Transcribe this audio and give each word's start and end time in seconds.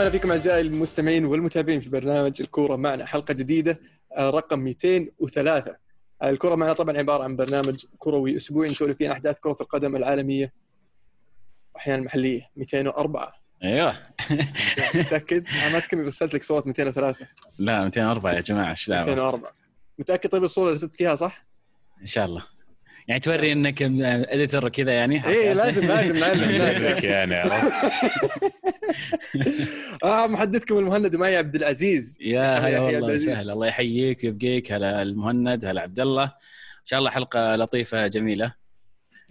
وسهلا 0.00 0.12
فيكم 0.12 0.30
أعزائي 0.30 0.60
المستمعين 0.60 1.24
والمتابعين 1.24 1.80
في 1.80 1.90
برنامج 1.90 2.42
الكورة 2.42 2.76
معنا. 2.76 3.06
حلقة 3.06 3.34
جديدة 3.34 3.80
آه، 4.16 4.30
رقم 4.30 4.58
203 4.58 5.76
آه، 6.22 6.30
الكورة 6.30 6.54
معنا 6.54 6.72
طبعا 6.72 6.98
عبارة 6.98 7.24
عن 7.24 7.36
برنامج 7.36 7.84
كروي 7.98 8.36
أسبوعي 8.36 8.70
نسولف 8.70 8.98
فيه 8.98 9.08
عن 9.08 9.12
أحداث 9.12 9.38
كرة 9.38 9.56
القدم 9.60 9.96
العالمية 9.96 10.52
واحيانا 11.74 12.00
المحليه 12.00 12.50
204 12.56 13.32
أيوه. 13.64 13.96
متأكد؟ 14.94 15.46
أنا 15.48 15.82
ما 15.92 16.06
رسلت 16.06 16.34
لك 16.34 16.42
صوره 16.42 16.62
203 16.66 17.26
لا 17.58 17.84
204 17.84 18.32
يا 18.32 18.40
جماعة 18.40 18.70
إيش 18.70 18.88
دعوة؟ 18.88 19.06
204 19.06 19.52
متأكد 19.98 20.30
طيب 20.30 20.44
الصورة 20.44 20.64
اللي 20.64 20.76
رسلت 20.76 21.00
اياها 21.00 21.14
صح؟ 21.14 21.46
إن 22.00 22.06
شاء 22.06 22.24
الله. 22.24 22.44
يعني 23.10 23.20
توري 23.20 23.52
إنك 23.52 23.82
اديتور 23.82 24.68
كذا 24.68 24.92
يعني؟ 24.92 25.26
إيه 25.28 25.52
لازم 25.52 25.88
لازم 25.88 26.16
لازم 26.16 27.06
يعني 27.08 27.34
آه 30.04 30.26
محدثكم 30.26 30.78
المهند 30.78 31.16
معي 31.16 31.36
عبد 31.36 31.54
العزيز. 31.54 32.18
يا 32.20 32.58
هلا 32.58 32.80
والله. 32.80 33.14
وسهلا 33.14 33.52
الله 33.52 33.66
يحييك 33.66 34.24
ويبقيك. 34.24 34.72
هلا 34.72 35.02
المهند 35.02 35.64
هلا 35.64 35.80
عبد 35.80 36.00
الله. 36.00 36.24
إن 36.24 36.84
شاء 36.84 36.98
الله 36.98 37.10
حلقة 37.10 37.56
لطيفة 37.56 38.06
جميلة. 38.06 38.54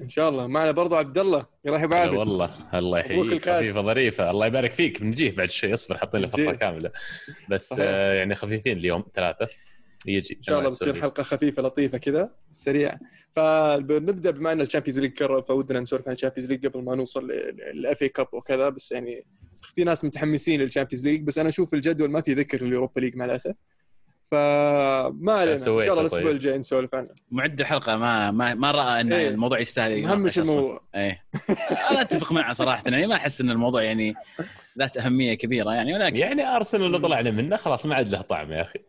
إن 0.02 0.10
شاء 0.10 0.30
الله. 0.30 0.48
معنا 0.48 0.72
برضو 0.72 0.96
عبد 0.96 1.18
الله. 1.18 1.46
يرحب 1.66 1.94
عابد 1.94 2.14
والله. 2.14 2.50
الله 2.74 3.00
يحييك. 3.00 3.50
خفيفة 3.50 3.82
ظريفة. 3.82 4.30
الله 4.30 4.46
يبارك 4.46 4.72
فيك. 4.72 5.02
بنجيه 5.02 5.32
بعد 5.32 5.50
شوي. 5.50 5.74
اصبر 5.74 5.98
حاطين 5.98 6.22
له 6.22 6.28
نجيه. 6.28 6.52
كاملة. 6.52 6.92
بس. 7.50 7.76
آه 7.80 8.14
يعني 8.14 8.36
خفيفين 8.36 8.78
اليوم 8.78 9.04
ثلاثة. 9.14 9.48
يجي. 10.06 10.36
إن 10.38 10.44
شاء 10.44 10.58
الله 10.60 10.70
بتصير 10.70 11.02
حلقة 11.02 11.24
خفيفة 11.24 11.62
لطيفة 11.62 11.98
كذا 11.98 12.32
سريعه 12.54 13.00
فبنبدأ 13.36 14.32
بما 14.32 14.52
إن 14.52 14.62
ال 14.62 14.66
Champions 14.66 15.00
League 15.00 15.24
قرب 15.24 15.48
فودنا 15.48 15.80
نسولف 15.80 16.08
عن 16.08 16.14
ال 16.14 16.18
Champions 16.18 16.52
League 16.52 16.68
قبل 16.68 16.84
ما 16.84 16.96
نوصل 16.96 17.28
لل 17.74 18.02
FA 18.02 18.10
Cup 18.10 18.28
وكذا 18.34 18.70
بس 18.70 18.92
يعني 18.92 19.26
في 19.76 19.84
ناس 19.84 20.06
متحمسين 20.06 20.62
لل 20.62 20.70
Champions 20.70 21.08
League 21.08 21.22
بس 21.22 21.38
أنا 21.38 21.50
أشوف 21.50 21.74
الجدول 21.74 22.12
ما 22.12 22.22
في 22.22 22.34
ذكر 22.34 22.64
لل 22.64 22.73
Europa 22.73 23.00
League 23.00 23.16
مع 23.16 23.26
الأسف. 23.26 23.56
فما 24.32 25.34
علينا. 25.34 25.54
إن 25.54 25.58
شاء 25.58 25.74
الله 25.80 26.02
الأسبوع 26.02 26.24
طيب. 26.24 26.32
الجاي 26.32 26.58
نسولف 26.58 26.96
عنه. 26.96 27.10
معد 27.32 27.60
الحلقة 27.60 27.98
ما 27.98 28.32
ما, 28.32 28.54
ما 28.54 28.72
رأى 28.72 29.02
إن 29.02 29.14
إيه. 29.14 29.28
الموضوع 29.30 29.60
يستاهل 29.60 30.02
مهمش. 30.02 30.40
الموضوع؟ 30.40 30.82
إيه. 30.96 31.24
أنا 31.92 32.02
أتفق 32.02 32.32
معه 32.32 32.54
صراحة 32.54 32.84
يعني 32.88 33.08
ما 33.08 33.16
أحس 33.16 33.42
إن 33.42 33.50
الموضوع 33.50 33.84
يعني 33.84 34.14
ذات 34.80 34.98
أهمية 34.98 35.34
كبيرة 35.34 35.72
يعني 35.72 35.94
ولكن 35.94 36.16
يعني 36.16 36.44
أرسنال 36.44 36.86
اللي 36.86 37.00
طلعنا 37.00 37.32
منه 37.32 37.58
خلاص 37.58 37.86
ما 37.86 37.96
عاد 37.96 38.10
له 38.10 38.22
طعم 38.22 38.52
يا 38.52 38.62
أخي. 38.62 38.80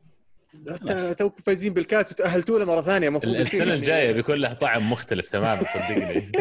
توكم 1.19 1.43
فايزين 1.43 1.75
بالكاس 1.75 2.13
وتأهلتوا 2.13 2.59
له 2.59 2.65
مرة 2.65 2.81
ثانية. 2.81 3.09
المفروض 3.09 3.35
السنة 3.35 3.59
يعني- 3.65 3.75
الجاية 3.75 4.13
بيكون 4.13 4.35
له 4.37 4.53
طعم 4.53 4.93
مختلف 4.93 5.31
تماما 5.31 5.63
صدقني. 5.65 6.33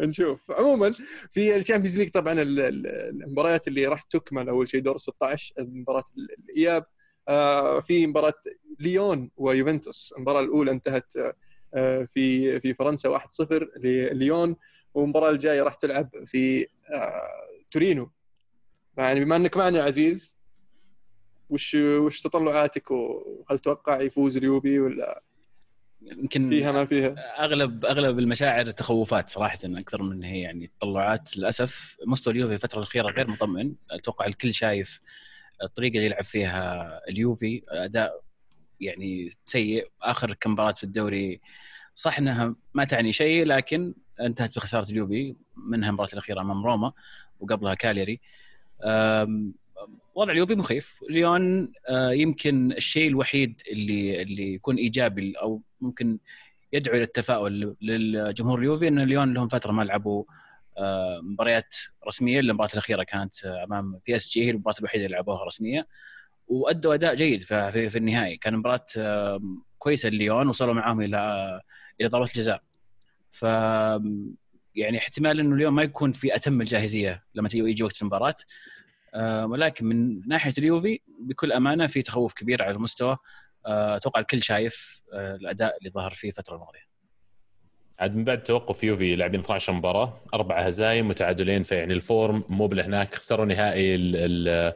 نشوف. 0.08 0.40
عموما 0.50 0.92
في 1.32 1.56
ال 1.56 1.60
Champions 1.60 1.98
League 1.98 2.10
طبعا 2.10 2.32
ال- 2.32 2.60
ال- 2.60 2.86
المباريات 3.22 3.68
اللي 3.68 3.86
راح 3.86 4.02
تكمل 4.02 4.48
أول 4.48 4.68
شيء 4.68 4.80
دور 4.80 4.96
16 4.96 5.54
مباراة 5.58 6.04
ال- 6.18 6.28
الإياب. 6.50 6.84
آه، 7.28 7.80
في 7.80 8.06
مباراة 8.06 8.34
ليون 8.80 9.30
ويوفنتوس. 9.36 10.14
المباراة 10.16 10.40
الأولى 10.40 10.70
انتهت 10.70 11.12
آه، 11.74 12.04
في 12.04 12.60
في 12.60 12.74
فرنسا 12.74 13.08
1-0 13.08 13.68
لليون. 13.76 14.56
والمباراة 14.94 15.30
الجاية 15.30 15.62
راح 15.62 15.74
تلعب 15.74 16.10
في 16.26 16.66
آه، 16.92 17.22
تورينو. 17.72 18.10
يعني 18.98 19.24
بما 19.24 19.36
إنك 19.36 19.56
معنا 19.56 19.78
يا 19.78 19.84
عزيز 19.84 20.36
وش 21.50 21.74
وش 21.74 22.22
تطلعاتك 22.22 22.90
وهل 22.90 23.58
تتوقع 23.58 24.00
يفوز 24.00 24.36
اليوفي 24.36 24.78
ولا 24.78 25.22
يمكن 26.02 26.50
فيها 26.50 26.72
ما 26.72 26.84
فيها؟ 26.84 27.14
أغلب 27.44 27.84
أغلب 27.84 28.18
المشاعر 28.18 28.70
تخوفات 28.70 29.30
صراحة 29.30 29.58
أكثر 29.64 30.02
من 30.02 30.24
هي 30.24 30.40
يعني 30.40 30.70
تطلعات 30.78 31.36
للأسف 31.36 31.96
مستوى 32.06 32.34
اليوفي 32.34 32.54
الفترة 32.54 32.78
الأخيرة 32.78 33.10
غير 33.10 33.30
مطمئن. 33.30 33.74
أتوقع 33.90 34.26
الكل 34.26 34.54
شايف 34.54 35.00
الطريقة 35.62 35.94
اللي 35.94 36.06
يلعب 36.06 36.24
فيها 36.24 37.00
اليوفي 37.08 37.62
أداء 37.68 38.22
يعني 38.80 39.28
سيء. 39.44 39.90
آخر 40.02 40.32
كم 40.32 40.50
مباراة 40.52 40.72
في 40.72 40.84
الدوري 40.84 41.40
صح 41.94 42.18
إنها 42.18 42.54
ما 42.74 42.84
تعني 42.84 43.12
شيء 43.12 43.46
لكن 43.46 43.94
انتهت 44.20 44.56
بخسارة 44.56 44.90
اليوفي 44.90 45.36
منها 45.56 45.88
المباراة 45.88 46.10
الأخيرة 46.12 46.40
أمام 46.40 46.66
روما 46.66 46.92
وقبلها 47.40 47.74
كاليري. 47.74 48.20
وضع 50.14 50.32
اليوفي 50.32 50.54
مخيف. 50.54 51.00
ليون 51.10 51.72
آه، 51.88 52.10
يمكن 52.10 52.72
الشيء 52.72 53.08
الوحيد 53.08 53.62
اللي 53.72 54.22
اللي 54.22 54.54
يكون 54.54 54.76
إيجابي 54.76 55.32
أو 55.32 55.62
ممكن 55.80 56.18
يدعو 56.72 56.94
إلى 56.94 57.02
التفاؤل 57.02 57.76
للجمهور 57.82 58.58
اليوفي 58.58 58.88
إن 58.88 59.00
ليون 59.00 59.34
لهم 59.34 59.48
فترة 59.48 59.72
ما 59.72 59.82
لعبوا 59.82 60.24
آه، 60.78 61.20
مباريات 61.22 61.76
رسمية. 62.06 62.40
المباراة 62.40 62.70
الأخيرة 62.72 63.02
كانت 63.02 63.44
أمام 63.44 64.00
PSG 64.06 64.44
هي 64.44 64.50
المباراة 64.50 64.76
الوحيدة 64.78 65.04
اللي 65.04 65.16
لعبوها 65.16 65.44
رسمية 65.44 65.86
وأدوا 66.48 66.94
أداء 66.94 67.14
جيد 67.14 67.42
في, 67.42 67.90
في, 67.90 67.98
النهائي. 67.98 68.36
كان 68.36 68.56
مباراة 68.56 68.86
كويسة 69.78 70.08
لليون 70.08 70.48
وصلوا 70.48 70.74
معاهم 70.74 71.00
إلى 71.00 71.60
إلى 72.00 72.08
ضربات 72.08 72.30
الجزاء. 72.30 72.62
ف 73.30 73.42
يعني 74.74 74.98
احتمال 74.98 75.40
إنه 75.40 75.54
ليون 75.54 75.74
ما 75.74 75.82
يكون 75.82 76.12
في 76.12 76.36
أتم 76.36 76.60
الجاهزية 76.60 77.24
لما 77.34 77.48
يجي 77.54 77.82
وقت 77.82 78.02
المباراة. 78.02 78.36
ولكن 79.44 79.86
من 79.86 80.28
ناحية 80.28 80.52
اليوفي 80.58 81.00
بكل 81.20 81.52
أمانة 81.52 81.86
في 81.86 82.02
تخوف 82.02 82.32
كبير 82.34 82.62
على 82.62 82.74
المستوى. 82.74 83.16
آه، 83.66 83.96
أتوقع 83.96 84.20
الكل 84.20 84.42
شايف 84.42 85.00
آه، 85.12 85.34
الأداء 85.36 85.78
اللي 85.78 85.90
ظهر 85.90 86.10
فيه 86.10 86.28
الفترة 86.28 86.54
الماضية. 86.54 86.90
عاد 87.98 88.16
من 88.16 88.24
بعد 88.24 88.42
توقف 88.42 88.84
يوفي 88.84 89.14
لاعبين 89.16 89.40
12 89.40 89.72
مباراة 89.72 90.20
أربع 90.34 90.58
هزايم 90.60 91.08
متعادلين 91.08 91.62
فيعني 91.62 91.92
ال 91.94 92.04
form 92.04 92.44
مو 92.48 92.66
بالهناك. 92.66 93.14
خسروا 93.14 93.46
نهائي 93.46 93.94
ال- 93.94 94.16
ال- 94.16 94.72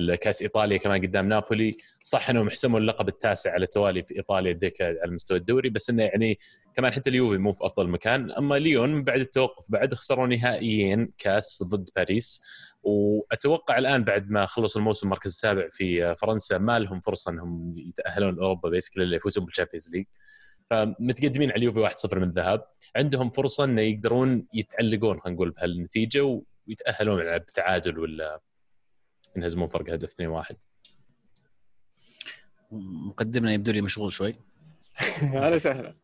الكاس 0.00 0.42
إيطاليا 0.42 0.78
كمان 0.78 1.02
قدام 1.02 1.28
نابولي. 1.28 1.76
صح 2.02 2.30
إنهم 2.30 2.50
حسموا 2.50 2.80
اللقب 2.80 3.08
التاسع 3.08 3.52
على 3.52 3.62
التوالي 3.64 4.02
في 4.02 4.16
إيطاليا 4.16 4.52
ديكا 4.52 4.86
على 5.02 5.10
مستوى 5.12 5.38
الدوري 5.38 5.68
بس 5.70 5.90
إنه 5.90 6.02
يعني 6.02 6.38
كمان 6.74 6.92
حتى 6.92 7.10
اليوفي 7.10 7.38
مو 7.38 7.52
في 7.52 7.66
أفضل 7.66 7.88
مكان. 7.88 8.30
أما 8.30 8.54
ليون 8.54 9.04
بعد 9.04 9.20
التوقف 9.20 9.70
بعد 9.70 9.94
خسروا 9.94 10.26
نهائيين 10.26 11.12
كأس 11.18 11.62
ضد 11.62 11.90
باريس. 11.96 12.42
وأتوقع 12.84 13.78
الآن 13.78 14.04
بعد 14.04 14.30
ما 14.30 14.46
خلصوا 14.46 14.80
الموسم 14.80 15.06
المركز 15.06 15.30
السابع 15.30 15.68
في 15.70 16.14
فرنسا 16.14 16.58
ما 16.58 16.78
لهم 16.78 17.00
فرصة 17.00 17.30
إنهم 17.30 17.74
يتأهلون 17.78 18.38
اوروبا 18.38 18.68
basically 18.68 19.04
اللي 19.04 19.16
يفوزون 19.16 19.44
بال 19.44 19.52
Champions 19.52 19.90
League 19.94 20.04
فمتقدمين 20.70 21.50
على 21.50 21.58
اليوفي 21.58 21.88
1-0 22.08 22.14
من 22.16 22.22
الذهاب 22.22 22.66
عندهم 22.96 23.30
فرصة 23.30 23.64
إنه 23.64 23.82
يقدرون 23.82 24.46
يتعلقون 24.54 25.20
خلينا 25.20 25.34
نقول 25.36 25.50
بهالنتيجة 25.50 26.42
ويتأهلون 26.68 27.38
بتعادل 27.38 27.98
ولا 27.98 28.40
ينهزمون 29.36 29.66
فرق 29.66 29.90
هدف 29.92 30.14
2-1 30.22 30.54
مقدمنا 32.70 33.52
يبدو 33.52 33.72
لي 33.72 33.80
مشغول 33.80 34.12
شوي. 34.12 34.34
أهلا 35.22 35.54
وسهلا. 35.54 35.94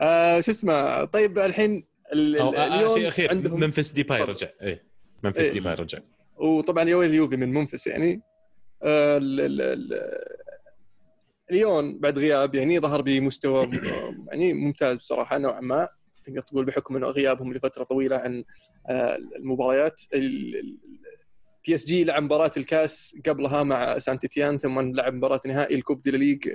آه 0.00 0.40
شو 0.40 0.50
اسمه 0.50 1.04
طيب 1.04 1.38
الحين 1.38 1.86
ال- 2.12 2.36
آه 2.36 2.76
اليوم 2.76 2.94
شيء 2.94 3.08
أخير. 3.08 3.30
عندهم 3.30 3.60
ممفيس 3.60 3.90
ديباي. 3.90 4.22
رجع. 4.22 4.48
إيه 4.62 4.84
ممفيس 5.24 5.38
إيه. 5.38 5.52
ديباي 5.52 5.74
رجع. 5.74 5.98
وطبعا 6.40 6.84
يوي 6.84 7.06
اليوفي 7.06 7.36
من 7.36 7.52
ممفيس 7.52 7.86
يعني. 7.86 8.22
آه 8.82 9.18
ليون 11.50 11.98
بعد 11.98 12.18
غياب 12.18 12.54
يعني 12.54 12.80
ظهر 12.80 13.02
بمستوى 13.02 13.70
يعني 14.28 14.52
ممتاز 14.52 14.96
بصراحة 14.96 15.38
نوعا 15.38 15.60
ما. 15.60 15.88
تقدر 16.24 16.40
تقول 16.40 16.64
بحكم 16.64 16.96
إنه 16.96 17.06
غيابهم 17.06 17.52
لفترة 17.54 17.84
طويلة 17.84 18.16
عن 18.16 18.44
آه، 18.88 19.18
المباريات. 19.36 20.00
PSG 21.66 22.04
لعب 22.04 22.22
مباراة 22.22 22.50
الكاس 22.56 23.16
قبلها 23.26 23.62
مع 23.62 23.98
سانت 23.98 24.26
إتيان 24.26 24.58
ثم 24.58 24.80
لعب 24.80 25.14
مباراة 25.14 25.40
نهائي 25.46 25.74
ال 25.74 25.79
Coupe 25.79 26.02
de 26.02 26.10
la 26.10 26.21
Ligue 26.21 26.48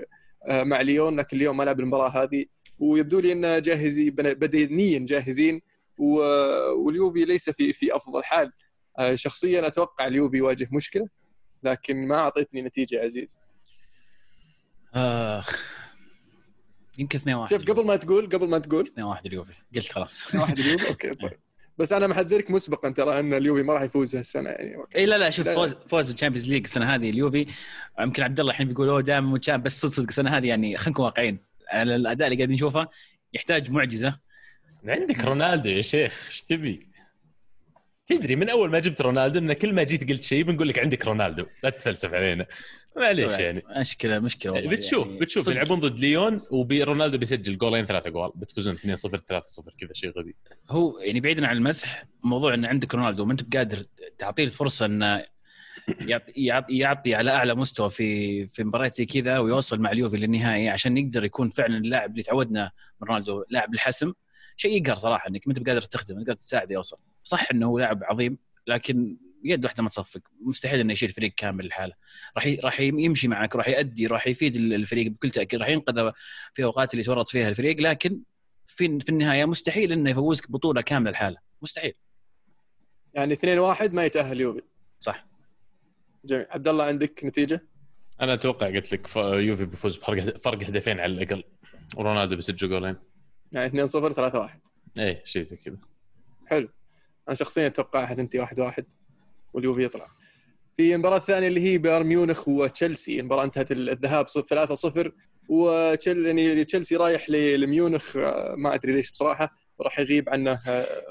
آه، 0.50 0.64
مع 0.64 0.82
ليون 0.82 1.20
لكن 1.20 1.38
ليون 1.38 1.58
ما 1.58 1.64
لعب 1.64 1.80
المباراة 1.80 2.10
هذه. 2.10 2.46
ويبدو 2.80 3.20
لي 3.20 3.32
انه 3.32 3.60
جاهزين 3.60 4.16
بدنيا 4.16 5.00
جاهزين. 5.00 5.62
واليوفي 5.98 7.26
ليس 7.26 7.50
في 7.50 7.74
في 7.74 7.96
أفضل 7.96 8.24
حال. 8.24 8.52
شخصيا 9.16 9.68
أتوقع 9.68 10.08
اليوفي 10.08 10.38
يواجه 10.38 10.68
مشكلة 10.72 11.08
لكن 11.64 12.08
ما 12.08 12.16
أعطيتني 12.16 12.62
نتيجة 12.62 12.96
يا 12.96 13.04
عزيز. 13.04 13.42
اخ 14.94 15.76
يمكن 17.00 17.20
2 17.20 17.36
1 17.36 17.50
شوف 17.50 17.62
قبل 17.62 17.86
ما 17.86 17.96
تقول 17.96 18.30
قبل 18.30 18.48
ما 18.50 18.60
تقول. 18.60 18.84
2 18.88 19.08
1 19.08 19.26
اليوفي. 19.26 19.54
قلت 19.76 19.92
خلاص. 19.92 20.36
واحد 20.36 20.60
اليوفي؟ 20.60 20.88
okay 20.90 21.14
طيب. 21.14 21.40
بس 21.78 21.94
أنا 21.94 22.08
محذرك 22.08 22.52
مسبقا 22.52 22.90
ترى 22.90 23.20
أن 23.20 23.34
اليوفي 23.34 23.64
ما 23.64 23.74
راح 23.74 23.82
يفوز 23.82 24.16
هالسنة 24.16 24.50
يعني 24.50 24.76
okay. 24.76 24.98
اي 24.98 25.06
لا 25.06 25.18
لا 25.18 25.30
شوف. 25.30 25.50
فوز 25.50 25.74
فوز 25.90 26.12
بال 26.12 26.19
Champions 26.19 26.50
League 26.52 26.64
السنة 26.64 26.96
هذه 26.96 27.10
اليوفي. 27.10 27.48
يمكن 28.00 28.24
عبد 28.24 28.40
الله 28.40 28.52
الحين 28.52 28.68
بيقول 28.68 28.90
أوه 28.90 29.02
دائما 29.02 29.28
متشائم 29.28 29.62
بس 29.62 29.82
صدق 29.82 29.92
صدق 29.94 30.08
السنة 30.08 30.38
هذه 30.38 30.48
يعني 30.48 30.78
خلينا 30.78 30.90
نكون 30.92 31.06
واقعيين. 31.06 31.40
على 31.70 31.96
الأداء 31.96 32.28
اللي 32.28 32.38
قاعدين 32.38 32.56
نشوفه 32.56 32.88
يحتاج 33.34 33.72
معجزة. 33.72 34.20
عندك 34.88 35.26
رونالدو 35.26 35.70
يا 35.70 35.82
شيخ 35.82 36.24
إيش 36.26 36.44
تبي؟ 36.44 36.88
تدري 38.06 38.36
من 38.36 38.50
أول 38.50 38.70
ما 38.70 38.80
جبت 38.80 39.02
رونالدو 39.02 39.40
إن 39.40 39.54
كل 39.54 39.74
ما 39.74 39.84
جيت 39.84 40.10
قلت 40.10 40.24
شيء 40.24 40.44
بنقول 40.44 40.68
لك 40.68 40.80
عندك 40.80 41.06
رونالدو. 41.06 41.46
لا 41.64 41.70
تتفلسف 41.70 42.14
علينا. 42.14 42.46
معليش 42.98 43.34
يعني. 43.34 43.64
مشكله 43.78 44.20
مشكلة 44.20 44.52
والله 44.52 44.70
بتشوف 44.70 45.08
يعني. 45.08 45.20
بتشوف. 45.20 45.48
يلعبون 45.48 45.80
ضد 45.80 46.00
ليون 46.00 46.42
ورونالدو 46.52 47.18
بيسجل 47.18 47.58
جولين 47.58 47.86
ثلاثة 47.86 48.10
جوال. 48.10 48.32
بتفوزون 48.36 48.76
2-0 48.76 48.80
3-0 48.80 49.76
كذا 49.78 49.94
شيء 49.94 50.10
غبي. 50.10 50.36
هو 50.70 51.00
يعني 51.00 51.20
بعيدا 51.20 51.48
عن 51.48 51.58
المزح 51.58 52.06
موضوع 52.24 52.54
إن 52.54 52.66
عندك 52.66 52.96
رونالدو 52.96 53.24
وما 53.24 53.32
أنت 53.32 53.44
بقادر 53.44 53.86
تعطيه 54.18 54.44
الفرصة 54.44 54.86
انه 54.86 55.26
يعطي 56.00 56.32
يعطي, 56.36 56.78
يعطي 56.78 57.16
على 57.16 57.32
أعلى 57.32 57.56
مستوى 57.56 57.90
في 57.90 58.48
في 58.48 58.64
مباريات 58.64 58.96
زي 58.96 59.06
كذا 59.06 59.40
ويوصل 59.40 59.80
مع 59.80 59.92
اليوفي 59.92 60.18
للنهائي 60.18 60.70
عشان 60.70 60.98
يقدر 60.98 61.26
يكون 61.26 61.50
فعلا 61.50 61.78
اللاعب 61.78 62.12
اللي 62.12 62.24
تعودنا 62.24 62.72
من 63.02 63.08
رونالدو 63.08 63.44
لاعب 63.50 63.74
الحسم. 63.74 64.14
شيء 64.58 64.82
يقهر 64.82 64.96
صراحة 64.96 65.30
إنك 65.30 65.48
ما 65.48 65.54
أنت 65.54 65.66
بقادر 65.66 65.82
تخدمه 65.82 66.22
تقدر 66.22 66.34
تساعده 66.34 66.74
يوصل. 66.74 66.98
صح 67.26 67.48
إنه 67.52 67.68
هو 67.68 67.80
لاعب 67.80 68.04
عظيم 68.04 68.38
لكن 68.68 69.18
يد 69.44 69.66
واحدة 69.66 69.84
ما 69.84 69.90
تصفق. 69.90 70.22
مستحيل 70.42 70.80
إنه 70.80 70.94
يشيل 70.94 71.10
فريق 71.10 71.34
كامل 71.38 71.68
لحاله. 71.68 71.94
راح 72.38 72.48
راح 72.64 72.80
يمشي 72.80 73.28
معك 73.28 73.56
راح 73.56 73.68
يؤدي 73.68 74.08
راح 74.08 74.28
يفيد 74.28 74.56
الفريق 74.56 75.12
بكل 75.12 75.32
تأكيد. 75.32 75.60
راح 75.60 75.70
ينقذ 75.70 76.12
في 76.54 76.64
أوقات 76.64 76.94
اللي 76.94 77.04
تورط 77.04 77.28
فيها 77.28 77.50
الفريق 77.50 77.80
لكن 77.80 78.22
في 78.68 79.00
في 79.00 79.10
النهاية 79.10 79.46
مستحيل 79.46 79.92
إنه 79.92 80.10
يفوزك 80.10 80.52
بطولة 80.52 80.82
كاملة 80.82 81.12
لحاله. 81.12 81.38
مستحيل. 81.62 81.94
يعني 83.14 83.34
2 83.34 83.60
1 83.60 83.94
ما 83.94 84.06
يتأهل 84.06 84.42
يوفي. 84.42 84.62
صح. 85.00 85.28
جميل. 86.26 86.46
عبد 86.50 86.68
الله 86.68 86.84
عندك 86.84 87.26
نتيجة؟ 87.26 87.68
أنا 88.22 88.34
أتوقع 88.34 88.68
قلت 88.68 88.94
لك 88.94 89.16
يوفي 89.18 89.66
بيفوز 89.66 89.98
بفرق 89.98 90.38
فرق 90.38 90.64
هدفين 90.64 91.00
على 91.00 91.14
الأقل. 91.14 91.44
ورونالدو 91.98 92.36
بيسجل 92.36 92.70
جولين 92.70 92.96
يعني 93.52 93.68
2 93.68 93.88
0 93.88 94.12
3 94.12 94.40
1 94.40 94.60
إيه 95.00 95.22
شيء 95.26 95.44
زي 95.44 95.58
كذا. 95.58 95.78
حلو. 96.48 96.70
أنا 97.28 97.36
شخصيا 97.36 97.68
أتوقع 97.68 98.12
أنت 98.12 98.36
1 98.36 98.60
1 98.60 98.86
واليوفي 99.54 99.84
يطلع. 99.84 100.08
في 100.78 100.96
المباراه 100.96 101.18
الثانية 101.18 101.48
اللي 101.48 101.62
هي 101.62 101.78
بايرن 101.78 102.06
ميونخ 102.06 102.48
وتشيلسي. 102.48 103.20
المباراة 103.20 103.44
انتهت 103.44 103.72
الذهاب 103.72 104.28
3 104.28 104.76
0 104.76 105.12
وتشيل 105.50 106.26
يعني 106.26 106.64
تشيلسي 106.64 106.96
رايح 106.96 107.30
لميونخ 107.30 108.18
آه، 108.18 108.56
ما 108.58 108.74
أدري 108.74 108.94
ليش 108.94 109.12
بصراحة. 109.12 109.56
راح 109.82 110.00
يغيب 110.00 110.30
عنه 110.30 110.60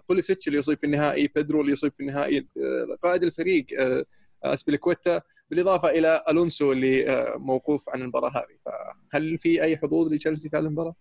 بوليسيتش 0.09 0.49
اللي 0.49 0.59
يصيب 0.59 0.79
في 0.79 0.87
النهائي 0.87 1.29
بيدرو 1.35 1.61
اللي 1.61 1.73
يصيب 1.73 1.93
في 1.93 2.01
النهائي 2.01 2.39
آه، 2.39 2.97
قائد 3.03 3.23
الفريق 3.23 3.67
آه، 3.81 4.05
ازبليكويتا 4.45 5.21
بالإضافة 5.51 5.89
إلى 5.89 6.25
ألونسو 6.29 6.73
اللي 6.73 7.27
موقوف 7.37 7.89
عن 7.89 8.03
المباراة 8.03 8.31
هذه. 8.31 8.59
فهل 9.13 9.39
في 9.39 9.63
أي 9.63 9.77
حظوظ 9.77 10.13
لتشيلسي 10.13 10.49
في 10.49 10.57
هذه 10.57 10.65
المباراة؟ 10.65 10.95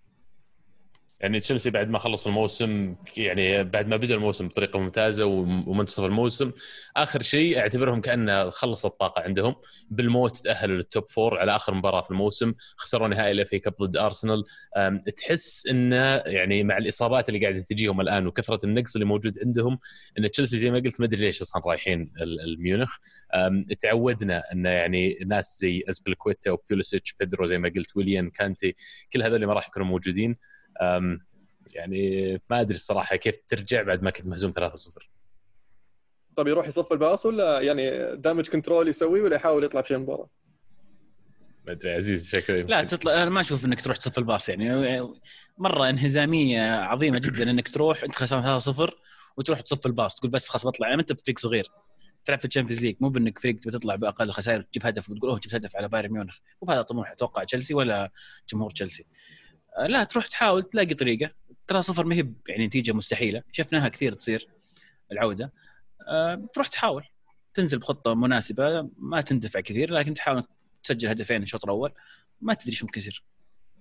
يعني 1.23 1.39
تشيلسي 1.39 1.69
بعد 1.69 1.89
ما 1.89 1.99
خلص 1.99 2.27
الموسم 2.27 2.95
يعني 3.17 3.63
بعد 3.63 3.87
ما 3.87 3.97
بدأ 3.97 4.15
الموسم 4.15 4.47
بطريقة 4.47 4.79
ممتازة 4.79 5.25
ومنتصف 5.25 6.03
الموسم 6.03 6.51
آخر 6.97 7.21
شيء 7.21 7.59
أعتبرهم 7.59 8.01
كانه 8.01 8.49
خلص 8.49 8.85
الطاقة 8.85 9.21
عندهم. 9.21 9.55
بالموت 9.89 10.37
تأهلوا 10.37 10.75
لل 10.75 10.89
top 10.89 11.09
four 11.09 11.39
على 11.39 11.55
آخر 11.55 11.73
مباراة 11.73 12.01
في 12.01 12.11
الموسم 12.11 12.53
خسروا 12.77 13.07
نهائي 13.07 13.31
ال 13.31 13.39
FA 13.39 13.55
Cup 13.55 13.73
ضد 13.81 13.97
ارسنال 13.97 14.43
تحس 15.17 15.67
انه 15.67 16.15
يعني 16.25 16.63
مع 16.63 16.77
الإصابات 16.77 17.29
اللي 17.29 17.39
قاعدة 17.41 17.59
تجيهم 17.69 18.01
الآن 18.01 18.27
وكثرة 18.27 18.59
النقص 18.65 18.95
اللي 18.95 19.05
موجود 19.05 19.39
عندهم 19.45 19.79
إن 20.17 20.31
تشيلسي 20.31 20.57
زي 20.57 20.71
ما 20.71 20.79
قلت 20.79 20.99
ما 20.99 21.05
أدري 21.05 21.25
ليش 21.25 21.41
أصلا 21.41 21.61
رايحين 21.65 22.11
الميونخ 22.47 22.97
تعودنا 23.81 24.43
انه 24.51 24.69
يعني 24.69 25.17
ناس 25.25 25.57
زي 25.59 25.83
أزبلكويتا 25.89 26.51
وبيوليسيتش 26.51 27.13
بيدرو 27.19 27.45
زي 27.45 27.57
ما 27.59 27.71
قلت 27.75 27.97
ويليان 27.97 28.29
كانتي 28.29 28.75
كل 29.13 29.23
هذول 29.23 29.45
ما 29.45 29.53
راح 29.53 29.67
يكونوا 29.67 29.87
موجودين. 29.87 30.37
يعني 31.73 32.33
ما 32.49 32.61
أدري 32.61 32.75
الصراحة 32.75 33.15
كيف 33.15 33.37
ترجع 33.47 33.81
بعد 33.81 34.03
ما 34.03 34.09
كنت 34.09 34.27
مهزوم 34.27 34.51
3-0 34.51 35.07
طيب 36.35 36.47
يروح 36.47 36.67
يصف 36.67 36.93
الباص 36.93 37.25
ولا 37.25 37.61
يعني 37.61 38.15
damage 38.15 38.49
control 38.49 38.87
يسوي 38.87 39.21
ولا 39.21 39.35
يحاول 39.35 39.63
يطلع 39.63 39.81
بشيء 39.81 39.97
المباراه؟ 39.97 40.29
ما 41.67 41.71
أدري 41.71 41.95
عزيز 41.95 42.31
شكله 42.31 42.55
لا 42.55 42.83
تطلع 42.83 43.23
أنا 43.23 43.29
ما 43.29 43.41
أشوف 43.41 43.65
إنك 43.65 43.81
تروح 43.81 43.97
تصف 43.97 44.17
الباص 44.17 44.49
يعني. 44.49 45.01
مرة 45.57 45.89
انهزامية 45.89 46.75
عظيمة 46.75 47.19
جدا 47.19 47.51
إنك 47.51 47.69
تروح 47.69 48.03
أنت 48.03 48.15
خسران 48.15 48.59
3-0 48.59 48.93
وتروح 49.37 49.61
تصف 49.61 49.85
الباص 49.85 50.15
تقول 50.15 50.31
بس 50.31 50.49
خلاص 50.49 50.67
بطلع 50.67 50.89
يعني 50.89 51.01
أنت 51.01 51.13
بفريق 51.13 51.39
صغير. 51.39 51.67
تلعب 52.25 52.39
في 52.39 52.45
ال 52.45 52.49
Champions 52.49 52.81
League 52.81 52.95
مو 52.99 53.09
بإنك 53.09 53.39
فريق 53.39 53.55
بتطلع 53.55 53.95
بأقل 53.95 54.31
خسائر 54.31 54.59
وتجيب 54.59 54.85
هدف 54.85 55.09
وتقول 55.09 55.29
أوه 55.29 55.39
جبت 55.39 55.55
هدف 55.55 55.75
على 55.75 55.87
بايرن 55.87 56.11
ميونخ. 56.11 56.37
مو 56.61 56.67
بهذا 56.67 56.81
طموح 56.81 57.11
أتوقع 57.11 57.43
تشيلسي 57.43 57.73
ولا 57.73 58.11
جمهور 58.49 58.71
تشيلسي. 58.71 59.05
لا 59.79 60.03
تروح 60.03 60.27
تحاول 60.27 60.63
تلاقي 60.63 60.93
طريقة. 60.93 61.31
ترى 61.67 61.81
صفر 61.81 62.05
ما 62.05 62.15
هي 62.15 62.27
يعني 62.47 62.67
نتيجة 62.67 62.91
مستحيلة. 62.91 63.43
شفناها 63.51 63.87
كثير 63.89 64.13
تصير 64.13 64.47
العودة. 65.11 65.53
أه 66.07 66.47
تروح 66.53 66.67
تحاول. 66.67 67.03
تنزل 67.53 67.79
بخطة 67.79 68.13
مناسبة. 68.15 68.89
ما 68.97 69.21
تندفع 69.21 69.59
كثير 69.59 69.93
لكن 69.93 70.13
تحاول 70.13 70.43
تسجل 70.83 71.07
هدفين 71.07 71.43
الشوط 71.43 71.63
الأول. 71.63 71.93
ما 72.41 72.53
تدري 72.53 72.71
شو 72.71 72.85
ممكن 72.85 72.99
يصير. 72.99 73.23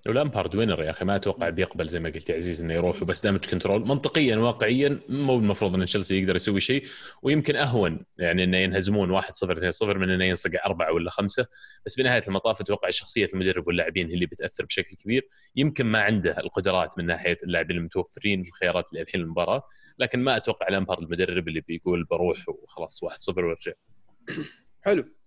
ولامبارد 0.09 0.55
winner 0.55 0.83
يا 0.83 0.91
أخي؟ 0.91 1.05
ما 1.05 1.17
أتوقع 1.17 1.49
بيقبل 1.49 1.89
زي 1.89 2.01
ما 2.01 2.09
قلت 2.09 2.31
يا 2.31 2.35
عزيز 2.35 2.63
إنه 2.63 2.75
يروح 2.75 3.03
وبس 3.03 3.21
damage 3.21 3.47
control 3.47 3.81
منطقيا 3.81 4.37
واقعيا 4.37 5.01
مو 5.09 5.39
المفروض 5.39 5.75
إن 5.77 5.85
تشيلسي 5.85 6.21
يقدر 6.21 6.37
يسوي 6.37 6.61
شيء. 6.61 6.85
ويمكن 7.23 7.57
أهون 7.57 8.05
يعني 8.19 8.45
إنه 8.45 8.57
ينهزمون 8.57 9.21
1-0 9.21 9.25
2-0 9.25 9.83
من 9.83 10.11
إنه 10.11 10.25
ينصقع 10.25 10.59
أربعة 10.67 10.93
ولا 10.93 11.11
خمسة. 11.11 11.47
بس 11.87 11.97
بنهاية 11.97 12.23
المطاف 12.29 12.61
أتوقع 12.61 12.91
شخصية 12.91 13.29
المدرب 13.35 13.67
واللاعبين 13.67 14.09
هي 14.09 14.15
اللي 14.15 14.27
بتأثر 14.27 14.65
بشكل 14.65 14.97
كبير. 14.97 15.29
يمكن 15.57 15.87
ما 15.87 16.01
عنده 16.01 16.39
القدرات 16.39 16.99
من 16.99 17.07
ناحية 17.07 17.39
اللاعبين 17.45 17.77
المتوفرين 17.77 18.41
الخيارات 18.41 18.89
اللي 18.91 19.03
الحين 19.03 19.21
المباراة. 19.21 19.63
لكن 19.99 20.21
ما 20.21 20.37
أتوقع 20.37 20.69
لامبارد 20.69 21.03
المدرب 21.03 21.49
اللي 21.49 21.61
بيقول 21.61 22.05
بروح 22.05 22.49
وخلاص 22.49 23.05
1-0 23.05 23.39
وأرجع. 23.39 23.73
حلو. 24.81 25.22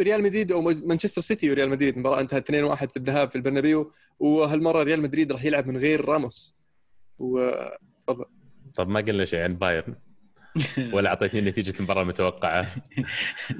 ريال 0.00 0.22
مدريد 0.22 0.52
أو 0.52 0.62
مانشستر 0.62 1.20
سيتي 1.20 1.50
وريال 1.50 1.68
مدريد 1.68 1.94
المباراه 1.94 2.20
انتهت 2.20 2.50
2-1 2.50 2.54
في 2.74 2.96
الذهاب 2.96 3.30
في 3.30 3.36
البرنابيو 3.36 3.92
وهالمرة 4.18 4.82
ريال 4.82 5.00
مدريد 5.00 5.32
راح 5.32 5.44
يلعب 5.44 5.66
من 5.66 5.76
غير 5.76 6.04
راموس. 6.04 6.56
و 7.18 7.50
تفضل. 8.00 8.24
طب 8.74 8.88
ما 8.88 9.00
قلنا 9.00 9.24
شيء 9.24 9.40
عن 9.40 9.48
بايرن. 9.48 9.94
ولا 10.92 11.10
أعطيتني 11.10 11.40
نتيجة 11.40 11.78
المباراة 11.78 12.02
المتوقعة. 12.02 12.66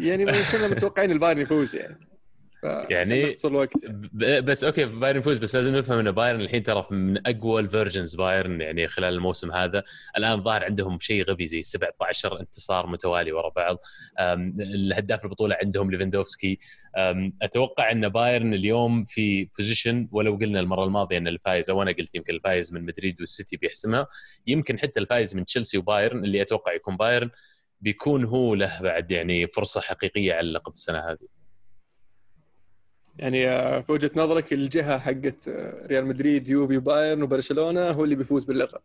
يعني 0.01 0.25
كنا 0.25 0.69
متوقعين 0.69 1.11
البايرن 1.11 1.41
يفوز 1.41 1.77
يعني. 1.77 2.16
يعني 2.91 3.37
الوقت 3.45 3.73
بس 4.45 4.65
okay 4.65 4.85
بايرن 4.85 5.19
يفوز 5.19 5.39
بس 5.39 5.57
لازم 5.57 5.77
نفهم 5.77 5.99
إن 5.99 6.11
بايرن 6.11 6.41
الحين 6.41 6.63
ترى 6.63 6.87
من 6.91 7.27
أقوى 7.27 7.61
ال 7.61 7.67
versions 7.67 8.15
بايرن 8.15 8.61
يعني 8.61 8.89
خلال 8.89 9.15
الموسم 9.15 9.53
هذا. 9.53 9.83
الآن 10.17 10.43
ظاهر 10.43 10.65
عندهم 10.65 10.99
شيء 11.01 11.25
غبي 11.25 11.47
زي 11.47 11.63
17 11.63 12.41
انتصار 12.41 12.87
متوالي 12.87 13.33
ورا 13.33 13.49
بعض. 13.49 13.79
الهداف 14.61 15.25
البطولة 15.25 15.57
عندهم 15.63 15.91
ليفندوفسكي 15.91 16.59
أتوقع 17.43 17.93
إن 17.93 18.09
بايرن 18.09 18.55
اليوم 18.55 19.05
في 19.05 19.45
position 19.45 20.09
ولو 20.13 20.37
قلنا 20.37 20.61
المرة 20.61 20.85
الماضية 20.85 21.19
إن 21.19 21.29
الفايز 21.29 21.71
أو 21.71 21.83
أنا 21.83 21.91
قلت 21.93 22.15
يمكن 22.15 22.35
الفايز 22.35 22.75
من 22.75 22.85
مدريد 22.85 23.21
والسيتي 23.21 23.57
بيحسمها 23.57 24.07
يمكن 24.47 24.79
حتى 24.79 25.01
الفايز 25.01 25.37
من 25.37 25.45
تشيلسي 25.45 25.79
وبايرن 25.79 26.25
اللي 26.25 26.43
أتوقع 26.43 26.73
يكون 26.73 26.97
بايرن 26.97 27.31
بيكون 27.81 28.25
هو 28.25 28.55
له 28.55 28.83
بعد 28.83 29.11
يعني 29.11 29.47
فرصة 29.47 29.81
حقيقية 29.81 30.35
على 30.35 30.41
اللقب 30.41 30.73
السنة 30.73 30.99
هذه. 30.99 31.36
يعني 33.19 33.49
آه، 33.49 33.81
في 33.81 33.93
وجهة 33.93 34.11
نظرك 34.17 34.53
الجهة 34.53 34.99
حقت 34.99 35.49
آه، 35.49 35.87
ريال 35.87 36.07
مدريد 36.07 36.49
يوفي 36.49 36.79
بايرن 36.79 37.23
وبرشلونة 37.23 37.91
هو 37.91 38.05
اللي 38.05 38.15
بيفوز 38.15 38.45
باللقب. 38.45 38.81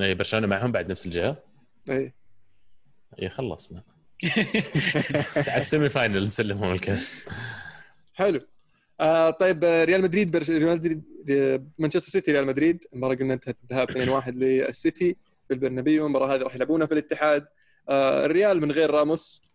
أي 0.00 0.14
برشلونة 0.14 0.46
معهم 0.46 0.72
بعد 0.72 0.90
نفس 0.90 1.06
الجهة؟ 1.06 1.36
أي. 1.90 2.12
أي 3.22 3.28
خلصنا. 3.28 3.82
على 5.48 5.58
ال 5.58 5.88
semi-final 5.88 6.24
نسلمهم 6.24 6.72
الكاس. 6.72 7.24
حلو. 8.14 8.40
آه 9.00 9.30
طيب 9.30 9.64
آه، 9.64 9.84
ريال 9.84 10.02
مدريد 10.02 10.30
برش... 10.30 10.50
ريال 10.50 10.76
مدريد 10.76 11.02
مانشستر 11.78 12.10
سيتي 12.10 12.32
ريال 12.32 12.46
مدريد. 12.46 12.84
المباراة 12.92 13.14
قلنا 13.14 13.34
انتهت 13.34 13.56
الذهاب 13.62 13.90
2-1 13.90 14.28
للسيتي 14.28 15.16
في 15.48 15.54
البرنابيو. 15.54 16.06
المباراة 16.06 16.34
هذه 16.34 16.42
راح 16.42 16.54
يلعبونها 16.54 16.86
في 16.86 16.92
الاتحاد. 16.92 17.46
آه 17.88 18.26
الريال 18.26 18.60
من 18.60 18.72
غير 18.72 18.90
راموس. 18.90 19.51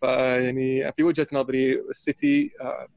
فيعني 0.00 0.92
في 0.92 1.02
وجهة 1.02 1.26
نظري 1.32 1.80
السيتي 1.80 2.50
آه، 2.60 2.88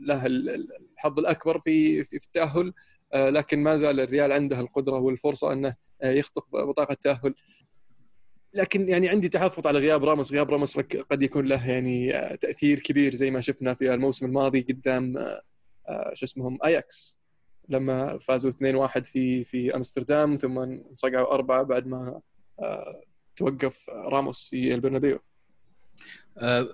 له 0.00 0.26
الحظ 0.26 1.18
الأكبر 1.18 1.58
في 1.58 2.04
في 2.04 2.16
التأهل 2.16 2.72
آه، 3.12 3.30
لكن 3.30 3.62
ما 3.62 3.76
زال 3.76 4.00
الريال 4.00 4.32
عنده 4.32 4.60
القدرة 4.60 4.98
والفرصة 4.98 5.52
أنه 5.52 5.76
آه، 6.02 6.10
يخطف 6.10 6.42
بطاقة 6.52 6.92
التأهل. 6.92 7.34
لكن 8.54 8.88
يعني 8.88 9.08
عندي 9.08 9.28
تحفظ 9.28 9.66
على 9.66 9.78
غياب 9.78 10.04
راموس. 10.04 10.32
غياب 10.32 10.50
راموس 10.50 10.78
قد 11.10 11.22
يكون 11.22 11.46
له 11.46 11.70
يعني 11.70 12.12
تأثير 12.36 12.78
كبير 12.78 13.14
زي 13.14 13.30
ما 13.30 13.40
شفنا 13.40 13.74
في 13.74 13.94
الموسم 13.94 14.26
الماضي 14.26 14.60
قدام 14.60 15.14
شو 16.12 16.26
اسمهم 16.26 16.58
أياكس. 16.64 17.20
لما 17.68 18.18
فازوا 18.18 18.50
2-1 18.50 19.04
في 19.04 19.44
في 19.44 19.76
أمستردام 19.76 20.36
ثم 20.36 20.58
انصقعوا 20.58 21.34
أربعة 21.34 21.62
بعد 21.62 21.86
ما 21.86 22.20
توقف 23.36 23.90
راموس 23.90 24.48
في 24.48 24.74
البرنابيو. 24.74 25.18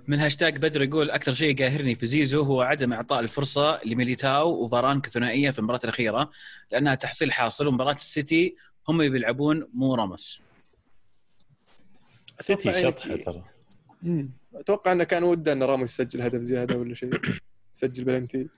من 0.09 0.21
هاشتاج 0.21 0.57
بدر 0.57 0.83
يقول 0.83 1.11
أكثر 1.11 1.33
شيء 1.33 1.59
قاهرني 1.59 1.95
في 1.95 2.07
زيزو 2.07 2.43
هو 2.43 2.63
عدم 2.63 2.93
إعطاء 2.93 3.21
الفرصة 3.21 3.81
لميليتاو 3.85 4.51
وفاران 4.51 5.01
كثنائية 5.01 5.51
في 5.51 5.59
المباراة 5.59 5.81
الأخيرة 5.85 6.31
لأنها 6.73 6.95
تحصيل 6.95 7.33
حاصل 7.33 7.67
ومباراة 7.67 7.95
السيتي 7.95 8.57
هم 8.89 9.01
اللي 9.01 9.11
بيلعبون 9.11 9.69
مو 9.75 9.95
راموس 9.95 10.43
سيتي 12.39 12.73
شطحة 12.73 13.17
ترى. 13.17 13.45
أتوقع 14.55 14.93
إنه 14.93 15.05
كان 15.05 15.23
وده 15.23 15.53
إن 15.53 15.63
راموس 15.63 16.01
يسجل 16.01 16.23
هدف 16.23 16.41
زيادة 16.41 16.77
ولا 16.77 16.95
شيء. 16.95 17.11
يسجل 17.77 18.05
بلنتي. 18.05 18.49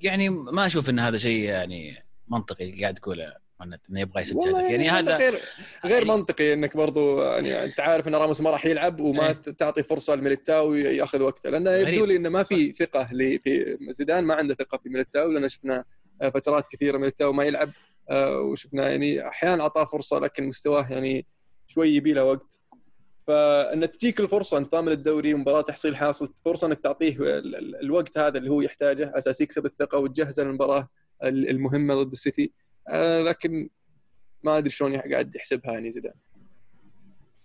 يعني 0.00 0.28
ما 0.28 0.66
أشوف 0.66 0.88
إن 0.90 0.98
هذا 0.98 1.16
شيء 1.16 1.42
يعني 1.42 2.04
منطقي 2.28 2.80
قاعد 2.80 2.94
تقوله. 2.94 3.47
انه 3.62 4.00
يبغى 4.00 4.20
يسجل. 4.20 4.38
هدف 4.40 4.48
يعني 4.70 4.84
يعني 4.84 4.88
هذا 4.90 5.16
غير 5.16 5.40
غير 5.84 6.04
منطقي 6.04 6.52
إنك 6.52 6.76
برضو 6.76 7.22
يعني 7.22 7.64
أنت 7.64 7.80
عارف 7.80 8.08
إن 8.08 8.14
راموس 8.14 8.40
ما 8.40 8.50
راح 8.50 8.66
يلعب 8.66 9.00
وما 9.00 9.26
إيه. 9.26 9.32
تعطي 9.32 9.82
فرصة 9.82 10.14
لميليتاو 10.14 10.74
ياخذ 10.74 11.22
وقته. 11.22 11.50
لأنه. 11.50 11.70
يبدو 11.70 12.04
لي 12.04 12.16
إنه 12.16 12.28
ما 12.28 12.42
في 12.42 12.72
ثقة 12.72 13.04
في 13.04 13.76
زيدان 13.90 14.24
ما 14.24 14.34
عنده 14.34 14.54
ثقة 14.54 14.78
في 14.78 14.88
ميليتاو 14.88 15.30
لأن 15.30 15.48
شفنا 15.48 15.84
آه، 16.22 16.28
فترات 16.28 16.66
كثيرة 16.72 16.98
ميليتاو 16.98 17.32
ما 17.32 17.44
يلعب 17.44 17.68
آه، 18.10 18.40
وشفنا 18.40 18.88
يعني 18.90 19.28
أحيانا 19.28 19.62
أعطاه 19.62 19.84
فرصة 19.84 20.18
لكن 20.18 20.44
مستواه 20.48 20.86
يعني 20.92 21.26
شوي 21.66 21.88
يبي 21.88 22.12
له 22.12 22.24
وقت. 22.24 22.58
فإن 23.26 23.90
تجيك 23.90 24.20
الفرصة 24.20 24.58
أنت 24.58 24.72
ضامن 24.72 24.92
الدوري 24.92 25.34
ومباراه 25.34 25.60
تحصيل 25.60 25.96
حاصل 25.96 26.32
فرصة 26.44 26.66
إنك 26.66 26.78
تعطيه 26.80 27.16
ال- 27.18 27.56
ال- 27.56 27.80
الوقت 27.82 28.18
هذا 28.18 28.38
اللي 28.38 28.50
هو 28.50 28.60
يحتاجه 28.60 29.12
أساس 29.16 29.40
يكسب 29.40 29.66
الثقة 29.66 29.98
وتجهز 29.98 30.40
المباراه 30.40 30.88
ال- 31.24 31.48
المهمة 31.50 31.94
ضد 31.94 32.12
السيتي. 32.12 32.52
لكن 33.26 33.68
ما 34.42 34.58
أدري 34.58 34.70
شلون 34.70 34.96
قاعد 34.96 35.34
يحسبها 35.34 35.72
يعني 35.72 35.90
زيدان. 35.90 36.14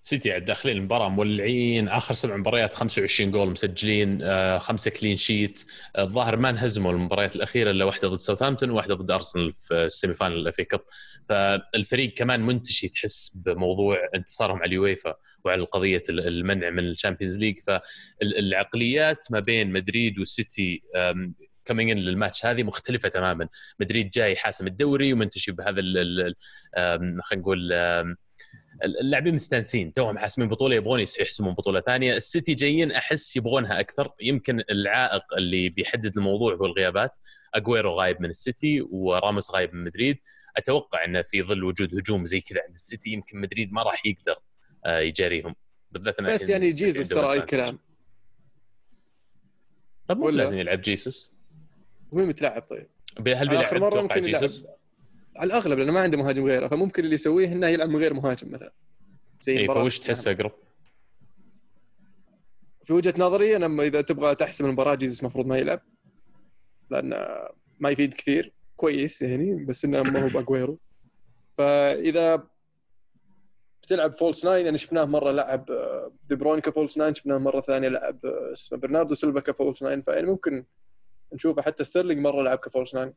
سيتي 0.02 0.32
عاد 0.32 0.46
داخلين 0.46 0.78
المباراة 0.78 1.10
مولعين. 1.10 1.88
آخر 1.88 2.14
سبع 2.14 2.38
مباريات 2.38 2.74
25 2.74 3.32
جول 3.32 3.50
مسجلين 3.50 4.20
آه، 4.22 4.58
خمسة 4.58 4.92
clean 4.92 5.18
sheet. 5.18 5.64
آه، 5.96 6.04
الظاهر 6.04 6.36
ما 6.36 6.50
انهزموا 6.50 6.92
المباريات 6.92 7.36
الأخيرة 7.36 7.72
إلا 7.72 7.86
واحدة 7.86 8.08
ضد 8.08 8.18
ساوثهامبتون 8.18 8.70
وواحدة 8.70 8.96
ضد 8.96 9.12
أرسنال 9.12 9.54
في 9.54 9.74
ال 9.74 10.14
semi-final 10.14 10.36
ال 10.36 10.45
FA 10.45 10.64
Cup. 10.64 10.82
فالفريق 11.30 12.14
كمان 12.14 12.42
منتشي 12.42 12.90
تحس 12.90 13.38
بموضوع 13.46 13.98
انتصارهم 14.16 14.58
على 14.58 14.66
اليويفا 14.66 15.16
وعلى 15.46 15.64
قضية 15.64 16.02
المنع 16.10 16.70
من 16.70 16.80
ال 16.80 16.86
Champions 16.86 17.40
League. 17.40 17.60
فالعقليات 17.60 19.26
ما 19.32 19.40
بين 19.40 19.72
مدريد 19.72 20.20
والسيتي 20.20 20.84
ك 21.66 21.90
mentality 21.90 21.98
للماتش 21.98 22.46
هذه 22.46 22.64
مختلفة 22.64 23.10
تماما. 23.10 23.48
مدريد 23.80 24.10
جاي 24.10 24.36
حاسم 24.36 24.68
الدوري 24.68 25.14
ومنتشي 25.14 25.52
بهذا 25.52 25.80
ال- 25.80 25.98
ال- 25.98 26.36
آم، 26.78 27.22
خلينا 27.22 27.42
نقول 27.42 27.74
اللاعبين 28.84 29.34
مستانسين. 29.36 29.94
توهم 29.94 30.18
حاسمين 30.18 30.48
بطولة 30.48 30.76
يبغون 30.76 31.00
يحسمون 31.00 31.54
بطولة 31.54 31.82
ثانية. 31.82 32.16
السيتي 32.16 32.54
جايين 32.54 32.92
أحس 32.92 33.36
يبغونها 33.36 33.80
أكثر. 33.80 34.12
يمكن 34.22 34.64
العائق 34.70 35.34
اللي 35.38 35.70
بيحدد 35.70 36.18
الموضوع 36.18 36.56
هو 36.56 36.66
الغيابات. 36.66 37.18
اجويرو 37.54 38.00
غايب 38.00 38.22
من 38.22 38.30
السيتي 38.30 38.82
وراموس 38.92 39.52
غايب 39.52 39.74
من 39.74 39.84
مدريد. 39.84 40.18
أتوقع 40.58 41.06
إنه 41.06 41.22
في 41.22 41.44
ظل 41.44 41.64
وجود 41.64 41.96
هجوم 41.96 42.26
زي 42.26 42.42
كذا 42.42 42.62
عند 42.66 42.74
السيتي 42.76 43.10
يمكن 43.10 43.42
مدريد 43.42 43.74
ما 43.74 43.84
راح 43.84 44.06
يقدر 44.06 44.36
آه، 44.86 45.00
يجاريهم. 45.00 45.56
بالذات 45.92 46.22
بس 46.22 46.50
يعني 46.50 46.66
عنده 46.68 47.04
ترى 47.04 47.32
أي. 47.32 47.42
كلام. 47.42 47.80
طب 50.08 50.18
مو؟ 50.18 50.30
لازم 50.30 50.58
يلعب 50.58 50.82
جيسوس؟ 50.82 51.33
وين 52.14 52.28
متلعب 52.28 52.62
طيب؟ 52.62 52.88
هل 53.18 53.24
بيلعب 53.24 53.64
آخر 53.64 53.80
مرة 53.80 54.02
ممكن 54.02 54.26
يلعب 54.26 54.42
جيسوس؟ 54.42 54.66
على 55.36 55.48
الأغلب 55.48 55.80
لأنه 55.80 55.92
ما 55.92 56.00
عنده 56.00 56.18
مهاجم 56.18 56.46
غيره 56.46 56.68
فممكن 56.68 57.04
اللي 57.04 57.16
يسويه 57.16 57.48
إنه 57.48 57.68
يلعب 57.68 57.90
من 57.90 57.96
غير 57.96 58.14
مهاجم 58.14 58.52
مثلا 58.52 58.72
زي 59.42 59.60
اي 59.60 59.68
فوش 59.68 60.00
تحس 60.00 60.28
أقرب؟ 60.28 60.52
في 62.84 62.94
وجهة 62.94 63.14
نظري 63.18 63.56
أنا 63.56 63.84
إذا 63.84 64.02
تبغى 64.02 64.36
تحسم 64.36 64.66
المباراة 64.66 64.96
جيزوس 64.96 65.20
المفروض 65.20 65.46
ما 65.46 65.58
يلعب 65.58 65.82
لأن 66.90 67.10
ما 67.80 67.90
يفيد 67.90 68.14
كثير 68.14 68.54
كويس 68.76 69.22
يعني 69.22 69.66
بس 69.66 69.86
إنه 69.86 70.04
ما 70.04 70.24
هو 70.24 70.28
باجويرو 70.28 70.80
فإذا 71.58 72.44
بتلعب 73.84 74.16
false 74.16 74.46
nine 74.46 74.66
يعني 74.66 74.78
شفناه 74.78 75.06
مرة 75.06 75.32
لعب 75.32 75.72
آه، 75.72 76.12
دي 76.30 76.36
بروين 76.36 76.60
ك 76.60 76.66
false 76.66 76.98
nine 76.98 77.16
شفناه 77.16 77.38
مرة 77.38 77.62
ثانية 77.62 77.88
لعب 77.88 78.26
آه، 78.26 78.54
شو 78.54 78.66
اسمه 78.66 78.78
برناردو 78.78 79.16
سيلفا 79.16 79.40
ك 79.40 79.47
false 79.47 79.84
nine 79.84 80.02
فيعني 80.02 80.28
ممكن 80.28 80.66
نشوفه 81.34 81.62
حتى 81.62 81.84
ستيرلينج 81.84 82.22
مرة 82.22 82.44
لعب 82.44 82.58
ك 82.58 82.64
false 82.64 82.96
nine 82.96 83.14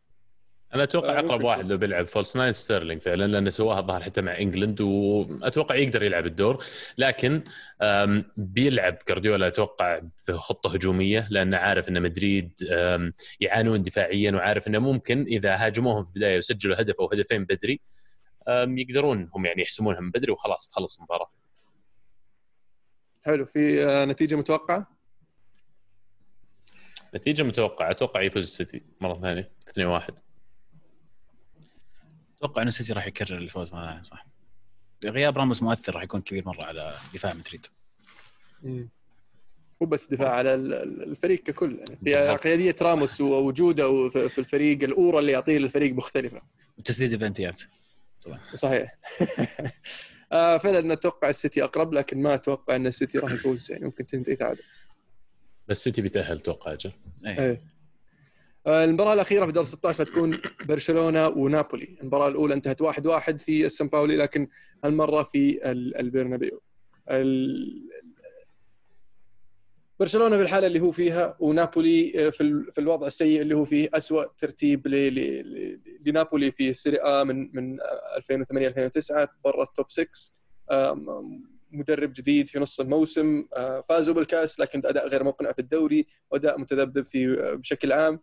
أنا 0.74 0.82
أتوقع 0.82 1.18
آه، 1.18 1.18
أقرب 1.18 1.44
واحد. 1.44 1.72
لو 1.72 1.78
بيلعب 1.78 2.06
false 2.06 2.36
nine 2.36 2.52
ستيرلينج 2.52 3.00
فعلا 3.00 3.26
لأنه 3.26 3.50
سواها 3.50 3.80
الظاهر 3.80 4.02
حتى 4.02 4.20
مع 4.22 4.38
England 4.38 4.80
وأتوقع 4.80 5.74
يقدر 5.74 6.02
يلعب 6.02 6.26
الدور. 6.26 6.64
لكن 6.98 7.42
بيلعب 8.36 8.98
جارديولا 9.08 9.46
أتوقع 9.46 10.00
بخطة 10.28 10.74
هجومية 10.74 11.28
لأنه 11.30 11.56
عارف 11.56 11.88
أن 11.88 12.02
مدريد 12.02 12.52
يعانون 13.40 13.82
دفاعيا 13.82 14.32
وعارف 14.32 14.68
أنه 14.68 14.78
ممكن 14.78 15.22
إذا 15.22 15.56
هاجموهم 15.56 16.04
في 16.04 16.08
البداية 16.08 16.38
وسجلوا 16.38 16.80
هدف 16.80 17.00
أو 17.00 17.10
هدفين 17.12 17.44
بدري 17.44 17.80
يقدرون 18.48 19.28
هم 19.34 19.46
يعني 19.46 19.62
يحسمونها 19.62 20.00
من 20.00 20.10
بدري 20.10 20.32
وخلاص 20.32 20.70
تخلص 20.70 20.96
المباراة. 20.98 21.30
حلو 23.22 23.44
في 23.44 23.84
آه، 23.86 24.04
نتيجة 24.04 24.34
متوقعة؟ 24.34 24.95
نتيجة 27.16 27.42
متوقعة. 27.42 27.90
أتوقع 27.90 28.22
يفوز 28.22 28.42
السيتي 28.42 28.82
مرة 29.00 29.20
ثانية 29.20 29.50
2-1 29.70 30.14
أتوقع 32.38 32.62
ان 32.62 32.68
السيتي 32.68 32.92
راح 32.92 33.06
يكرر 33.06 33.38
الفوز 33.38 33.72
مرة 33.72 33.86
ثانية 33.86 34.02
صح. 34.02 34.26
غياب 35.04 35.38
راموس 35.38 35.62
مؤثر 35.62 35.94
راح 35.94 36.02
يكون 36.02 36.20
كبير 36.20 36.46
مرة 36.46 36.64
على 36.64 36.94
دفاع 37.14 37.32
مدريد. 37.34 37.66
مو 39.80 39.86
بس 39.86 40.06
دفاع 40.06 40.32
على 40.32 40.54
ال- 40.54 40.74
ال- 40.74 41.02
الفريق 41.02 41.42
ككل. 41.42 41.80
يعني. 42.02 42.36
قيادية 42.36 42.76
راموس 42.82 43.20
ووجوده 43.20 44.08
في 44.08 44.28
في 44.28 44.38
الفريق 44.38 44.82
الأورا 44.82 45.18
اللي 45.20 45.32
يعطيه 45.32 45.58
للفريق 45.58 45.94
مختلفة. 45.94 46.42
وتسديد 46.78 47.12
البلنتيات 47.12 47.62
صحيح. 48.54 48.94
آه 50.32 50.58
فعلا 50.58 50.92
أتوقع 50.92 51.28
السيتي 51.28 51.64
أقرب 51.64 51.92
لكن 51.92 52.22
ما 52.22 52.34
أتوقع 52.34 52.76
إن 52.76 52.86
السيتي 52.86 53.18
راح 53.18 53.32
يفوز 53.32 53.70
يعني 53.72 53.84
ممكن 53.84 54.06
تنتهي 54.06 54.36
تعادل 54.36 54.62
بس 55.68 55.76
السيتي 55.78 56.02
بيتأهل 56.02 56.36
أتوقع 56.36 56.72
أجل 56.72 56.92
إيه. 57.26 57.38
إيه. 57.38 57.60
آه، 58.66 58.84
المباراة 58.84 59.12
الأخيرة 59.12 59.46
في 59.46 59.52
دور 59.52 59.64
16 59.64 60.04
تكون 60.06 60.40
برشلونة 60.68 61.28
ونابولي، 61.28 61.96
المباراة 62.00 62.28
الأولى 62.28 62.54
انتهت 62.54 62.80
واحد 62.82 63.06
واحد 63.06 63.40
في 63.40 63.66
السان 63.66 63.88
باولي 63.88 64.16
لكن 64.16 64.48
هالمرة 64.84 65.22
في 65.22 65.70
ال- 65.70 65.96
البرنابيو. 65.96 66.62
ال- 67.10 67.88
برشلونة 70.00 70.36
في 70.36 70.42
الحالة 70.42 70.66
اللي 70.66 70.80
هو 70.80 70.92
فيها 70.92 71.36
ونابولي 71.40 72.26
آه، 72.26 72.30
في 72.30 72.40
ال- 72.40 72.72
في 72.72 72.80
الوضع 72.80 73.06
السيء 73.06 73.40
اللي 73.42 73.54
هو 73.54 73.64
فيه 73.64 73.88
أسوأ 73.94 74.24
ترتيب 74.38 74.86
لنابولي 76.06 76.52
في 76.52 76.68
السيري 76.68 76.98
آ 77.00 77.24
من 77.24 77.50
من 77.56 77.78
2008 78.16 78.68
2009 78.68 79.28
برا 79.44 79.62
ال 79.62 79.68
top 79.68 79.86
6 79.90 80.08
آم، 80.70 81.55
مدرب 81.76 82.12
جديد 82.12 82.48
في 82.48 82.58
نص 82.58 82.80
الموسم 82.80 83.46
آه، 83.56 83.84
فازوا 83.88 84.14
بالكأس 84.14 84.60
لكن 84.60 84.82
أداء 84.84 85.08
غير 85.08 85.24
مقنع 85.24 85.52
في 85.52 85.58
الدوري 85.58 86.06
وأداء 86.30 86.60
متذبذب 86.60 87.06
في 87.06 87.36
بشكل 87.56 87.92
عام. 87.92 88.20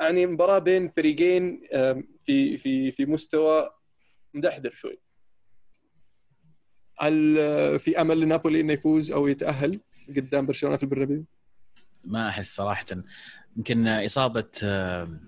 يعني 0.00 0.26
مباراة 0.26 0.58
بين 0.58 0.88
فريقين 0.88 1.62
آم، 1.74 2.08
في 2.18 2.56
في 2.58 2.92
في 2.92 3.06
مستوى 3.06 3.70
مدحدر 4.34 4.70
شوي. 4.70 5.00
هل 6.98 7.38
آه، 7.38 7.76
في 7.76 8.00
أمل 8.00 8.20
لنابولي 8.20 8.60
إنه 8.60 8.72
يفوز 8.72 9.12
أو 9.12 9.28
يتأهل 9.28 9.80
قدام 10.16 10.46
برشلونة 10.46 10.76
في 10.76 10.82
البرنابيو؟ 10.82 11.24
ما 12.04 12.28
أحس 12.28 12.56
صراحة. 12.56 12.86
يمكن 13.56 13.88
إصابة 13.88 14.48
آه، 14.62 15.20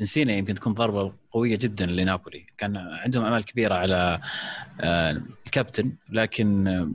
نسينا 0.00 0.32
يمكن 0.32 0.54
تكون 0.54 0.72
ضربة 0.74 1.12
قوية 1.32 1.56
جدا 1.56 1.86
لنابولي. 1.86 2.46
كان 2.58 2.76
عندهم 2.76 3.24
امال 3.24 3.44
كبيرة 3.44 3.74
على 3.74 4.20
آه، 4.80 5.22
الكابتن 5.46 5.92
لكن 6.10 6.68
آه، 6.68 6.90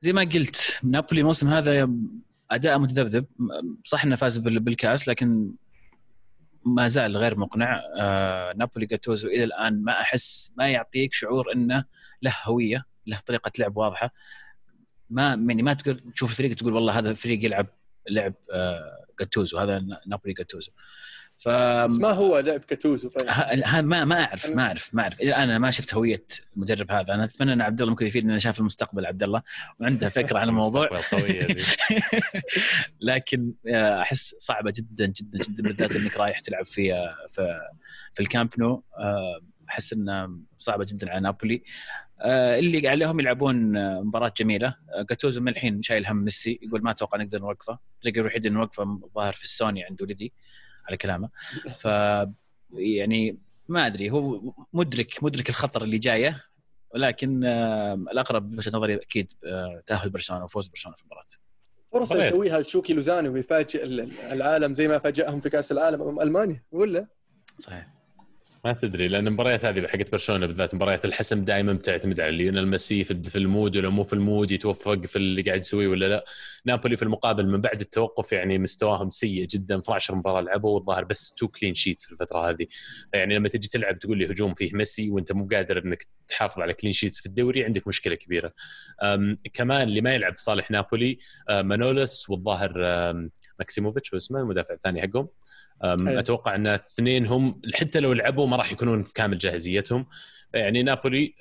زي 0.00 0.12
ما 0.12 0.20
قلت 0.20 0.80
نابولي 0.84 1.20
الموسم 1.20 1.48
هذا 1.48 1.90
أداء 2.50 2.78
متذبذب. 2.78 3.26
صح 3.84 4.04
إنه 4.04 4.16
فاز 4.16 4.38
بال- 4.38 4.60
بالكأس 4.60 5.08
لكن 5.08 5.52
ما 6.66 6.88
زال 6.88 7.16
غير 7.16 7.38
مقنع. 7.38 7.82
آه، 7.98 8.52
نابولي 8.56 8.86
جاتوزو 8.86 9.28
إلى 9.28 9.44
الآن. 9.44 9.82
ما 9.84 9.92
أحس 10.00 10.52
ما 10.56 10.68
يعطيك 10.68 11.12
شعور 11.12 11.52
إنه 11.52 11.84
له 12.22 12.34
هوية 12.44 12.84
له 13.06 13.18
طريقة 13.26 13.52
لعب 13.58 13.76
واضحة. 13.76 14.10
ما 15.10 15.28
يعني 15.28 15.62
ما 15.62 15.72
تقدر 15.74 16.00
تشوف 16.14 16.30
الفريق 16.30 16.54
تقول 16.56 16.72
والله 16.74 16.98
هذا 16.98 17.14
فريق 17.14 17.44
يلعب 17.44 17.66
لعب 18.10 18.34
جاتوزو 19.20 19.58
هذا 19.58 19.78
نابولي 20.06 20.34
جاتوزو 20.34 20.72
ف 21.42 21.48
بس 21.48 21.98
ما 21.98 22.10
هو 22.10 22.38
لعب 22.38 22.60
كاتوزو 22.60 23.08
طيب؟ 23.08 23.28
ما 23.84 24.04
ما 24.04 24.24
أعرف 24.24 24.50
ما 24.50 24.66
أعرف 24.66 24.94
ما 24.94 25.02
أعرف. 25.02 25.20
إلى 25.20 25.28
الآن 25.28 25.42
أنا 25.42 25.58
ما 25.58 25.70
شفت 25.70 25.94
هوية 25.94 26.24
المدرب 26.56 26.90
هذا. 26.90 27.14
أنا 27.14 27.24
أتمنى 27.24 27.52
أن 27.52 27.60
عبد 27.60 27.80
الله 27.80 27.90
ممكن 27.90 28.06
يفيدنا 28.06 28.38
شاف 28.38 28.60
المستقبل 28.60 29.06
عبد 29.06 29.22
الله 29.22 29.42
وعنده 29.80 30.08
فكرة 30.08 30.38
عن 30.38 30.48
الموضوع. 30.48 30.88
مستقبل 30.92 31.22
قوية 31.22 31.46
ذي. 31.46 31.62
لكن 33.10 33.52
آه، 33.68 34.00
أحس 34.00 34.34
صعبة 34.38 34.72
جدا 34.76 35.06
جدا 35.06 35.38
جدا 35.38 35.62
بالذات 35.62 35.96
إنك 35.96 36.16
رايح 36.16 36.40
تلعب 36.40 36.64
في 36.64 36.94
آه، 36.94 37.16
في 37.28 37.60
في 38.14 38.22
الكامب 38.22 38.50
نو. 38.58 38.84
آه، 38.98 39.40
أحس 39.68 39.92
انها 39.92 40.30
صعبة 40.58 40.86
جدا 40.88 41.10
على 41.10 41.20
نابولي. 41.20 41.62
اللي 42.24 42.88
عليهم 42.88 43.20
يلعبون 43.20 43.56
مباراة 44.00 44.32
جميلة. 44.36 44.76
جاتوزو 45.10 45.40
من 45.40 45.48
الحين 45.48 45.82
شايل 45.82 46.06
هم 46.06 46.16
ميسي 46.16 46.58
يقول 46.62 46.82
ما 46.82 46.90
أتوقع 46.90 47.18
نقدر 47.18 47.38
نوقفه. 47.38 47.78
الطريقة 47.94 48.20
الوحيده 48.20 48.48
اللي 48.48 48.58
نوقفه 48.58 49.00
ظاهر 49.14 49.32
في 49.32 49.44
السوني 49.44 49.84
عند 49.84 50.02
ولدي 50.02 50.32
على 50.88 50.96
كلامه 50.96 51.28
ف 51.78 51.84
يعني 52.74 53.38
ما 53.68 53.86
أدري 53.86 54.10
هو 54.10 54.52
مدرك 54.72 55.24
مدرك 55.24 55.48
الخطر 55.48 55.82
اللي 55.84 55.98
جاية 55.98 56.44
ولكن 56.94 57.44
آه، 57.44 57.94
الأقرب 57.94 58.50
بوجهة 58.50 58.76
نظري 58.76 58.94
أكيد 58.96 59.32
آه، 59.44 59.82
تأهل 59.86 60.10
برشلونة 60.10 60.44
وفوز 60.44 60.68
برشلونة 60.68 60.96
في 60.96 61.02
المباراة 61.02 61.24
فرصة. 61.92 62.18
يسويها 62.26 62.60
تشوكي 62.60 62.92
لوزاني 62.94 63.28
ويفاجئ 63.28 63.84
ال- 63.84 64.12
العالم 64.32 64.74
زي 64.74 64.88
ما 64.88 64.98
فاجئهم 64.98 65.40
في 65.40 65.50
كأس 65.50 65.72
العالم 65.72 66.02
امام 66.02 66.20
ألمانيا 66.20 66.62
ولا؟ 66.72 67.06
صحيح 67.58 67.86
ما 68.64 68.72
تدري 68.72 69.08
لأن 69.08 69.26
المباريات 69.26 69.64
هذه 69.64 69.86
حقت 69.86 70.12
برشلونة 70.12 70.46
بالذات 70.46 70.74
مباريات 70.74 71.04
الحسم 71.04 71.44
دائما 71.44 71.72
بتعتمد 71.72 72.20
على 72.20 72.36
ليونيل 72.36 72.68
ميسي 72.68 73.04
في 73.04 73.38
ال 73.38 73.46
mood 73.46 73.76
ولا 73.76 73.88
مو 73.88 74.04
في 74.04 74.12
ال 74.12 74.20
mood 74.20 74.50
يتوفق 74.50 75.06
في 75.06 75.16
اللي 75.16 75.42
قاعد 75.42 75.58
يسويه 75.58 75.88
ولا 75.88 76.08
لا. 76.08 76.24
نابولي 76.64 76.96
في 76.96 77.02
المقابل 77.02 77.46
من 77.46 77.60
بعد 77.60 77.80
التوقف 77.80 78.32
يعني 78.32 78.58
مستواهم 78.58 79.10
سيء 79.10 79.46
جدا 79.46 79.78
12 79.78 80.14
مباراة 80.14 80.40
لعبوا 80.40 80.74
والظاهر 80.74 81.04
بس 81.04 81.34
تو 81.34 81.48
clean 81.48 81.74
sheets 81.74 82.04
في 82.04 82.12
الفترة 82.12 82.50
هذه. 82.50 82.66
يعني 83.14 83.34
لما 83.36 83.48
تجي 83.48 83.68
تلعب 83.68 83.98
تقول 83.98 84.18
لي 84.18 84.26
هجوم 84.26 84.54
فيه 84.54 84.70
ميسي 84.74 85.10
وأنت 85.10 85.32
مو 85.32 85.48
قادر 85.52 85.78
إنك 85.78 86.06
تحافظ 86.28 86.60
على 86.62 86.74
clean 86.74 86.92
sheets 86.92 87.20
في 87.20 87.26
الدوري 87.26 87.64
عندك 87.64 87.88
مشكلة 87.88 88.14
كبيرة. 88.14 88.52
كمان 89.52 89.88
اللي 89.88 90.00
ما 90.00 90.14
يلعب 90.14 90.36
صالح 90.36 90.70
نابولي 90.70 91.18
مانولس 91.50 92.30
والظاهر 92.30 92.72
ماكسيموفيتش 93.58 94.14
هو 94.14 94.18
اسمه 94.18 94.40
المدافع 94.40 94.74
الثاني 94.74 95.02
حقهم. 95.02 95.28
أتوقع 95.84 96.54
أن 96.54 96.66
الاثنين 96.66 97.26
هم 97.26 97.60
حتى 97.74 98.00
لو 98.00 98.12
لعبوا 98.12 98.46
ما 98.46 98.56
راح 98.56 98.72
يكونون 98.72 99.02
في 99.02 99.12
كامل 99.12 99.38
جاهزيتهم. 99.38 100.06
يعني 100.54 100.82
نابولي 100.82 101.34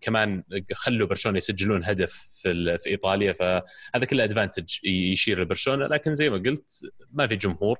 كمان 0.00 0.42
خلوا 0.72 1.08
برشلونة 1.08 1.38
يسجلون 1.38 1.84
هدف 1.84 2.12
في, 2.12 2.78
في 2.78 2.90
إيطاليا 2.90 3.32
فهذا 3.32 4.04
كله 4.10 4.24
advantage 4.24 4.84
يشير 4.84 5.40
لبرشلونة. 5.40 5.86
لكن 5.86 6.14
زي 6.14 6.30
ما 6.30 6.36
قلت 6.36 6.70
ما 7.12 7.26
في 7.26 7.36
جمهور. 7.36 7.78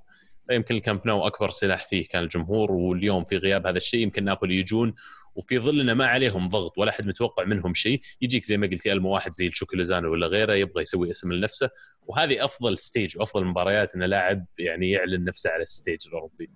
يمكن 0.55 0.75
الكامب 0.75 1.01
نو 1.07 1.27
أكبر 1.27 1.51
سلاح 1.51 1.87
فيه 1.87 2.09
كان 2.09 2.23
الجمهور 2.23 2.73
واليوم 2.73 3.25
في 3.25 3.37
غياب 3.37 3.67
هذا 3.67 3.77
الشيء 3.77 4.01
يمكن 4.01 4.25
نابولي 4.25 4.57
يجون 4.57 4.95
وفي 5.35 5.59
ظل 5.59 5.93
ما 5.93 6.07
عليهم 6.07 6.49
ضغط 6.49 6.79
ولا 6.79 6.91
أحد 6.91 7.07
متوقع 7.07 7.45
منهم 7.45 7.75
شيء 7.75 8.01
يجيك 8.21 8.45
زي 8.45 8.57
ما 8.57 8.67
قلت 8.67 8.87
ألمو 8.87 9.15
واحد 9.15 9.33
زي 9.35 9.47
تشوكي 9.47 9.83
لوزانو 9.83 10.13
ولا 10.13 10.27
غيره 10.27 10.53
يبغى 10.53 10.83
يسوي 10.83 11.11
اسم 11.11 11.33
لنفسه 11.33 11.71
وهذه 12.07 12.45
أفضل 12.45 12.79
stage 12.79 13.19
وافضل 13.19 13.43
المباريات 13.43 13.95
إن 13.95 14.03
لاعب 14.03 14.47
يعني 14.59 14.91
يعلن 14.91 15.25
نفسه 15.25 15.51
على 15.51 15.63
ال 15.63 15.69
stage 15.69 15.99
الأوروبي 16.07 16.51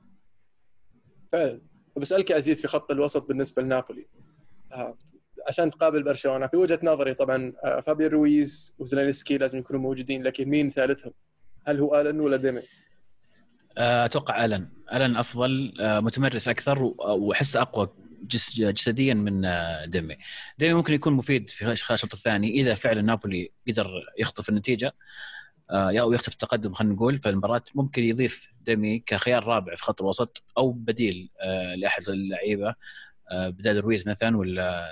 فعلا 1.33 1.61
بسالك 1.97 2.31
يا 2.31 2.37
عزيز 2.37 2.61
في 2.61 2.69
خط 2.69 2.91
الوسط 2.91 3.23
بالنسبة 3.23 3.63
لنابولي 3.63 4.07
آه، 4.73 4.99
عشان 5.49 5.71
تقابل 5.71 6.03
برشلونة 6.03 6.47
في 6.47 6.57
وجهة 6.57 6.79
نظري 6.83 7.15
طبعا 7.15 7.53
آه، 7.65 7.81
فابيو 7.81 8.09
رويز 8.09 8.75
وزلينسكي 8.79 9.39
لازم 9.39 9.59
يكونوا 9.59 9.83
موجودين 9.83 10.23
لكن 10.23 10.49
مين 10.49 10.71
ثالثهم؟ 10.71 11.13
هل 11.67 11.81
هو 11.81 12.01
آلن 12.01 12.21
ولا 12.21 12.37
ديمي؟ 12.37 12.63
آه، 13.79 14.05
أتوقع 14.05 14.45
الن 14.45 14.69
الن 14.93 15.17
أفضل 15.17 15.75
متمرس 15.81 16.49
أكثر 16.49 16.83
واحس 16.99 17.57
أقوى 17.57 17.89
جسديا 18.57 19.15
من 19.15 19.49
ديمي. 19.91 20.17
ديمي 20.59 20.75
ممكن 20.75 20.95
يكون 20.95 21.13
مفيد 21.13 21.51
في 21.51 21.65
خلال 21.65 21.73
الشوط 21.91 22.15
الثاني 22.15 22.51
إذا 22.51 22.75
فعلا 22.75 23.03
نابولي 23.03 23.53
قدر 23.69 23.91
يخطف 24.19 24.49
النتيجة 24.49 24.95
أو 25.71 26.13
يخطف 26.13 26.33
التقدم 26.33 26.73
خلينا 26.73 26.95
نقول. 26.95 27.19
في 27.19 27.29
المباراه 27.29 27.63
ممكن 27.75 28.03
يضيف 28.03 28.53
ديمي 28.61 28.99
كخيار 28.99 29.45
رابع 29.45 29.75
في 29.75 29.83
خط 29.83 30.01
الوسط 30.03 30.43
أو 30.59 30.73
بديل 30.73 31.31
لأحد 31.77 32.09
اللعيبة 32.09 32.75
بدال 33.33 33.85
رويز 33.85 34.09
مثلا 34.09 34.37
ولا 34.37 34.89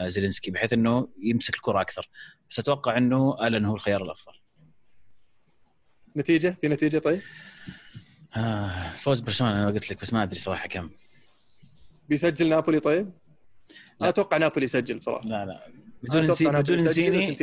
زيلينسكي 0.00 0.50
بحيث 0.50 0.72
إنه 0.72 1.08
يمسك 1.22 1.54
الكرة 1.54 1.80
أكثر. 1.80 2.08
بس 2.50 2.58
أتوقع 2.58 2.96
إنه 2.98 3.46
الن 3.46 3.64
هو 3.64 3.74
الخيار 3.74 4.02
الأفضل. 4.02 4.32
نتيجة؟ 6.16 6.56
في 6.60 6.68
نتيجة 6.68 6.98
طيب؟ 6.98 7.20
آه 8.36 8.92
فوز 8.92 9.20
برشلونة 9.20 9.52
أنا 9.52 9.70
قلت 9.70 9.90
لك 9.90 10.00
بس 10.00 10.12
ما 10.12 10.22
أدري 10.22 10.38
صراحة 10.38 10.68
كم. 10.68 10.90
بيسجل 12.08 12.48
نابولي 12.48 12.80
طيب؟ 12.80 13.10
لا. 14.00 14.08
أتوقع 14.08 14.36
نابولي 14.36 14.64
يسجل 14.64 15.02
صراحة. 15.02 15.28
لا 15.28 15.46
لا. 15.46 15.60
بدون 16.02 16.24
نسي 16.24 16.48
بدون 16.48 16.76
نسيني 16.76 17.36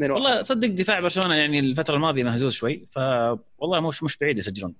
والله 0.00 0.42
تصدق 0.42 0.68
دفاع 0.68 1.00
برشلونة 1.00 1.34
يعني 1.34 1.58
الفترة 1.58 1.94
الماضية 1.94 2.22
مهزوز 2.24 2.52
شوي 2.52 2.86
فوالله 2.90 3.88
مش 3.88 4.02
مش 4.02 4.16
بعيد 4.16 4.38
يسجلون. 4.38 4.74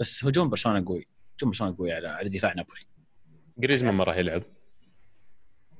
بس 0.00 0.24
هجوم 0.24 0.48
برشلونة 0.48 0.84
قوي 0.86 1.06
هجوم 1.38 1.50
برشلونة 1.50 1.76
قوي 1.78 1.92
على 1.92 2.08
على 2.08 2.28
دفاع 2.28 2.52
نابولي. 2.52 2.80
جريزمان 3.58 3.94
ما 3.94 4.04
راح 4.04 4.16
يلعب. 4.16 4.42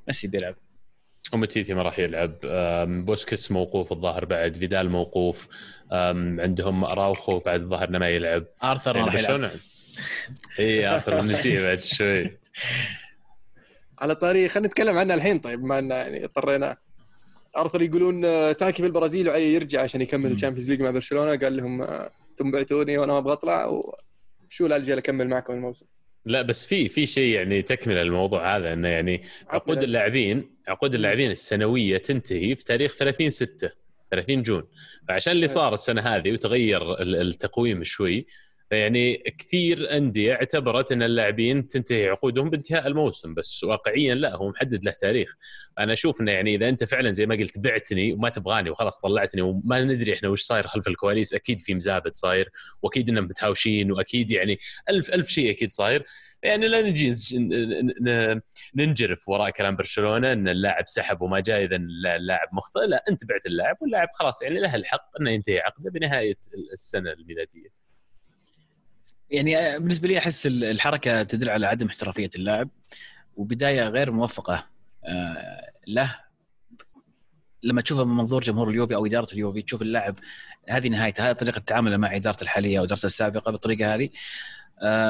ميسي 0.09 0.27
بيلعب. 0.27 0.57
وأومتيتي 1.33 1.75
ما 1.75 1.83
راح 1.83 1.99
يلعب. 1.99 2.39
بوسكيتس 3.07 3.53
موقوف 3.53 3.93
الظاهر 3.93 4.25
بعد. 4.25 4.57
فيدال 4.57 4.91
موقوف. 4.91 5.49
عندهم 5.93 6.85
أراوخو 6.85 7.39
بعد 7.39 7.61
الظاهر 7.61 7.89
إنه 7.89 7.99
ما 7.99 8.09
يلعب. 8.09 8.45
آرثر 8.65 8.99
ما 8.99 9.05
راح 9.05 9.15
يلعب. 9.15 9.51
إي 10.59 10.87
آرثر 10.87 11.21
بنجي 11.21 11.63
بعد 11.63 11.79
شوي. 11.79 12.31
على 14.01 14.15
طاري 14.15 14.49
خلينا 14.49 14.69
نتكلم 14.69 14.99
عنه 14.99 15.15
الحين. 15.15 15.39
طيب 15.39 15.61
بما 15.61 15.79
إنه 15.79 15.95
يعني 15.95 16.25
اضطرينا. 16.25 16.77
آرثر 17.57 17.83
يقولون 17.83 18.25
آه، 18.25 18.53
تاكي 18.53 18.83
في 18.83 18.87
البرازيل 18.87 19.29
وعي 19.29 19.55
يرجع 19.55 19.83
عشان 19.83 20.01
يكمل 20.01 20.33
ال 20.33 20.37
Champions 20.37 20.71
League 20.71 20.83
مع 20.83 20.91
برشلونة. 20.91 21.37
قال 21.37 21.57
لهم 21.57 21.83
أنتم 21.83 22.47
آه، 22.47 22.53
بعتوني 22.53 22.99
وأنا 22.99 23.13
ما 23.13 23.19
أبغى 23.19 23.33
أطلع. 23.33 23.67
وشو 24.47 24.67
الاجل 24.67 24.99
اكمل 24.99 25.29
معكم 25.29 25.53
الموسم؟ 25.53 25.87
لا 26.25 26.43
بس 26.43 26.67
في 26.67 26.89
في 26.89 27.07
شيء 27.07 27.35
يعني 27.35 27.63
تكملة 27.63 28.03
الموضوع 28.03 28.57
هذا 28.57 28.73
إنه 28.73 28.89
يعني 28.89 29.23
عقود 29.49 29.83
اللاعبين 29.83 30.51
عقود 30.69 30.95
اللاعبين 30.95 31.31
السنوية 31.31 31.99
تنتهي 31.99 32.57
في 32.57 32.65
تاريخ 32.65 32.97
30 32.97 33.31
6 33.31 33.71
30 34.11 34.43
جون. 34.43 34.65
فعشان 35.09 35.33
اللي 35.33 35.49
صار 35.49 35.75
السنة 35.75 36.03
هذه 36.03 36.33
وتغير 36.33 37.03
التقويم 37.03 37.85
شوي 37.85 38.27
فيعني 38.71 39.17
كثير 39.39 39.97
أندية 39.97 40.33
اعتبرت 40.33 40.93
أن 40.93 41.03
اللاعبين 41.03 41.67
تنتهي 41.69 42.09
عقودهم 42.09 42.51
بانتهاء 42.51 42.87
الموسم 42.87 43.35
بس 43.35 43.65
واقعيا 43.65 44.15
لا 44.15 44.37
هو 44.37 44.49
محدد 44.51 44.85
له 44.85 44.91
تاريخ. 44.93 45.37
أنا 45.79 45.93
أشوف 45.93 46.21
إنه 46.21 46.33
يعني 46.33 46.55
إذا 46.55 46.69
أنت 46.69 46.85
فعلا 46.85 47.11
زي 47.11 47.27
ما 47.27 47.35
قلت 47.35 47.59
بعتني 47.59 48.13
وما 48.13 48.29
تبغاني 48.29 48.71
وخلاص 48.71 49.01
طلعتني 49.01 49.43
وما 49.43 49.85
ندري 49.85 50.15
إحنا 50.15 50.29
وش 50.29 50.43
صاير 50.43 50.67
خلف 50.67 50.89
الكواليس 50.89 51.35
أكيد 51.35 51.61
في 51.61 51.75
مزابد 51.75 52.17
صاير 52.17 52.51
وأكيد 52.83 53.09
إنهم 53.09 53.25
متهاوشين 53.25 53.93
وأكيد 53.93 54.31
يعني 54.31 54.59
ألف 54.91 55.15
ألف 55.15 55.29
شيء 55.29 55.51
أكيد 55.51 55.73
صاير. 55.73 56.07
يعني 56.43 56.69
لا 56.69 56.83
نجي 56.83 57.13
ننجرف 58.75 59.29
وراء 59.29 59.51
كلام 59.51 59.77
برشلونة 59.77 60.33
إن 60.33 60.49
اللاعب 60.49 60.85
سحب 60.87 61.23
وما 61.23 61.41
جاء 61.41 61.65
إذا 61.65 61.77
اللاعب 61.77 62.49
مخطئ 62.53 62.87
لا 62.87 63.05
أنت 63.09 63.25
بعت 63.25 63.47
اللاعب 63.47 63.77
واللاعب 63.83 64.09
خلاص 64.15 64.43
يعني 64.43 64.61
له 64.61 64.75
الحق 64.75 65.11
إنه 65.21 65.31
ينتهي 65.31 65.59
عقده 65.59 65.91
بنهاية 65.91 66.37
السنة 66.73 67.13
الميلادية. 67.13 67.80
يعني 69.31 69.59
آه، 69.59 69.79
بالنسبة 69.79 70.09
لي 70.09 70.19
أحس 70.19 70.47
الحركة 70.47 71.23
تدل 71.23 71.51
على 71.51 71.67
عدم 71.67 71.87
احترافية 71.87 72.31
اللاعب 72.35 72.69
وبداية 73.37 73.89
غير 73.89 74.11
موفقة 74.11 74.67
آه، 75.05 75.73
له. 75.87 76.21
لما 77.63 77.81
تشوفها 77.81 78.05
من 78.05 78.17
منظور 78.17 78.43
جمهور 78.43 78.71
اليوفي 78.71 78.95
أو 78.95 79.07
إدارة 79.07 79.33
اليوفي 79.33 79.63
تشوف 79.63 79.83
اللاعب 79.83 80.19
هذه 80.69 80.89
نهايته 80.89 81.31
هذه 81.31 81.33
طريقة 81.33 81.59
تعامله 81.59 81.97
مع 81.97 82.17
إدارته 82.17 82.43
الحالية 82.43 82.79
أو 82.79 82.85
إدارته 82.85 83.07
السابقة 83.07 83.53
بالطريقة 83.53 83.95
هذه 83.95 84.11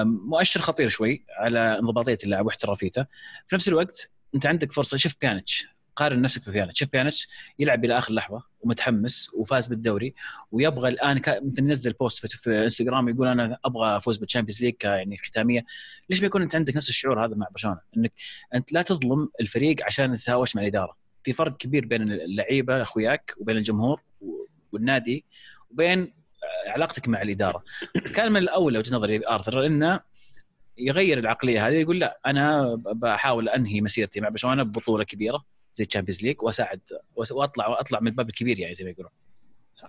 مؤشر 0.05 0.61
خطير 0.61 0.89
شوي 0.89 1.25
على 1.39 1.79
انضباطية 1.79 2.19
اللاعب 2.25 2.47
واحترافيته. 2.47 3.07
في 3.47 3.55
نفس 3.55 3.69
الوقت 3.69 4.11
أنت 4.35 4.47
عندك 4.47 4.73
فرصة 4.73 4.97
شوف 4.97 5.15
بيانيتش 5.21 5.67
قارن 5.97 6.23
نفسك 6.23 6.49
ببيانيتش 6.49 6.79
شوف 6.79 6.89
بيانيتش 6.93 7.29
يلعب 7.59 7.85
إلى 7.85 7.99
آخر 7.99 8.13
لحظة 8.13 8.50
ومتحمس 8.61 9.31
وفاز 9.35 9.67
بالدوري. 9.67 10.15
ويبغى 10.53 10.89
الآن 10.89 11.23
مثل 11.29 11.59
ينزل 11.59 11.93
post 11.93 12.27
في, 12.27 12.63
انستغرام 12.63 13.09
يقول 13.09 13.27
أنا 13.29 13.59
أبغى 13.65 13.97
أفوز 13.97 14.17
بال 14.17 14.25
Champions 14.25 14.65
League 14.65 14.75
يعني 14.85 15.17
ختامية. 15.17 15.65
ليش 16.11 16.21
ما 16.21 16.27
يكون 16.27 16.43
أنت 16.43 16.55
عندك 16.55 16.77
نفس 16.77 16.89
الشعور 16.89 17.25
هذا 17.25 17.35
مع 17.35 17.47
برشلونة؟ 17.51 17.81
إنك 17.97 18.13
أنت 18.55 18.73
لا 18.73 18.83
تظلم 18.83 19.29
الفريق 19.41 19.85
عشان 19.85 20.17
تتهاوش 20.17 20.57
مع 20.57 20.63
الإدارة. 20.63 20.97
في 21.25 21.33
فرق 21.33 21.57
كبير 21.57 21.87
بين 21.87 22.03
اللعيبة 22.03 22.83
أخوياك 22.83 23.35
وبين 23.39 23.57
الجمهور 23.57 24.01
والنادي 24.73 25.25
وبين 25.71 26.13
علاقتك 26.67 27.09
مع 27.09 27.23
الإدارة. 27.23 27.65
كان 28.15 28.33
من 28.33 28.37
الأول 28.37 28.79
وجهة 28.79 28.95
نظري 28.95 29.29
آرثر 29.29 29.67
إنه 29.67 30.01
يغير 30.79 31.19
العقلية 31.19 31.69
هذه 31.69 31.75
يقول 31.75 31.99
لا 31.99 32.21
أنا 32.27 32.75
بحاول 32.75 33.49
أنهي 33.49 33.81
مسيرتي 33.81 34.21
مع 34.21 34.29
برشلونة 34.29 34.63
ببطولة 34.63 35.05
كبيرة. 35.05 35.45
زي 35.75 35.85
ال 35.85 35.88
Champions 35.88 36.23
League 36.23 36.43
وأساعد 36.43 36.81
وأطلع 37.17 37.69
وأطلع 37.69 38.01
من 38.01 38.09
الباب 38.09 38.29
الكبير 38.29 38.59
يعني 38.59 38.75
زي 38.75 38.85
ما 38.85 38.91
يقولون. 38.91 39.11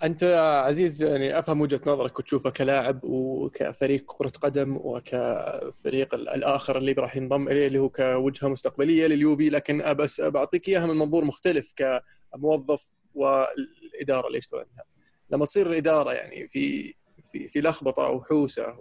أنت 0.03 0.23
عزيز 0.65 1.03
يعني 1.03 1.39
أفهم 1.39 1.61
وجهة 1.61 1.81
نظرك 1.85 2.19
وتشوفه 2.19 2.49
كلاعب 2.49 2.99
وكفريق 3.03 4.03
كرة 4.05 4.29
قدم 4.29 4.77
وكفريق 4.81 6.13
الآخر 6.13 6.77
اللي 6.77 6.91
راح 6.91 7.15
ينضم 7.17 7.47
إليه 7.47 7.67
اللي 7.67 7.79
هو 7.79 7.89
كوجهة 7.89 8.47
مستقبلية 8.47 9.07
لليوفي 9.07 9.49
لكن 9.49 9.93
بس 9.93 10.21
بعطيك 10.21 10.69
إياها 10.69 10.87
من 10.87 10.95
منظور 10.95 11.25
مختلف 11.25 11.73
كموظف 11.75 12.91
والإدارة 13.13 14.27
اللي 14.27 14.37
يشتغلها 14.37 14.83
لما 15.29 15.45
تصير 15.45 15.67
الإدارة 15.69 16.11
يعني 16.13 16.47
في 16.47 16.93
في 17.31 17.47
في 17.47 17.61
لخبطة 17.61 18.03
وحوسة 18.09 18.77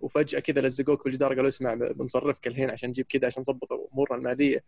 وفجأة 0.00 0.40
كذا 0.40 0.60
لزقوك 0.60 1.04
بالجدار 1.04 1.34
قالوا 1.34 1.48
اسمع 1.48 1.74
بنصرفك 1.74 2.46
الحين 2.46 2.70
عشان 2.70 2.88
نجيب 2.88 3.06
كذا 3.08 3.26
عشان 3.26 3.40
نظبط 3.40 3.68
أمورنا 3.92 4.16
المالية. 4.16 4.64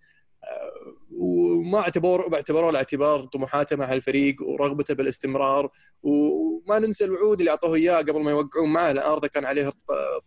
وما 1.10 1.78
اعتبر 1.78 2.34
اعتبروه 2.34 2.72
لاعتبار 2.72 3.26
طموحاته 3.26 3.76
مع 3.76 3.92
الفريق 3.92 4.36
ورغبته 4.42 4.94
بالاستمرار 4.94 5.70
وما 6.02 6.78
ننسى 6.78 7.04
الوعود 7.04 7.38
اللي 7.38 7.50
أعطوه 7.50 7.74
إياه 7.74 7.98
قبل 7.98 8.22
ما 8.22 8.30
يوقعون 8.30 8.72
معه 8.72 8.92
لأن 8.92 9.04
أرضه 9.04 9.28
كان 9.28 9.44
عليه 9.44 9.72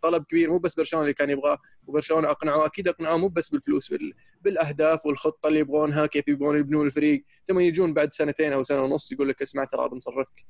طلب 0.02 0.24
كبير 0.24 0.50
مو 0.50 0.58
بس 0.58 0.76
برشلونة 0.76 1.04
اللي 1.04 1.14
كان 1.14 1.30
يبغاه 1.30 1.58
وبرشلونة 1.88 2.30
أقنعوه 2.32 2.66
أكيد 2.66 2.88
أقنعوه 2.88 3.18
مو 3.18 3.28
بس 3.28 3.50
بالفلوس 3.50 3.94
بالأهداف 4.42 5.06
والخطة 5.06 5.48
اللي 5.48 5.60
يبغونها 5.60 6.06
كيف 6.06 6.28
يبغون 6.28 6.58
يبنون 6.60 6.88
الفريق. 6.88 7.26
ثم 7.48 7.60
يجون 7.60 7.94
بعد 7.94 8.14
سنتين 8.14 8.54
أو 8.54 8.64
سنة 8.64 8.84
ونص 8.84 9.12
يقول 9.12 9.30
لك 9.30 9.42
اسمع 9.42 9.64
ترى 9.64 9.90
بنصرفك 9.90 10.46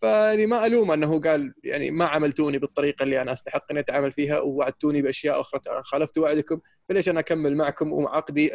فيعني 0.00 0.46
ما 0.46 0.66
الومه 0.66 0.94
أنه 0.94 1.20
قال 1.20 1.54
يعني 1.64 1.90
ما 1.90 2.04
عملتوني 2.04 2.58
بالطريقة 2.58 3.02
اللي 3.02 3.22
أنا 3.22 3.32
أستحق 3.32 3.64
اني 3.70 3.80
أتعامل 3.80 4.12
فيها 4.12 4.40
ووعدتوني 4.40 5.02
بأشياء 5.02 5.40
أخرى 5.40 5.60
خالفت 5.82 6.18
وعدكم 6.18 6.60
فليش 6.88 7.08
أنا 7.08 7.20
أكمل 7.20 7.56
معكم 7.56 7.92
وعقدي 7.92 8.46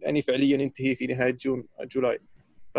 يعني 0.00 0.22
فعليا 0.22 0.58
ينتهي 0.58 0.94
في 0.94 1.06
نهاية 1.06 1.38
جون 1.40 1.66
جولاي. 1.82 2.20
ف 2.74 2.78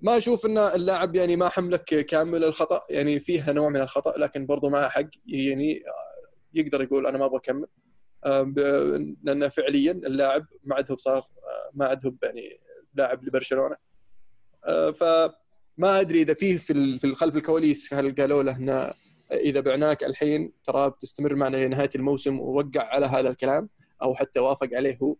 ما 0.00 0.16
أشوف 0.16 0.46
إن 0.46 0.58
اللاعب 0.58 1.14
يعني 1.14 1.36
ما 1.36 1.48
حملك 1.48 1.84
كامل 1.84 2.44
الخطأ 2.44 2.82
يعني 2.90 3.20
فيها 3.20 3.52
نوع 3.52 3.68
من 3.68 3.80
الخطأ 3.80 4.18
لكن 4.18 4.46
برضه 4.46 4.68
معه 4.68 4.88
حق 4.88 5.06
يعني 5.26 5.82
يقدر 6.54 6.82
يقول 6.82 7.06
أنا 7.06 7.18
ما 7.18 7.24
أبغى 7.24 7.38
أكمل. 7.38 7.66
لأن 9.22 9.48
فعليا 9.48 9.92
اللاعب 9.92 10.46
ما 10.64 10.74
عاد 10.74 10.90
هو 10.90 10.96
صار 10.96 11.26
ما 11.74 11.86
عاد 11.86 12.06
هو 12.06 12.12
يعني 12.22 12.60
لاعب 12.94 13.24
لبرشلونة. 13.24 13.76
فما 15.80 16.00
أدري 16.00 16.22
إذا 16.22 16.34
فيه 16.34 16.58
في 16.58 17.14
خلف 17.14 17.36
الكواليس 17.36 17.94
هل 17.94 18.14
قالوا 18.14 18.42
له 18.42 18.56
إن 18.56 18.92
إذا 19.32 19.60
بعناك 19.60 20.04
الحين 20.04 20.52
ترى 20.64 20.90
بتستمر 20.90 21.34
معنا 21.34 21.66
لنهايه 21.66 21.90
الموسم 21.94 22.40
ووقع 22.40 22.82
على 22.82 23.06
هذا 23.06 23.28
الكلام 23.28 23.68
أو 24.02 24.14
حتى 24.14 24.40
وافق 24.40 24.68
عليه 24.74 24.98
هو 25.02 25.16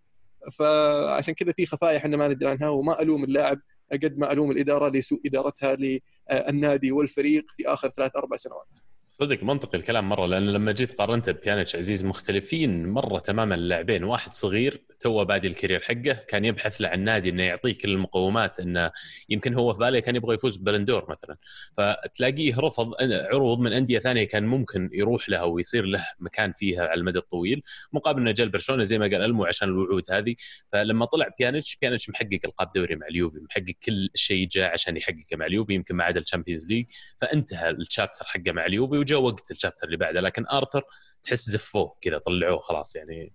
فعشان 0.53 1.35
كذا 1.35 1.53
في 1.53 1.67
خفايا 1.67 1.97
إحنا 1.97 2.17
ما 2.17 2.29
ندري 2.29 2.51
عنها 2.51 2.69
وما 2.69 3.03
ألوم 3.03 3.25
اللاعب 3.25 3.61
قد 3.93 4.19
ما 4.19 4.33
ألوم 4.33 4.51
الإدارة 4.51 4.89
لسوء 4.89 5.21
إدارتها 5.27 5.77
للنادي 5.77 6.93
والفريق 6.93 7.45
في 7.57 7.67
آخر 7.67 7.89
ثلاث 7.89 8.17
أربع 8.17 8.37
سنوات. 8.37 8.69
صدق 9.11 9.43
منطقي 9.43 9.79
الكلام 9.79 10.09
مرة 10.09 10.27
لأن 10.27 10.45
لما 10.45 10.73
جيت 10.73 10.93
قارنته 10.93 11.33
بيانيتش 11.33 11.77
عزيز 11.77 12.05
مختلفين 12.05 12.89
مرة 12.89 13.19
تماما 13.19 13.55
اللاعبين 13.55 14.05
واحد 14.05 14.33
صغير 14.33 14.83
تو 15.01 15.25
بادي 15.25 15.47
ال 15.47 15.52
career 15.52 15.81
حقه 15.81 16.13
كان 16.29 16.45
يبحث 16.45 16.81
له 16.81 16.89
عن 16.89 17.01
نادي 17.01 17.31
إنه 17.31 17.43
يعطيه 17.43 17.75
كل 17.79 17.91
المقومات 17.91 18.61
إنه 18.61 18.91
يمكن 19.29 19.55
هو 19.55 19.73
في 19.73 19.79
باله 19.79 20.01
كان 20.01 20.17
يبغى 20.17 20.35
يفوز 20.35 20.57
ببلندور 20.57 21.11
مثلا. 21.11 21.37
فتلاقيه 21.77 22.59
رفض 22.59 22.95
عروض 23.03 23.59
من 23.59 23.73
أندية 23.73 23.99
ثانية 23.99 24.25
كان 24.25 24.47
ممكن 24.47 24.91
يروح 24.93 25.29
لها 25.29 25.43
ويصير 25.43 25.85
له 25.85 26.07
مكان 26.19 26.53
فيها 26.53 26.83
على 26.87 27.01
المدى 27.01 27.19
الطويل 27.19 27.63
مقابل 27.93 28.21
إنه 28.21 28.31
جاء 28.31 28.47
برشلونه 28.49 28.85
زي 28.85 28.99
ما 28.99 29.05
قال 29.05 29.23
ألمو 29.23 29.45
عشان 29.45 29.69
الوعود 29.69 30.11
هذه. 30.11 30.35
فلما 30.69 31.05
طلع 31.05 31.29
بيانيتش 31.39 31.77
بيانيتش 31.77 32.11
محقق 32.11 32.39
القاب 32.45 32.73
دوري 32.73 32.97
مع 32.97 33.07
اليوفي 33.07 33.39
محقق 33.39 33.75
كل 33.87 34.09
شيء 34.15 34.49
جاء 34.49 34.73
عشان 34.73 34.97
يحققه 34.97 35.37
مع 35.37 35.47
اليوفي 35.47 35.75
يمكن 35.75 35.97
ما 35.97 36.05
عدا 36.05 36.21
ال 36.21 36.25
Champions 36.25 36.67
League. 36.69 36.87
فانتهى 37.21 37.71
ال 37.71 37.77
chapter 37.78 38.25
حقه 38.25 38.53
مع 38.53 38.67
اليوفي 38.67 38.97
وجاء 38.97 39.21
وقت 39.21 39.51
ال 39.51 39.55
chapter 39.55 39.87
اللي 39.87 39.97
بعده. 39.97 40.21
لكن 40.21 40.47
آرثر 40.47 40.83
تحس 41.23 41.51
زفوه 41.51 41.97
كذا 42.01 42.19
طلعوه 42.19 42.61
خلاص 42.61 42.97
يعني 42.97 43.33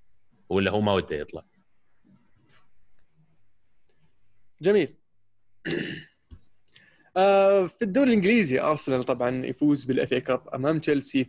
ولا 0.49 0.71
هو 0.71 0.82
ما 0.82 0.93
وده 0.93 1.15
يطلع. 1.15 1.55
جميل. 4.62 4.96
آه 7.18 7.68
في 7.68 7.82
الدوري 7.82 8.08
الإنجليزي 8.08 8.60
أرسنال 8.60 9.04
طبعا 9.04 9.46
يفوز 9.46 9.86
بال 9.86 9.99
FA 9.99 10.13
Cup 10.13 10.41
أمام 10.56 10.80
تشيلسي 10.80 11.24
2-1 11.24 11.28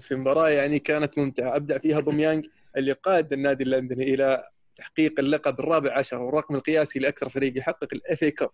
في 0.00 0.14
مباراة 0.16 0.48
يعني 0.48 0.78
كانت 0.78 1.18
ممتعة. 1.18 1.56
أبدع 1.56 1.78
فيها 1.78 2.00
أوباميانج 2.00 2.46
اللي 2.76 2.92
قاد 2.92 3.32
النادي 3.32 3.64
اللندني 3.64 4.14
إلى 4.14 4.48
تحقيق 4.76 5.20
اللقب 5.20 5.60
الرابع 5.60 5.98
عشر 5.98 6.22
والرقم 6.22 6.54
القياسي 6.54 6.98
لأكثر 6.98 7.28
فريق 7.28 7.58
يحقق 7.58 7.88
ال 7.92 8.03
FA 8.03 8.24
Cup. 8.24 8.50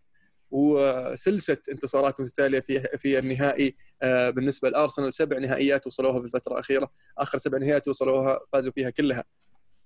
وسلسله 0.51 1.59
انتصارات 1.71 2.21
متتالية 2.21 2.61
في 2.61 2.81
في 2.99 3.19
النهائي 3.19 3.77
آه 4.03 4.31
بالنسبة 4.31 4.71
لأرسنال 4.71 5.14
سبع 5.14 5.38
نهائيات 5.38 5.87
وصلوها 5.87 6.21
في 6.21 6.27
الفترة 6.27 6.53
الأخيرة. 6.53 6.90
آخر 7.19 7.38
سبع 7.38 7.59
نهائيات 7.59 7.88
وصلوها 7.88 8.40
فازوا 8.53 8.73
فيها 8.73 8.90
كلها. 8.90 9.25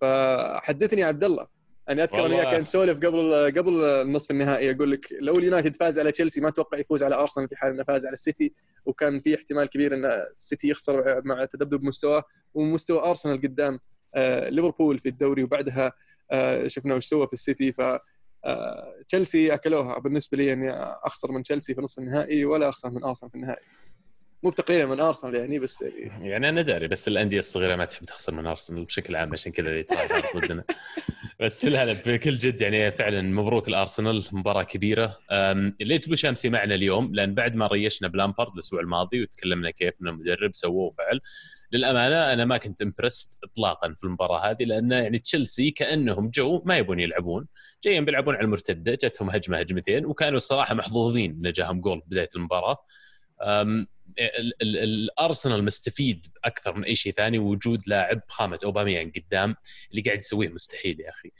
فحدثني 0.00 1.02
عبد 1.02 1.24
الله 1.24 1.59
أنا 1.88 2.02
أذكر 2.04 2.26
أني 2.26 2.42
كان 2.42 2.60
نسولف 2.60 2.96
قبل 2.96 3.52
قبل 3.56 3.84
النصف 3.84 4.30
النهائي 4.30 4.70
أقول 4.70 4.90
لك 4.90 5.06
لو 5.20 5.38
اليونايتد 5.38 5.76
فاز 5.76 5.98
على 5.98 6.12
تشيلسي 6.12 6.40
ما 6.40 6.48
أتوقع 6.48 6.78
يفوز 6.78 7.02
على 7.02 7.14
أرسنال 7.14 7.48
في 7.48 7.56
حال 7.56 7.72
إنه 7.72 7.84
فاز 7.84 8.06
على 8.06 8.12
السيتي 8.14 8.52
وكان 8.86 9.20
في 9.20 9.34
احتمال 9.34 9.68
كبير 9.68 9.94
إن 9.94 10.04
السيتي 10.04 10.68
يخسر 10.68 11.22
مع 11.24 11.44
تذبذب 11.44 11.82
مستواه 11.82 12.24
ومستوى 12.54 12.98
أرسنال 12.98 13.42
قدام 13.42 13.80
آه 14.14 14.48
ليفربول 14.48 14.98
في 14.98 15.08
الدوري 15.08 15.42
وبعدها 15.42 15.92
آه 16.30 16.66
شفنا 16.66 16.94
وش 16.94 17.06
سوى 17.06 17.26
في 17.26 17.32
السيتي 17.32 17.72
ف 17.72 17.80
آه 18.44 18.94
تشيلسي 19.08 19.54
أكلوها 19.54 19.98
بالنسبة 19.98 20.38
لي 20.38 20.52
إني 20.52 20.70
أخسر 20.80 21.32
من 21.32 21.42
تشيلسي 21.42 21.74
في 21.74 21.80
نصف 21.80 21.98
النهائي 21.98 22.44
ولا 22.44 22.68
أخسر 22.68 22.90
من 22.90 23.04
أرسنال 23.04 23.30
في 23.30 23.36
النهائي. 23.36 23.62
مو 24.42 24.50
بتقليلا 24.50 24.86
من 24.86 25.00
أرسنال 25.00 25.34
يعني 25.34 25.58
بس 25.58 25.82
يعني, 25.82 26.28
يعني 26.28 26.48
أنا 26.48 26.62
داري 26.62 26.88
بس 26.88 27.08
الأندية 27.08 27.38
الصغيرة 27.38 27.76
ما 27.76 27.84
تحب 27.84 28.04
تخسر 28.04 28.34
من 28.34 28.46
أرسنال 28.46 28.84
بشكل 28.84 29.16
عام 29.16 29.32
عشان 29.32 29.52
كذا 29.52 29.84
ضدنا. 30.36 30.64
بس 31.40 31.64
لا 31.64 31.84
لا 31.84 31.92
بكل 32.06 32.34
جد 32.34 32.60
يعني 32.60 32.90
فعلا 32.90 33.22
مبروك 33.22 33.68
الأرسنال 33.68 34.24
مباراة 34.32 34.62
كبيرة. 34.62 35.18
ليت 35.80 35.98
أبو 35.98 36.14
شامسي 36.14 36.48
معنا 36.48 36.74
اليوم 36.74 37.14
لأن 37.14 37.34
بعد 37.34 37.54
ما 37.54 37.66
ريشنا 37.66 38.08
بلامبارد 38.08 38.52
الأسبوع 38.52 38.80
الماضي 38.80 39.22
وتكلمنا 39.22 39.70
كيف 39.70 39.94
إنه 40.02 40.12
مدرب 40.12 40.50
سوى 40.54 40.72
وفعل 40.72 41.20
للأمانة 41.72 42.32
أنا 42.32 42.44
ما 42.44 42.56
كنت 42.56 42.82
impressed 42.82 43.38
اطلاقا 43.44 43.94
في 43.98 44.04
المباراة 44.04 44.50
هذه 44.50 44.64
لأن 44.64 44.92
يعني 44.92 45.18
تشيلسي 45.18 45.70
كأنهم 45.70 46.30
جو 46.30 46.62
ما 46.66 46.78
يبون 46.78 47.00
يلعبون 47.00 47.46
جايين 47.84 48.04
بيلعبون 48.04 48.34
على 48.34 48.44
المرتدة 48.44 48.92
جتهم 48.92 49.30
هجمة 49.30 49.58
هجمتين 49.58 50.06
وكانوا 50.06 50.36
الصراحة 50.36 50.74
محظوظين 50.74 51.30
ان 51.30 51.52
جاهم 51.52 51.80
جول 51.80 52.00
في 52.00 52.06
بداية 52.08 52.28
المباراة. 52.36 52.76
الأرسنال 54.62 55.64
مستفيد 55.64 56.26
أكثر 56.44 56.74
من 56.76 56.84
أي 56.84 56.94
شيء 56.94 57.12
ثاني 57.12 57.38
وجود 57.38 57.82
لاعب 57.86 58.20
خامة 58.28 58.58
اوباميانج 58.64 59.12
قدام 59.16 59.56
اللي 59.90 60.02
قاعد 60.02 60.18
يسويه 60.18 60.48
مستحيل 60.48 61.00
يا 61.00 61.10
أخي. 61.10 61.30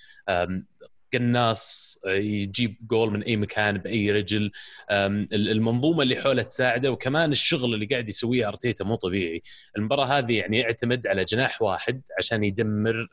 قناص 1.13 1.99
يجيب 2.07 2.77
جول 2.87 3.13
من 3.13 3.23
أي 3.23 3.37
مكان 3.37 3.79
بأي 3.79 4.11
رجل. 4.11 4.51
المنظومة 4.91 6.03
اللي 6.03 6.17
حوله 6.17 6.43
تساعده 6.43 6.93
وكمان 6.93 7.33
الشغل 7.33 7.75
اللي 7.75 7.87
قاعد 7.87 8.09
يسويه 8.09 8.49
أرتيتا 8.49 8.85
مو 8.85 8.95
طبيعي. 8.95 9.43
المباراة 9.77 10.05
هذه 10.05 10.39
يعني 10.39 10.59
يعتمد 10.59 11.07
على 11.07 11.25
جناح 11.25 11.63
واحد 11.63 12.03
عشان 12.19 12.45
يدمر 12.45 13.09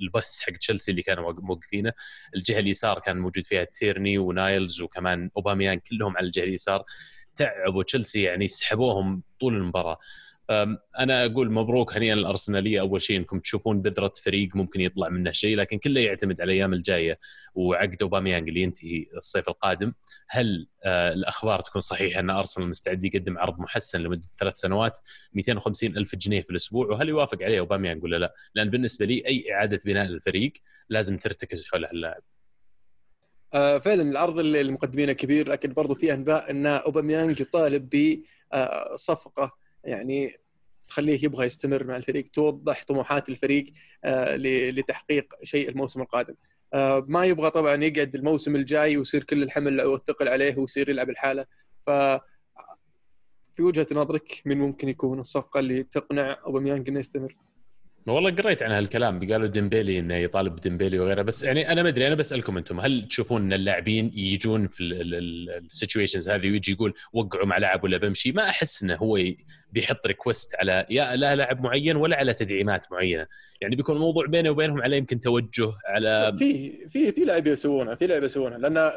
البس 0.00 0.40
حق 0.40 0.52
تشيلسي 0.52 0.90
اللي 0.90 1.02
كانوا 1.02 1.32
موقفينه. 1.32 1.92
الجهة 2.36 2.58
اليسار 2.58 2.98
كان 2.98 3.18
موجود 3.18 3.44
فيها 3.44 3.64
تيرني 3.64 4.18
ونايلز 4.18 4.80
وكمان 4.80 5.30
اوباميانج 5.36 5.78
كلهم 5.78 6.16
على 6.16 6.26
الجهة 6.26 6.44
اليسار. 6.44 6.84
تعبوا 7.38 7.82
تشيلسي 7.82 8.22
يعني 8.22 8.48
سحبوهم 8.48 9.22
طول 9.40 9.56
المباراة 9.56 9.98
أنا 10.98 11.24
أقول 11.24 11.52
مبروك 11.52 11.96
هنيئا 11.96 12.14
الأرسنالية 12.14 12.80
أول 12.80 13.02
شيء 13.02 13.16
إنكم 13.16 13.38
تشوفون 13.38 13.82
بذرة 13.82 14.12
فريق 14.24 14.56
ممكن 14.56 14.80
يطلع 14.80 15.08
منه 15.08 15.32
شيء 15.32 15.56
لكن 15.56 15.78
كله 15.78 16.00
يعتمد 16.00 16.40
على 16.40 16.52
الأيام 16.52 16.72
الجاية 16.72 17.18
وعقد 17.54 17.96
أوباميانج 18.02 18.48
اللي 18.48 18.60
ينتهي 18.60 19.06
الصيف 19.16 19.48
القادم 19.48 19.92
هل 20.30 20.68
آه 20.84 21.12
الأخبار 21.12 21.60
تكون 21.60 21.80
صحيحة 21.80 22.20
أن 22.20 22.30
أرسنال 22.30 22.68
مستعد 22.68 23.04
يقدم 23.04 23.38
عرض 23.38 23.60
محسن 23.60 24.00
لمدة 24.00 24.28
ثلاث 24.38 24.56
سنوات 24.56 24.98
250 25.32 25.96
ألف 25.96 26.16
جنيه 26.16 26.42
في 26.42 26.50
الأسبوع 26.50 26.86
وهل 26.86 27.08
يوافق 27.08 27.42
عليه 27.42 27.58
أوباميانج 27.58 28.04
ولا 28.04 28.16
لا؟ 28.16 28.34
لأن 28.54 28.70
بالنسبة 28.70 29.06
لي 29.06 29.22
أي 29.26 29.54
إعادة 29.54 29.78
بناء 29.84 30.06
للفريق 30.06 30.52
لازم 30.88 31.16
ترتكز 31.16 31.66
حول 31.66 31.84
هاللاعب. 31.84 32.22
آه 33.54 33.78
فعلا 33.78 34.02
العرض 34.02 34.38
اللي 34.38 34.60
المقدمينه 34.60 35.12
كبير 35.12 35.48
لكن 35.48 35.72
برضو 35.72 35.94
في 35.94 36.14
أنباء 36.14 36.50
أن 36.50 36.66
أوباميانج 36.66 37.40
يطالب 37.40 37.88
بصفقه 38.54 39.42
آه 39.44 39.50
يعني 39.84 40.30
تخليه 40.88 41.24
يبغى 41.24 41.46
يستمر 41.46 41.84
مع 41.84 41.96
الفريق 41.96 42.30
توضح 42.32 42.84
طموحات 42.84 43.28
الفريق 43.28 43.66
آه 44.04 44.36
لتحقيق 44.70 45.34
شيء 45.42 45.68
الموسم 45.68 46.00
القادم 46.00 46.34
ما 47.06 47.24
يبغى 47.24 47.50
طبعا 47.50 47.84
يقعد 47.84 48.14
الموسم 48.14 48.56
الجاي 48.56 48.96
ويصير 48.96 49.24
كل 49.24 49.42
الحمل 49.42 49.82
والثقل 49.82 50.28
عليه 50.28 50.58
ويصير 50.58 50.88
يلعب 50.88 51.10
الحالة 51.10 51.46
ف 51.86 51.90
في 53.52 53.62
وجهة 53.62 53.86
نظرك 53.92 54.42
من 54.44 54.58
ممكن 54.58 54.88
يكون 54.88 55.20
الصفقة 55.20 55.60
اللي 55.60 55.82
تقنع 55.82 56.38
أوباميانج 56.46 56.88
إنه 56.88 57.00
يستمر؟ 57.00 57.36
والله 58.12 58.30
قريت 58.30 58.62
عن 58.62 58.70
هالكلام 58.70 59.32
قالوا 59.32 59.46
ديمبيلي 59.46 59.98
إنه 59.98 60.14
يطالب 60.16 60.56
بديمبيلي 60.56 60.98
وغيره 60.98 61.22
بس 61.22 61.42
يعني 61.44 61.72
أنا 61.72 61.82
ما 61.82 61.88
أدري 61.88 62.06
أنا 62.06 62.14
بسالكم 62.14 62.56
أنتم 62.56 62.80
هل 62.80 63.06
تشوفون 63.08 63.42
إن 63.42 63.52
اللاعبين 63.52 64.10
يجون 64.14 64.66
في 64.66 64.82
ال 64.82 64.95
situations 64.95 66.30
هذه 66.30 66.50
ويجي 66.50 66.72
يقول 66.72 66.94
وقعوا 67.12 67.46
مع 67.46 67.58
لاعب 67.58 67.84
ولا 67.84 67.98
بمشي؟ 67.98 68.32
ما 68.32 68.48
أحس 68.48 68.82
إنه 68.82 68.94
هو 68.94 69.18
بيحط 69.72 70.06
request 70.06 70.54
على 70.60 70.86
يا 70.90 71.16
لا 71.16 71.36
لاعب 71.36 71.62
معين 71.62 71.96
ولا 71.96 72.16
على 72.16 72.34
تدعيمات 72.34 72.92
معينة. 72.92 73.26
يعني 73.60 73.76
بيكون 73.76 73.96
الموضوع 73.96 74.26
بينه 74.26 74.50
وبينهم 74.50 74.82
على 74.82 74.96
يمكن 74.96 75.20
توجه 75.20 75.72
على 75.88 76.32
في 76.38 76.72
في 76.88 77.12
في 77.12 77.20
لاعبين 77.20 77.52
يسوونها 77.52 77.94
في 77.94 78.06
لاعبين 78.06 78.26
يسوونها 78.26 78.58
لأن 78.58 78.90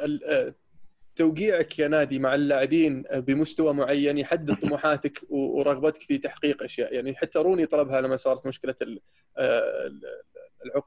توقيعك 1.15 1.79
يا 1.79 1.87
نادي 1.87 2.19
مع 2.19 2.35
اللاعبين 2.35 3.01
بمستوى 3.01 3.73
معين 3.73 4.17
يحدد 4.17 4.55
طموحاتك 4.63 5.19
ورغبتك 5.29 6.01
في 6.01 6.17
تحقيق 6.17 6.63
أشياء؟ 6.63 6.93
يعني 6.93 7.15
حتى 7.15 7.39
روني 7.39 7.65
طلبها 7.65 8.01
لما 8.01 8.15
صارت 8.15 8.47
مشكلة 8.47 8.75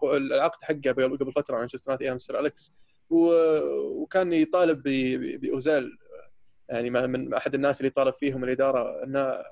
العقد 0.04 0.62
حقه 0.62 0.92
قبل 0.92 1.32
فترة 1.32 1.54
مع 1.54 1.58
مانشستر 1.58 1.90
يونايتد 1.90 2.02
أيام 2.02 2.18
سير 2.18 2.40
أليكس. 2.40 2.72
وكان 3.10 4.32
يطالب 4.32 4.82
بأوزيل. 5.40 5.98
يعني 6.68 6.90
من 6.90 7.34
أحد 7.34 7.54
الناس 7.54 7.80
اللي 7.80 7.90
طالب 7.90 8.14
فيهم 8.14 8.44
الإدارة 8.44 9.04
أنه 9.04 9.42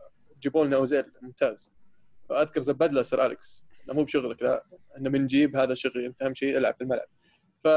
جيبوا 0.43 0.65
لنا 0.65 0.77
أوزيل 0.77 1.05
ممتاز. 1.23 1.71
اذكر 2.31 2.61
زبد 2.61 2.93
له 2.93 3.03
سير 3.03 3.27
أليكس. 3.27 3.67
مو 3.89 4.05
بشغلك 4.05 4.43
لا. 4.43 4.65
أنه 4.99 5.11
من 5.11 5.27
جيب 5.27 5.57
هذا 5.57 5.75
شغلي 5.75 6.07
أنت 6.07 6.23
أهم 6.23 6.35
شيء 6.35 6.59
العب 6.59 6.75
في 6.75 6.81
الملعب. 6.81 7.09
ف 7.65 7.69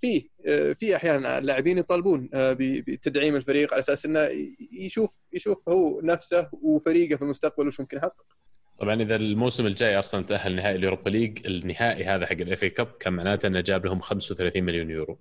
في 0.00 0.28
آه، 0.46 0.72
في 0.72 0.96
أحيانا 0.96 1.40
لاعبين 1.40 1.78
يطالبون 1.78 2.28
آه، 2.34 2.52
ب- 2.52 2.58
بتدعيم 2.86 3.36
الفريق 3.36 3.72
على 3.72 3.78
أساس 3.78 4.06
إنه 4.06 4.28
يشوف 4.72 5.28
يشوف 5.32 5.68
هو 5.68 6.00
نفسه 6.00 6.48
وفريقه 6.52 7.16
في 7.16 7.22
المستقبل 7.22 7.66
وش 7.66 7.80
ممكن 7.80 7.96
يحقق. 7.96 8.26
طبعا 8.78 9.02
إذا 9.02 9.16
الموسم 9.16 9.66
الجاي 9.66 9.96
أرسنال 9.96 10.24
تأهل 10.24 10.56
نهائي 10.56 10.76
ال 10.76 10.81
Europa 10.81 11.10
League 11.10 11.46
النهائي 11.46 12.04
هذا 12.04 12.26
حق 12.26 12.32
ال 12.32 12.62
FA 12.64 12.70
Cup 12.70 12.86
كان 13.00 13.12
معناته 13.12 13.46
إنه 13.46 13.60
جاب 13.60 13.86
لهم 13.86 13.98
35 14.00 14.64
مليون 14.64 14.90
يورو. 14.90 15.18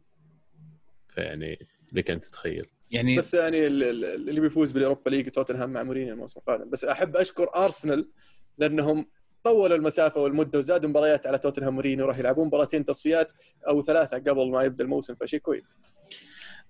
فيعني 1.08 1.60
لك 1.94 2.12
أن 2.12 2.20
تتخيل. 2.20 2.66
يعني 2.92 3.18
بس 3.18 3.34
يعني 3.34 3.68
ال- 3.68 3.84
ال- 3.84 4.30
اللي 4.30 4.42
بيفوز 4.42 4.72
بال 4.72 4.81
Europa 4.81 5.10
League 5.10 5.30
توتنهام 5.30 5.70
مع 5.70 5.84
مورينيو 5.84 6.14
الموسم 6.14 6.40
القادم. 6.40 6.70
بس 6.70 6.86
أحب 6.86 7.16
أشكر 7.16 7.56
أرسنال 7.56 8.10
لأنهم 8.58 9.06
طولوا 9.46 9.76
المسافة 9.78 10.22
والمدة 10.22 10.60
وزادوا 10.60 10.90
مباريات 10.90 11.28
على 11.28 11.38
توتنهام 11.38 11.74
مورينيو 11.74 12.06
راح 12.06 12.18
يلعبون 12.18 12.48
مباراتين 12.48 12.86
تصفيات 12.86 13.32
أو 13.68 13.82
ثلاثة 13.82 14.18
قبل 14.18 14.52
ما 14.52 14.64
يبدأ 14.64 14.84
الموسم 14.84 15.16
فشيء 15.16 15.40
كويس. 15.40 15.76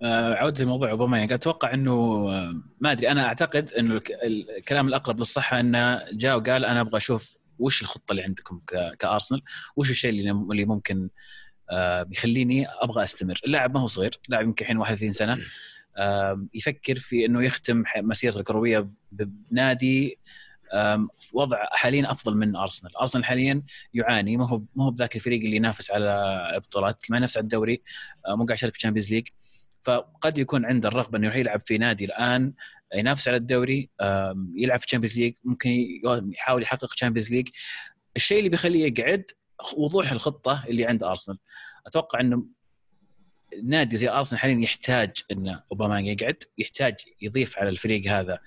آه، 0.01 0.33
عودة 0.33 0.63
لموضوع 0.63 0.89
يعني 1.17 1.33
أتوقع 1.33 1.73
إنه 1.73 1.93
آه، 2.31 2.61
ما 2.79 2.91
أدري 2.91 3.11
أنا 3.11 3.25
أعتقد 3.25 3.73
إنه 3.73 3.93
الك- 3.93 4.11
الكلام 4.23 4.87
الأقرب 4.87 5.17
للصحة 5.17 5.59
انه 5.59 6.01
جاء 6.11 6.37
وقال 6.37 6.65
أنا 6.65 6.81
أبغى 6.81 6.97
أشوف 6.97 7.37
وش 7.59 7.81
الخطة 7.81 8.11
اللي 8.11 8.23
عندكم 8.23 8.61
كأرسنال 8.99 9.41
وش 9.75 9.89
الشيء 9.89 10.09
اللي 10.09 10.65
ممكن 10.65 11.09
آه، 11.71 12.03
بيخليني 12.03 12.67
أبغى 12.69 13.03
أستمر. 13.03 13.39
اللاعب 13.45 13.73
ما 13.73 13.79
هو 13.79 13.87
صغير 13.87 14.19
لاعب 14.29 14.43
يمكن 14.45 14.63
الحين 14.65 14.77
31 14.77 15.11
سنة 15.11 15.37
يفكر 16.53 16.95
في 16.95 17.25
إنه 17.25 17.43
يختم 17.45 17.83
مسيرته 17.97 18.39
الكروية 18.39 18.89
بنادي 19.11 20.19
وضع 21.33 21.65
حاليا 21.71 22.11
أفضل 22.11 22.37
من 22.37 22.55
أرسنال، 22.55 22.97
أرسنال 22.97 23.25
حاليا 23.25 23.63
يعاني 23.93 24.37
ما 24.37 24.47
هو 24.47 24.61
ما 24.75 24.85
هو 24.85 24.91
بذاك 24.91 25.15
الفريق 25.15 25.43
اللي 25.43 25.55
ينافس 25.55 25.91
على 25.91 26.49
البطولات، 26.53 27.05
ما 27.09 27.17
ينافس 27.17 27.37
على 27.37 27.43
الدوري 27.43 27.81
آه، 28.27 28.35
مو 28.35 28.45
قاعد 28.45 28.57
يشارك 28.57 28.73
في 28.73 28.77
ال 28.77 28.81
Champions 28.81 29.11
League 29.11 29.27
فقد 29.83 30.37
يكون 30.37 30.65
عنده 30.65 30.89
الرغبة 30.89 31.17
إنه 31.17 31.25
يروح 31.25 31.37
يلعب 31.37 31.61
في 31.65 31.77
نادي 31.77 32.05
الآن 32.05 32.53
ينافس 32.95 33.27
على 33.27 33.37
الدوري 33.37 33.89
يلعب 34.55 34.79
في 34.79 34.85
ال 34.85 34.89
Champions 34.89 35.19
League 35.19 35.33
ممكن 35.43 35.69
يحاول 36.33 36.61
يحقق 36.61 36.91
ال 36.93 36.97
Champions 36.97 37.31
League 37.31 37.49
الشيء 38.15 38.37
اللي 38.39 38.49
بيخليه 38.49 38.85
يقعد 38.85 39.25
وضوح 39.77 40.11
الخطة 40.11 40.63
اللي 40.67 40.85
عند 40.85 41.03
أرسنال. 41.03 41.37
أتوقع 41.87 42.19
إنه 42.19 42.45
نادي 43.63 43.97
زي 43.97 44.09
أرسنال 44.09 44.41
حاليا 44.41 44.63
يحتاج 44.63 45.11
ان 45.31 45.59
أوباميانج 45.71 45.99
يقعد 45.99 46.43
يحتاج 46.57 46.95
يضيف 47.21 47.59
على 47.59 47.69
الفريق 47.69 48.11
هذا 48.11 48.39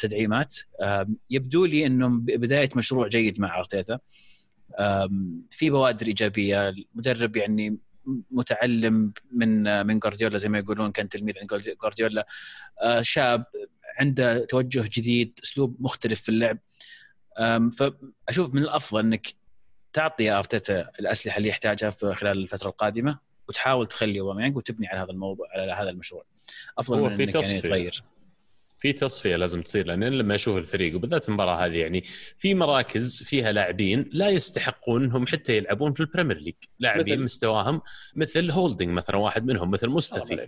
تدعيمات. 0.00 0.56
آم، 0.82 1.16
يبدو 1.30 1.64
لي 1.64 1.86
انه 1.86 2.08
بداية 2.20 2.68
مشروع 2.76 3.08
جيد 3.08 3.40
مع 3.40 3.58
أرتيتا. 3.58 3.98
في 5.50 5.70
بوادر 5.70 6.06
إيجابية. 6.06 6.68
المدرب 6.68 7.36
يعني 7.36 7.78
متعلم 8.30 9.12
من 9.32 9.66
آه، 9.66 9.82
من 9.82 9.98
جوارديولا 9.98 10.38
زي 10.38 10.48
ما 10.48 10.58
يقولون 10.58 10.92
كان 10.92 11.08
تلميذ 11.08 11.38
عند 11.38 11.48
جواردي- 11.48 11.74
جوارديولا 11.74 12.26
آه، 12.82 13.00
شاب 13.02 13.44
عنده 14.00 14.44
توجه 14.44 14.84
جديد 14.92 15.40
أسلوب 15.44 15.76
مختلف 15.80 16.20
في 16.20 16.28
اللعب. 16.28 16.58
فأشوف 17.72 18.54
من 18.54 18.62
الأفضل 18.62 19.00
إنك 19.00 19.26
تعطي 19.92 20.30
أرتيتا 20.30 20.90
الأسلحة 21.00 21.36
اللي 21.38 21.48
يحتاجها 21.48 21.90
في 21.90 22.14
خلال 22.14 22.38
الفترة 22.38 22.68
القادمة 22.68 23.18
وتحاول 23.48 23.86
تخلي 23.86 24.20
أوباميانج 24.20 24.56
وتبني 24.56 24.86
على 24.86 25.00
هذا 25.00 25.10
الموضوع 25.10 25.46
على 25.54 25.72
هذا 25.72 25.90
المشروع. 25.90 26.24
أفضل 26.78 26.98
هو 26.98 27.08
من 27.08 27.16
في 27.16 27.22
انك 27.24 27.34
يعني. 27.34 27.60
تغير 27.60 28.02
في 28.82 28.92
تصفية 28.92 29.36
لازم 29.36 29.62
تصير 29.62 29.86
لأن 29.86 30.04
لما 30.04 30.34
أشوف 30.34 30.56
الفريق 30.56 30.96
وبالذات 30.96 31.28
المباراة 31.28 31.66
هذه 31.66 31.76
يعني 31.78 32.04
في 32.36 32.54
مراكز 32.54 33.22
فيها 33.22 33.52
لاعبين 33.52 34.10
لا 34.12 34.28
يستحقون 34.28 35.04
انهم 35.04 35.26
حتى 35.26 35.56
يلعبون 35.56 35.92
في 35.92 36.00
ال 36.00 36.05
Premier 36.05 36.38
League، 36.38 36.54
لاعبين؟ 36.78 37.22
مستواهم 37.22 37.80
مثل 38.14 38.50
هولدنج 38.50 38.88
مثلا 38.88 39.16
واحد 39.16 39.46
منهم 39.46 39.70
مثل 39.70 39.88
مستفي. 39.88 40.46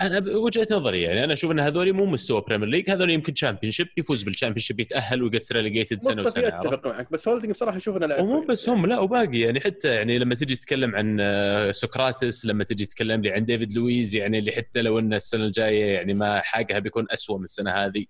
أنا 0.00 0.18
بوجهه 0.18 0.66
نظري 0.70 1.02
يعني 1.02 1.24
أنا 1.24 1.32
أشوف 1.32 1.50
إن 1.50 1.60
هذول 1.60 1.92
مو 1.92 2.06
مستوى 2.06 2.40
Premier 2.40 2.68
League 2.68 2.90
هذول 2.90 3.10
يمكن 3.10 3.34
Championship 3.34 3.88
يفوز 3.96 4.22
بال 4.22 4.58
Championship 4.58 4.80
يتأهل 4.80 5.22
ويصير 5.22 5.52
relegated 5.52 6.02
سنة 6.02 6.22
وسنة؟ 6.22 6.48
أتفق 6.48 6.86
معك 6.86 7.12
بس 7.12 7.28
هولدنج 7.28 7.50
بصراحة 7.50 7.76
أشوف 7.76 7.96
إنه 7.96 8.06
لاعب 8.06 8.22
ومو. 8.22 8.46
بس 8.46 8.68
هم 8.68 8.86
لا 8.86 8.98
وباقي 8.98 9.38
يعني 9.38 9.60
حتى 9.60 9.88
يعني 9.88 10.18
لما 10.18 10.34
تجي 10.34 10.56
تتكلم 10.56 10.94
عن 10.94 11.18
آه، 11.20 11.70
سقراطس 11.70 12.46
لما 12.46 12.64
تجي 12.64 12.86
تتكلم 12.86 13.22
لي 13.22 13.30
عن 13.30 13.44
ديفيد 13.44 13.72
لويز 13.72 14.16
يعني 14.16 14.38
اللي 14.38 14.52
حتى 14.52 14.82
لو 14.82 14.98
ان 14.98 15.14
السنة 15.14 15.44
الجاية 15.44 15.84
يعني 15.84 16.14
ما 16.14 16.40
حاجها 16.40 16.78
بيكون 16.78 17.06
أسوأ 17.10 17.38
من 17.38 17.44
السنة 17.44 17.70
هذه 17.70 18.04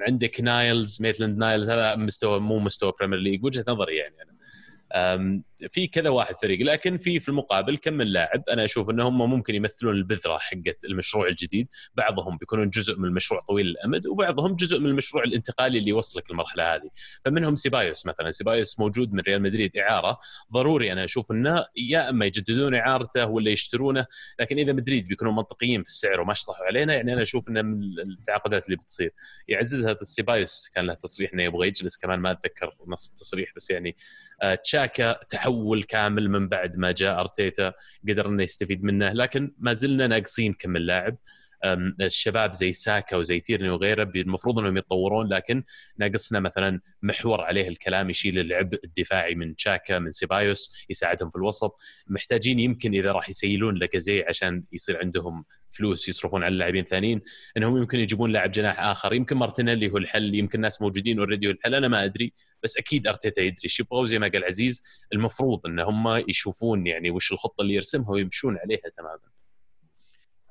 عندك 0.00 0.40
نايلز 0.40 1.02
ميتلاند 1.02 1.38
نايلز 1.38 1.70
هذا 1.70 1.96
مستوى 1.96 2.40
مو 2.40 2.58
مستوى 2.58 2.92
Premier 2.98 3.18
League 3.18 3.44
وجهة 3.44 3.64
نظري 3.68 3.96
يعني 3.96 4.14
أنا 4.22 5.42
في 5.70 5.86
كذا 5.86 6.08
واحد 6.08 6.34
فريق 6.34 6.60
لكن 6.66 6.96
في 6.96 7.20
في 7.20 7.28
المقابل 7.28 7.76
كم 7.76 7.92
من 7.92 8.06
لاعب 8.06 8.42
أنا 8.48 8.64
أشوف 8.64 8.90
إن 8.90 9.00
هم 9.00 9.30
ممكن 9.30 9.54
يمثلون 9.54 9.94
البذرة 9.94 10.38
حقت 10.38 10.84
المشروع 10.84 11.28
الجديد 11.28 11.68
بعضهم 11.94 12.36
بيكونون 12.36 12.68
جزء 12.68 12.98
من 12.98 13.04
المشروع 13.04 13.40
طويل 13.40 13.66
الامد 13.66 14.06
وبعضهم 14.06 14.56
جزء 14.56 14.80
من 14.80 14.86
المشروع 14.86 15.24
الانتقالي 15.24 15.78
اللي 15.78 15.90
يوصلك 15.90 16.30
للمرحله 16.30 16.74
هذه. 16.74 16.90
فمنهم 17.24 17.54
سيبايوس 17.54 18.06
مثلا 18.06 18.30
سيبايوس 18.30 18.80
موجود 18.80 19.12
من 19.12 19.20
ريال 19.20 19.42
مدريد 19.42 19.76
إعارة 19.76 20.20
ضروري 20.52 20.92
أنا 20.92 21.04
أشوف 21.04 21.32
إنه 21.32 21.64
يا 21.76 22.10
إما 22.10 22.26
يجددون 22.26 22.74
إعارته 22.74 23.26
ولا 23.26 23.50
يشترونه 23.50 24.06
لكن 24.40 24.58
إذا 24.58 24.72
مدريد 24.72 25.08
بيكونوا 25.08 25.32
منطقيين 25.32 25.82
في 25.82 25.88
السعر 25.88 26.20
وما 26.20 26.34
شطحوا 26.34 26.66
علينا 26.66 26.94
يعني 26.94 27.12
أنا 27.12 27.22
أشوف 27.22 27.48
انه 27.48 27.62
من 27.62 27.82
التعاقدات 28.00 28.66
اللي 28.66 28.76
بتصير. 28.76 29.10
يعززها 29.48 29.92
السيبايوس 29.92 30.68
كان 30.74 30.86
له 30.86 30.94
تصريح 30.94 31.32
إنه 31.32 31.42
يبغى 31.42 31.68
يجلس 31.68 31.96
كمان 31.96 32.18
ما 32.18 32.30
أتذكر 32.30 32.76
نص 32.86 33.08
التصريح 33.08 33.52
بس 33.56 33.70
يعني 33.70 33.96
آه، 34.42 34.54
تشاكا 34.54 35.12
تحول 35.12 35.49
كامل 35.82 36.28
من 36.30 36.48
بعد 36.48 36.76
ما 36.76 36.92
جاء 36.92 37.20
أرتيتا 37.20 37.72
قدر 38.08 38.28
انه 38.28 38.42
يستفيد 38.42 38.84
منه 38.84 39.12
لكن 39.12 39.54
ما 39.58 39.72
زلنا 39.72 40.06
ناقصين 40.06 40.52
كم 40.52 40.76
لاعب 40.76 41.16
الشباب 41.64 42.52
زي 42.52 42.72
ساكا 42.72 43.16
وزي 43.16 43.40
تيرني 43.40 43.70
وغيره 43.70 44.12
المفروض 44.16 44.58
إنهم 44.58 44.76
يتطورون 44.76 45.28
لكن 45.28 45.64
ناقصنا 45.98 46.40
مثلا 46.40 46.80
محور 47.02 47.40
عليه 47.40 47.68
الكلام 47.68 48.10
يشيل 48.10 48.38
العبء 48.38 48.80
الدفاعي 48.84 49.34
من 49.34 49.54
تشاكا 49.54 49.98
من 49.98 50.10
سيبايوس 50.10 50.86
يساعدهم 50.90 51.30
في 51.30 51.36
الوسط. 51.36 51.80
محتاجين 52.08 52.60
يمكن 52.60 52.94
إذا 52.94 53.12
راح 53.12 53.28
يبيعون 53.28 53.74
لاكازي 53.74 54.22
عشان 54.22 54.64
يصير 54.72 54.98
عندهم 54.98 55.44
فلوس 55.70 56.08
يصرفون 56.08 56.42
على 56.42 56.52
اللاعبين 56.52 56.84
ثانيين 56.84 57.20
إنهم 57.56 57.76
يمكن 57.76 57.98
يجيبون 57.98 58.32
لاعب 58.32 58.50
جناح 58.50 58.80
آخر. 58.80 59.14
يمكن 59.14 59.36
مارتينيلي 59.36 59.90
هو 59.90 59.96
الحل 59.96 60.34
يمكن 60.34 60.60
ناس 60.60 60.82
موجودين 60.82 61.18
already 61.18 61.46
هو 61.46 61.50
الحل. 61.50 61.74
أنا 61.74 61.88
ما 61.88 62.04
أدري 62.04 62.32
بس 62.62 62.76
أكيد 62.76 63.06
أرتيتا 63.06 63.42
يدري 63.42 63.60
إيش 63.64 63.80
يبغى 63.80 64.00
وزي 64.00 64.18
ما 64.18 64.28
قال 64.28 64.44
عزيز 64.44 64.82
المفروض 65.12 65.66
إن 65.66 65.80
هم 65.80 66.08
يشوفون 66.28 66.86
يعني 66.86 67.10
وش 67.10 67.32
الخطة 67.32 67.62
اللي 67.62 67.74
يرسمها 67.74 68.10
ويمشون 68.10 68.58
عليها 68.58 68.88
تماما. 68.96 69.39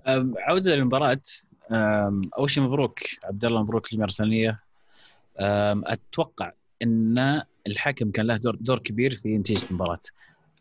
عودة 0.07 0.75
للمباراه 0.75 1.21
أول 2.37 2.49
شيء 2.49 2.63
مبروك 2.63 2.99
عبد 3.23 3.45
الله 3.45 3.63
مبروك 3.63 3.85
الجماهير 3.85 3.99
الارسناليه 4.05 4.59
أتوقع 5.91 6.51
إن 6.81 7.41
الحكم 7.67 8.11
كان 8.11 8.25
له 8.27 8.37
دور, 8.37 8.55
دور 8.55 8.79
كبير 8.79 9.15
في 9.15 9.37
نتيجة 9.37 9.65
المباراة. 9.71 9.99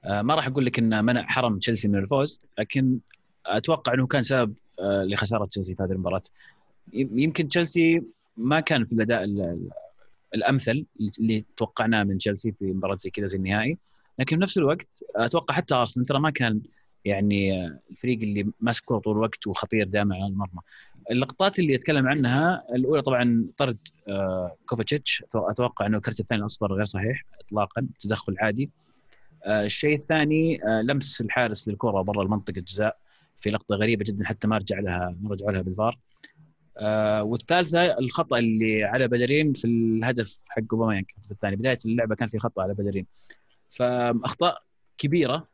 أه، 0.05 0.23
ما 0.23 0.35
راح 0.35 0.47
أقول 0.47 0.67
لك 0.67 0.79
إنه 0.79 1.01
منع 1.01 1.27
حرم 1.27 1.59
تشيلسي 1.59 1.89
من 1.89 1.99
الفوز 1.99 2.41
لكن 2.59 2.99
أتوقع 3.47 3.95
إنه 3.95 4.07
كان 4.07 4.23
سبب 4.23 4.55
أه، 4.81 5.05
لخسارة 5.05 5.45
تشيلسي 5.47 5.75
في 5.75 5.83
هذه 5.83 5.93
المباراة. 5.93 6.23
يم- 6.93 7.19
يمكن 7.19 7.49
تشيلسي 7.49 8.03
ما 8.37 8.61
كان 8.61 8.85
في 8.85 8.93
الأداء 8.93 9.25
ال- 9.25 9.41
ال- 9.41 9.71
الأمثل 10.35 10.87
اللي 11.21 11.45
توقعناه 11.57 12.03
من 12.05 12.19
تشيلسي 12.19 12.53
في 12.53 12.65
مباراة 12.65 12.97
زي 13.01 13.11
كذا 13.11 13.27
زي 13.27 13.39
النهائي. 13.39 13.79
لكن 14.19 14.37
في 14.37 14.43
نفس 14.43 14.59
الوقت 14.59 15.05
أتوقع 15.17 15.55
حتى 15.55 15.75
أرسنال 15.75 16.07
ترى 16.07 16.21
ما 16.21 16.31
كان 16.31 16.61
يعني 17.05 17.67
الفريق 17.91 18.19
اللي 18.23 18.51
ماسك 18.61 18.85
كوره 18.85 18.99
طول 18.99 19.17
الوقت 19.17 19.47
وخطير 19.47 19.87
دائما 19.87 20.15
على 20.15 20.27
المرمى. 20.27 20.61
اللقطات 21.11 21.59
اللي 21.59 21.75
أتكلم 21.75 22.09
عنها 22.09 22.65
الأولى 22.75 23.03
طبعا 23.03 23.47
طرد 23.57 23.79
آه، 24.09 24.57
كوفاتشيتش 24.67 25.25
أتوقع 25.35 25.87
إنه 25.87 25.97
الكرت 25.97 26.21
الثاني 26.21 26.41
الأصفر 26.41 26.73
غير 26.73 26.85
صحيح 26.85 27.25
اطلاقا 27.41 27.89
تدخل 28.01 28.35
عادي. 28.39 28.73
آه، 29.45 29.65
الشيء 29.65 29.97
الثاني 29.97 30.65
آه، 30.65 30.83
لمس 30.83 31.21
الحارس 31.21 31.69
للكرة 31.69 32.03
برا 32.03 32.23
المنطقة 32.23 32.59
الجزاء 32.59 32.97
في 33.41 33.51
لقطة 33.51 33.75
غريبة 33.75 34.05
جدا 34.05 34.25
حتى 34.25 34.49
ما 34.49 34.57
رجع 34.59 34.81
لها 34.81 35.17
ما 35.21 35.31
رجعوا 35.31 35.53
لها 35.53 35.63
بالفار. 35.63 35.99
والثالثة 37.23 37.99
الخطأ 37.99 38.39
اللي 38.39 38.85
على 38.85 39.09
بلرين 39.09 39.53
في 39.53 39.65
الهدف 39.67 40.43
حق 40.49 40.63
أوباميانج 40.73 41.05
الهدف 41.15 41.33
الثاني 41.33 41.57
بداية 41.57 41.79
اللعبة 41.87 42.15
كان 42.15 42.29
في 42.29 42.39
خطأ 42.39 42.63
على 42.63 42.75
بلرين. 42.75 43.07
فأخطاء 43.71 44.63
كبيرة 44.99 45.49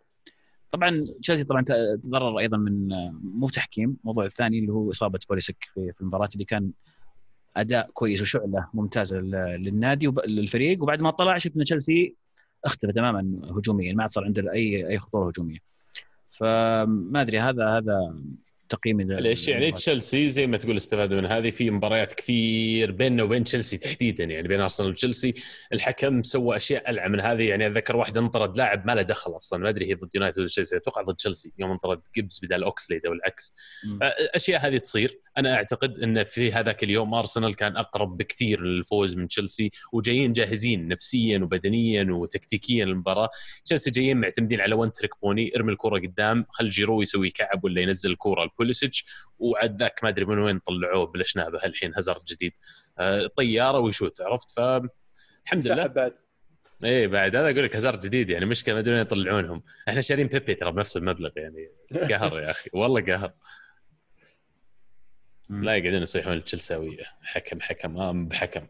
طبعا 0.71 1.07
تشيلسي 1.23 1.45
طبعا 1.45 1.63
تضرر 2.03 2.39
أيضا 2.39 2.57
من 2.57 2.89
مو 3.23 3.49
تحكيم 3.49 3.97
الموضوع 4.01 4.25
الثاني 4.25 4.59
اللي 4.59 4.73
هو 4.73 4.91
إصابة 4.91 5.19
بوليسيتش 5.29 5.57
في 5.75 5.95
المباراة 6.01 6.29
اللي 6.35 6.45
كان 6.45 6.71
أداء 7.57 7.91
كويس 7.91 8.23
وشعلة 8.23 8.69
ممتازه 8.75 9.17
لل- 9.17 9.63
للنادي 9.63 10.09
وللفريق 10.09 10.83
وبعد 10.83 11.01
ما 11.01 11.11
طلع 11.11 11.39
شفنا 11.39 11.65
تشيلسي 11.65 12.15
اختفى 12.65 12.93
تماما 12.93 13.41
هجوميا 13.51 13.93
ما 13.95 14.03
عاد 14.03 14.11
صار 14.11 14.25
عنده 14.25 14.53
أي 14.53 14.89
أي 14.89 14.99
خطورة 14.99 15.29
هجومية. 15.29 15.59
فما 16.31 17.21
أدري 17.21 17.39
هذا 17.41 17.69
هذا 17.69 18.17
تقييم 18.69 19.01
ليش 19.01 19.49
يعني 19.49 19.71
تشيلسي 19.73 20.29
زي 20.29 20.47
ما 20.47 20.57
تقول 20.57 20.77
استفادوا 20.77 21.21
من 21.21 21.27
هذه 21.27 21.51
في 21.51 21.71
مباريات 21.71 22.15
كثير 22.15 22.91
بيننا 22.91 23.23
وبين 23.23 23.45
تشيلسي 23.45 23.77
تحديدا 23.77 24.25
يعني 24.25 24.49
بين 24.49 24.61
أرسنال 24.61 24.89
وتشيلسي. 24.89 25.35
الحكم 25.73 26.23
سوى 26.23 26.57
أشياء 26.57 26.91
ألعن 26.91 27.09
من 27.09 27.21
هذه 27.21 27.43
يعني 27.43 27.67
اتذكر 27.67 27.97
واحد 27.97 28.19
انطرد 28.19 28.57
لاعب 28.57 28.87
ما 28.87 28.95
له 28.95 29.03
دخل 29.03 29.37
أصلا 29.37 29.59
ما 29.59 29.69
أدري 29.69 29.91
هي 29.91 29.95
ضد 29.95 30.15
يونايتد 30.15 30.39
ولا 30.39 30.49
تشيلسي 30.49 30.77
أتوقع 30.77 31.03
ضد 31.03 31.15
تشيلسي 31.15 31.53
يوم 31.59 31.71
انطرد 31.71 32.01
جيبس 32.15 32.41
بدال 32.45 32.65
أوكسليد 32.65 33.07
أو 33.07 33.13
العكس 33.13 33.55
أشياء 34.35 34.67
هذه 34.67 34.79
تصير. 34.79 35.19
أنا 35.39 35.55
أعتقد 35.55 35.99
إن 35.99 36.25
في 36.25 36.53
هذاك 36.53 36.85
اليوم 36.85 37.15
أرسنال 37.15 37.55
كان 37.55 37.77
أقرب 37.77 38.17
بكثير 38.17 38.63
للفوز 38.63 39.17
من 39.17 39.29
تشيلسي 39.29 39.71
وجايين 39.93 40.33
جاهزين 40.33 40.89
نفسيا 40.89 41.39
وبدنيا 41.39 42.07
وتكتيكيا 42.11 42.85
للمباراة. 42.85 43.29
تشيلسي 43.65 43.91
جايين 43.91 44.17
معتمدين 44.17 44.61
على 44.61 44.75
one 44.75 44.93
trick 44.93 45.11
pony 45.23 45.53
ارمي 45.57 45.73
الكرة 45.73 45.99
قدام 45.99 46.47
خل 46.49 46.69
جيرو 46.69 47.03
يسوي 47.03 47.31
كعب 47.31 47.65
ولا 47.65 47.81
ينزل 47.81 48.11
الكرة 48.11 48.43
لبوليسيتش 48.55 49.07
وعد 49.39 49.83
ذاك 49.83 50.01
ما 50.03 50.09
أدري 50.09 50.25
من 50.25 50.39
وين 50.39 50.59
طلعوه 50.59 51.07
بلشنابه 51.07 51.65
الحين 51.65 51.95
هازارد 51.95 52.25
جديد. 52.25 52.53
آه، 52.99 53.27
طيارة 53.27 53.79
ويشوت 53.79 54.21
عرفت؟ 54.21 54.51
ف 54.51 54.61
الحمد 55.45 55.67
لله. 55.67 55.87
بعد. 55.87 56.15
إيه 56.85 57.07
بعد. 57.07 57.37
هذا 57.37 57.51
أقول 57.51 57.65
لك 57.65 57.77
هازارد 57.77 58.01
جديد 58.01 58.31
يعني 58.31 58.47
مشكلة 58.47 58.75
ما 58.75 58.81
أدري 58.81 58.95
وين 58.95 59.03
يطلعونهم. 59.03 59.63
إحنا 59.89 60.01
شارين 60.01 60.27
بيبي 60.27 60.55
ترى 60.55 60.73
بنفس 60.73 60.97
المبلغ 60.97 61.31
يعني 61.37 61.69
قهر 62.11 62.41
يا 62.41 62.51
أخي. 62.51 62.71
والله 62.79 63.01
قهر. 63.01 63.33
لا 65.49 65.77
يقعدون 65.77 66.03
يصيحون 66.03 66.33
التشلساويه 66.37 67.05
حكم 67.23 67.61
حكم. 67.61 67.97
آه 67.97 68.13
بحكم 68.13 68.67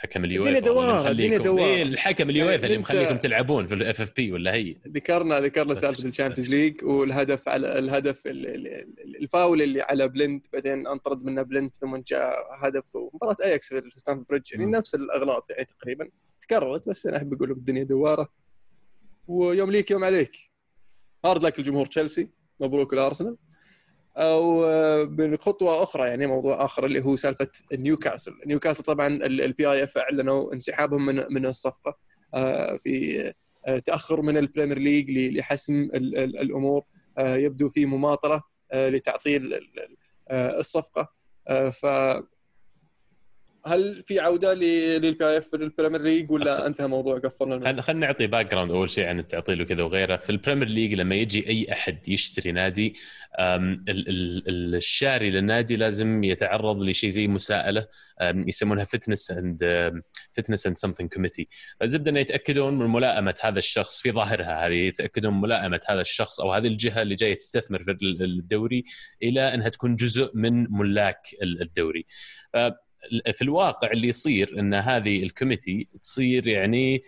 حكم 0.00 0.24
اليويفا 0.24 0.50
الدنيا 0.58 0.72
دوار 0.72 1.10
الدنيا 1.10 1.38
دوار. 1.38 1.66
إيه 1.66 1.82
الحكم 1.82 2.30
اليويفا 2.30 2.66
اللي 2.66 2.78
مخليكم 2.78 3.16
تلعبون 3.16 3.66
في 3.66 3.74
ال 3.74 4.00
FFP 4.00 4.32
ولا 4.32 4.54
هي؟ 4.54 4.76
ذكرنا 4.88 5.40
ذكرنا 5.40 5.74
سالفة 5.74 6.04
ال 6.04 6.09
Champions 6.09 6.50
League 6.50 6.84
والهدف 6.84 7.48
على 7.48 7.78
الهدف 7.78 8.22
الفاول 8.26 9.62
اللي 9.62 9.82
على 9.82 10.08
بلند 10.08 10.46
بعدين 10.52 10.86
انطرد 10.86 11.24
منه 11.24 11.42
بلند 11.42 11.76
ثم 11.76 11.96
جاء 11.96 12.32
هدف 12.58 12.84
مباراه 13.14 13.36
اياكس 13.44 13.68
في 13.68 13.82
ستانفورد 13.96 14.26
بريدج. 14.28 14.52
يعني 14.52 14.66
نفس 14.66 14.94
الأغلاط 14.94 15.50
يعني 15.50 15.64
تقريبا. 15.64 16.08
تكررت 16.40 16.88
بس 16.88 17.06
أنا 17.06 17.16
أحب 17.16 17.34
أقول 17.34 17.50
الدنيا 17.50 17.82
دوارة. 17.82 18.28
ويوم 19.28 19.70
ليك 19.70 19.90
يوم 19.90 20.04
عليك. 20.04 20.36
hard 21.24 21.44
luck 21.44 21.58
الجمهور 21.58 21.86
تشيلسي 21.86 22.28
مبروك 22.60 22.92
الارسنال 22.92 23.36
أو 24.18 24.66
بخطوه 25.06 25.82
أخرى 25.82 26.08
يعني 26.08 26.26
موضوع 26.26 26.64
آخر 26.64 26.84
اللي 26.84 27.04
هو 27.04 27.16
سالفة 27.16 27.48
نيوكاسل، 27.72 28.34
نيوكاسل 28.46 28.84
طبعا 28.84 29.06
ال 29.06 29.72
PIF 29.72 29.98
أعلنوا 29.98 30.52
انسحابهم 30.54 31.06
من 31.06 31.24
من 31.30 31.46
الصفقة 31.46 31.98
آه، 32.34 32.76
في 32.76 33.32
آه، 33.66 33.78
تأخر 33.78 34.22
من 34.22 34.36
ال 34.36 34.41
Premier 34.41 34.78
League 34.78 35.10
لحسم 35.10 35.88
الأمور 35.94 36.82
آه، 37.18 37.36
يبدو 37.36 37.68
في 37.68 37.86
مماطله 37.86 38.42
لتعطيل 38.74 39.60
الصفقة 40.30 41.12
ف 41.72 41.86
هل 43.68 44.02
في 44.06 44.20
عودة 44.20 44.54
لل 44.54 45.38
PIF 45.38 45.54
لل 45.54 45.65
Premier 45.65 46.02
League 46.02 46.30
ولا 46.30 46.66
انتهى 46.66 46.84
الموضوع؟ 46.84 47.18
قفلنا 47.18 47.82
خلينا 47.82 48.06
نعطي 48.06 48.26
background 48.26 48.70
أول 48.70 48.90
شيء 48.90 49.06
عن 49.06 49.18
التعطيل 49.18 49.62
وكذا 49.62 49.82
وغيره. 49.82 50.16
في 50.16 50.30
ال 50.30 50.35
Premier 50.35 50.68
League 50.68 50.94
لما 50.94 51.14
يجي 51.14 51.48
أي 51.48 51.66
أحد 51.72 52.08
يشتري 52.08 52.52
نادي 52.52 52.94
الشاري 53.38 55.30
للنادي 55.30 55.76
لازم 55.76 56.24
يتعرض 56.24 56.82
لشيء 56.82 57.10
زي 57.10 57.28
مساءلة 57.28 57.86
يسمونها 58.22 58.84
fitness 58.84 59.30
and 59.30 59.92
fitness 60.32 60.66
and 60.66 60.76
something 60.76 61.12
committee 61.12 61.48
فالزبدة 61.80 62.10
إنه 62.10 62.20
يتأكدون 62.20 62.78
من 62.78 62.86
ملائمة 62.86 63.34
هذا 63.40 63.58
الشخص 63.58 64.00
في 64.00 64.12
ظاهرها 64.12 64.66
هذه 64.66 64.74
يتأكدون 64.74 65.34
من 65.34 65.40
ملائمة 65.40 65.80
هذا 65.88 66.00
الشخص 66.00 66.40
أو 66.40 66.52
هذه 66.52 66.66
الجهة 66.66 67.02
اللي 67.02 67.14
جاية 67.14 67.34
تستثمر 67.34 67.78
في 67.78 67.98
الدوري 68.00 68.84
إلى 69.22 69.54
أنها 69.54 69.68
تكون 69.68 69.96
جزء 69.96 70.30
من 70.34 70.66
ملاك 70.70 71.26
الدوري. 71.42 72.06
في 73.32 73.42
الواقع 73.42 73.90
اللي 73.90 74.08
يصير 74.08 74.58
إن 74.58 74.74
هذه 74.74 75.22
ال 75.22 75.29
committee 75.29 75.88
تصير 76.02 76.48
يعني 76.48 77.02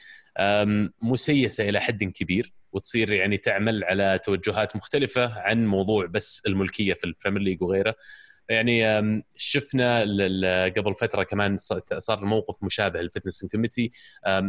مسيسة 1.03 1.69
إلى 1.69 1.81
حد 1.81 2.05
كبير 2.05 2.53
وتصير 2.73 3.13
يعني 3.13 3.37
تعمل 3.37 3.85
على 3.85 4.21
توجهات 4.25 4.77
مختلفة 4.77 5.41
عن 5.41 5.67
موضوع 5.67 6.07
بس 6.07 6.43
الملكية 6.47 6.95
في 6.95 7.05
ال 7.05 7.09
Premier 7.10 7.43
League 7.43 7.63
وغيره. 7.63 7.95
يعني 8.51 9.23
شفنا 9.37 10.01
قبل 10.77 10.95
فترة 10.95 11.23
كمان 11.23 11.57
صار 11.99 12.19
الموقف 12.19 12.65
مشابه 12.65 13.01
لل 13.01 13.11
fitness 13.11 13.45
committee. 13.45 13.91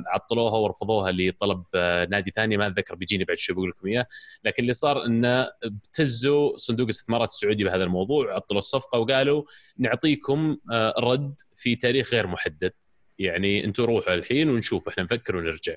عطلوها 0.07 0.57
ورفضوها 0.57 1.11
لطلب 1.11 1.63
آه، 1.75 2.05
نادي 2.05 2.31
ثاني 2.35 2.57
ما 2.57 2.67
أتذكر 2.67 2.95
بيجيني 2.95 3.23
بعد 3.23 3.37
شوي 3.37 3.55
بقول 3.55 3.69
لكم 3.69 3.87
إياه. 3.87 4.05
لكن 4.43 4.63
اللي 4.63 4.73
صار 4.73 5.05
إنه 5.05 5.47
ابتزوا 5.63 6.57
صندوق 6.57 6.85
الاستثمارات 6.85 7.29
السعودي 7.29 7.63
بهذا 7.63 7.83
الموضوع 7.83 8.35
عطلوا 8.35 8.59
الصفقة 8.59 8.99
وقالوا 8.99 9.43
نعطيكم 9.77 10.57
آه، 10.71 10.93
رد 10.99 11.35
في 11.55 11.75
تاريخ 11.75 12.13
غير 12.13 12.27
محدد. 12.27 12.73
يعني 13.19 13.65
أنتم 13.65 13.83
روحوا 13.83 14.13
الحين 14.13 14.49
ونشوف 14.49 14.87
إحنا 14.87 15.03
نفكر 15.03 15.37
ونرجع. 15.37 15.75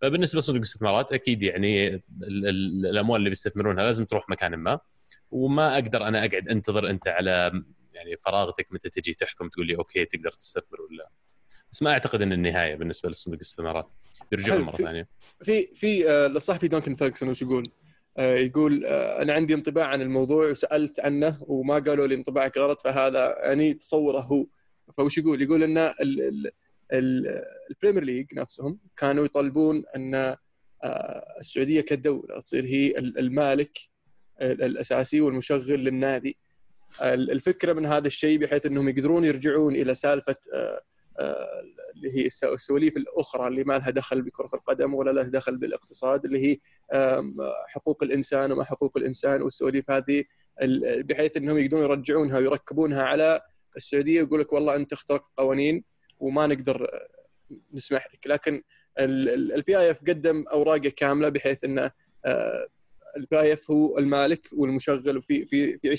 فبالنسبة 0.00 0.38
لصندوق 0.38 0.60
الاستثمارات 0.60 1.12
أكيد 1.12 1.42
يعني 1.42 2.02
الأموال 2.22 3.18
اللي 3.18 3.30
بيستثمرونها 3.30 3.84
لازم 3.84 4.04
تروح 4.04 4.28
مكان 4.28 4.54
ما. 4.54 4.80
وما 5.30 5.74
أقدر 5.74 6.08
أنا 6.08 6.18
أقعد 6.18 6.48
أنتظر 6.48 6.90
أنت 6.90 7.08
على 7.08 7.62
يعني 7.92 8.16
فراغتك 8.16 8.72
متى 8.72 8.90
تجي 8.90 9.14
تحكم 9.14 9.48
تقول 9.48 9.66
لي 9.66 9.76
okay 9.76 10.04
تقدر 10.04 10.30
تستثمر 10.30 10.80
ولا 10.80 11.10
بس 11.72 11.82
ما 11.82 11.90
أعتقد 11.90 12.22
إن 12.22 12.32
النهاية 12.32 12.74
بالنسبة 12.74 13.10
لصندوق 13.10 13.36
الاستثمارات 13.36 13.88
بيرجعون 14.30 14.60
مرة 14.60 14.76
ثانية 14.76 15.08
في 15.42 15.66
في 15.74 16.10
آه، 16.10 16.26
الصحفي 16.26 16.68
دنكن 16.68 16.94
فيرجسون 16.94 17.28
وش 17.28 17.42
يقول؟ 17.42 17.68
آه، 18.16 18.34
يقول 18.34 18.84
آه، 18.84 19.22
أنا 19.22 19.32
عندي 19.32 19.54
انطباع 19.54 19.86
عن 19.86 20.02
الموضوع 20.02 20.50
وسألت 20.50 21.00
عنه 21.00 21.38
وما 21.40 21.78
قالوا 21.78 22.06
لي 22.06 22.14
انطباعك 22.14 22.58
غلط 22.58 22.82
فهذا 22.82 23.36
يعني 23.38 23.74
تصوره 23.74 24.20
هو 24.20 24.46
ف 24.96 25.02
وش 25.02 25.18
يقول؟ 25.18 25.42
يقول 25.42 25.62
إن 25.62 25.92
ال 27.70 27.74
Premier 27.74 28.04
League 28.04 28.34
نفسهم 28.34 28.78
كانوا 28.96 29.24
يطالبون 29.24 29.84
أن 29.96 30.36
السعودية 31.40 31.80
كدولة 31.80 32.40
تصير 32.40 32.64
هي 32.64 32.98
المالك 32.98 33.78
الأساسي 34.40 35.20
والمشغل 35.20 35.84
للنادي. 35.84 36.36
الفكرة 37.02 37.72
من 37.72 37.86
هذا 37.86 38.06
الشيء 38.06 38.38
بحيث 38.38 38.66
إنهم 38.66 38.88
يقدرون 38.88 39.24
يرجعون 39.24 39.74
إلى 39.74 39.94
سالفة 39.94 40.36
آه، 40.54 40.82
آه، 41.18 41.62
اللي 41.94 42.16
هي 42.16 42.26
السواليف 42.26 42.96
الأخرى 42.96 43.48
اللي 43.48 43.64
ما 43.64 43.78
لها 43.78 43.90
دخل 43.90 44.22
بكرة 44.22 44.50
القدم 44.54 44.94
ولا 44.94 45.10
لها 45.10 45.28
دخل 45.28 45.56
بالاقتصاد 45.56 46.24
اللي 46.24 46.46
هي 46.46 46.58
حقوق 47.66 48.02
الإنسان 48.02 48.52
وما 48.52 48.64
حقوق 48.64 48.96
الإنسان 48.96 49.42
والسواليف 49.42 49.90
هذه 49.90 50.24
بحيث 50.82 51.36
إنهم 51.36 51.58
يقدرون 51.58 51.82
يرجعونها 51.82 52.38
ويركبونها 52.38 53.02
على 53.02 53.40
السعودية 53.76 54.22
ويقول 54.22 54.40
لك 54.40 54.52
والله 54.52 54.76
أنت 54.76 54.92
اخترقت 54.92 55.30
قوانين 55.36 55.84
وما 56.20 56.46
نقدر 56.46 56.84
آه، 56.84 57.08
نسمح 57.72 58.08
لك. 58.14 58.26
لكن 58.26 58.62
ال 58.98 59.78
PIF 59.78 60.00
قدم 60.00 60.44
أوراقه 60.52 60.88
كاملة 60.88 61.28
بحيث 61.28 61.64
إنه 61.64 61.90
ال 63.18 63.40
PIF 63.40 63.70
هو 63.70 63.98
المالك 63.98 64.48
والمشغل 64.52 65.18
وفي 65.18 65.46
في 65.46 65.78
في 65.78 65.96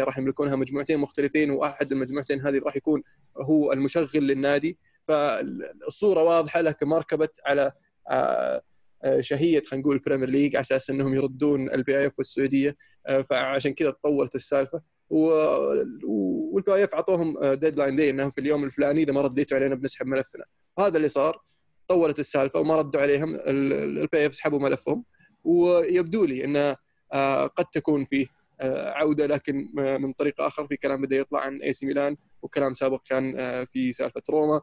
20% 0.00 0.04
راح 0.04 0.18
يملكونها 0.18 0.56
مجموعتين 0.56 0.98
مختلفين 0.98 1.50
وأحد 1.50 1.92
المجموعتين 1.92 2.40
هذه 2.40 2.58
راح 2.58 2.76
يكون 2.76 3.02
هو 3.36 3.72
المشغل 3.72 4.26
للنادي. 4.26 4.78
فالصورة 5.08 6.22
واضحة 6.22 6.60
لكن 6.60 6.86
ما 6.86 6.98
ركبت 6.98 7.40
على 7.46 7.72
آه، 8.10 8.62
آه، 9.04 9.20
شهية 9.20 9.62
خلينا 9.62 9.82
نقول 9.82 9.96
ال 9.96 10.00
Premier 10.00 10.28
League 10.30 10.56
على 10.56 10.60
أساس 10.60 10.90
إنهم 10.90 11.14
يردون 11.14 11.70
ال 11.70 12.06
PIF 12.06 12.18
والسعودية. 12.18 12.76
آه، 13.06 13.22
فعشان 13.22 13.74
كذا 13.74 13.90
تطولت 13.90 14.34
السالفة. 14.34 14.80
وال 15.10 16.84
PIF 16.84 16.94
أعطوهم 16.94 17.54
deadline 17.54 17.96
day 17.96 18.10
إنهم 18.10 18.30
في 18.30 18.40
اليوم 18.40 18.64
الفلاني 18.64 19.02
إذا 19.02 19.12
ما 19.12 19.20
رديتوا 19.20 19.56
علينا 19.56 19.74
بنسحب 19.74 20.06
ملفنا. 20.06 20.44
هذا 20.78 20.96
اللي 20.96 21.08
صار. 21.08 21.42
طولت 21.88 22.18
السالفة 22.18 22.60
وما 22.60 22.76
ردوا 22.76 23.00
عليهم 23.00 23.40
ال 23.46 24.26
PIF 24.26 24.34
سحبوا 24.34 24.58
ملفهم. 24.58 25.04
ويبدو 25.44 26.24
لي 26.24 26.44
انه 26.44 26.76
آه، 27.12 27.46
قد 27.46 27.64
تكون 27.64 28.04
فيه 28.04 28.26
آه، 28.60 28.90
عودة 28.90 29.26
لكن 29.26 29.70
من 29.74 30.12
طريق 30.12 30.40
آخر 30.40 30.66
في 30.66 30.76
كلام 30.76 31.02
بدا 31.02 31.16
يطلع 31.16 31.40
عن 31.40 31.62
اي 31.62 31.72
سي 31.72 31.86
ميلان 31.86 32.16
وكلام 32.42 32.74
سابق 32.74 33.02
كان 33.04 33.40
آه، 33.40 33.64
في 33.64 33.92
سالفة 33.92 34.22
روما. 34.30 34.60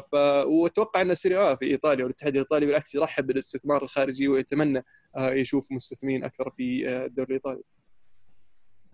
ف 0.00 0.14
وأتوقع 0.44 1.00
أن 1.00 1.10
السيري 1.10 1.47
آ 1.47 1.54
في 1.54 1.64
إيطاليا 1.64 2.04
والاتحاد 2.04 2.32
الإيطالي 2.32 2.66
بالعكس 2.66 2.94
يرحب 2.94 3.26
بالاستثمار 3.26 3.82
الخارجي 3.82 4.28
ويتمنى 4.28 4.84
يشوف 5.18 5.72
مستثمرين 5.72 6.24
أكثر 6.24 6.50
في 6.50 6.88
الدوري 6.88 7.28
الإيطالي. 7.28 7.62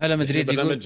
هلا 0.01 0.15
مدريد 0.15 0.53
يقول 0.53 0.81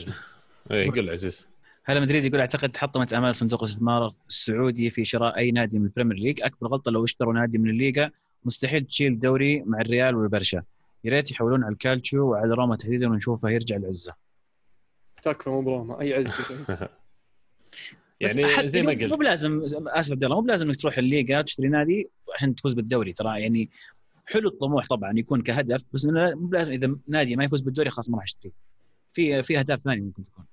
اي 0.72 0.90
قل 0.90 1.10
عزيز. 1.10 1.50
هلا 1.86 2.00
مدريد 2.00 2.26
يقول 2.26 2.40
أعتقد 2.40 2.78
حطمت 2.78 3.14
امال 3.14 3.36
صندوق 3.36 3.64
الاستثمار 3.64 4.14
السعودي 4.28 4.90
في 4.90 5.06
شراء 5.06 5.38
أي 5.38 5.52
نادي 5.52 5.80
من 5.80 5.86
ال 5.86 5.90
Premier 5.90 6.18
League. 6.18 6.42
أكبر 6.42 6.68
غلطة 6.68 6.92
لو 6.92 7.04
اشتروا 7.04 7.34
نادي 7.34 7.58
من 7.58 7.70
الليغا 7.70 8.12
مستحيل 8.46 8.86
تشيل 8.86 9.20
دوري 9.20 9.64
مع 9.64 9.82
الريال 9.82 10.16
والبرشا. 10.16 10.64
يا 11.04 11.12
ريت 11.12 11.32
يحولون 11.32 11.64
على 11.64 11.74
الكالتشيو 11.74 12.32
وعلى 12.32 12.54
روما 12.54 12.76
تحديدا 12.76 13.10
ونشوفه 13.10 13.50
يرجع 13.50 13.76
العزة. 13.76 14.14
تكفى 15.22 15.50
مو 15.50 15.62
بروما. 15.62 16.02
أي 16.02 16.14
عزة 16.14 16.90
يعني 18.22 18.68
زي 18.68 18.82
ما 18.82 18.92
قلت. 18.92 19.04
مو 19.04 19.16
بلازم 19.16 19.62
آسف 19.88 20.12
عبد 20.12 20.24
الله 20.24 20.36
مو 20.36 20.42
بلازم 20.42 20.68
إنك 20.70 20.82
تروح 20.82 20.98
الليغا 20.98 21.42
تشتري 21.42 21.68
نادي 21.68 22.10
عشان 22.36 22.56
تفوز 22.56 22.74
بالدوري 22.74 23.14
ترى 23.14 23.42
يعني 23.42 23.70
حلو 24.26 24.50
الطموح 24.50 24.88
طبعا 24.88 25.14
يكون 25.16 25.42
كهدف 25.42 25.84
بس 25.94 26.06
مو 26.06 26.48
بلازم 26.48 26.74
إذا 26.74 26.96
نادي 27.08 27.36
ما 27.36 27.44
يفوز 27.44 27.62
بالدوري 27.62 27.90
خلاص 27.90 28.10
ما 28.10 28.16
راح 28.18 28.24
اشتريه 28.24 28.52
في 29.14 29.44
في 29.44 29.60
أهداف 29.60 29.80
ثانية 29.80 30.02
ممكن 30.02 30.24
تكون. 30.24 30.46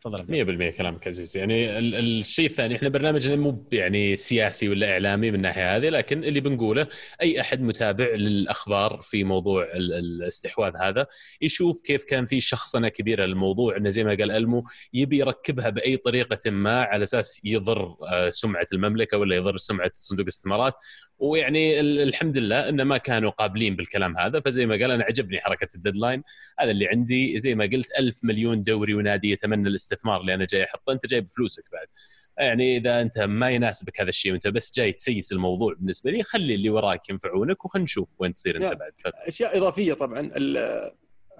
تفضل 0.00 0.26
100% 0.28 0.70
كلامك 0.76 1.08
عزيز. 1.08 1.36
يعني 1.36 1.78
ال- 1.78 1.94
الشيء 1.94 2.46
الثاني 2.46 2.76
إحنا 2.76 2.88
برنامجنا 2.88 3.36
مو 3.36 3.68
يعني 3.72 4.16
سياسي 4.16 4.68
ولا 4.68 4.92
إعلامي 4.92 5.30
من 5.30 5.36
الناحية 5.36 5.76
هذه 5.76 5.88
لكن 5.88 6.24
اللي 6.24 6.40
بنقوله 6.40 6.86
أي 7.22 7.40
أحد 7.40 7.60
متابع 7.62 8.04
للأخبار 8.14 9.00
في 9.02 9.24
موضوع 9.24 9.62
ال- 9.64 9.92
الاستحواذ 9.94 10.72
هذا 10.82 11.06
يشوف 11.42 11.82
كيف 11.82 12.04
كان 12.04 12.26
في 12.26 12.40
شخصنة 12.40 12.88
كبيرة 12.88 13.24
للموضوع 13.24 13.76
إنه 13.76 13.88
زي 13.88 14.04
ما 14.04 14.10
قال 14.10 14.30
ألمو 14.30 14.64
يبي 14.92 15.18
يركبها 15.18 15.70
بأي 15.70 15.96
طريقة 15.96 16.50
ما 16.50 16.80
على 16.82 17.02
أساس 17.02 17.40
يضر 17.44 17.96
آه، 18.08 18.28
سمعة 18.30 18.66
المملكة 18.72 19.18
ولا 19.18 19.36
يضر 19.36 19.56
سمعة 19.56 19.90
صندوق 19.94 20.22
الاستثمارات 20.24 20.74
ويعني 21.18 21.80
ال- 21.80 22.00
الحمد 22.00 22.36
لله 22.38 22.68
انه 22.68 22.84
ما 22.84 22.96
كانوا 22.98 23.30
قابلين 23.30 23.76
بالكلام 23.76 24.18
هذا. 24.18 24.40
فزي 24.40 24.66
ما 24.66 24.74
قال 24.74 24.90
أنا 24.90 25.04
عجبني 25.04 25.40
حركة 25.40 25.68
الديدلاين 25.74 26.22
هذا 26.58 26.70
اللي 26.70 26.86
عندي. 26.88 27.38
زي 27.38 27.54
ما 27.54 27.64
قلت 27.64 27.86
ألف 27.98 28.20
مليون 28.24 28.62
دوري 28.64 28.94
ونادي 28.94 29.30
يتمنى 29.30 29.68
الاستثمار 29.68 30.20
اللي 30.20 30.34
أنا 30.34 30.46
جاي 30.50 30.64
أحطه. 30.64 30.92
أنت 30.92 31.06
جاي 31.06 31.20
بفلوسك 31.20 31.64
بعد. 31.72 31.86
يعني 32.38 32.76
إذا 32.76 33.00
أنت 33.00 33.18
ما 33.18 33.50
يناسبك 33.50 34.00
هذا 34.00 34.08
الشيء 34.08 34.32
وأنت 34.32 34.48
بس 34.48 34.72
جاي 34.74 34.92
تسيس 34.92 35.32
الموضوع 35.32 35.74
بالنسبة 35.74 36.10
لي 36.10 36.22
خلي 36.22 36.54
اللي 36.54 36.70
وراك 36.70 37.08
ينفعونك 37.10 37.64
وخلينا 37.64 37.84
نشوف 37.84 38.20
وين 38.20 38.34
تصير 38.34 38.56
أنت 38.56 38.64
يا. 38.64 38.74
بعد. 38.74 38.92
فتره 38.98 39.12
أشياء 39.28 39.58
إضافية 39.58 39.92
طبعا. 39.92 40.20
ال- 40.36 40.90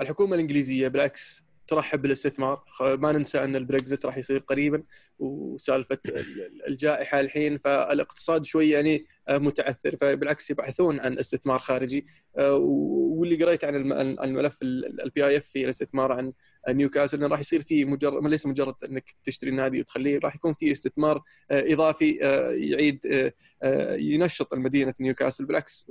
الحكومة 0.00 0.34
الإنجليزية 0.34 0.88
بالعكس 0.88 1.42
ترحب 1.68 2.02
بالاستثمار. 2.02 2.64
ما 2.80 3.12
ننسى 3.12 3.44
أن 3.44 3.56
البريكزت 3.56 4.06
راح 4.06 4.18
يصير 4.18 4.38
قريبا 4.38 4.82
وسالفة 5.18 5.98
ال- 6.08 6.66
الجائحة 6.68 7.20
الحين 7.20 7.58
فالاقتصاد 7.58 8.44
شوي 8.44 8.70
يعني 8.70 9.06
آه، 9.28 9.38
متعثر. 9.38 9.96
فبالعكس 10.00 10.50
يبحثون 10.50 11.00
عن 11.00 11.18
استثمار 11.18 11.58
خارجي. 11.58 12.06
آه، 12.38 12.54
واللي 12.56 13.44
قريت 13.44 13.64
عن 13.64 13.74
الم- 13.74 13.92
عن 13.92 14.16
الملف 14.28 14.62
ال 14.62 15.26
PIF 15.26 15.46
في 15.46 15.64
الاستثمار 15.64 16.12
عن 16.12 16.32
نيوكاسل 16.68 17.18
إنه 17.18 17.26
راح 17.26 17.40
يصير 17.40 17.62
في 17.62 17.84
مجرد 17.84 18.24
ليس 18.26 18.46
مجرد 18.46 18.74
إنك 18.88 19.14
تشتري 19.24 19.50
نادي 19.50 19.80
وتخليه 19.80 20.18
راح 20.24 20.34
يكون 20.36 20.52
في 20.54 20.72
استثمار 20.72 21.22
آه، 21.50 21.72
إضافي 21.72 22.10
يعيد 22.52 23.00
ينشط 23.98 24.52
المدينة 24.52 24.94
نيوكاسل. 25.00 25.44
بالعكس 25.46 25.86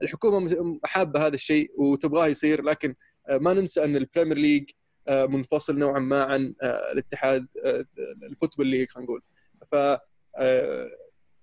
والحكومة 0.00 0.78
حابة 0.84 1.26
هذا 1.26 1.34
الشيء 1.34 1.70
وتبغاه 1.76 2.26
يصير 2.26 2.62
لكن 2.62 2.94
ما 3.30 3.54
ننسى 3.54 3.84
أن 3.84 3.96
ال 3.96 4.01
Premier 4.01 4.38
League 4.38 4.70
آه، 5.08 5.26
منفصل 5.26 5.78
نوعا 5.78 5.98
ما 5.98 6.22
عن 6.22 6.54
آه، 6.62 6.92
الاتحاد 6.92 7.46
آه، 7.64 7.84
ال 8.30 8.34
Football 8.34 8.66
League 8.66 8.88
خلينا 8.88 9.06
نقول. 9.06 9.22
ف 9.72 9.74
آه، 10.36 10.90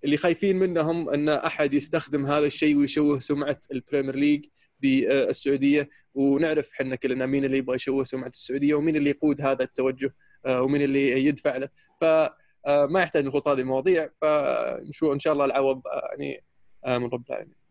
اللي 0.04 0.18
خايفين 0.18 0.60
منهم 0.60 1.10
أن 1.10 1.30
أحد 1.30 1.74
يستخدم 1.74 2.26
هذا 2.26 2.46
الشيء 2.46 2.78
ويشوه 2.78 3.20
سمعة 3.20 3.58
ال 3.72 3.77
Premier 3.77 4.16
League 4.16 4.46
بالسعودية. 4.80 5.90
ونعرف 6.14 6.72
إحنا 6.72 6.96
كلنا 6.96 7.26
مين 7.26 7.46
اللي 7.46 7.58
يبغى 7.58 7.76
يشوه 7.76 8.04
سمعة 8.04 8.28
السعودية 8.28 8.74
ومين 8.74 8.96
اللي 8.96 9.10
يقود 9.10 9.42
هذا 9.42 9.64
التوجه 9.64 10.16
آه، 10.46 10.62
ومين 10.62 10.82
اللي 10.82 11.26
يدفع 11.26 11.58
له. 11.58 11.70
ف 12.02 12.04
آه، 12.04 12.86
ما 12.86 13.02
يحتاج 13.02 13.26
نخوض 13.26 13.48
هذه 13.48 13.60
المواضيع. 13.62 14.10
فنشوف 14.22 15.14
إن 15.14 15.20
شاء 15.20 15.34
الله 15.34 15.46
العوض 15.46 15.88
آه، 15.88 16.08
يعني 16.12 16.44
آه، 16.86 16.98
من 16.98 17.06
رب 17.06 17.24
العالمين. 17.30 17.56
آه، 17.56 17.65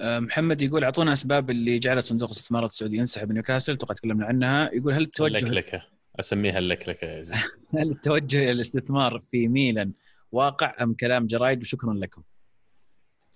محمد 0.00 0.62
يقول 0.62 0.84
أعطونا 0.84 1.12
أسباب 1.12 1.50
اللي 1.50 1.78
جعلت 1.78 2.04
صندوق 2.04 2.28
الاستثمارات 2.28 2.70
السعودي 2.70 2.96
ينسحب 2.96 3.28
من 3.28 3.34
نيوكاسل 3.34 3.72
أتوقع 3.72 3.94
تكلمنا 3.94 4.26
عنها. 4.26 4.70
يقول 4.72 4.92
هل 4.92 5.02
التوجه 5.02 5.36
اللكلكه 5.36 5.82
أسميها 6.20 6.58
اللكلكه 6.58 7.04
يا 7.04 7.22
هل 7.78 7.90
التوجه 7.90 8.50
الاستثمار 8.50 9.22
في 9.30 9.48
ميلان 9.48 9.92
واقع 10.32 10.74
أم 10.82 10.94
كلام 10.94 11.26
جرايد؟ 11.26 11.60
وشكرا 11.60 11.94
لكم. 11.94 12.22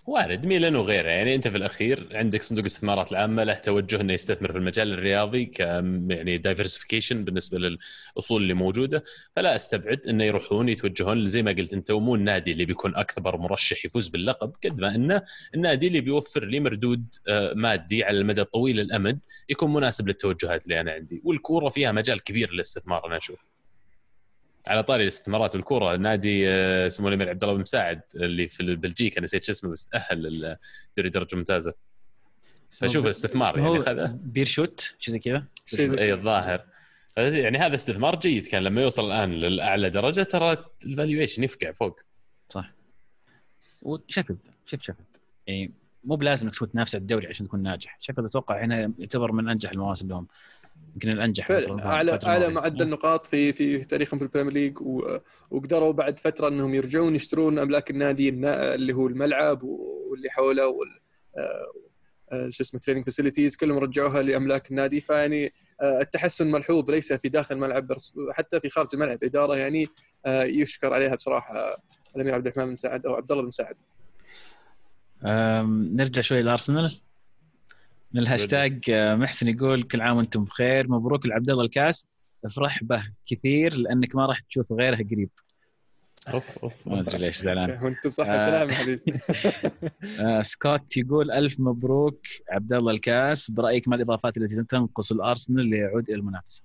وارد 0.07 0.47
ميلان 0.47 0.77
وغيره 0.77 1.09
يعني 1.09 1.35
أنت 1.35 1.49
في 1.49 1.57
الأخير 1.57 2.09
عندك 2.13 2.43
صندوق 2.43 2.65
الاستثمارات 2.65 3.13
العامة 3.13 3.45
له 3.45 3.55
توجه 3.55 4.01
إنه 4.01 4.13
يستثمر 4.13 4.53
في 4.53 4.59
المجال 4.59 4.93
الرياضي 4.93 5.47
ك 5.47 5.61
يعني 5.61 6.39
diversification 6.39 7.25
بالنسبة 7.25 7.59
للأصول 7.59 8.43
اللي 8.43 8.55
موجودة. 8.55 9.05
فلا 9.33 9.57
أستبعد 9.57 10.01
إنه 10.09 10.25
يروحون 10.25 10.69
يتوجهون 10.69 11.27
زي 11.27 11.43
ما 11.43 11.51
قلت 11.53 11.73
أنت 11.73 11.91
مو 11.91 12.15
النادي 12.15 12.53
اللي 12.53 12.65
بيكون 12.65 12.97
اكبر 12.97 13.37
مرشح 13.37 13.85
يفوز 13.85 14.09
باللقب 14.09 14.53
قد 14.65 14.81
ما 14.81 14.95
إنه 14.95 15.23
النادي 15.55 15.87
اللي 15.87 16.01
بيوفر 16.01 16.45
لي 16.45 16.61
مردود 16.61 17.07
آه، 17.29 17.53
مادي 17.55 18.05
على 18.05 18.19
المدى 18.19 18.41
الطويل 18.41 18.81
الأمد 18.81 19.21
يكون 19.49 19.73
مناسب 19.73 20.09
للتوجهات 20.09 20.65
اللي 20.65 20.81
أنا 20.81 20.93
عندي. 20.93 21.21
والكورة 21.25 21.69
فيها 21.69 21.93
مجال 21.93 22.23
كبير 22.23 22.53
للاستثمار 22.53 23.07
أنا 23.07 23.17
أشوف. 23.17 23.55
على 24.69 24.83
طاري 24.83 25.03
الاستثمارات 25.03 25.55
والكورة. 25.55 25.97
نادي 25.97 26.49
آه، 26.49 26.87
اسمه 26.87 27.09
الأمير 27.09 27.29
عبد 27.29 27.43
الله 27.45 27.55
بن 27.55 27.61
مساعد 27.61 28.01
اللي 28.15 28.47
في 28.47 28.77
بلجيكا 28.77 29.21
نسيت 29.21 29.45
شو 29.45 29.53
اسمه 29.53 29.71
بس 29.71 29.85
تأهل 29.85 30.23
لدوري 30.97 31.11
درجة 31.11 31.37
ممتازة. 31.37 31.75
فشوف 32.71 33.05
الاستثمار 33.05 33.59
يعني 33.59 33.71
هو 33.71 33.83
خذه 33.83 34.19
بيرشوت 34.23 34.95
شيء 34.99 35.13
زي 35.13 35.19
كذا؟ 35.19 35.45
اي 35.79 36.13
الظاهر. 36.13 36.65
يعني 37.17 37.59
هذا 37.59 37.75
استثمار 37.75 38.17
جيد 38.17 38.47
كان 38.47 38.63
لما 38.63 38.83
يوصل 38.83 39.07
الآن 39.07 39.33
للاعلى 39.33 39.91
درجة 39.91 40.23
ترى 40.23 40.65
ال 40.87 40.92
valuation 40.92 41.45
يفقع 41.45 41.73
فوق. 41.73 42.01
صح. 42.49 42.73
وشيفيلد 43.83 44.39
شوف 44.67 44.83
شيفيلد 44.83 45.07
يعني 45.47 45.73
مو 46.05 46.17
بلازم 46.17 46.47
انك 46.47 46.73
تنافس 46.73 46.95
على 46.95 47.03
الدوري 47.03 47.27
عشان 47.27 47.47
تكون 47.47 47.63
ناجح. 47.63 47.97
شيفيلد 48.01 48.27
أتوقع 48.27 48.65
هنا 48.65 48.93
يعتبر 48.99 49.33
من 49.33 49.49
أنجح 49.49 49.71
المواسم 49.71 50.09
لهم. 50.09 50.27
يمكن 50.95 51.09
الانجح 51.11 51.51
اعلى 51.51 52.19
اعلى. 52.25 52.49
معدل 52.55 52.89
نقاط 52.89 53.27
في 53.27 53.53
في 53.53 53.79
تاريخهم 53.85 54.19
في 54.19 54.25
ال 54.25 54.28
Premier 54.28 54.53
League 54.53 54.79
وقدروا 55.51 55.93
بعد 55.93 56.19
فترة 56.19 56.49
إنهم 56.49 56.75
يرجعون 56.75 57.15
يشترون 57.15 57.59
أملاك 57.59 57.91
النادي 57.91 58.29
النا- 58.29 58.75
اللي 58.75 58.93
هو 58.93 59.07
الملعب 59.07 59.63
واللي 59.63 60.31
حوله 60.31 60.69
وال 60.69 60.89
آه، 61.39 61.73
آه، 62.33 62.51
شو 62.51 62.63
اسمه 62.63 62.81
training 62.81 63.05
facilities 63.05 63.57
كلهم 63.57 63.79
رجعوها 63.79 64.23
لأملاك 64.23 64.71
النادي. 64.71 65.01
فيعني 65.01 65.53
آه، 65.81 66.01
التحسن 66.01 66.51
ملحوظ 66.51 66.91
ليس 66.91 67.13
في 67.13 67.29
داخل 67.29 67.55
الملعب 67.55 67.93
حتى 68.33 68.61
في 68.61 68.69
خارج 68.71 68.89
الملعب. 68.95 69.25
إدارة 69.25 69.57
يعني 69.57 69.87
يشكر 70.27 70.95
عليها 70.95 71.15
بصراحة 71.15 71.77
الأمير 72.17 72.35
عبد 72.35 72.47
الرحمن 72.47 72.65
بن 72.67 72.73
مساعد 72.73 73.07
أو 73.07 73.15
عبد 73.15 73.31
الله 73.33 73.43
بن 73.43 73.51
أم، 75.25 75.97
نرجع 75.97 76.23
شوي 76.23 76.43
لأرسنال. 76.43 77.01
من 78.15 78.21
الهاشتاج 78.23 78.91
آه، 78.91 79.15
محسن 79.15 79.49
يقول 79.49 79.83
كل 79.83 80.01
عام 80.01 80.17
وأنتم 80.17 80.45
بخير. 80.45 80.89
مبروك 80.89 81.27
لعبد 81.27 81.51
الله 81.51 81.65
الكاس. 81.65 82.07
افرح 82.45 82.85
به 82.85 83.03
كثير 83.27 83.75
لأنك 83.77 84.17
ما 84.17 84.27
راح 84.27 84.41
تشوف 84.41 84.73
غيره 84.73 84.97
قريب. 84.97 85.31
أوف 86.35 86.59
أوف 86.59 86.89
ما 86.89 87.01
أدري 87.01 87.19
ليش 87.19 87.37
زعلان. 87.37 87.83
وأنتم 87.83 88.11
صح 88.11 88.27
آه. 88.27 88.37
وسلام 88.37 88.71
يا 88.71 88.75
حبيبي. 88.75 89.03
آه، 90.21 90.41
سكوت 90.41 90.97
يقول 90.97 91.31
ألف 91.31 91.61
مبروك 91.61 92.27
عبد 92.51 92.73
الله 92.73 92.93
الكاس. 92.93 93.51
برأيك 93.51 93.89
ما 93.89 93.97
الإضافات 93.97 94.37
التي 94.37 94.63
تنقص 94.63 95.13
الأرسنال 95.13 95.67
ليعود 95.67 96.09
إلى 96.09 96.19
المنافسة؟ 96.19 96.63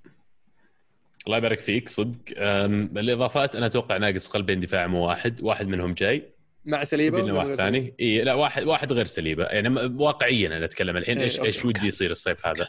الله 1.28 1.38
يبارك 1.38 1.60
فيك 1.60 1.90
صدق. 1.90 2.20
الإضافات 2.38 3.56
أنا 3.56 3.66
أتوقع 3.66 3.98
ناقص 3.98 4.28
قلبين 4.28 4.60
دفاع 4.60 4.88
مو 4.88 5.08
واحد 5.08 5.42
واحد 5.42 5.68
منهم 5.68 5.94
جاي. 5.94 6.39
مع 6.66 6.84
ساليبا 6.84 7.34
واحد 7.34 7.56
ثاني؟ 7.56 7.96
اي 8.00 8.22
لا 8.24 8.34
واحد 8.34 8.64
واحد 8.64 8.94
غير 8.94 9.06
ساليبا. 9.06 9.44
يعني 9.44 9.70
واقعيا 9.98 10.48
أنا 10.48 10.66
أتكلم 10.66 10.98
الحين 10.98 11.18
إيه، 11.18 11.24
إيش 11.24 11.38
أوكي، 11.38 11.48
إيش 11.48 11.66
ودي 11.66 11.88
يصير 11.88 12.12
الصيف 12.12 12.48
هذا؟ 12.48 12.68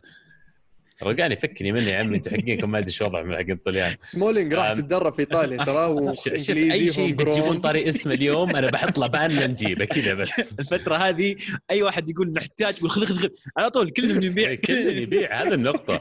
رجعني 1.02 1.36
فكني 1.36 1.72
مني 1.72 1.90
يا 1.90 1.98
عمي 1.98 2.16
أنتم 2.16 2.30
حقينكم 2.30 2.70
ما 2.70 2.78
أدري 2.78 2.88
إيش 2.88 3.02
وضعهم 3.02 3.32
حق 3.32 3.50
الطليان. 3.50 3.94
سمولينج 4.02 4.54
راح 4.54 4.66
أم. 4.66 4.76
تتدرب 4.76 5.12
في 5.12 5.20
إيطاليا 5.20 5.64
ترى 5.64 6.14
أي 6.72 6.92
شيء 6.92 7.12
بتجيبون 7.12 7.60
طاري 7.60 7.88
اسمه 7.88 8.14
اليوم 8.14 8.56
أنا 8.56 8.70
بحط 8.70 8.98
له 8.98 9.06
بان 9.06 9.50
نجيبه 9.50 9.84
كذا 9.84 10.14
بس. 10.14 10.52
الفترة 10.60 10.96
هذه 10.96 11.36
أي 11.70 11.82
واحد 11.82 12.08
يقول 12.08 12.32
نحتاج 12.32 12.76
يقول 12.78 12.90
خذ 12.90 13.06
خذ 13.06 13.16
خذ. 13.16 13.28
على 13.56 13.70
طول 13.70 13.90
كلنا 13.90 14.20
بنبيع 14.20 14.54
كلنا 14.54 14.90
يبيع 14.90 15.42
هذا 15.42 15.54
النقطة. 15.54 16.00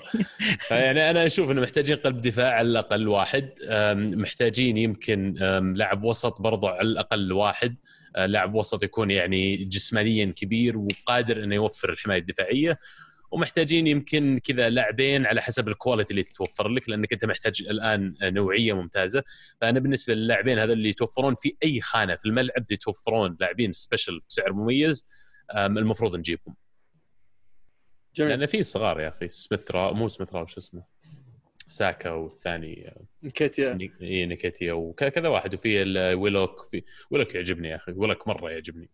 فيعني 0.68 1.10
أنا 1.10 1.26
أشوف 1.26 1.52
أنه 1.52 1.62
محتاجين 1.62 1.96
قلب 1.96 2.22
دفاع 2.22 2.52
على 2.54 2.68
الأقل 2.68 3.08
واحد. 3.08 3.50
محتاجين 3.96 4.78
يمكن 4.78 5.34
لاعب 5.76 6.04
وسط 6.04 6.42
برضو 6.42 6.68
على 6.68 6.82
الأقل 6.82 7.32
واحد. 7.32 7.76
أه، 8.16 8.26
لاعب 8.26 8.56
وسط 8.56 8.84
يكون 8.84 9.12
يعني 9.12 9.56
جسمانيا 9.58 10.34
كبير 10.36 10.78
وقادر 10.78 11.44
أنه 11.44 11.56
يوفر 11.56 11.90
الحماية 11.90 12.20
الدفاعية. 12.20 12.80
ومحتاجين 13.32 13.88
يمكن 13.88 14.40
كذا 14.44 14.70
لاعبين 14.70 15.26
على 15.26 15.42
حسب 15.42 15.68
الكواليتي 15.68 16.12
اللي 16.12 16.24
تتوفر 16.24 16.68
لك 16.68 16.90
لأنك 16.90 17.14
أنت 17.14 17.26
محتاج 17.26 17.62
الآن 17.70 18.16
نوعية 18.24 18.74
ممتازة. 18.74 19.24
فأنا 19.62 19.80
بالنسبة 19.80 20.14
للاعبين 20.14 20.60
هذول 20.60 20.78
اللي 20.78 20.90
يتوفرون 20.90 21.36
في 21.36 21.56
أي 21.64 21.82
خانة 21.82 22.16
في 22.16 22.26
الملعب 22.26 22.72
يتوفرون 22.72 23.38
لاعبين 23.40 23.72
سبيشل 23.74 24.22
بسعر 24.30 24.54
مميز 24.54 25.06
المفروض 25.56 26.16
نجيبهم. 26.16 26.56
جميل. 28.16 28.30
لأن 28.30 28.46
في 28.46 28.64
صغار 28.64 29.00
يا 29.00 29.08
أخي 29.08 29.28
سميث 29.28 29.72
مو 29.76 30.08
سميث 30.08 30.36
وش 30.36 30.58
اسمه؟ 30.58 30.84
ساكا 31.68 32.10
والثاني 32.12 32.94
كيتيا 33.34 33.74
ني- 33.74 33.92
إيه، 34.02 34.26
نكيتيا 34.26 34.74
وكذا 34.74 35.28
واحد. 35.28 35.54
وفي 35.54 35.84
ويلوك 36.14 36.66
في 36.72 36.84
ويلوك 37.12 37.36
يعجبني 37.36 37.70
يا 37.70 37.76
أخي 37.76 37.92
ويلوك 37.92 38.28
مرة 38.28 38.52
يعجبني. 38.52 38.90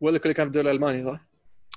ولا 0.00 0.18
كل 0.18 0.32
كان 0.32 0.46
في 0.46 0.48
الدوري 0.58 0.70
الألماني 0.70 1.04
صح؟ 1.04 1.26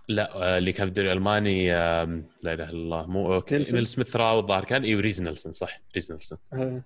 لا 0.08 0.36
آه، 0.36 0.58
اللي 0.58 0.72
كان 0.72 0.86
في 0.86 0.90
الدوري 0.90 1.12
الألماني 1.12 1.70
لا 1.70 2.54
إله 2.54 2.54
إلا 2.54 2.70
الله 2.70 3.06
مو؟ 3.08 3.40
إيميل 3.52 3.88
سميث 3.88 4.16
راو 4.16 4.40
الظاهر 4.40 4.66
كان 4.66 4.84
إي 4.84 4.96
ريز 4.96 5.22
نيلسون 5.22 5.52
صح 5.52 5.82
ريز 5.96 6.12
نيلسون 6.12 6.38
آه. 6.54 6.84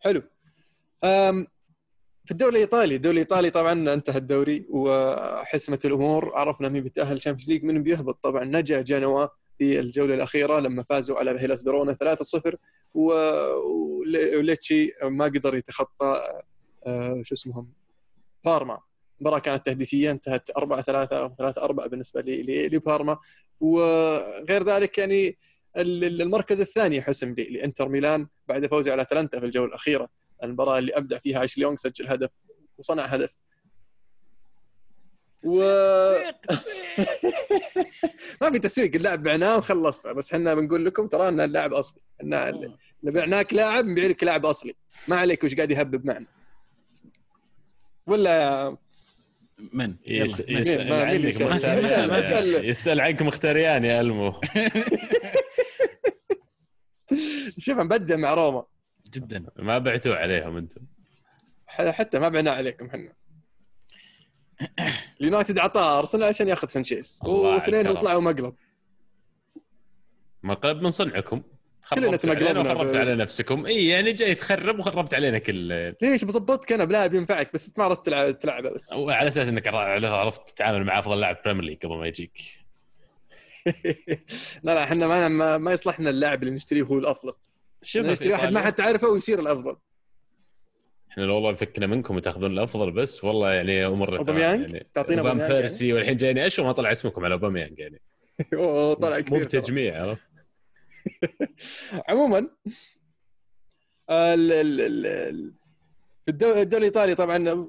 حلو 0.00 0.22
أم 1.04 1.46
في 2.24 2.30
الدوري 2.30 2.56
الإيطالي 2.56 2.96
الدوري 2.96 3.14
الإيطالي 3.14 3.50
طبعا 3.50 3.94
انتهى 3.94 4.18
الدوري 4.18 4.66
وحسمت 4.70 5.86
الأمور 5.86 6.36
عرفنا 6.36 6.68
مين 6.68 6.82
بيتأهل 6.82 7.16
ال 7.16 7.19
Champions 7.19 7.50
League 7.50 7.64
من 7.64 7.82
بيهبط 7.82 8.18
طبعا 8.22 8.44
نجا 8.44 8.82
جنوا 8.82 9.26
في 9.58 9.80
الجولة 9.80 10.14
الأخيرة 10.14 10.60
لما 10.60 10.82
فازوا 10.82 11.18
على 11.18 11.30
هيلاس 11.40 11.62
فيرونا 11.62 11.94
3-0 11.94 12.56
وليتشي 12.94 14.92
ما 15.02 15.24
قدر 15.24 15.54
يتخطى 15.56 16.42
آه، 16.86 17.22
شو 17.22 17.34
اسمهم 17.34 17.72
بارما 18.44 18.78
المباراه 19.20 19.38
كانت 19.38 19.66
تهديفية 19.66 20.10
انتهت 20.10 20.50
4 20.56 20.82
3 20.82 21.18
أو 21.18 21.34
3 21.38 21.62
4 21.62 21.88
بالنسبة 21.88 22.20
لبارما 22.72 23.18
وغير 23.60 24.64
ذلك 24.64 24.98
يعني 24.98 25.38
المركز 25.76 26.60
الثاني 26.60 27.02
حسم 27.02 27.34
لإنتر 27.38 27.88
ميلان 27.88 28.28
بعد 28.48 28.66
فوزه 28.66 28.92
على 28.92 29.02
أتلانتا 29.02 29.40
في 29.40 29.46
الجولة 29.46 29.68
الأخيرة. 29.68 30.08
المباراة 30.42 30.78
اللي 30.78 30.92
أبدع 30.92 31.18
فيها 31.18 31.42
آشلي 31.42 31.58
يونغ 31.58 31.76
سجل 31.76 32.08
هدف 32.08 32.30
وصنع 32.78 33.04
هدف. 33.04 33.36
و 35.44 35.58
ما 38.42 38.50
في 38.50 38.58
تسويق 38.58 38.94
اللاعب 38.94 39.22
بعناه 39.22 39.58
وخلصنا 39.58 40.12
بس 40.12 40.34
إحنا 40.34 40.54
بنقول 40.54 40.84
لكم 40.84 41.06
ترى 41.06 41.28
ان 41.28 41.40
اللاعب 41.40 41.74
أصلي 41.74 42.00
إن 42.22 42.34
اللي 42.34 42.76
بعناك 43.02 43.54
لاعب 43.54 43.86
نبيع 43.86 44.06
لك 44.06 44.24
لاعب 44.24 44.46
أصلي. 44.46 44.74
ما 45.08 45.16
عليك 45.16 45.44
وش 45.44 45.54
قاعد 45.54 45.70
يهبب 45.70 46.06
معنا. 46.06 46.26
ولا 48.06 48.76
من؟ 49.58 49.96
يس... 50.06 50.40
يسأل, 50.48 50.92
عنك 50.92 51.42
مختاريان 51.42 52.64
يسأل؟ 52.64 53.00
عنك 53.00 53.22
مختاريان 53.22 53.84
يا 53.84 54.00
ألمو. 54.00 54.32
شوف 57.58 57.78
نبدع 57.78 58.16
مع 58.16 58.34
روما. 58.34 58.64
جدا. 59.12 59.46
ما 59.56 59.78
بعتوا 59.78 60.16
عليهم 60.16 60.56
أنتم. 60.56 60.80
حتى 61.68 62.18
ما 62.18 62.28
بعنا 62.28 62.50
عليكم 62.50 62.86
إحنا. 62.86 63.12
اليونايتد 65.20 65.58
عطاه 65.58 65.98
أرسنال 65.98 66.24
عشان 66.24 66.48
ياخذ 66.48 66.68
سانشيز. 66.68 67.20
واثنين 67.22 67.94
طلعوا 67.94 68.20
مقلب. 68.20 68.54
مقلب 70.42 70.82
من 70.82 70.90
صنعكم. 70.90 71.42
كلنا 71.94 72.16
تمقلبنا 72.16 72.60
وخربت 72.60 72.96
على 72.96 73.14
نفسكم. 73.14 73.66
إي 73.66 73.88
يعني 73.88 74.12
جاي 74.12 74.34
تخرب 74.34 74.78
وخربت 74.78 75.14
علينا 75.14 75.38
كل 75.38 75.94
ليش 76.02 76.24
بظبطك 76.24 76.72
أنا 76.72 76.84
بلاعب 76.84 77.14
ينفعك 77.14 77.50
بس 77.54 77.72
ما 77.78 77.84
عرفت 77.84 78.06
تلعب 78.06 78.38
تلعبه 78.38 78.70
بس. 78.70 78.92
على 78.92 79.28
أساس 79.28 79.48
إنك 79.48 79.68
عرفت 80.04 80.48
تتعامل 80.48 80.84
مع 80.84 80.98
أفضل 80.98 81.20
لاعب 81.20 81.36
Premier 81.44 81.64
League 81.64 81.78
قبل 81.78 81.96
ما 81.96 82.06
يجيك. 82.06 82.38
لا 84.64 84.74
لا 84.74 84.84
إحنا 84.84 85.06
ما, 85.06 85.28
ما, 85.28 85.58
ما 85.58 85.72
يصلحنا 85.72 86.10
اللاعب 86.10 86.42
اللي 86.42 86.54
نشتريه 86.54 86.82
هو 86.82 86.98
الأفضل. 86.98 87.32
شوف 87.82 88.06
نشتري 88.06 88.32
واحد 88.32 88.52
ما 88.52 88.60
حد 88.60 88.72
تعرفه 88.72 89.08
ويصير 89.08 89.40
الأفضل. 89.40 89.76
إحنا 91.10 91.22
لو 91.22 91.34
والله 91.34 91.52
فكنا 91.52 91.86
منكم 91.86 92.16
وتأخذون 92.16 92.52
الأفضل 92.52 92.90
بس 92.90 93.24
والله 93.24 93.52
يعني 93.52 93.86
امور 93.86 94.18
أوباميانج؟ 94.18 94.60
يعني 94.60 94.86
تعطينا 94.92 95.20
اوبام 95.20 95.38
بيرسي 95.38 95.86
يعني؟ 95.86 95.98
والحين 95.98 96.16
جايني 96.16 96.46
اشو 96.46 96.64
ما 96.64 96.72
طلع 96.72 96.92
اسمكم 96.92 97.24
على 97.24 97.34
أوباميانج 97.34 97.78
يعني. 97.78 98.00
أوه 98.52 98.94
طلع 98.94 99.20
كثير 99.20 99.38
مو 99.38 99.44
بتجميع 99.44 100.02
عرفت؟ 100.02 100.22
عموما 102.08 102.50
في 106.24 106.28
الدوري 106.28 106.62
الإيطالي 106.62 107.14
طبعا 107.14 107.68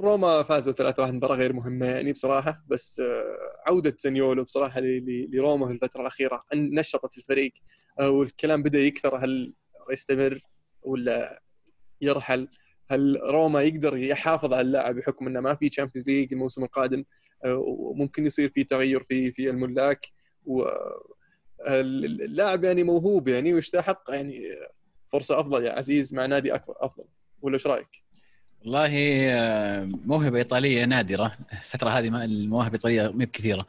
روما 0.00 0.42
فازوا 0.42 0.72
3-1 0.72 1.00
مباراة 1.00 1.36
غير 1.36 1.52
مهمة 1.52 1.86
يعني 1.86 2.12
بصراحة 2.12 2.64
بس 2.68 3.00
آه، 3.00 3.38
عودة 3.66 3.94
سانيولو 3.98 4.44
بصراحة 4.44 4.80
لروما 4.80 5.66
في 5.66 5.72
الفترة 5.72 6.00
الأخيرة 6.00 6.44
نشطت 6.54 7.18
الفريق 7.18 7.52
آه، 8.00 8.10
والكلام 8.10 8.62
بدأ 8.62 8.78
يكثر 8.78 9.16
هل 9.16 9.54
يستمر 9.90 10.38
ولا 10.82 11.42
يرحل؟ 12.00 12.48
هل 12.90 13.20
روما 13.22 13.62
يقدر 13.62 13.96
يحافظ 13.96 14.52
على 14.52 14.60
اللاعب 14.60 14.94
بحكم 14.94 15.26
إنه 15.26 15.40
ما 15.40 15.54
في 15.54 15.68
Champions 15.68 16.08
League 16.08 16.32
الموسم 16.32 16.64
القادم؟ 16.64 17.04
آه، 17.44 17.56
وممكن 17.56 18.26
يصير 18.26 18.48
في 18.48 18.64
تغير 18.64 19.02
في 19.02 19.32
في 19.32 19.50
الملاك؟ 19.50 20.06
واللاعب 21.58 22.64
يعني 22.64 22.82
موهوب 22.82 23.28
يعني 23.28 23.54
ويستحق 23.54 24.02
يعني 24.08 24.42
فرصة 25.12 25.40
أفضل 25.40 25.64
يا 25.64 25.72
عزيز 25.72 26.14
مع 26.14 26.26
نادي 26.26 26.54
أكبر 26.54 26.74
أفضل. 26.80 27.04
ولا 27.42 27.54
إيش 27.54 27.66
رأيك؟ 27.66 28.02
والله 28.60 28.90
آه، 29.30 29.88
موهبة 30.04 30.38
إيطالية 30.38 30.84
نادرة. 30.84 31.32
الفترة 31.52 31.90
هذه 31.90 32.24
المواهب 32.24 32.68
الإيطالية 32.68 33.02
ما 33.02 33.24
بكثيرة. 33.24 33.66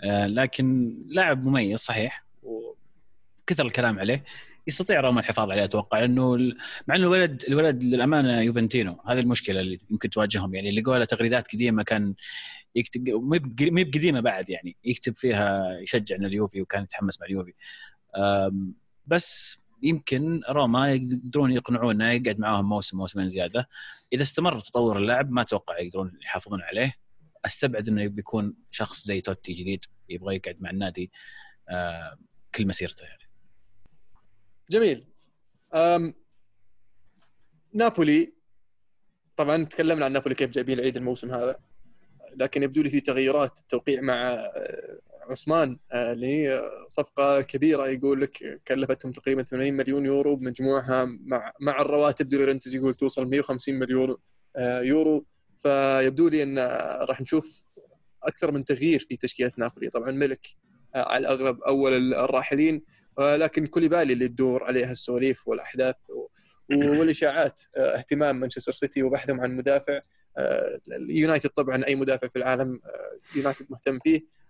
آه، 0.00 0.26
لكن 0.26 0.96
لاعب 1.08 1.46
مميز 1.46 1.78
صحيح. 1.78 2.24
وكثر 2.42 3.66
الكلام 3.66 3.98
عليه. 3.98 4.24
يستطيع 4.66 5.00
روما 5.00 5.20
الحفاظ 5.20 5.50
عليه 5.50 5.64
أتوقع. 5.64 5.98
لأنه 5.98 6.36
مع 6.86 6.96
إنه 6.96 7.04
الولد 7.06 7.44
الولد 7.48 7.84
للأمانة 7.84 8.40
يوفنتينو. 8.40 9.00
هذه 9.06 9.20
المشكلة 9.20 9.60
اللي 9.60 9.80
يمكن 9.90 10.10
تواجههم. 10.10 10.54
يعني 10.54 10.68
اللي 10.68 10.82
قولها 10.82 11.04
تغريدات 11.04 11.52
قديمة 11.52 11.82
كان 11.82 12.14
يكتب 12.74 13.08
ما 13.08 13.36
هي 13.80 13.84
بقديمه 13.84 14.20
بعد 14.20 14.50
يعني 14.50 14.76
يكتب 14.84 15.16
فيها 15.16 15.78
يشجع 15.78 16.16
اليوفي 16.16 16.62
وكان 16.62 16.82
يتحمس 16.82 17.20
مع 17.20 17.26
اليوفي. 17.26 17.54
بس 19.06 19.60
يمكن 19.82 20.40
روما 20.48 20.92
يقدرون 20.92 21.52
يقنعونه 21.52 22.10
يقعد 22.10 22.38
معاهم 22.38 22.68
موسم 22.68 22.96
موسمين 22.96 23.28
زيادة. 23.28 23.68
إذا 24.12 24.22
استمر 24.22 24.60
تطور 24.60 24.98
اللاعب 24.98 25.30
ما 25.30 25.42
أتوقع 25.42 25.78
يقدرون 25.78 26.18
يحافظون 26.22 26.62
عليه. 26.62 26.94
أستبعد 27.44 27.88
إنه 27.88 28.06
بيكون 28.06 28.54
شخص 28.70 29.04
زي 29.04 29.20
توتي 29.20 29.52
جديد 29.52 29.84
يبغى 30.08 30.36
يقعد 30.36 30.56
مع 30.60 30.70
النادي 30.70 31.10
كل 32.54 32.66
مسيرته 32.66 33.04
يعني. 33.04 33.22
جميل. 34.70 35.06
أم... 35.74 36.14
نابولي 37.74 38.32
طبعا 39.36 39.64
تكلمنا 39.64 40.04
عن 40.04 40.12
نابولي 40.12 40.34
كيف 40.34 40.50
جايبين 40.50 40.78
العيد 40.78 40.96
الموسم 40.96 41.34
هذا. 41.34 41.69
لكن 42.36 42.62
يبدو 42.62 42.82
لي 42.82 42.90
في 42.90 43.00
تغيرات 43.00 43.58
التوقيع 43.58 44.00
مع 44.00 44.30
آه، 44.30 44.98
عثمان 45.30 45.78
آه، 45.92 46.86
صفقة 46.86 47.40
كبيرة 47.40 47.88
يقول 47.88 48.20
لك 48.20 48.60
كلفتهم 48.68 49.12
تقريبا 49.12 49.42
80 49.42 49.74
مليون 49.74 50.06
يورو 50.06 50.36
بمجموعها 50.36 51.04
مع 51.04 51.52
مع 51.60 51.80
الرواتب. 51.80 52.28
دورينتز 52.28 52.74
يقول 52.74 52.94
توصل 52.94 53.26
150 53.26 53.74
مليون 53.74 54.16
آه، 54.56 54.80
يورو. 54.80 55.26
فيبدو 55.58 56.28
لي 56.28 56.42
إن 56.42 56.58
راح 57.08 57.20
نشوف 57.20 57.66
أكثر 58.22 58.52
من 58.52 58.64
تغيير 58.64 59.00
في 59.08 59.16
تشكيلة 59.16 59.52
نابولي. 59.56 59.90
طبعا 59.90 60.10
ميليك 60.10 60.46
على 60.94 61.20
الاغلب 61.20 61.62
أول 61.62 62.14
الراحلين. 62.14 62.82
لكن 63.18 63.66
كوليبالي 63.66 64.12
اللي 64.12 64.28
تدور 64.28 64.64
عليها 64.64 64.92
السواليف 64.92 65.48
والأحداث 65.48 65.94
والإشاعات 66.70 67.60
اهتمام 67.76 68.36
مانشستر 68.36 68.72
سيتي 68.72 69.02
وبحثهم 69.02 69.40
عن 69.40 69.56
مدافع. 69.56 70.00
اليونايتد 70.88 71.50
طبعا 71.50 71.84
أي 71.86 71.94
مدافع 71.94 72.28
في 72.28 72.36
العالم 72.36 72.80
يونايتد 73.36 73.66
مهتم 73.70 73.98
فيه. 73.98 74.40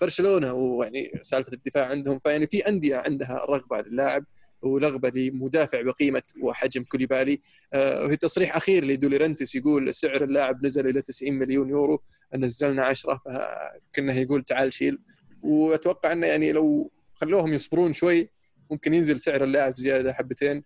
برشلونه 0.00 0.52
ويعني 0.52 1.12
سالفة 1.22 1.52
الدفاع 1.52 1.86
عندهم 1.86 2.18
فيعني 2.18 2.46
في 2.46 2.68
أندية 2.68 2.96
عندها 2.96 3.46
رغبة 3.48 3.80
للاعب 3.80 4.24
ورغبة 4.62 5.12
لمدافع 5.14 5.82
بقيمة 5.82 6.22
وحجم 6.40 6.82
كوليبالي. 6.84 7.40
وهي 7.74 8.16
تصريح 8.16 8.56
أخير 8.56 8.84
لدوليرنتس 8.84 9.54
يقول 9.54 9.94
سعر 9.94 10.24
اللاعب 10.24 10.66
نزل 10.66 10.86
إلى 10.86 11.02
90 11.02 11.32
مليون 11.32 11.70
يورو 11.70 12.02
نزلنا 12.34 12.84
10 12.84 13.20
فكنا 13.24 14.14
يقول 14.14 14.44
تعال 14.44 14.72
شيل. 14.72 14.98
وأتوقع 15.42 16.12
إنه 16.12 16.26
يعني 16.26 16.52
لو 16.52 16.90
خلوهم 17.14 17.52
يصبرون 17.52 17.92
شوي 17.92 18.30
ممكن 18.70 18.94
ينزل 18.94 19.20
سعر 19.20 19.44
اللاعب 19.44 19.78
زيادة 19.78 20.12
حبتين 20.12 20.64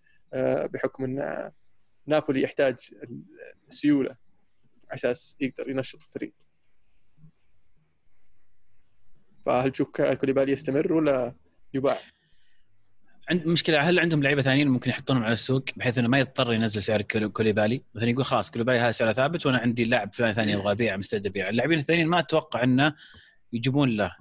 بحكم 0.72 1.04
ان 1.04 1.50
نابولي 2.06 2.42
يحتاج 2.42 2.76
السيولة 3.68 4.10
على 4.90 4.94
أساس 4.94 5.36
يقدر 5.40 5.70
ينشط 5.70 6.02
الفريق. 6.02 6.32
فهل 9.46 9.70
تشوف 9.70 9.88
كوليبالي 10.00 10.52
يستمر 10.52 10.92
ولا 10.92 11.34
يباع؟ 11.74 11.98
عند 13.30 13.46
مشكلة 13.46 13.80
هل 13.80 14.00
عندهم 14.00 14.22
لعيبة 14.22 14.42
ثانيين 14.42 14.68
ممكن 14.68 14.90
يحطونهم 14.90 15.24
على 15.24 15.32
السوق 15.32 15.64
بحيث 15.76 15.98
إنه 15.98 16.08
ما 16.08 16.18
يضطر 16.18 16.54
ينزل 16.54 16.82
سعر 16.82 17.02
كوليبالي؟ 17.02 17.82
مثلا 17.94 18.10
يقول 18.10 18.24
خلاص 18.24 18.50
كوليبالي 18.50 18.78
هذا 18.78 18.90
سعره 18.90 19.12
ثابت 19.12 19.46
وأنا 19.46 19.58
عندي 19.58 19.84
لاعب 19.84 20.14
فلان 20.14 20.32
ثاني 20.32 20.54
أبغى 20.54 20.72
ابيعه 20.72 20.96
مستعد 20.96 21.26
ابيعه 21.26 21.48
اللاعبين 21.48 21.78
الثانيين 21.78 22.06
ما 22.06 22.18
أتوقع 22.18 22.64
إنه 22.64 22.94
يجيبون 23.52 23.96
له 23.96 24.16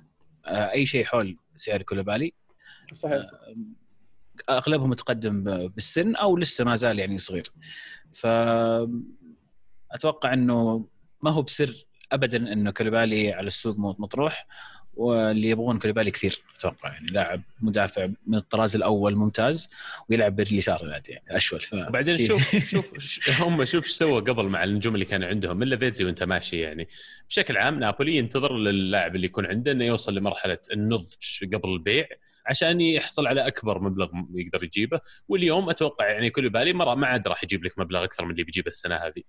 آه، 0.45 0.71
أي 0.71 0.86
شيء 0.86 1.05
حول 1.05 1.38
سعر 1.55 1.81
كوليبالي. 1.81 2.33
صحيح. 2.93 3.13
آه، 3.13 3.55
أغلبهم 4.49 4.89
متقدم 4.89 5.43
بالسن 5.67 6.15
أو 6.15 6.38
لسه 6.38 6.63
ما 6.63 6.75
زال 6.75 6.99
يعني 6.99 7.17
صغير. 7.17 7.51
ف 8.13 8.27
أتوقع 9.91 10.33
إنه 10.33 10.88
ما 11.21 11.31
هو 11.31 11.41
بسر 11.41 11.86
ابدا 12.11 12.38
إنه 12.53 12.71
كوليبالي 12.71 13.33
على 13.33 13.47
السوق 13.47 13.75
مطروح 13.77 14.47
واللي 14.95 15.49
يبغون 15.49 15.79
كوليبالي 15.79 16.11
كثير 16.11 16.41
أتوقع. 16.59 16.93
يعني 16.93 17.07
لاعب 17.07 17.41
مدافع 17.61 18.07
من 18.27 18.36
الطراز 18.36 18.75
الأول 18.75 19.15
ممتاز 19.15 19.69
ويلعب 20.09 20.36
باليسار 20.36 20.88
بعد 20.88 21.09
يعني 21.09 21.38
أشول. 21.38 21.61
ف... 21.61 21.73
وبعدين 21.73 22.17
شوف 22.17 22.55
شوف 22.71 23.41
هم 23.41 23.65
شوف 23.65 23.86
إيش 23.86 23.93
سووا 23.93 24.19
قبل 24.19 24.45
مع 24.45 24.63
النجوم 24.63 24.93
اللي 24.93 25.05
كانوا 25.05 25.27
عندهم. 25.27 25.57
من 25.57 25.67
لافيتزي 25.67 26.05
وأنت 26.05 26.23
ماشي 26.23 26.57
يعني. 26.57 26.88
بشكل 27.29 27.57
عام 27.57 27.79
نابولي 27.79 28.15
ينتظر 28.15 28.57
للاعب 28.57 29.15
اللي 29.15 29.25
يكون 29.25 29.45
عنده 29.45 29.71
إنه 29.71 29.86
يوصل 29.86 30.15
لمرحلة 30.15 30.57
النضج 30.73 31.55
قبل 31.55 31.69
البيع. 31.69 32.07
عشان 32.45 32.81
يحصل 32.81 33.27
على 33.27 33.47
أكبر 33.47 33.79
مبلغ 33.79 34.09
يقدر 34.33 34.63
يجيبه. 34.63 34.99
واليوم 35.27 35.69
أتوقع 35.69 36.09
يعني 36.09 36.29
كوليبالي 36.29 36.73
ما 36.73 37.07
عاد 37.07 37.27
راح 37.27 37.43
يجيب 37.43 37.65
لك 37.65 37.79
مبلغ 37.79 38.03
أكثر 38.03 38.25
من 38.25 38.31
اللي 38.31 38.43
بيجيبه 38.43 38.67
السنة 38.67 38.95
هذه. 38.95 39.23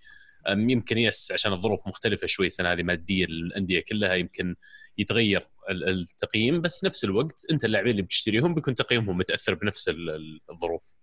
يمكن 0.48 0.98
yes 0.98 1.32
عشان 1.32 1.52
الظروف 1.52 1.88
مختلفة 1.88 2.26
شوي 2.26 2.46
السنة 2.46 2.72
هذه 2.72 2.82
ماديا 2.82 3.26
الانديه 3.26 3.80
كلها 3.80 4.14
يمكن 4.14 4.56
يتغير 4.98 5.48
ال- 5.70 5.88
التقييم 5.88 6.60
بس 6.60 6.84
نفس 6.84 7.04
الوقت 7.04 7.46
أنت 7.50 7.64
اللاعبين 7.64 7.90
اللي 7.90 8.02
بتشتريهم 8.02 8.54
بيكون 8.54 8.74
تقييمهم 8.74 9.16
متأثر 9.18 9.54
بنفس 9.54 9.88
ال- 9.88 10.10
ال- 10.10 10.40
الظروف. 10.50 10.96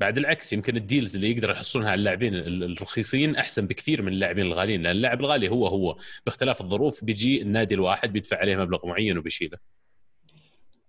بعد 0.00 0.16
العكس 0.18 0.52
يمكن 0.52 0.76
ال 0.76 0.82
deals 0.82 1.14
اللي 1.16 1.30
يقدر 1.30 1.50
يحصلونها 1.50 1.90
على 1.90 1.98
اللاعبين 1.98 2.34
ال- 2.34 2.64
الرخيصين 2.72 3.36
أحسن 3.36 3.66
بكثير 3.66 4.02
من 4.02 4.12
اللاعبين 4.12 4.46
الغاليين 4.46 4.82
لأن 4.82 4.92
اللاعب 4.96 5.20
الغالي 5.20 5.48
هو 5.48 5.66
هو. 5.66 5.98
باختلاف 6.26 6.60
الظروف 6.60 7.04
بيجي 7.04 7.42
النادي 7.42 7.74
الواحد 7.74 8.12
بيدفع 8.12 8.36
عليه 8.36 8.56
مبلغ 8.56 8.86
معين 8.86 9.18
وبيشيله. 9.18 9.58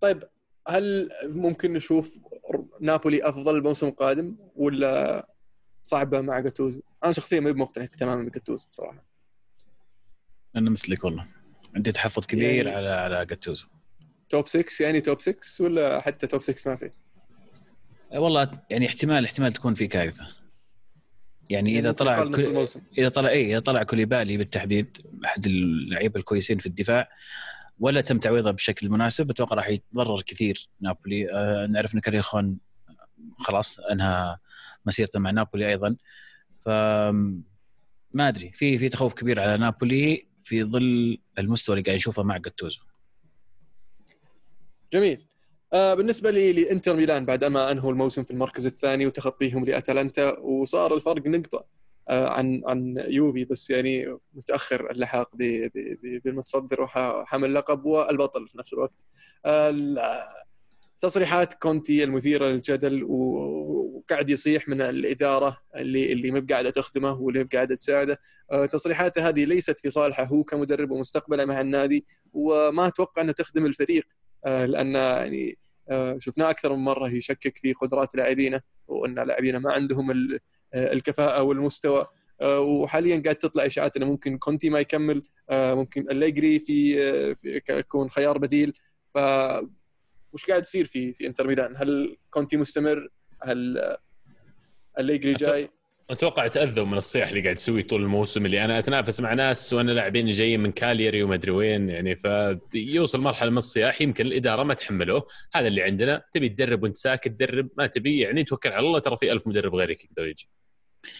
طيب 0.04 0.24
هل 0.68 1.10
ممكن 1.24 1.74
نشوف 1.74 2.20
نابولي 2.82 3.30
أفضل 3.30 3.56
الموسم 3.58 3.88
القادم 3.88 4.36
ولا 4.56 5.28
صعبة 5.84 6.22
مع 6.22 6.39
جاتوزو؟ 6.39 6.82
أنا 7.04 7.12
شخصيا 7.12 7.39
ما 7.39 7.51
مقتنع 7.51 7.86
تماما 7.86 8.24
بجاتوزو 8.30 8.68
بصراحة. 8.72 9.06
أنا 10.56 10.70
مثلك 10.70 11.04
والله. 11.04 11.28
عندي 11.76 11.91
تحفظ 11.91 12.26
كبير 12.26 12.66
يعني- 12.66 12.70
على 12.70 12.89
على 12.89 13.26
جاتوزو. 13.26 13.68
توب 14.30 14.47
6 14.47 14.82
يعني 14.84 15.01
توب 15.01 15.22
6 15.22 15.64
ولا 15.64 16.01
حتى 16.01 16.28
توب 16.28 16.41
6 16.41 16.70
ما 16.70 16.76
في؟ 16.76 16.89
والله 18.16 18.62
يعني 18.70 18.86
احتمال 18.86 19.26
احتمال 19.26 19.54
تكون 19.54 19.74
في 19.74 19.88
كارثة. 19.88 20.28
يعني 21.49 21.80
إذا 21.80 21.88
ممكن 21.89 22.06
طلع 22.06 22.24
كل- 22.24 22.68
إذا 22.97 23.10
طلع 23.10 23.30
اي 23.30 23.51
إذا 23.51 23.60
طلع 23.60 23.84
كوليبالي 23.84 24.38
بالتحديد 24.38 24.97
أحد 25.26 25.45
اللعيبه 25.45 26.20
الكويسين 26.20 26.58
في 26.58 26.66
الدفاع 26.66 27.10
ولا 27.84 28.01
تم 28.01 28.19
تعويضه 28.19 28.51
بشكل 28.51 28.89
مناسب. 28.89 29.29
أتوقع 29.29 29.55
راح 29.55 29.69
يتضرر 29.69 30.21
كثير 30.21 30.69
نابولي. 30.81 31.27
آه 31.34 31.65
نعرف 31.65 31.95
إن 31.95 31.99
كاريخون 31.99 32.59
خلاص 33.38 33.79
أنهى 33.79 34.38
مسيرته 34.86 35.19
مع 35.19 35.31
نابولي 35.31 35.69
أيضا. 35.69 35.95
ف 36.65 36.69
ما 38.11 38.27
أدري. 38.27 38.51
في 38.51 38.77
في 38.77 38.89
تخوف 38.89 39.13
كبير 39.13 39.39
على 39.39 39.57
نابولي 39.57 40.27
في 40.43 40.63
ظل 40.63 41.17
المستوى 41.39 41.73
اللي 41.73 41.86
قاعد 41.86 41.95
نشوفه 41.97 42.23
مع 42.23 42.38
جاتوزو. 42.38 42.81
جميل. 44.93 45.27
آه 45.73 45.93
بالنسبة 45.93 46.31
لي 46.31 46.53
لإنتر 46.53 46.95
ميلان 46.95 47.25
بعد 47.25 47.43
ما 47.45 47.71
أنهوا 47.71 47.91
الموسم 47.91 48.23
في 48.23 48.31
المركز 48.31 48.65
الثاني 48.65 49.05
وتخطيهم 49.05 49.65
لأتلانتا 49.65 50.39
وصار 50.39 50.95
الفرق 50.95 51.27
نقطة. 51.27 51.65
عن 52.10 52.62
عن 52.66 53.04
يوفي 53.08 53.45
بس 53.45 53.70
يعني 53.70 54.18
متأخر 54.34 54.91
اللحاق 54.91 55.30
بالمتصدر 56.24 56.82
وحامل 56.82 57.49
اللقب 57.49 57.86
والبطل 57.86 58.47
في 58.47 58.58
نفس 58.58 58.74
الوقت. 58.74 59.06
آه 59.45 60.28
تصريحات 60.99 61.54
كونتي 61.54 62.04
المثيرة 62.04 62.45
للجدل 62.47 63.04
وقاعد 63.04 64.30
يصيح 64.30 64.70
من 64.70 64.82
الإدارة 64.82 65.58
اللي 65.76 66.14
اللي 66.14 66.32
ما 66.32 66.39
بقاعدة 66.39 66.70
تخدمه 66.70 67.12
واللي 67.22 67.43
بقاعدة 67.43 67.76
تساعده. 67.76 68.20
آه، 68.51 68.66
تصريحاته 68.66 69.28
هذه 69.30 69.45
ليست 69.45 69.80
في 69.80 69.89
صالحه 69.89 70.24
هو 70.24 70.43
كمدرب 70.43 70.91
ومستقبله 70.91 71.45
مع 71.45 71.62
النادي 71.62 72.06
وما 72.34 72.88
أتوقع 72.88 73.22
انها 73.22 73.34
تخدم 73.34 73.66
الفريق. 73.66 74.04
آه، 74.45 74.66
لأن 74.66 74.95
يعني 74.95 75.58
آه، 75.89 76.18
شفناه 76.20 76.49
أكثر 76.49 76.76
من 76.76 76.84
مرة 76.84 77.10
يشكك 77.10 77.58
في 77.58 77.74
قدرات 77.74 78.16
لاعبينه 78.16 78.62
وأن 78.88 79.16
لاعبينه 79.16 79.60
ما 79.60 79.72
عندهم 79.74 80.12
ال- 80.12 80.36
آه، 80.36 80.39
الكفاءة 80.76 81.41
والمستوى 81.41 82.07
آه، 82.41 82.59
وحاليا 82.59 83.21
قاعد 83.24 83.36
تطلع 83.36 83.65
إشاعات 83.65 83.97
إنه 83.97 84.05
ممكن 84.05 84.38
كونتي 84.38 84.69
ما 84.69 84.80
يكمل 84.80 85.24
آه، 85.49 85.74
ممكن 85.74 86.09
أليجري 86.11 86.59
في 86.59 87.03
آه، 87.03 87.34
في- 87.34 87.61
يكون 87.69 88.09
خيار 88.09 88.38
بديل 88.38 88.74
ف 89.13 89.17
وش 90.34 90.45
قاعد 90.49 90.61
يصير 90.61 90.86
في 90.86 91.13
في 91.13 91.28
إنتر 91.28 91.47
ميلان؟ 91.47 91.74
هل 91.78 92.17
كونتي 92.30 92.57
مستمر؟ 92.57 93.09
هل 93.43 93.78
آه، 93.78 93.97
أليجري 94.99 95.34
جاي؟ 95.34 95.69
أتوقع 96.09 96.47
تاذوا 96.47 96.86
من 96.86 96.97
الصياح 96.97 97.30
اللي 97.30 97.41
قاعد 97.41 97.55
تسويه 97.55 97.82
طول 97.84 98.01
الموسم 98.01 98.45
اللي 98.45 98.65
أنا 98.65 98.80
أتنافس 98.80 99.21
مع 99.21 99.34
ناس 99.34 99.74
وأنا 99.74 99.91
لاعبين 99.91 100.26
جايين 100.28 100.59
من 100.59 100.71
كالياري 100.71 101.24
وما 101.24 101.36
ادري 101.36 101.51
وين 101.51 101.89
يعني 101.89 102.15
فيوصل 102.71 103.21
مرحلة 103.21 103.49
من 103.49 103.57
الصياح 103.57 104.01
يمكن 104.01 104.26
الإدارة 104.26 104.63
ما 104.63 104.74
تحملوه 104.74 105.28
هذا 105.55 105.67
اللي 105.67 105.82
عندنا 105.84 106.21
تبي 106.34 106.49
تدرب 106.49 106.84
وأنت 106.84 106.97
ساكت 106.97 107.28
تدرب 107.28 107.69
ما 107.78 107.88
تبي 107.88 108.19
يعني 108.19 108.43
توكل 108.43 108.69
على 108.69 108.88
الله 108.88 108.99
ترى 108.99 109.17
في 109.17 109.32
ألف 109.32 109.47
مدرب 109.47 109.76
غيرك 109.76 110.03
يقدر 110.05 110.26
يجي 110.28 110.49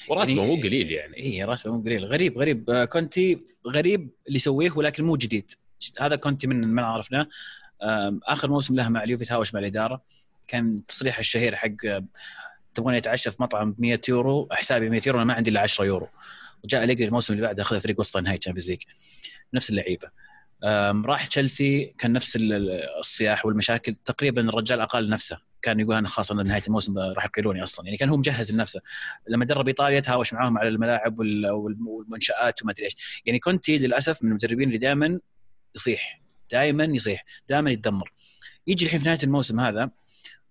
وراتبه 0.10 0.34
يعني- 0.42 0.56
مو 0.56 0.62
قليل 0.62 0.92
يعني. 0.92 1.18
اي 1.18 1.44
راتبه 1.44 1.74
مو 1.74 1.82
قليل. 1.84 2.06
غريب 2.06 2.38
غريب. 2.38 2.70
آه، 2.70 2.86
كونتي 2.86 3.40
غريب 3.68 4.10
اللي 4.28 4.36
يسويه 4.36 4.72
ولكن 4.76 5.04
مو 5.04 5.16
جديد. 5.16 5.52
هذا 6.00 6.16
كونتي 6.16 6.48
من 6.48 6.68
من 6.68 6.84
عرفناه. 6.84 7.28
آخر 8.28 8.50
موسم 8.50 8.76
له 8.76 8.90
مع 8.90 9.04
اليوفي 9.04 9.26
تهاوش 9.26 9.54
مع 9.54 9.60
الإدارة. 9.60 10.02
كان 10.48 10.86
تصريح 10.88 11.20
الشهير 11.20 11.56
حق 11.56 11.70
آه، 11.86 12.06
تبغون 12.76 12.94
يتعشى 12.96 13.32
في 13.32 13.44
مطعم 13.44 13.72
ب 13.72 13.82
100 13.82 14.02
يورو؟ 14.10 14.48
حسابي 14.52 14.90
100 14.90 15.02
يورو 15.08 15.18
أنا 15.20 15.26
ما 15.26 15.34
عندي 15.34 15.50
إلا 15.50 15.60
10 15.62 15.86
يورو. 15.86 16.08
وجاء 16.64 16.84
أليجري 16.84 17.06
الموسم 17.08 17.34
اللي 17.34 17.46
بعده 17.46 17.64
أخذ 17.64 17.80
فريق 17.80 18.00
وصل 18.00 18.18
نهائي 18.18 18.38
Champions 18.38 18.70
League 18.70 18.82
نفس 19.54 19.70
اللعيبة. 19.70 20.10
راح 21.06 21.28
تشيلسي 21.28 21.94
كان 21.98 22.14
نفس 22.14 22.36
ال- 22.36 22.54
ال- 22.54 22.90
الصياح 23.00 23.46
والمشاكل. 23.46 23.94
تقريبا 23.94 24.42
الرجال 24.50 24.82
أقال 24.82 25.10
نفسه. 25.10 25.53
كان 25.64 25.80
يقول 25.80 25.96
أنا 25.96 26.08
خلاص 26.08 26.32
أنا 26.32 26.44
نهاية 26.44 26.62
الموسم 26.68 26.98
راح 26.98 27.26
يقيلوني 27.26 27.64
أصلا. 27.64 27.86
يعني 27.86 27.98
كان 27.98 28.10
هو 28.10 28.18
مجهز 28.18 28.52
لنفسه. 28.52 28.82
لما 29.28 29.46
درب 29.46 29.68
إيطاليا 29.68 30.00
تهاوش 30.00 30.34
معاهم 30.34 30.58
على 30.58 30.70
الملاعب 30.70 31.20
وال- 31.20 31.50
والم- 31.52 31.88
والمنشآت 31.88 32.62
وما 32.64 32.72
أدري 32.72 32.86
إيش. 32.86 33.22
يعني 33.26 33.40
كونتي 33.40 33.78
للأسف 33.78 34.24
من 34.24 34.30
المدربين 34.30 34.68
اللي 34.68 34.78
دائما 34.78 35.20
يصيح. 35.76 36.22
دائما 36.52 36.84
يصيح. 36.84 37.24
دائما 37.50 37.72
يتذمر. 37.72 38.14
يجي 38.68 38.86
الحين 38.86 39.00
في 39.00 39.06
نهاية 39.06 39.20
الموسم 39.24 39.60
هذا 39.60 39.90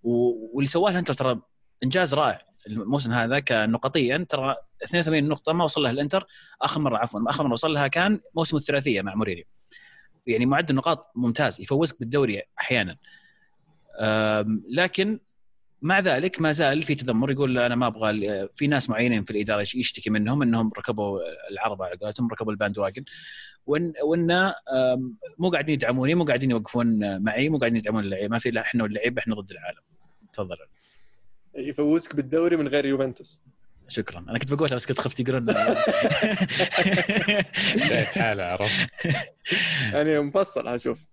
واللي 0.03 0.67
سواه 0.67 0.91
الانتر 0.91 1.13
ترى 1.13 1.41
إنجاز 1.83 2.13
رائع 2.13 2.41
الموسم 2.67 3.11
هذا 3.11 3.39
كنقطيا 3.39 4.25
ترى 4.29 4.55
82 4.83 5.23
نقطة 5.27 5.53
ما 5.53 5.63
وصل 5.63 5.81
لها 5.83 5.91
الإنتر 5.91 6.27
آخر 6.61 6.79
مرة 6.81 6.97
عفوا 6.97 7.29
آخر 7.29 7.43
مرة 7.43 7.53
وصل 7.53 7.73
لها 7.73 7.87
كان 7.87 8.19
موسم 8.35 8.57
الثلاثية 8.57 9.01
مع 9.01 9.15
مورينيو. 9.15 9.43
يعني 10.27 10.45
معدل 10.45 10.75
نقاط 10.75 11.11
ممتاز 11.15 11.61
يفوزك 11.61 11.99
بالدوري 11.99 12.41
أحيانا. 12.59 12.97
لكن 14.69 15.19
مع 15.81 15.99
ذلك 15.99 16.41
ما 16.41 16.51
زال 16.51 16.83
في 16.83 16.95
تذمر 16.95 17.31
يقول 17.31 17.59
أنا 17.59 17.75
ما 17.75 17.87
أبغى 17.87 18.47
في 18.55 18.67
ناس 18.67 18.89
معينين 18.89 19.23
في 19.23 19.31
الإدارة 19.31 19.61
يشتكي 19.61 20.09
منهم 20.09 20.41
إنهم 20.41 20.71
ركبوا 20.77 21.19
العربة 21.51 21.85
على 21.85 21.95
قولتهم 21.95 22.27
ركبوا 22.27 22.51
الباند 22.51 22.77
واجن. 22.77 23.03
وان 23.65 23.93
وإن 24.03 24.53
مو 25.37 25.49
قاعدين 25.49 25.73
يدعموني 25.73 26.15
مو 26.15 26.23
قاعدين 26.23 26.51
يوقفون 26.51 27.21
معي 27.21 27.49
مو 27.49 27.57
قاعدين 27.57 27.77
يدعمون 27.77 28.03
اللعيبه 28.03 28.27
ما 28.27 28.39
في 28.39 28.49
الا 28.49 28.61
إحنا 28.61 28.83
واللعيبه 28.83 29.21
إحنا 29.21 29.35
ضد 29.35 29.51
العالم. 29.51 29.79
تفضل. 30.33 30.57
يفوزك 31.55 32.15
بالدوري 32.15 32.57
من 32.57 32.67
غير 32.67 32.85
يوفنتوس. 32.85 33.41
شكرا. 33.87 34.19
أنا 34.19 34.39
كنت 34.39 34.53
بقولها 34.53 34.75
بس 34.75 34.85
كنت 34.85 34.99
خفت 34.99 35.19
يقولون. 35.19 35.53
شايف 37.87 38.17
حاله 38.17 38.43
عرفت. 38.43 38.89
يعني 39.93 40.19
مفصل 40.19 40.67
أشوف. 40.67 41.12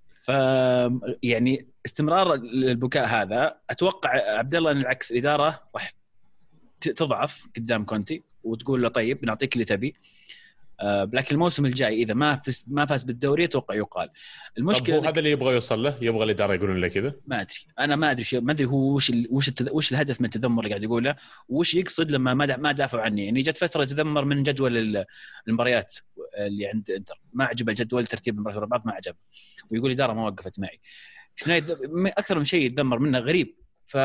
يعني 1.22 1.66
استمرار 1.86 2.34
البكاء 2.34 3.06
هذا 3.06 3.56
أتوقع 3.70 4.10
عبد 4.38 4.54
الله 4.54 4.70
إن 4.70 4.76
العكس 4.76 5.12
الإدارة 5.12 5.62
راح 5.74 5.92
تضعف 6.80 7.46
قدام 7.56 7.84
كونتي 7.84 8.22
وتقول 8.44 8.82
له 8.82 8.88
طيب 8.88 9.20
بنعطيك 9.20 9.54
اللي 9.54 9.64
تبي. 9.64 9.94
لكن 11.12 11.34
الموسم 11.34 11.66
الجاي 11.66 12.02
إذا 12.02 12.14
ما 12.14 12.34
فز 12.34 12.64
ما 12.68 12.86
فاز 12.86 13.02
بالدوري 13.02 13.44
أتوقع 13.44 13.74
يقال. 13.74 14.10
المشكلة 14.58 14.96
هو 14.96 15.00
هذا 15.00 15.18
اللي 15.18 15.30
يبغى 15.30 15.54
يوصل 15.54 15.82
له؟ 15.82 15.94
يبغى 16.00 16.24
الإدارة 16.24 16.54
يقولون 16.54 16.80
له 16.80 16.88
كذا؟ 16.88 17.14
ما 17.26 17.40
أدري. 17.40 17.54
أنا 17.78 17.96
ما 17.96 18.10
أدري 18.10 18.24
ما 18.32 18.52
أدري 18.52 18.66
هو 18.66 18.94
وش 18.94 19.10
ال... 19.10 19.26
وش 19.30 19.48
التذ... 19.48 19.68
وش 19.72 19.92
الهدف 19.92 20.20
من 20.20 20.26
التذمر 20.26 20.62
اللي 20.62 20.70
قاعد 20.70 20.82
يقوله 20.82 21.16
وش 21.48 21.74
يقصد 21.74 22.10
لما 22.10 22.34
ما 22.34 22.46
دا... 22.46 22.56
ما 22.56 22.72
دافعوا 22.72 23.02
عني. 23.02 23.24
يعني 23.24 23.42
جت 23.42 23.56
فترة 23.56 23.82
يتذمر 23.82 24.24
من 24.24 24.42
جدول 24.42 24.76
ال- 24.76 25.04
المباريات 25.48 25.96
اللي 26.38 26.66
عند 26.66 26.90
إنتر. 26.90 27.20
ما 27.32 27.44
عجبه 27.44 27.72
الجدول 27.72 28.06
ترتيب 28.06 28.34
المباريات 28.34 28.58
ورا 28.58 28.66
بعض 28.66 28.82
ما 28.86 28.92
عجبه 28.92 29.16
ويقول 29.70 29.90
الاداره 29.90 30.12
ما 30.12 30.26
وقفت 30.26 30.60
معي. 30.60 30.80
أكثر 32.06 32.38
من 32.38 32.44
شيء 32.44 32.66
يتذمر 32.66 32.98
منه 32.98 33.18
غريب. 33.18 33.54
ف 33.86 33.96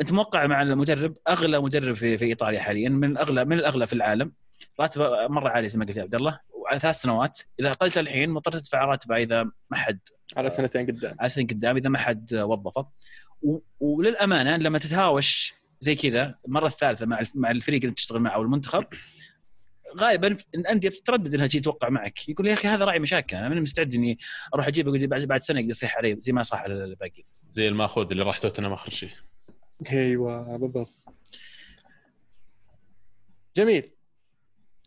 أنت 0.00 0.12
موقع 0.12 0.46
مع 0.46 0.62
المدرب 0.62 1.16
أغلى 1.28 1.60
مدرب 1.60 1.94
في, 1.94 2.18
في 2.18 2.24
إيطاليا 2.24 2.60
حاليا 2.60 2.88
من 2.88 3.18
اغلى 3.18 3.44
من 3.44 3.58
الأغلى 3.58 3.86
في 3.86 3.92
العالم. 3.92 4.32
راتبه 4.80 5.26
مرة 5.28 5.48
عالي 5.48 5.68
زي 5.68 5.78
ما 5.78 5.84
قلت 5.84 5.96
يا 5.96 6.02
عبد 6.02 6.14
الله. 6.14 6.40
وعلى 6.54 6.78
ثلاث 6.80 6.96
سنوات 6.96 7.40
إذا 7.60 7.70
أقلت 7.70 7.98
الحين 7.98 8.30
مضطر 8.30 8.52
تدفع 8.58 8.84
راتبه 8.84 9.16
إذا 9.16 9.42
ما 9.42 9.76
حد 9.76 9.98
على 10.36 10.50
سنتين 10.50 10.86
قدام. 10.86 11.16
على 11.20 11.28
سنين 11.28 11.46
قدام 11.46 11.76
إذا 11.76 11.88
ما 11.88 11.98
حد 11.98 12.34
وظفه. 12.34 12.86
و- 13.42 13.58
وللأمانة 13.80 14.56
لما 14.56 14.78
تتهاوش 14.78 15.54
زي 15.80 15.94
كذا 15.94 16.34
المرة 16.48 16.66
الثالثة 16.66 17.06
مع 17.06 17.20
الف- 17.20 17.36
مع 17.36 17.50
الفريق 17.50 17.80
اللي 17.82 17.94
تشتغل 17.94 18.20
معه 18.20 18.34
أو 18.34 18.42
المنتخب 18.42 18.84
غالبا 19.98 20.36
الأندية 20.54 20.88
بتتردد 20.88 21.34
إنها 21.34 21.46
تجي 21.46 21.60
توقع 21.60 21.88
معك. 21.88 22.28
يقول 22.28 22.46
يا 22.46 22.52
أخي 22.54 22.68
هذا 22.68 22.84
راعي 22.84 22.98
مشاكل 22.98 23.36
أنا 23.36 23.48
ماني 23.48 23.60
مستعد 23.60 23.94
إني 23.94 24.18
أروح 24.54 24.66
اجيبه 24.66 25.06
بعد 25.06 25.24
بعد 25.24 25.40
سنة 25.42 25.58
يقدر 25.60 25.70
يصيح 25.70 25.96
علي 25.96 26.16
زي 26.20 26.32
ما 26.32 26.42
صح 26.42 26.62
على 26.62 26.74
الباقيين 26.74 27.26
زي 27.50 27.68
الماخوذ 27.68 28.10
اللي 28.10 28.22
راح 28.22 28.38
توتنهام 28.38 28.72
آخر 28.72 28.90
شيء. 28.90 29.10
أيوه 29.92 30.56
بالضبط. 30.56 30.88
جميل. 33.56 33.90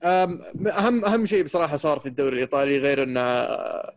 أهم 0.05 1.05
أهم 1.05 1.25
شيء 1.25 1.43
بصراحة 1.43 1.75
صار 1.77 1.99
في 1.99 2.05
الدوري 2.05 2.35
الإيطالي 2.35 2.77
غير 2.77 3.03
إن 3.03 3.17
آه، 3.17 3.93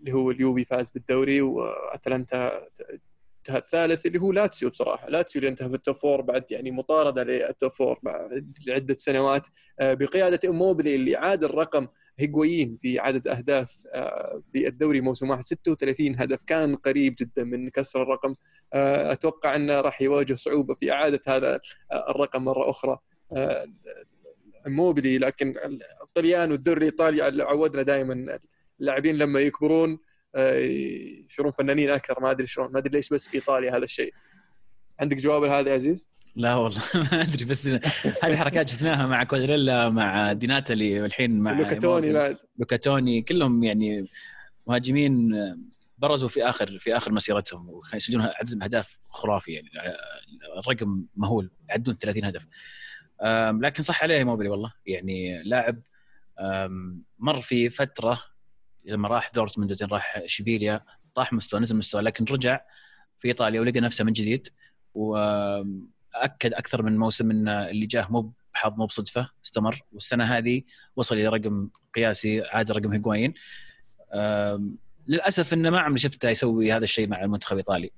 اللي 0.00 0.12
هو 0.12 0.30
اليوفي 0.30 0.64
فاز 0.64 0.90
بالدوري 0.90 1.40
وأتلانتا 1.40 2.58
ت- 2.74 3.00
اجتهاد 3.40 3.64
ثالث 3.64 4.06
اللي 4.06 4.20
هو 4.20 4.32
لاتسيو 4.32 4.70
بصراحة. 4.70 5.08
لاتسيو 5.08 5.40
اللي 5.40 5.50
انتهى 5.50 5.68
في 5.68 5.74
ال 5.74 5.80
top 5.80 5.96
four 5.96 6.20
بعد 6.20 6.44
يعني 6.50 6.70
مطاردة 6.70 7.22
لل 7.24 7.42
top 7.42 7.70
four 7.72 7.98
لعدة 8.66 8.94
سنوات. 8.94 9.46
آه، 9.80 9.94
بقيادة 9.94 10.48
اموبلي 10.48 10.94
اللي 10.94 11.16
عاد 11.16 11.44
الرقم 11.44 11.86
هيغوين 12.18 12.78
في 12.82 12.98
عدد 12.98 13.28
أهداف 13.28 13.82
آه، 13.94 14.42
في 14.52 14.66
الدوري 14.68 15.00
موسم 15.00 15.30
واحد. 15.30 15.44
36 15.44 16.16
هدف 16.20 16.42
كان 16.42 16.76
قريب 16.76 17.14
جدا 17.20 17.44
من 17.44 17.70
كسر 17.70 18.02
الرقم. 18.02 18.34
أتوقع 18.72 19.56
إنه 19.56 19.80
راح 19.80 20.02
يواجه 20.02 20.34
صعوبة 20.34 20.74
في 20.74 20.92
إعادة 20.92 21.20
هذا 21.26 21.60
الرقم 22.08 22.44
مرة 22.44 22.70
أخرى. 22.70 22.98
موبلي 24.72 25.18
لكن 25.18 25.54
الطليان 26.02 26.52
والدوري 26.52 26.78
الإيطالي 26.78 27.42
عودنا 27.42 27.82
دائما 27.82 28.38
اللاعبين 28.80 29.18
لما 29.18 29.40
يكبرون 29.40 29.98
آه، 30.34 30.58
يصيرون 31.24 31.52
فنانين 31.52 31.90
أكثر. 31.90 32.20
ما 32.20 32.30
أدري 32.30 32.46
شلون 32.46 32.72
ما 32.72 32.78
أدري 32.78 32.90
ليش 32.92 33.08
بس 33.08 33.28
في 33.28 33.34
إيطاليا 33.34 33.76
هذا 33.76 33.84
الشيء. 33.84 34.14
عندك 35.00 35.16
جواب 35.16 35.44
لهذا 35.44 35.68
يا 35.68 35.74
عزيز؟ 35.74 36.10
لا 36.36 36.54
والله 36.54 36.82
ما 37.12 37.22
أدري 37.22 37.44
بس 37.44 37.66
هذه 38.22 38.36
حركات 38.36 38.68
شفناها 38.68 39.06
مع 39.06 39.24
كوالياريلا 39.24 39.88
مع 39.90 40.32
دي 40.32 40.55
ناتالي 40.55 41.00
والحين 41.00 41.38
مع 41.40 41.52
لوكا 41.52 41.78
توني 41.78 42.12
بعد. 42.12 42.36
لوكا 42.58 42.85
توني 42.85 43.22
كلهم 43.22 43.64
يعني 43.64 44.04
مهاجمين 44.66 45.32
برزوا 45.98 46.28
في 46.28 46.44
آخر 46.44 46.78
في 46.78 46.96
آخر 46.96 47.12
مسيرتهم 47.12 47.68
ويسجلون 47.68 48.28
عدد 48.40 48.62
أهداف 48.62 48.98
خرافي 49.08 49.52
يعني 49.52 49.68
الرقم 50.58 51.04
مهول 51.16 51.50
يعدون 51.68 51.94
30 51.94 52.24
هدف. 52.24 52.46
لكن 53.62 53.82
صح 53.82 54.02
عليه 54.02 54.24
إيموبيلي 54.24 54.48
والله. 54.48 54.72
يعني 54.86 55.42
لاعب 55.42 55.80
مر 57.18 57.40
في 57.40 57.68
فترة 57.68 58.22
لما 58.84 59.08
راح 59.08 59.30
دورتموند 59.34 59.70
بعدين 59.70 59.88
راح 59.88 60.16
اشبيليا 60.16 60.80
طاح 61.14 61.32
مستوى 61.32 61.60
نزل 61.60 61.76
مستوى 61.76 62.02
لكن 62.02 62.24
رجع 62.24 62.60
في 63.18 63.28
إيطاليا 63.28 63.60
ولقى 63.60 63.80
نفسه 63.80 64.04
من 64.04 64.12
جديد. 64.12 64.48
واكد 64.94 66.54
أكثر 66.54 66.82
من 66.82 66.98
موسم 66.98 67.30
إن 67.30 67.48
اللي 67.48 67.86
جاه 67.86 68.06
مو 68.10 68.32
بحظ 68.54 68.72
مو 68.76 68.86
بصدفة 68.86 69.30
استمر. 69.44 69.82
والسنة 69.92 70.24
هذه 70.24 70.62
وصل 70.96 71.14
إلى 71.14 71.28
رقم 71.28 71.70
قياسي 71.94 72.42
عاد 72.42 72.70
رقم 72.70 72.92
هيغوايين. 72.92 73.34
للأسف 75.06 75.52
إنه 75.52 75.70
ما 75.70 75.80
عمري 75.80 75.98
شفته 75.98 76.28
يسوي 76.28 76.72
هذا 76.72 76.84
الشيء 76.84 77.08
مع 77.08 77.24
المنتخب 77.24 77.52
الإيطالي. 77.52 77.90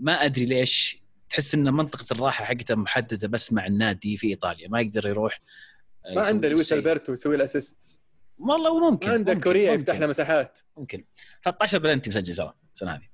ما 0.00 0.12
أدري 0.12 0.44
ليش 0.44 1.02
تحس 1.30 1.54
إن 1.54 1.72
منطقة 1.72 2.06
الراحة 2.10 2.44
حقته 2.44 2.74
محددة 2.74 3.28
بس 3.28 3.52
مع 3.52 3.66
النادي 3.66 4.16
في 4.16 4.26
إيطاليا 4.26 4.68
ما 4.68 4.80
يقدر 4.80 5.06
يروح 5.08 5.40
ما 6.14 6.26
عنده 6.26 6.48
لويس 6.48 6.72
ألبرتو 6.72 7.12
يسوي 7.12 7.36
الاسيست 7.36 8.02
والله 8.38 8.90
ممكن 8.90 9.10
عنده 9.10 9.34
كوريا 9.34 9.72
يفتح 9.72 9.98
له 9.98 10.06
مساحات. 10.06 10.58
ممكن. 10.76 11.04
13 11.44 11.78
بلنتي 11.78 12.10
مسجل 12.10 12.34
ترى 12.34 12.54
السنة 12.74 12.92
هذه. 12.92 13.08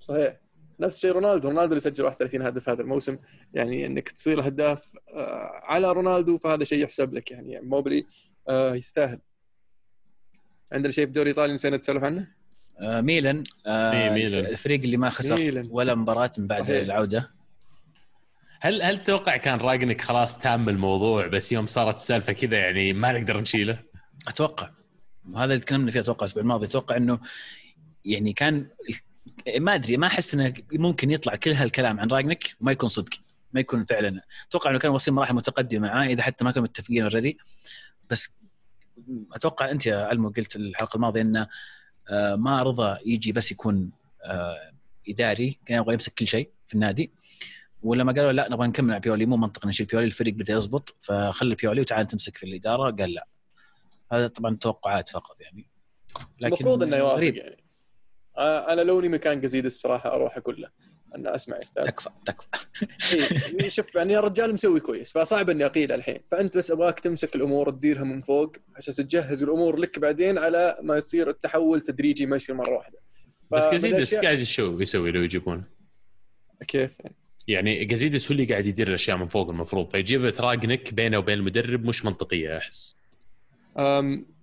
صحيح. 0.00 0.40
نفس 0.80 0.96
الشيء 0.96 1.12
رونالدو 1.12 1.48
رونالدو 1.48 1.68
اللي 1.68 1.80
سجل 1.80 2.04
31 2.04 2.42
هدف 2.42 2.68
هذا 2.68 2.82
الموسم. 2.82 3.18
يعني 3.54 3.86
إنك 3.86 4.08
تصير 4.08 4.48
هداف 4.48 4.92
آه، 5.14 5.60
على 5.64 5.92
رونالدو 5.92 6.38
فهذا 6.38 6.64
شيء 6.64 6.84
يحسب 6.84 7.14
لك. 7.14 7.30
يعني 7.30 7.60
موبلي 7.60 8.06
آه، 8.48 8.74
يستاهل. 8.74 9.18
عندنا 10.72 10.92
شيء 10.92 11.04
في 11.04 11.08
الدوري 11.08 11.30
الايطالي 11.30 11.52
نسينا 11.52 11.76
نتسولف 11.76 12.04
عنه؟ 12.04 12.28
آه 12.80 13.00
ميلان. 13.00 13.44
آه 13.66 13.92
إيه، 13.92 14.10
ميلان. 14.10 14.46
الفريق 14.46 14.80
اللي 14.82 14.96
ما 14.96 15.10
خسر 15.10 15.36
ميلان. 15.36 15.68
ولا 15.70 15.94
مباراة 15.94 16.32
من 16.38 16.46
بعد 16.46 16.62
صحيح. 16.62 16.82
العودة. 16.82 17.30
هل 18.60 18.82
هل 18.82 18.98
تتوقع 18.98 19.36
كان 19.36 19.58
راجنك 19.58 20.00
خلاص 20.00 20.38
تام 20.38 20.68
الموضوع 20.68 21.26
بس 21.26 21.52
يوم 21.52 21.66
صارت 21.66 21.94
السالفة 21.94 22.32
كذا 22.32 22.58
يعني 22.58 22.92
ما 22.92 23.12
نقدر 23.12 23.40
نشيله؟ 23.40 23.78
أتوقع. 24.28 24.70
وهذا 25.30 25.52
اللي 25.52 25.64
تكلمنا 25.64 25.90
فيه 25.90 26.00
أتوقع 26.00 26.20
الأسبوع 26.20 26.42
الماضي. 26.42 26.66
أتوقع 26.66 26.96
إنه 26.96 27.18
يعني 28.04 28.32
كان 28.32 28.68
ما 29.58 29.74
أدري 29.74 29.96
ما 29.96 30.06
أحس 30.06 30.34
إنه 30.34 30.54
ممكن 30.72 31.10
يطلع 31.10 31.34
كل 31.34 31.52
هالكلام 31.52 32.00
عن 32.00 32.08
راجنك 32.08 32.56
وما 32.60 32.72
يكون 32.72 32.88
صدق 32.88 33.14
ما 33.52 33.60
يكون 33.60 33.84
فعلا. 33.84 34.20
أتوقع 34.48 34.70
إنه 34.70 34.78
كان 34.78 34.90
واصلين 34.90 35.14
مراحل 35.14 35.34
متقدمه 35.34 35.88
معاه 35.88 36.06
إذا 36.06 36.22
حتى 36.22 36.44
ما 36.44 36.50
كانوا 36.50 36.68
متفقين 36.68 37.02
اوريدي 37.02 37.38
بس 38.10 38.34
أتوقع 39.32 39.70
أنت 39.70 39.86
يا 39.86 40.12
المو 40.12 40.28
قلت 40.28 40.56
الحلقة 40.56 40.96
الماضية 40.96 41.20
انه 41.22 41.48
ما 42.36 42.62
رضى 42.62 42.98
يجي 43.06 43.32
بس 43.32 43.52
يكون 43.52 43.90
آه، 44.24 44.72
إداري. 45.08 45.58
كان 45.66 45.78
يبغى 45.78 45.92
يمسك 45.92 46.14
كل 46.14 46.26
شيء 46.26 46.50
في 46.66 46.74
النادي. 46.74 47.12
ولما 47.82 48.12
قالوا 48.12 48.32
لا 48.32 48.48
نبغى 48.50 48.66
نكمل 48.66 48.88
مع 48.88 48.98
بيولي 48.98 49.26
مو 49.26 49.36
منطق 49.36 49.66
نشيل 49.66 49.86
بيولي 49.86 50.06
الفريق 50.06 50.34
بدا 50.34 50.54
يزبط 50.54 50.96
فخلي 51.00 51.54
بيولي 51.54 51.80
وتعال 51.80 52.06
تمسك 52.06 52.36
في 52.36 52.46
الإدارة. 52.46 52.90
قال 52.90 53.14
لا. 53.14 53.26
هذا 54.12 54.26
طبعا 54.26 54.56
توقعات 54.56 55.08
فقط 55.08 55.40
يعني. 55.40 55.68
لكن 56.40 56.54
المفروض 56.54 56.82
إنه 56.82 56.96
يوافق 56.96 57.36
يعني. 57.36 57.64
آه، 58.36 58.72
أنا 58.72 58.80
لوني 58.80 59.08
مكان 59.08 59.40
قزيدس 59.40 59.78
بصراحه 59.78 60.14
أروح 60.14 60.36
أقول 60.36 60.62
له 60.62 60.68
أنا 61.14 61.34
أسمع 61.34 61.56
يا 61.56 61.62
أستاذ 61.62 61.84
تكفى 61.84 62.10
تكفى. 62.26 62.48
إيه 63.60 63.68
شوف 63.68 63.94
يعني 63.94 64.12
يا 64.12 64.20
رجال 64.20 64.54
مسوي 64.54 64.80
كويس 64.80 65.12
فصعب 65.12 65.50
إني 65.50 65.66
أقيل 65.66 65.92
الحين. 65.92 66.20
فأنت 66.30 66.58
بس 66.58 66.70
أبغاك 66.70 67.00
تمسك 67.00 67.34
الأمور 67.34 67.70
تديرها 67.70 68.04
من 68.04 68.20
فوق 68.20 68.56
عشان 68.76 68.94
تجهز 68.94 69.42
الأمور 69.42 69.76
لك 69.76 69.98
بعدين 69.98 70.38
على 70.38 70.78
ما 70.82 70.96
يصير 70.96 71.30
التحول 71.30 71.80
تدريجي 71.80 72.26
ما 72.26 72.36
يصير 72.36 72.54
مرة 72.54 72.76
واحدة. 72.76 72.98
بس 73.50 73.64
قزيدس 73.64 74.14
قاعد 74.14 74.38
يشو 74.38 74.80
يسوي 74.80 75.10
لو 75.10 75.22
يجيبونه؟ 75.22 75.64
كيف؟ 76.68 76.96
يعني؟ 77.00 77.16
يعني 77.48 77.84
جازيدس 77.84 78.26
هو 78.26 78.32
اللي 78.32 78.44
قاعد 78.44 78.66
يدير 78.66 78.88
الأشياء 78.88 79.16
من 79.16 79.26
فوق 79.26 79.50
المفروض؟ 79.50 79.86
فيجيب 79.86 80.30
تراجنك 80.30 80.94
بينه 80.94 81.18
وبين 81.18 81.38
المدرب 81.38 81.84
مش 81.84 82.04
منطقية 82.04 82.58
أحس. 82.58 83.00
أم 83.78 84.37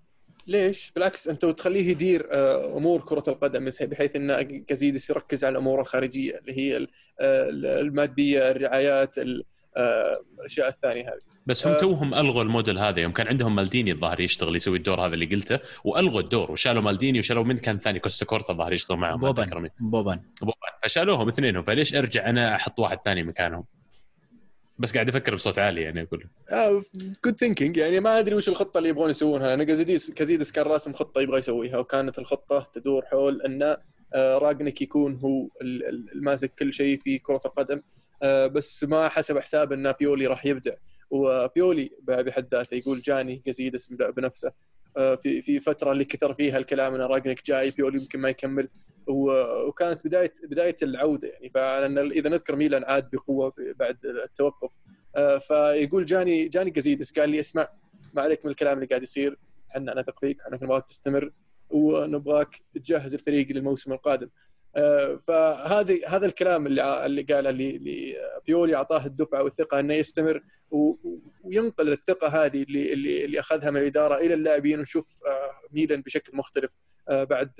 ليش؟ 0.47 0.91
بالعكس 0.95 1.27
أنت 1.27 1.45
تخليه 1.45 1.89
يدير 1.89 2.27
آه، 2.31 2.77
أمور 2.77 3.01
كرة 3.01 3.23
القدم 3.27 3.69
بحيث 3.81 4.15
إن 4.15 4.63
جازيدس 4.69 5.09
يركز 5.09 5.43
على 5.43 5.51
الأمور 5.51 5.81
الخارجية 5.81 6.37
اللي 6.37 6.57
هي 6.57 6.77
آه، 6.77 7.49
المادية 7.81 8.51
الرعايات 8.51 9.15
آه، 9.77 10.21
الأشياء 10.39 10.67
الثانية 10.67 11.03
هذه. 11.03 11.35
بس 11.45 11.67
هم 11.67 11.77
توهم 11.77 12.13
ألغوا 12.13 12.43
الموديل 12.43 12.79
هذا. 12.79 12.99
يوم 12.99 13.11
كان 13.11 13.27
عندهم 13.27 13.55
مالديني 13.55 13.91
الظاهر 13.91 14.19
يشتغل 14.19 14.55
يسوي 14.55 14.77
الدور 14.77 15.05
هذا 15.05 15.13
اللي 15.13 15.25
قلته 15.25 15.59
وألغوا 15.83 16.21
الدور 16.21 16.51
وشالوا 16.51 16.81
مالديني 16.81 17.19
وشالوا 17.19 17.43
من 17.43 17.57
كان 17.57 17.77
ثاني 17.77 17.99
كوستا 17.99 18.25
كورتا 18.25 18.53
الظاهر 18.53 18.73
يشتغل 18.73 18.97
معهم 18.97 19.19
بوبان 19.19 19.69
بوبان 19.79 20.19
بوبان 20.41 20.71
فشالوهم 20.83 21.27
اثنينهم 21.27 21.63
فليش 21.63 21.95
أرجع 21.95 22.29
أنا 22.29 22.55
أحط 22.55 22.79
واحد 22.79 22.97
ثاني 23.05 23.23
مكانهم؟ 23.23 23.63
بس 24.79 24.93
قاعد 24.93 25.09
أفكر 25.09 25.35
بصوت 25.35 25.59
عالي 25.59 25.81
يعني 25.81 26.01
أقول. 26.01 26.27
good 27.25 27.35
thinking 27.35 27.77
يعني 27.77 27.99
ما 27.99 28.19
أدري 28.19 28.35
وش 28.35 28.49
الخطة 28.49 28.77
اللي 28.77 28.89
يبغون 28.89 29.09
يسوونها 29.09 29.53
أنا 29.53 29.63
كازيديس 29.63 30.11
كازيدس 30.11 30.51
كان 30.51 30.65
راسم 30.65 30.93
خطة 30.93 31.21
يبغى 31.21 31.39
يسويها 31.39 31.77
وكانت 31.77 32.19
الخطة 32.19 32.67
تدور 32.73 33.05
حول 33.05 33.41
أن 33.41 33.77
آه، 34.13 34.37
رانجنيك 34.37 34.81
يكون 34.81 35.15
هو 35.15 35.47
الماسك 36.15 36.53
كل 36.59 36.73
شيء 36.73 36.99
في 36.99 37.19
كرة 37.19 37.41
القدم. 37.45 37.81
آه، 38.23 38.47
بس 38.47 38.83
ما 38.83 39.09
حسب 39.09 39.39
حساب 39.39 39.73
أن 39.73 39.91
بيولي 39.91 40.27
راح 40.27 40.45
يبدع. 40.45 40.73
وبيولي 41.09 41.91
بحد 42.01 42.47
ذاته 42.51 42.75
يقول 42.75 43.01
جاني 43.01 43.43
قزيدس 43.47 43.87
بنفسه. 43.87 44.47
آه، 44.47 44.53
في 44.95 45.41
في 45.41 45.59
فترة 45.59 45.91
اللي 45.91 46.05
كثر 46.05 46.33
فيها 46.33 46.57
الكلام 46.57 46.93
إن 46.93 47.01
رانجنيك 47.01 47.45
جاي 47.45 47.71
بيولي 47.71 48.01
يمكن 48.01 48.19
ما 48.19 48.29
يكمل. 48.29 48.69
وكانت 49.07 50.07
بداية 50.07 50.33
بداية 50.43 50.75
العودة 50.83 51.27
يعني. 51.27 51.49
فأنا 51.49 52.01
إذا 52.01 52.29
نذكر 52.29 52.55
ميلان 52.55 52.83
عاد 52.83 53.09
بقوة 53.09 53.53
بعد 53.75 53.97
التوقف. 54.05 54.71
آه، 55.15 55.37
فيقول 55.37 56.05
جاني 56.05 56.47
جاني 56.47 56.71
قزيدس 56.71 57.19
قال 57.19 57.29
لي 57.29 57.39
اسمع 57.39 57.67
ما 58.13 58.21
عليك 58.21 58.45
من 58.45 58.51
الكلام 58.51 58.77
اللي 58.77 58.85
قاعد 58.85 59.03
يصير. 59.03 59.37
إحنا 59.71 60.01
نثق 60.01 60.19
فيك 60.19 60.41
إحنا 60.41 60.59
نبغاك 60.63 60.85
تستمر 60.85 61.31
ونبغاك 61.69 62.61
تجهز 62.75 63.13
الفريق 63.13 63.47
للموسم 63.51 63.93
القادم. 63.93 64.27
آه، 64.27 64.29
فهذه 65.27 66.01
هذا 66.07 66.25
الكلام 66.25 66.67
اللي 66.67 67.05
اللي 67.05 67.21
قاله 67.21 67.49
اللي 67.49 68.15
بيولي 68.45 68.75
أعطاه 68.75 69.05
الدفعة 69.05 69.43
والثقة 69.43 69.79
إنه 69.79 69.93
يستمر 69.93 70.43
وينقل 71.43 71.91
الثقة 71.91 72.27
هذه 72.27 72.63
اللي 72.63 72.93
اللي, 72.93 73.25
اللي 73.25 73.39
أخذها 73.39 73.71
من 73.71 73.77
الإدارة 73.77 74.17
إلى 74.17 74.33
اللاعبين 74.33 74.79
ونشوف 74.79 75.19
آه، 75.27 75.51
ميلان 75.71 76.01
بشكل 76.01 76.37
مختلف 76.37 76.71
آه، 77.09 77.23
بعد 77.23 77.51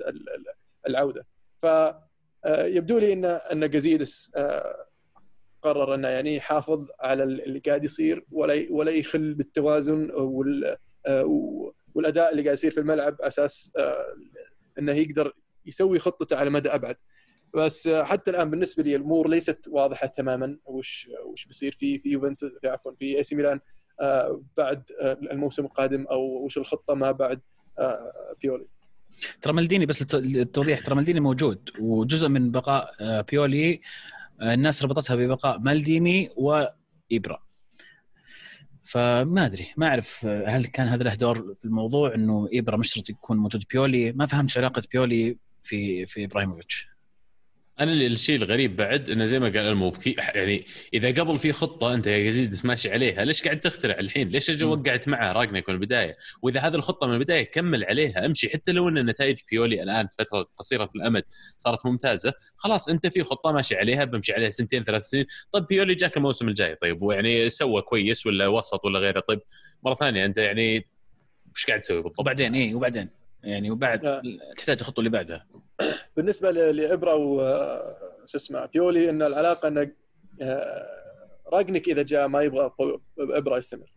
العودة. 0.88 1.26
فيبدو 1.62 2.98
لي 2.98 3.14
إن 3.14 3.26
إن 3.26 3.70
جازيدس 3.70 4.32
قرر 5.62 5.96
إنه 5.96 6.08
يعني 6.08 6.36
يحافظ 6.36 6.88
على 7.00 7.24
اللي 7.24 7.60
قاعد 7.60 7.84
يصير 7.84 8.26
ولا 8.32 8.68
ولا 8.70 8.92
يخل 8.92 9.34
بالتوازن 9.34 10.12
والأداء 11.94 12.32
اللي 12.32 12.44
قاعد 12.44 12.54
يصير 12.58 12.72
في 12.72 12.80
الملعب 12.80 13.22
أساس 13.22 13.72
إنه 14.80 14.92
يقدر 14.92 15.34
يسوي 15.66 16.00
خطته 16.00 16.36
على 16.36 16.50
مدى 16.50 16.70
أبعد. 16.70 16.96
بس 17.54 17.90
حتى 17.90 18.32
الآن 18.32 18.50
بالنسبة 18.50 18.84
لي 18.84 18.96
الأمور 18.96 19.30
ليست 19.30 19.68
واضحة 19.68 20.08
تماما. 20.08 20.58
وش 20.66 21.10
وش 21.26 21.46
بيصير 21.46 21.72
في 21.72 22.00
في 22.00 22.10
يوفنتوس 22.10 22.52
عفوا 22.66 22.92
في 23.00 23.18
إي 23.18 23.24
سي 23.24 23.36
ميلان 23.36 23.60
آه، 24.02 24.42
بعد 24.58 24.84
آه، 25.02 25.18
الموسم 25.32 25.66
القادم 25.66 26.06
أو 26.12 26.46
وش 26.46 26.58
الخطة 26.58 26.96
ما 26.96 27.12
بعد 27.12 27.42
آه، 27.80 28.12
بيولي. 28.42 28.66
ترى 29.42 29.54
مالديني 29.54 29.86
بس 29.86 30.14
للتوضيح 30.14 30.80
ترى 30.80 30.96
مالديني 30.96 31.20
موجود 31.20 31.70
وجزء 31.80 32.28
من 32.28 32.52
بقاء 32.52 32.92
بيولي 33.22 33.82
الناس 34.42 34.84
ربطتها 34.84 35.16
ببقاء 35.16 35.60
مالديني 35.60 36.30
وإبرا. 36.36 37.46
فما 38.84 39.46
أدري 39.46 39.66
ما 39.78 39.88
أعرف 39.88 40.26
هل 40.26 40.66
كان 40.66 40.88
هذا 40.88 41.04
له 41.04 41.16
دور 41.16 41.56
في 41.58 41.66
الموضوع 41.66 42.16
إنه 42.16 42.50
إبرا 42.54 42.78
مشترط 42.78 43.10
يكون 43.10 43.38
موجود 43.38 43.64
بيولي؟ 43.72 44.12
ما 44.12 44.26
فهمت 44.26 44.58
علاقة 44.58 44.84
بيولي 44.92 45.38
في 45.66 46.06
في 46.06 46.26
إبراهيموفيتش 46.26 46.88
أنا 47.80 47.92
اللي- 47.92 48.08
الشيء 48.08 48.36
الغريب 48.36 48.76
بعد 48.76 49.10
إنه 49.10 49.26
زي 49.26 49.40
ما 49.40 49.46
قال 49.48 49.58
الموف 49.58 50.08
يعني 50.36 50.66
إذا 50.94 51.08
قبل 51.22 51.38
في 51.38 51.52
خطة 51.52 51.94
أنت 51.94 52.08
يا 52.08 52.18
يزيد 52.18 52.56
ماشي 52.64 52.92
عليها 52.92 53.26
ليش 53.26 53.44
قاعد 53.44 53.60
تخترع 53.60 54.00
الحين؟ 54.00 54.30
ليش 54.30 54.50
أجي. 54.50 54.66
وقعت 54.66 55.08
معه 55.08 55.32
راجنك 55.32 55.70
من 55.70 55.76
البداية؟ 55.76 56.18
وإذا 56.42 56.60
هذه 56.60 56.76
الخطة 56.76 57.08
من 57.08 57.14
البداية 57.14 57.44
كمل 57.52 57.84
عليها 57.84 58.26
أمشي 58.26 58.50
حتى 58.50 58.72
لو 58.72 58.90
إن 58.90 59.06
نتائج 59.06 59.38
بيولي 59.52 59.84
الآن 59.84 60.08
فترة 60.20 60.48
قصيرة 60.58 60.90
الأمد 60.96 61.24
صارت 61.58 61.86
ممتازة 61.86 62.34
خلاص 62.58 62.90
أنت 62.90 63.08
في 63.08 63.24
خطة 63.24 63.52
ماشي 63.52 63.76
عليها 63.76 64.04
بمشي 64.06 64.34
عليها 64.34 64.50
سنتين 64.50 64.84
ثلاث 64.84 65.04
سنين 65.04 65.26
طيب 65.52 65.68
بيولي 65.68 65.96
جاك 65.96 66.18
الموسم 66.18 66.48
الجاي 66.48 66.76
طيب 66.76 67.02
ويعني 67.02 67.50
سوى 67.50 67.82
كويس 67.82 68.26
ولا 68.28 68.48
وسط 68.48 68.86
ولا 68.86 69.00
غيره 69.00 69.20
طيب 69.20 69.40
مرة 69.84 69.96
ثانية 69.96 70.26
أنت 70.26 70.38
يعني 70.38 70.88
وش 71.56 71.66
قاعد 71.66 71.82
تسوي 71.82 72.02
بالضبط؟ 72.02 72.20
وبعدين 72.20 72.56
إيه 72.56 72.76
وبعدين 72.76 73.10
يعني 73.46 73.72
وبعد 73.72 74.06
لا. 74.06 74.22
تحتاج 74.58 74.78
الخطوة 74.80 75.00
اللي 75.00 75.10
بعدها 75.10 75.48
بالنسبة 76.18 76.52
ل- 76.52 76.76
لإبرة 76.76 77.16
و 77.16 77.38
شو 78.26 78.38
اسمه 78.38 78.66
بيولي 78.66 79.10
إن 79.10 79.22
العلاقة 79.22 79.68
ان 79.68 79.92
آه، 80.42 80.88
راجنك 81.54 81.88
إذا 81.88 82.02
جاء 82.02 82.28
ما 82.28 82.42
يبغى 82.42 82.72
إبرة 83.20 83.58
يستمر 83.58 83.92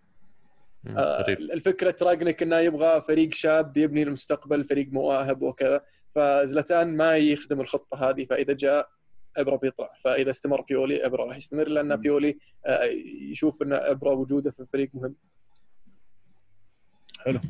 آه، 0.87 1.29
الفكرة 1.29 1.97
راجنك 2.03 2.43
إنه 2.43 2.59
يبغى 2.59 3.01
فريق 3.01 3.35
شاب 3.35 3.77
يبني 3.77 4.03
المستقبل 4.03 4.65
فريق 4.65 4.89
مواهب 4.93 5.43
وكذا 5.43 5.81
فزلتان 6.15 6.97
ما 6.97 7.17
يخدم 7.17 7.61
الخطة 7.61 8.11
هذه 8.11 8.25
فإذا 8.25 8.53
جاء 8.53 8.89
إبرة 9.37 9.57
بيطلع 9.57 9.93
فإذا 10.05 10.31
استمر 10.31 10.61
بيولي 10.61 11.07
إبرة 11.07 11.25
راح 11.25 11.37
يستمر 11.37 11.69
لأن. 11.69 11.97
بيولي 11.97 12.39
آه، 12.67 12.85
يشوف 13.31 13.63
إن 13.63 13.73
إبرة 13.73 14.11
وجوده 14.13 14.51
في 14.51 14.61
الفريق 14.61 14.91
مهم 14.95 15.15
حلو. 17.19 17.41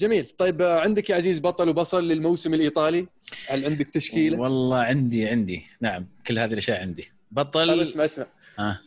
جميل. 0.00 0.24
طيب 0.38 0.62
آه، 0.62 0.80
عندك 0.80 1.10
يا 1.10 1.16
عزيز 1.16 1.40
بطل 1.40 1.68
وبصل 1.68 2.08
للموسم 2.08 2.54
الإيطالي؟ 2.54 3.06
هل 3.48 3.64
عندك 3.64 3.90
تشكيلة؟ 3.90 4.38
والله 4.38 4.76
عندي 4.76 5.28
عندي. 5.28 5.62
نعم 5.80 6.06
كل 6.26 6.38
هذه 6.38 6.52
الأشياء 6.52 6.80
عندي. 6.80 7.02
طيب 7.02 7.12
بطل 7.30 7.80
اسمع 7.82 8.04
اسمع. 8.04 8.26
آه 8.58 8.80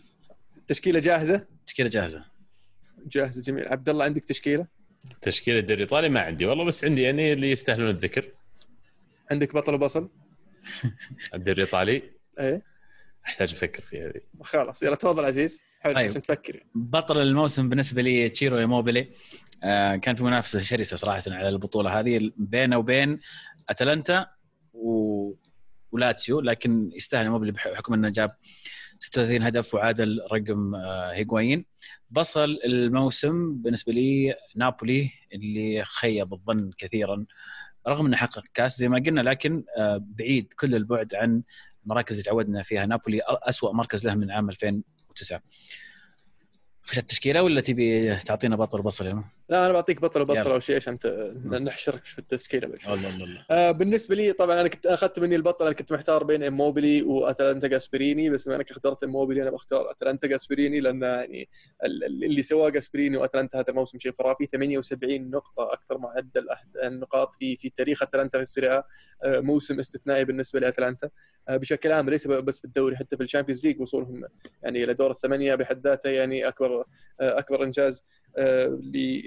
التشكيله 0.58 1.00
جاهزة؟ 1.00 1.46
تشكيلة 1.66 1.90
جاهزة. 1.90 2.26
جاهزة 3.08 3.42
جميل. 3.42 3.68
عبد 3.68 3.90
الله 3.90 4.06
عندك 4.06 4.26
تشكيلة؟ 4.26 4.68
تشكيلة 5.22 5.60
الدوري 5.60 5.76
الإيطالي 5.78 6.10
ما 6.10 6.20
عندي 6.20 6.46
والله 6.46 6.66
بس 6.66 6.86
عندي 6.86 7.02
يعني 7.02 7.34
اللي 7.34 7.52
يستاهلون 7.52 7.90
الذكر. 7.90 8.26
عندك 9.32 9.56
بطل 9.56 9.74
وبصل؟ 9.74 10.10
الدوري 11.36 11.62
الإيطالي. 11.62 12.02
إيه. 12.40 12.62
أحتاج 13.26 13.54
أفكر 13.54 13.84
فيها 13.84 14.08
هذه. 14.08 14.22
خلاص 14.42 14.84
يلا 14.84 14.96
تفضل 14.96 15.26
عزيز. 15.26 15.62
حلو 15.80 15.94
طيب. 15.94 16.10
عشان 16.10 16.22
تفكر 16.22 16.64
بطل 16.76 17.22
الموسم 17.22 17.70
بالنسبة 17.70 18.02
لي 18.02 18.30
تشيرو 18.30 18.60
إيموبيلي. 18.60 19.00
آه 19.00 19.08
كان 20.02 20.16
في 20.16 20.24
منافسة 20.24 20.60
شرسة 20.60 20.98
صراحة 20.98 21.24
على 21.28 21.50
البطولة 21.50 22.00
هذه 22.00 22.32
بينه 22.38 22.78
وبين 22.78 23.20
أتلانتا 23.70 24.28
و... 24.74 25.34
ولاتسيو 25.92 26.40
لكن 26.42 26.90
يستاهل 26.94 27.24
ايموبيلي 27.24 27.52
بح- 27.52 27.68
بحكم 27.68 27.94
إنه 27.94 28.10
جاب 28.10 28.30
36 29.00 29.42
هدف 29.44 29.74
وعادل 29.74 30.20
رقم 30.32 30.76
آه 30.76 31.12
هيغوايين 31.14 31.66
بصل 32.12 32.60
الموسم 32.66 33.54
بالنسبة 33.56 33.94
لي 33.94 34.36
نابولي 34.56 35.12
اللي 35.34 35.84
خيب 35.86 36.34
الظن 36.34 36.72
كثيرا 36.78 37.26
رغم 37.88 38.06
إنه 38.06 38.18
حقق 38.18 38.44
كاس 38.54 38.78
زي 38.78 38.88
ما 38.90 39.04
قلنا 39.06 39.22
لكن 39.22 39.64
آه 39.78 39.98
بعيد 40.06 40.54
كل 40.60 40.76
البعد 40.76 41.16
عن 41.16 41.44
المراكز 41.84 42.12
اللي 42.14 42.24
تعودنا 42.24 42.64
فيها. 42.64 42.86
نابولي 42.86 43.22
أسوأ 43.28 43.74
مركز 43.74 44.06
له 44.06 44.16
من 44.16 44.32
عام 44.32 44.50
2009 44.50 45.42
خش 46.84 46.98
التشكيلة 46.98 47.44
ولا 47.44 47.62
تبي 47.62 48.16
تعطينا 48.16 48.56
بطل 48.56 48.82
بصل 48.82 49.06
يا 49.08 49.24
لا 49.50 49.66
أنا 49.66 49.74
بعطيك 49.74 50.02
بطل 50.02 50.22
يلا. 50.22 50.54
أو 50.54 50.60
شيء 50.60 50.76
عشان 50.76 50.98
نحشرك 51.46 52.06
في 52.06 52.20
التشكيله 52.20 52.68
بس. 52.68 52.88
الله 52.88 53.16
الله 53.24 53.46
آه 53.52 53.72
بالنسبة 53.72 54.16
لي 54.16 54.34
طبعا 54.34 54.62
أنا 54.62 54.68
كنت 54.68 54.86
أخذت 54.86 55.20
مني 55.20 55.36
البطل 55.36 55.66
أنا 55.66 55.74
كنت 55.76 55.94
محتار 55.94 56.24
بين 56.24 56.44
اموبيلي 56.44 57.02
وأتلانتا 57.02 57.68
جاسبريني 57.68 58.30
بس 58.30 58.48
بما 58.48 58.56
انك 58.58 58.72
اخترت 58.72 59.04
اموبيلي 59.04 59.42
أنا 59.44 59.52
بختار 59.52 59.92
أتلانتا 59.92 60.28
جاسبريني 60.28 60.80
لأن 60.80 61.02
يعني 61.02 61.50
ال- 61.84 62.04
ال- 62.04 62.24
اللي 62.24 62.42
سواه 62.42 62.70
جاسبريني 62.70 63.18
وأتلانتا 63.18 63.60
هذا 63.60 63.70
الموسم 63.70 64.00
شيء 64.00 64.12
خرافي 64.12 64.46
78 64.46 65.30
نقطة 65.30 65.74
أكثر 65.74 65.98
معدل 65.98 66.48
النقاط 66.84 67.36
في 67.36 67.56
في 67.56 67.70
تاريخ 67.70 68.04
أتلانتا 68.04 68.38
في 68.38 68.42
ال 68.42 68.48
Serie 68.48 68.78
A 68.78 68.84
آه 69.24 69.40
موسم 69.40 69.80
استثنائي 69.80 70.26
بالنسبة 70.26 70.60
لأتلانتا 70.60 71.08
آه 71.08 71.12
بشكل 71.50 71.92
عام 71.92 72.10
ليس 72.10 72.28
بس 72.28 72.60
في 72.60 72.66
الدوري 72.66 72.96
حتى 72.96 73.18
في 73.18 73.24
ال 73.24 73.28
Champions 73.28 73.66
League 73.66 73.82
وصولهم 73.82 74.24
يعني 74.64 74.84
إلى 74.84 74.94
دور 74.94 75.12
الثمانية 75.12 75.56
بحد 75.56 75.88
ذاته 75.88 76.10
يعني 76.10 76.48
أكبر 76.48 76.80
آه 77.22 77.40
أكبر 77.40 77.64
إنجاز 77.64 78.04
آه، 78.38 78.80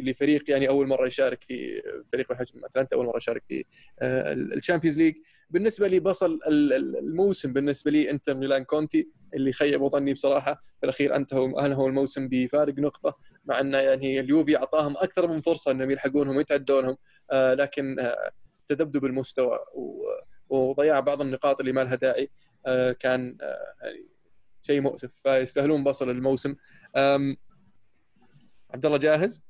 لفريق 0.02 0.50
يعني 0.50 0.68
أول 0.68 0.86
مرة 0.88 1.06
يشارك 1.06 1.42
في 1.42 1.82
فريق 2.12 2.32
بحجم 2.32 2.64
أتلانتا 2.64 2.96
أول 2.96 3.06
مرة 3.06 3.16
يشارك 3.16 3.42
في 3.48 3.64
آه، 4.00 4.32
ال 4.32 4.39
Champions 4.39 4.98
League. 4.98 5.14
بالنسبة 5.50 5.88
لي 5.88 6.00
بطل 6.00 6.40
ال- 6.48 6.72
ال- 6.72 6.96
الموسم 6.96 7.52
بالنسبة 7.52 7.90
لي 7.90 8.10
إنتر 8.10 8.34
ميلان 8.34 8.64
كونتي 8.64 9.08
اللي 9.34 9.52
خيب 9.52 9.88
ظني 9.88 10.12
بصراحة 10.12 10.54
في 10.80 10.84
الأخير 10.84 11.16
انتهوا 11.16 11.66
انهوا 11.66 11.88
الموسم 11.88 12.28
بفارق 12.28 12.78
نقطة 12.78 13.18
مع 13.44 13.60
انه 13.60 13.78
يعني 13.78 14.20
اليوفي 14.20 14.56
أعطاهم 14.56 14.94
أكثر 14.96 15.26
من 15.26 15.40
فرصة 15.40 15.70
إنهم 15.70 15.90
يلحقونهم 15.90 16.36
ويتعدونهم 16.36 16.96
آه، 17.30 17.54
لكن 17.54 18.00
آه، 18.00 18.30
تذبذب 18.66 19.04
المستوى 19.04 19.58
و- 19.74 20.02
وضياع 20.50 21.00
بعض 21.00 21.20
النقاط 21.20 21.60
اللي 21.60 21.72
ما 21.72 21.80
لها 21.80 21.94
داعي 21.94 22.30
آه، 22.66 22.92
كان 22.92 23.36
آه، 23.42 23.74
يعني 23.82 24.06
شيء 24.62 24.80
مؤسف 24.80 25.14
فيستاهلون 25.22 25.84
بصل 25.84 26.10
الموسم 26.10 26.54
عبد 28.70 28.86
الله 28.86 28.98
جاهز؟ 28.98 29.42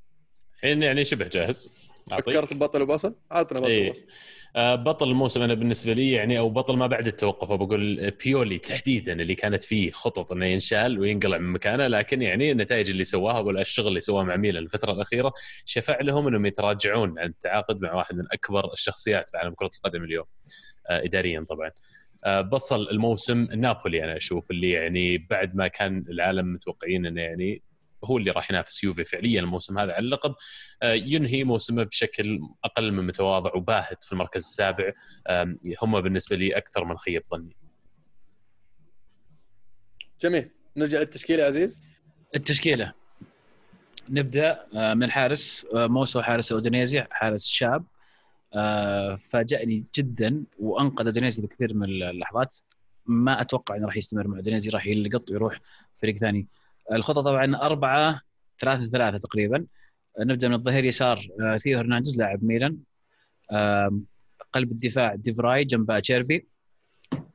الحين 0.55 0.83
يعني 0.83 1.03
شبه 1.03 1.27
جاهز 1.27 1.69
أعطيك. 2.13 2.33
فكرت 2.35 2.53
ببطل 2.53 2.81
وبصل؟ 2.81 3.15
عطنا 3.31 3.59
بطل 3.59 3.69
إيه. 3.69 3.89
وبصل 3.89 4.05
آه، 4.55 4.75
بطل 4.75 5.09
الموسم 5.09 5.41
أنا 5.41 5.53
بالنسبة 5.53 5.93
لي 5.93 6.11
يعني 6.11 6.39
أو 6.39 6.49
بطل 6.49 6.77
ما 6.77 6.87
بعد 6.87 7.07
التوقف 7.07 7.51
بقول 7.51 8.11
بيولي 8.11 8.57
تحديدا 8.57 9.13
اللي 9.13 9.35
كانت 9.35 9.63
فيه 9.63 9.91
خطط 9.91 10.31
إنه 10.31 10.45
ينشال 10.45 10.99
وينقلع 10.99 11.37
من 11.37 11.49
مكانه 11.49 11.87
لكن 11.87 12.21
يعني 12.21 12.51
النتائج 12.51 12.89
اللي 12.89 13.03
سواها 13.03 13.39
ولا 13.39 13.61
الشغل 13.61 13.87
اللي 13.87 13.99
سواه 13.99 14.23
مع 14.23 14.35
ميلان 14.35 14.63
الفترة 14.63 14.91
الأخيرة 14.91 15.33
شفع 15.65 16.01
لهم 16.01 16.27
إنهم 16.27 16.45
يتراجعون 16.45 17.19
عن 17.19 17.27
التعاقد 17.27 17.81
مع 17.81 17.93
واحد 17.93 18.15
من 18.15 18.23
أكبر 18.31 18.73
الشخصيات 18.73 19.29
في 19.29 19.37
عالم 19.37 19.53
كرة 19.53 19.71
القدم 19.77 20.03
اليوم 20.03 20.25
آه، 20.25 20.70
اداريا 20.87 21.45
طبعا. 21.49 21.71
آه، 22.23 22.41
بصل 22.41 22.89
الموسم 22.89 23.47
نابولي 23.55 24.03
أنا 24.03 24.17
أشوف 24.17 24.51
اللي 24.51 24.69
يعني 24.69 25.17
بعد 25.17 25.55
ما 25.55 25.67
كان 25.67 26.05
العالم 26.09 26.53
متوقعين 26.53 27.05
إنه 27.05 27.21
يعني 27.21 27.63
هو 28.03 28.17
اللي 28.17 28.31
راح 28.31 28.51
ينافس 28.51 28.83
يوفي 28.83 29.03
فعليا 29.03 29.41
الموسم 29.41 29.79
هذا 29.79 29.93
على 29.93 30.05
اللقب. 30.05 30.35
آه، 30.83 30.93
ينهي 30.93 31.43
موسمه 31.43 31.83
بشكل 31.83 32.39
أقل 32.63 32.91
من 32.91 33.07
متواضع 33.07 33.55
وباهت 33.55 34.03
في 34.03 34.11
المركز 34.11 34.41
السابع. 34.41 34.91
هم 35.81 36.01
بالنسبة 36.01 36.35
لي 36.35 36.57
أكثر 36.57 36.85
من 36.85 36.97
خيب 36.97 37.23
ظني. 37.31 37.55
جميل. 40.21 40.49
نرجع 40.77 40.99
للتشكيل 40.99 41.39
يا 41.39 41.45
عزيز. 41.45 41.83
التشكيلة. 42.35 42.93
نبدأ 44.09 44.65
آه، 44.75 44.93
من 44.93 45.03
الحارس 45.03 45.65
آه، 45.73 45.87
موسو 45.87 46.21
حارس 46.21 46.51
أودينيزي 46.51 47.05
حارس 47.11 47.47
شاب 47.47 47.85
آه، 48.53 49.15
فاجأني 49.15 49.85
جدا 49.95 50.43
وأنقذ 50.59 51.05
اودينيزي 51.05 51.41
بكثير 51.41 51.73
من 51.73 51.83
اللحظات. 51.83 52.57
ما 53.05 53.41
أتوقع 53.41 53.75
إنه 53.75 53.85
راح 53.85 53.97
يستمر 53.97 54.27
مع 54.27 54.37
اودينيزي 54.37 54.69
راح 54.69 54.87
يلقط 54.87 55.31
ويروح 55.31 55.59
فريق 55.95 56.17
ثاني. 56.17 56.47
الخطه 56.91 57.21
طبعا 57.21 57.55
أربعة 57.55 58.21
ثلاثة 58.59 58.85
ثلاثة 58.85 59.17
تقريبا. 59.17 59.65
نبدأ 60.19 60.47
من 60.47 60.53
الظهير 60.53 60.85
يسار 60.85 61.27
آه، 61.41 61.57
ثيو 61.57 61.77
هرنانديز 61.79 62.17
لاعب 62.17 62.43
ميلان. 62.43 62.77
قلب 64.53 64.71
الدفاع 64.71 65.15
ديفراي 65.15 65.63
جنب 65.63 65.99
أتشيربي 65.99 66.47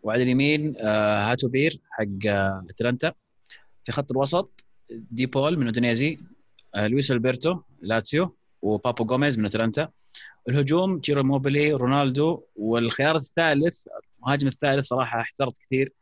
وعلى 0.02 0.22
اليمين 0.22 0.74
آه، 0.80 1.30
هاتيبور 1.30 1.80
حق 1.90 2.26
أتلانتا. 2.70 3.12
في 3.84 3.92
خط 3.92 4.10
الوسط 4.10 4.64
دي 4.90 5.26
بول 5.26 5.58
من 5.58 5.66
اودينيزي 5.66 6.18
آه، 6.74 6.86
لويس 6.86 7.10
ألبرتو 7.10 7.60
لاتسيو 7.82 8.36
وبابو 8.62 9.04
جوميز 9.04 9.38
من 9.38 9.44
أتلانتا. 9.44 9.88
الهجوم 10.48 10.98
تشيرو 10.98 11.22
إيموبيلي 11.22 11.72
رونالدو 11.72 12.42
والخيار 12.56 13.16
الثالث 13.16 13.86
المهاجم 14.18 14.46
الثالث 14.46 14.86
صراحة 14.86 15.20
احترت 15.20 15.58
كثير 15.58 15.92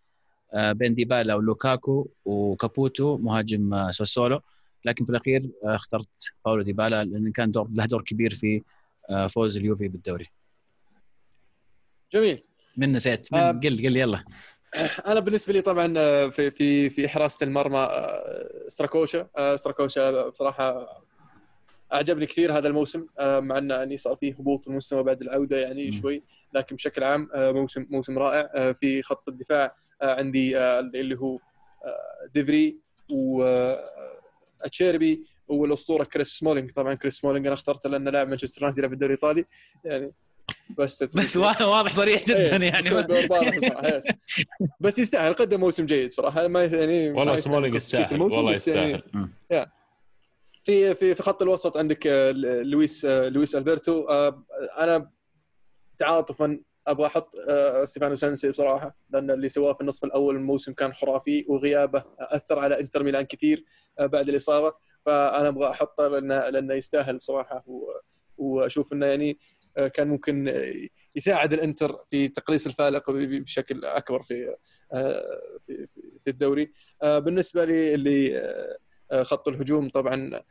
آه، 0.54 0.72
بين 0.72 0.94
ديبالا 0.94 1.34
ولوكاكو 1.34 2.08
وكابوتو 2.24 3.16
مهاجم 3.16 3.74
آه، 3.74 3.90
ساسولو 3.90 4.40
لكن 4.84 5.04
في 5.04 5.10
الأخير 5.10 5.50
آه، 5.64 5.74
اخترت 5.74 6.08
باولو 6.44 6.62
ديبالا 6.62 7.04
لأنه 7.04 7.32
كان 7.32 7.50
دور 7.50 7.68
له 7.72 7.84
دور 7.86 8.02
كبير 8.02 8.34
في 8.34 8.62
فوز 9.28 9.56
اليوفي 9.56 9.88
بالدوري. 9.88 10.30
جميل. 12.12 12.42
من 12.76 12.92
نسيت. 12.92 13.32
من 13.32 13.38
آه، 13.38 13.50
قل 13.52 13.86
قل 13.86 13.96
يلا. 13.96 14.24
أنا 15.06 15.20
بالنسبة 15.20 15.52
لي 15.52 15.60
طبعا 15.60 15.86
في 16.30 16.50
في 16.50 16.90
في 16.90 17.08
حراسه 17.08 17.44
المرمى 17.44 17.78
آه، 17.78 18.64
ستراكوشا. 18.68 19.28
آه، 19.36 19.56
ستراكوشا 19.56 20.28
بصراحة 20.28 20.88
أعجبني 21.94 22.26
كثير 22.26 22.58
هذا 22.58 22.68
الموسم 22.68 23.06
آه، 23.18 23.40
مع 23.40 23.58
انه 23.58 23.74
يعني 23.74 23.96
صار 23.96 24.16
فيه 24.16 24.32
هبوط 24.34 24.64
في 24.64 24.70
المستوى 24.70 25.02
بعد 25.02 25.22
العودة 25.22 25.56
يعني. 25.56 25.92
شوي 25.92 26.22
لكن 26.52 26.76
بشكل 26.76 27.04
عام 27.04 27.28
آه، 27.34 27.52
موسم 27.52 27.86
موسم 27.90 28.18
رائع. 28.18 28.50
آه، 28.54 28.72
في 28.72 29.02
خط 29.02 29.28
الدفاع 29.28 29.74
عندي 30.02 30.58
اللي 30.58 31.18
هو 31.18 31.38
ديفري 32.34 32.76
وأتشيربي 34.60 35.24
والأسطورة 35.48 36.04
كريس 36.04 36.28
سمولينج 36.28 36.70
طبعا 36.70 36.94
كريس 36.94 37.14
سمولينج 37.14 37.46
أنا 37.46 37.54
اخترته 37.54 37.88
لأنه 37.90 38.10
لاعب 38.10 38.28
مانشستر 38.28 38.62
يونايتد 38.62 38.78
يلعب 38.78 38.90
في 38.90 38.94
الدوري 38.94 39.14
الإيطالي 39.14 39.44
يعني 39.84 40.12
بس 40.78 41.02
بس 41.16 41.36
وا- 41.36 41.62
واضح 41.64 41.92
صريح 41.92 42.24
جدا 42.24 42.62
إيه، 42.62 42.68
يعني. 42.68 42.90
بس 44.80 44.98
يستاهل 45.02 45.32
قدم 45.34 45.60
موسم 45.60 45.86
جيد 45.86 46.12
صراحة. 46.12 46.48
ما 46.48 46.64
يعني 46.64 47.10
والله 47.10 47.36
سمولينج 47.36 47.74
يستاهل 47.74 48.14
الموسم، 48.14 48.36
والله 48.36 48.60
يعني 48.66 48.92
يستاهل. 48.92 49.28
في 50.64 50.94
في 50.94 51.14
في 51.14 51.22
خط 51.22 51.42
الوسط 51.42 51.76
عندك 51.76 52.06
آه، 52.06 52.30
لويس 52.62 53.04
آه، 53.04 53.28
لويس 53.28 53.54
ألبرتو. 53.56 54.02
آه، 54.08 54.44
أنا 54.78 55.10
تعاطفا 55.98 56.60
أبغى 56.86 57.06
أحط 57.06 57.30
ستيفانو 57.84 58.14
سينسي 58.14 58.50
بصراحة 58.50 58.96
لأن 59.10 59.30
اللي 59.30 59.48
سواه 59.48 59.72
في 59.72 59.80
النصف 59.80 60.04
الأول 60.04 60.36
الموسم 60.36 60.72
كان 60.72 60.92
خرافي 60.92 61.44
وغيابه 61.48 62.04
أثر 62.18 62.58
على 62.58 62.80
إنتر 62.80 63.02
ميلان 63.02 63.22
كثير 63.24 63.64
بعد 64.00 64.28
الإصابة. 64.28 64.74
فأنا 65.06 65.48
أبغى 65.48 65.70
أحطه 65.70 66.08
لأنه 66.08 66.48
لأنه 66.48 66.74
يستاهل 66.74 67.18
بصراحة 67.18 67.64
وأشوف 68.36 68.92
إنه 68.92 69.06
يعني 69.06 69.38
كان 69.94 70.08
ممكن 70.08 70.54
يساعد 71.16 71.52
الإنتر 71.52 72.04
في 72.10 72.28
تقليص 72.28 72.66
الفارق 72.66 73.10
بشكل 73.10 73.84
أكبر 73.84 74.22
في 74.22 74.56
في 75.66 75.86
في- 76.20 76.30
الدوري. 76.30 76.72
بالنسبة 77.02 77.64
لي 77.64 77.94
اللي 77.94 78.42
خط 79.22 79.48
الهجوم 79.48 79.88
طبعا 79.88 80.42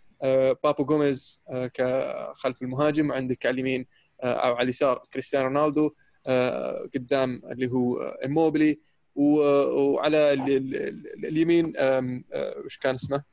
بابو 0.63 0.85
جوميز 0.85 1.41
آه، 1.49 1.67
كخلف 1.67 2.61
المهاجم 2.61 3.11
عندك 3.11 3.45
على 3.45 3.53
اليمين 3.53 3.85
آه، 4.23 4.33
أو 4.33 4.53
على 4.55 4.63
اليسار 4.63 5.05
كريستيانو 5.13 5.45
رونالدو 5.47 5.93
آه، 6.27 6.89
قدام 6.95 7.41
اللي 7.51 7.67
هو 7.71 7.97
آه، 8.01 8.17
ايموبلي 8.23 8.79
و- 9.15 9.39
وعلى 9.81 10.33
ال- 10.33 10.49
ال- 10.57 10.75
ال- 10.75 11.25
اليمين 11.25 11.73
آه، 11.77 12.21
وش 12.65 12.77
كان 12.77 12.93
اسمه؟ 12.95 13.23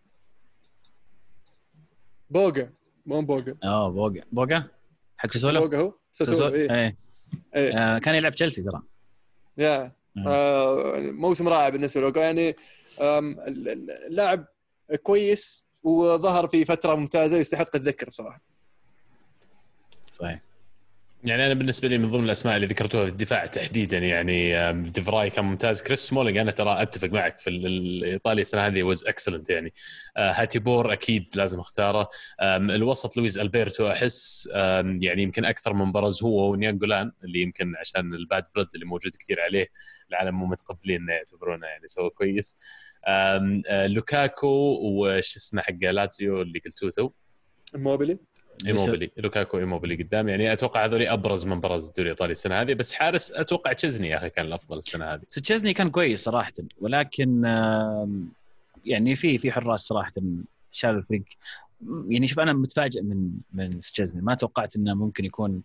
بوغا 2.30 2.70
مو 3.06 3.20
بوغا 3.22 3.54
آه 3.64 3.90
بوجا. 3.90 4.24
بوجا؟ 4.32 4.64
حق 5.18 5.30
ساسولو؟ 5.30 5.68
بوغا 5.68 5.78
هو؟ 5.82 5.92
ساسولو 6.12 6.54
إيه. 6.54 6.70
إيه. 6.74 6.96
إيه. 7.56 7.78
آه 7.78 7.98
كان 7.98 8.14
يلعب 8.14 8.32
تشيلسي 8.32 8.62
ترى. 8.62 8.82
يا. 9.58 9.92
آه، 10.26 10.96
موسم 10.98 11.48
رائع 11.48 11.68
بالنسبة 11.68 12.00
له. 12.00 12.20
يعني 12.22 12.56
اللاعب 13.00 14.46
كويس 15.02 15.66
وظهر 15.82 16.48
في 16.48 16.64
فترة 16.64 16.94
ممتازة 16.94 17.36
يستحق 17.38 17.76
الذكر 17.76 18.10
بصراحة. 18.10 18.40
صحيح. 20.12 20.40
يعني 21.24 21.46
أنا 21.46 21.54
بالنسبة 21.54 21.88
لي 21.88 21.98
من 21.98 22.08
ضمن 22.08 22.24
الأسماء 22.24 22.56
اللي 22.56 22.66
ذكرتوها 22.66 23.04
في 23.04 23.10
الدفاع 23.10 23.46
تحديدا 23.46 23.98
يعني 23.98 24.72
ديفراي 24.90 25.30
كان 25.30 25.44
ممتاز. 25.44 25.82
كريس 25.82 25.98
سمولينج 25.98 26.36
أنا 26.38 26.50
ترى 26.50 26.82
أتفق 26.82 27.08
معك 27.08 27.38
في 27.38 27.50
ال- 27.50 27.66
الإيطالي 27.66 28.42
السنة 28.42 28.66
هذه 28.66 28.82
was 28.82 29.04
excellent 29.04 29.50
يعني. 29.50 29.72
آه، 30.16 30.32
هاتيبور 30.32 30.92
أكيد 30.92 31.26
لازم 31.34 31.60
أختاره. 31.60 32.08
الوسط 32.42 33.16
لويز 33.16 33.38
البرتو 33.38 33.90
أحس 33.90 34.48
يعني 35.02 35.22
يمكن 35.22 35.44
أكثر 35.44 35.72
من 35.72 35.92
برز 35.92 36.22
هو 36.22 36.50
وناينجولان 36.52 37.12
اللي 37.24 37.40
يمكن 37.40 37.76
عشان 37.76 38.14
ال 38.14 38.22
bad 38.22 38.44
blood 38.56 38.68
اللي 38.74 38.86
موجود 38.86 39.12
كثير 39.20 39.40
عليه 39.40 39.68
العالم 40.10 40.34
مو 40.34 40.46
متقبلين 40.46 41.02
إنه 41.02 41.12
يعتبرونه 41.12 41.66
يعني 41.66 41.86
سوى 41.86 42.10
كويس. 42.10 42.56
لوكاكو 43.86 44.78
وش 44.82 45.36
اسمه 45.36 45.62
حق 45.62 45.74
لاتسيو 45.80 46.42
اللي 46.42 46.58
قلتوه 46.58 46.90
تو. 46.90 47.10
موبيلي 47.74 48.18
إيموبيلي 48.66 49.10
لوكاكو 49.16 49.58
إيموبيلي 49.58 50.02
قدام. 50.02 50.28
يعني 50.28 50.52
أتوقع 50.52 50.84
هذول 50.84 51.06
أبرز 51.06 51.46
من 51.46 51.60
برز 51.60 51.86
الدوري 51.86 52.08
الإيطالي 52.08 52.30
السنة 52.30 52.60
هذه 52.60 52.74
بس 52.74 52.92
حارس 52.92 53.32
أتوقع 53.32 53.72
تشزني 53.72 54.08
يا 54.08 54.16
أخي 54.16 54.30
كان 54.30 54.46
الأفضل 54.46 54.78
السنة 54.78 55.04
هذه. 55.04 55.20
تشيزني 55.28 55.74
كان 55.74 55.90
كويس 55.90 56.24
صراحة 56.24 56.52
ولكن 56.80 57.44
يعني 58.84 59.14
في 59.16 59.38
في 59.38 59.52
حراس 59.52 59.80
صراحة 59.80 60.12
شالوا 60.72 61.00
الفريق. 61.00 61.22
يعني 62.08 62.26
شوف 62.26 62.40
أنا 62.40 62.52
متفاجئ 62.52 63.02
من 63.02 63.30
من 63.52 63.80
تشيزني. 63.80 64.22
ما 64.22 64.34
توقعت 64.34 64.76
إنه 64.76 64.94
ممكن 64.94 65.24
يكون 65.24 65.62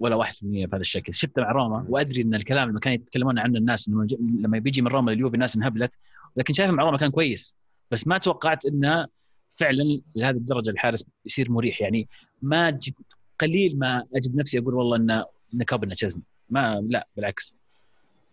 ولا 0.00 0.16
1% 0.16 0.42
بهذا 0.42 0.80
الشكل. 0.80 1.14
شفته 1.14 1.42
مع 1.42 1.52
روما 1.52 1.86
وأدري 1.88 2.22
إن 2.22 2.34
الكلام 2.34 2.68
لما 2.68 2.80
كانوا 2.80 2.98
يتكلمون 2.98 3.38
عنه 3.38 3.58
الناس 3.58 3.88
لما 3.88 4.58
بيجي 4.58 4.82
من 4.82 4.88
روما 4.88 5.10
لليوفي 5.10 5.34
الناس 5.34 5.56
انهبلت 5.56 5.94
لكن 6.36 6.54
شايفه 6.54 6.72
مع 6.72 6.82
روما 6.82 6.98
كان 6.98 7.10
كويس. 7.10 7.56
بس 7.90 8.06
ما 8.06 8.18
توقعت 8.18 8.66
إنه 8.66 9.06
فعلا 9.54 10.00
لهذه 10.14 10.36
الدرجة 10.36 10.70
الحارس 10.70 11.04
يصير 11.26 11.50
مريح. 11.50 11.80
يعني 11.80 12.08
ما 12.42 12.70
جد 12.70 12.94
قليل 13.40 13.78
ما 13.78 14.04
أجد 14.16 14.36
نفسي 14.36 14.58
أقول 14.58 14.74
والله 14.74 14.96
انه 14.96 15.24
إنه 15.54 15.64
كابنا 15.64 15.94
تشيزني. 15.94 16.22
ما 16.50 16.86
لا 16.88 17.08
بالعكس. 17.16 17.56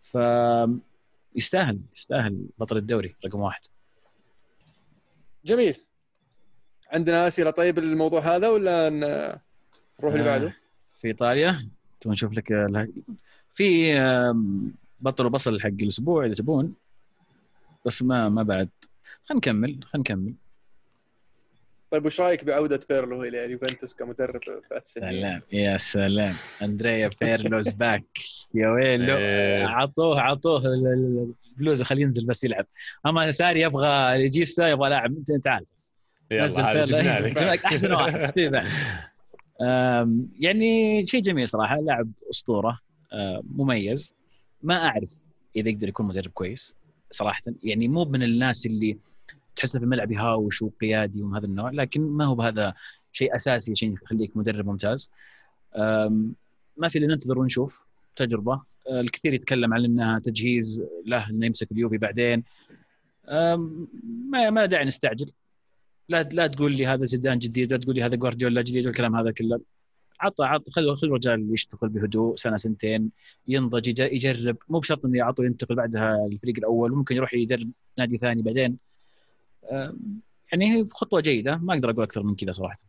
ف 0.02 0.18
يستاهل 1.36 1.80
يستاهل 1.96 2.46
بطل 2.58 2.78
الدوري 2.78 3.16
رقم 3.26 3.40
واحد. 3.40 3.62
جميل. 5.46 5.76
عندنا 6.92 7.28
أسئلة 7.28 7.52
طيب 7.52 7.80
للموضوع 7.80 8.36
هذا 8.36 8.50
ولا 8.50 8.90
نروح 8.90 10.14
اللي 10.14 10.30
آه. 10.30 10.38
بعده؟ 10.38 10.67
في 10.98 11.08
إيطاليا. 11.08 11.68
تبغى 12.02 12.14
نشوف 12.14 12.34
لك 12.34 12.52
ال- 12.52 12.92
في 13.54 13.94
بطل 15.00 15.26
وبصل 15.26 15.62
حق 15.62 15.68
الأسبوع 15.68 16.26
إذا 16.26 16.34
تبون. 16.34 16.74
بس 17.86 18.02
ما 18.02 18.30
ما 18.30 18.44
بعد. 18.44 18.70
خلينا 19.26 19.38
نكمل 19.38 19.70
خلينا 19.70 19.88
نكمل. 19.96 20.34
طيب 21.92 22.06
وش 22.06 22.22
رأيك 22.22 22.44
بعودة 22.44 22.80
بيرلو 22.90 23.24
إلى 23.24 23.46
اليوفنتوس 23.46 23.94
كمدرب 23.94 24.40
بعد؟ 24.72 24.82
سلام. 24.86 25.42
يا 25.52 25.78
سلام. 25.78 26.36
أندريا 26.62 27.10
Pirlo's 27.22 27.70
back 27.70 28.04
يا 28.54 28.70
ويلو. 28.70 29.16
إيه. 29.18 29.66
عطوه 29.66 30.22
عطوه. 30.22 30.60
ال- 30.66 30.88
ال- 30.88 31.34
البلوزه 31.52 31.86
خليه 31.86 32.02
ينزل 32.02 32.26
بس 32.26 32.44
يلعب. 32.44 32.66
أما 33.06 33.32
ساري 33.32 33.62
يبغى 33.62 34.18
ريجيستا 34.18 34.68
يبغى 34.68 34.90
لاعب 34.90 35.18
أنت 35.18 35.32
تعال 35.32 35.66
يلا. 36.32 36.84
جبنا 36.84 37.20
لك. 37.20 37.38
أحسن 37.66 37.92
واحد 37.92 38.40
يعني 40.40 41.06
شيء 41.08 41.22
جميل 41.22 41.48
صراحة 41.48 41.76
لاعب 41.82 42.12
أسطورة 42.30 42.80
مميز. 43.56 44.14
ما 44.64 44.88
أعرف 44.88 45.28
إذا 45.56 45.70
يقدر 45.70 45.88
يكون 45.88 46.06
مدرب 46.06 46.32
كويس 46.32 46.76
صراحة. 47.12 47.44
يعني 47.64 47.88
مو 47.88 48.06
من 48.06 48.24
الناس 48.24 48.66
اللي 48.66 48.98
تحسه 49.56 49.80
في 49.80 49.86
الملعب 49.86 50.12
يهاوش 50.12 50.62
وقيادي 50.62 51.22
ومن 51.22 51.36
هذا 51.36 51.46
النوع 51.46 51.70
لكن 51.70 52.02
ما 52.02 52.26
هو 52.26 52.36
بهذا 52.36 52.74
شيء 53.12 53.36
أساسي 53.36 53.76
شيء 53.76 53.94
يخليك 53.94 54.38
مدرب 54.38 54.66
ممتاز. 54.66 55.12
ما 56.78 56.88
في 56.90 56.98
إلا 56.98 57.08
ننتظر 57.08 57.40
ونشوف 57.40 57.82
تجربة. 58.16 58.62
آه، 58.90 59.02
الكثير 59.02 59.34
يتكلم 59.34 59.74
عن 59.74 59.86
إنها 59.86 60.20
تجهيز 60.20 60.84
له 61.06 61.30
إنه 61.30 61.46
يمسك 61.46 61.72
اليوفي 61.72 61.98
بعدين. 61.98 62.44
ما 64.30 64.50
ما 64.50 64.66
داعي 64.66 64.86
نستعجل. 64.86 65.32
لا 66.10 66.24
لا 66.24 66.48
تقول 66.48 66.76
لي 66.76 66.86
هذا 66.88 67.06
زيدان 67.06 67.40
جديد 67.40 67.72
لا 67.74 67.78
تقول 67.80 67.96
لي 67.96 68.04
هذا 68.04 68.16
جوارديولا 68.16 68.62
جديد 68.62 68.86
والكلام 68.86 69.16
هذا 69.16 69.32
كله. 69.32 69.62
عطى 70.20 70.44
عطى 70.46 70.72
خلوا 70.72 70.96
خلوا 70.96 71.12
الرجال 71.12 71.54
يشتغل 71.54 71.90
بهدوء 71.90 72.36
سنة 72.36 72.58
سنتين 72.58 73.12
ينضج 73.48 73.88
يج- 73.88 74.00
يجرب. 74.14 74.58
مو 74.70 74.80
بشرط 74.80 75.06
إنه 75.06 75.18
يعطوا 75.18 75.46
ينتقل 75.46 75.76
بعدها 75.76 76.26
الفريق 76.32 76.58
الأول 76.58 76.92
ممكن 76.92 77.16
يروح 77.16 77.34
يدرب 77.34 77.72
نادي 77.98 78.18
ثاني 78.18 78.42
بعدين. 78.42 78.78
يعني 80.52 80.74
هي 80.76 80.88
خطوة 80.92 81.22
جيدة 81.22 81.58
ما 81.58 81.74
أقدر 81.74 81.90
أقول 81.90 82.04
أكثر 82.04 82.24
من 82.24 82.36
كذا 82.36 82.52
صراحة. 82.52 82.80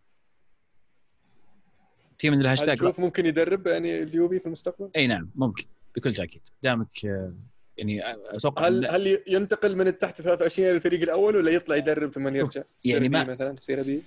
في 2.18 2.30
من 2.30 2.40
الهاشتاج 2.40 2.76
تشوف 2.76 3.00
ممكن 3.00 3.26
يدرب 3.26 3.66
يعني 3.66 4.02
اليوفي 4.02 4.38
في 4.40 4.46
المستقبل؟ 4.46 4.90
أي 4.96 5.06
نعم 5.06 5.30
ممكن 5.34 5.64
بكل 5.96 6.14
تأكيد. 6.14 6.42
دامك 6.62 7.04
آه، 7.06 7.32
يعني 7.78 8.00
أتوقع 8.36 8.68
هل 8.68 8.86
هل 8.86 9.18
ينتقل 9.26 9.76
من 9.76 9.86
التحت 9.88 10.22
23 10.22 10.68
إلى 10.68 10.76
الفريق 10.76 11.02
الأول 11.02 11.36
ولا 11.36 11.50
يطلع 11.50 11.76
يدرب 11.76 12.12
ثم 12.12 12.36
يرجع؟ 12.36 12.62
يعني 12.84 13.08
ما- 13.08 13.24
مثلا 13.24 13.56
سيره 13.58 13.82
بي 13.82 14.02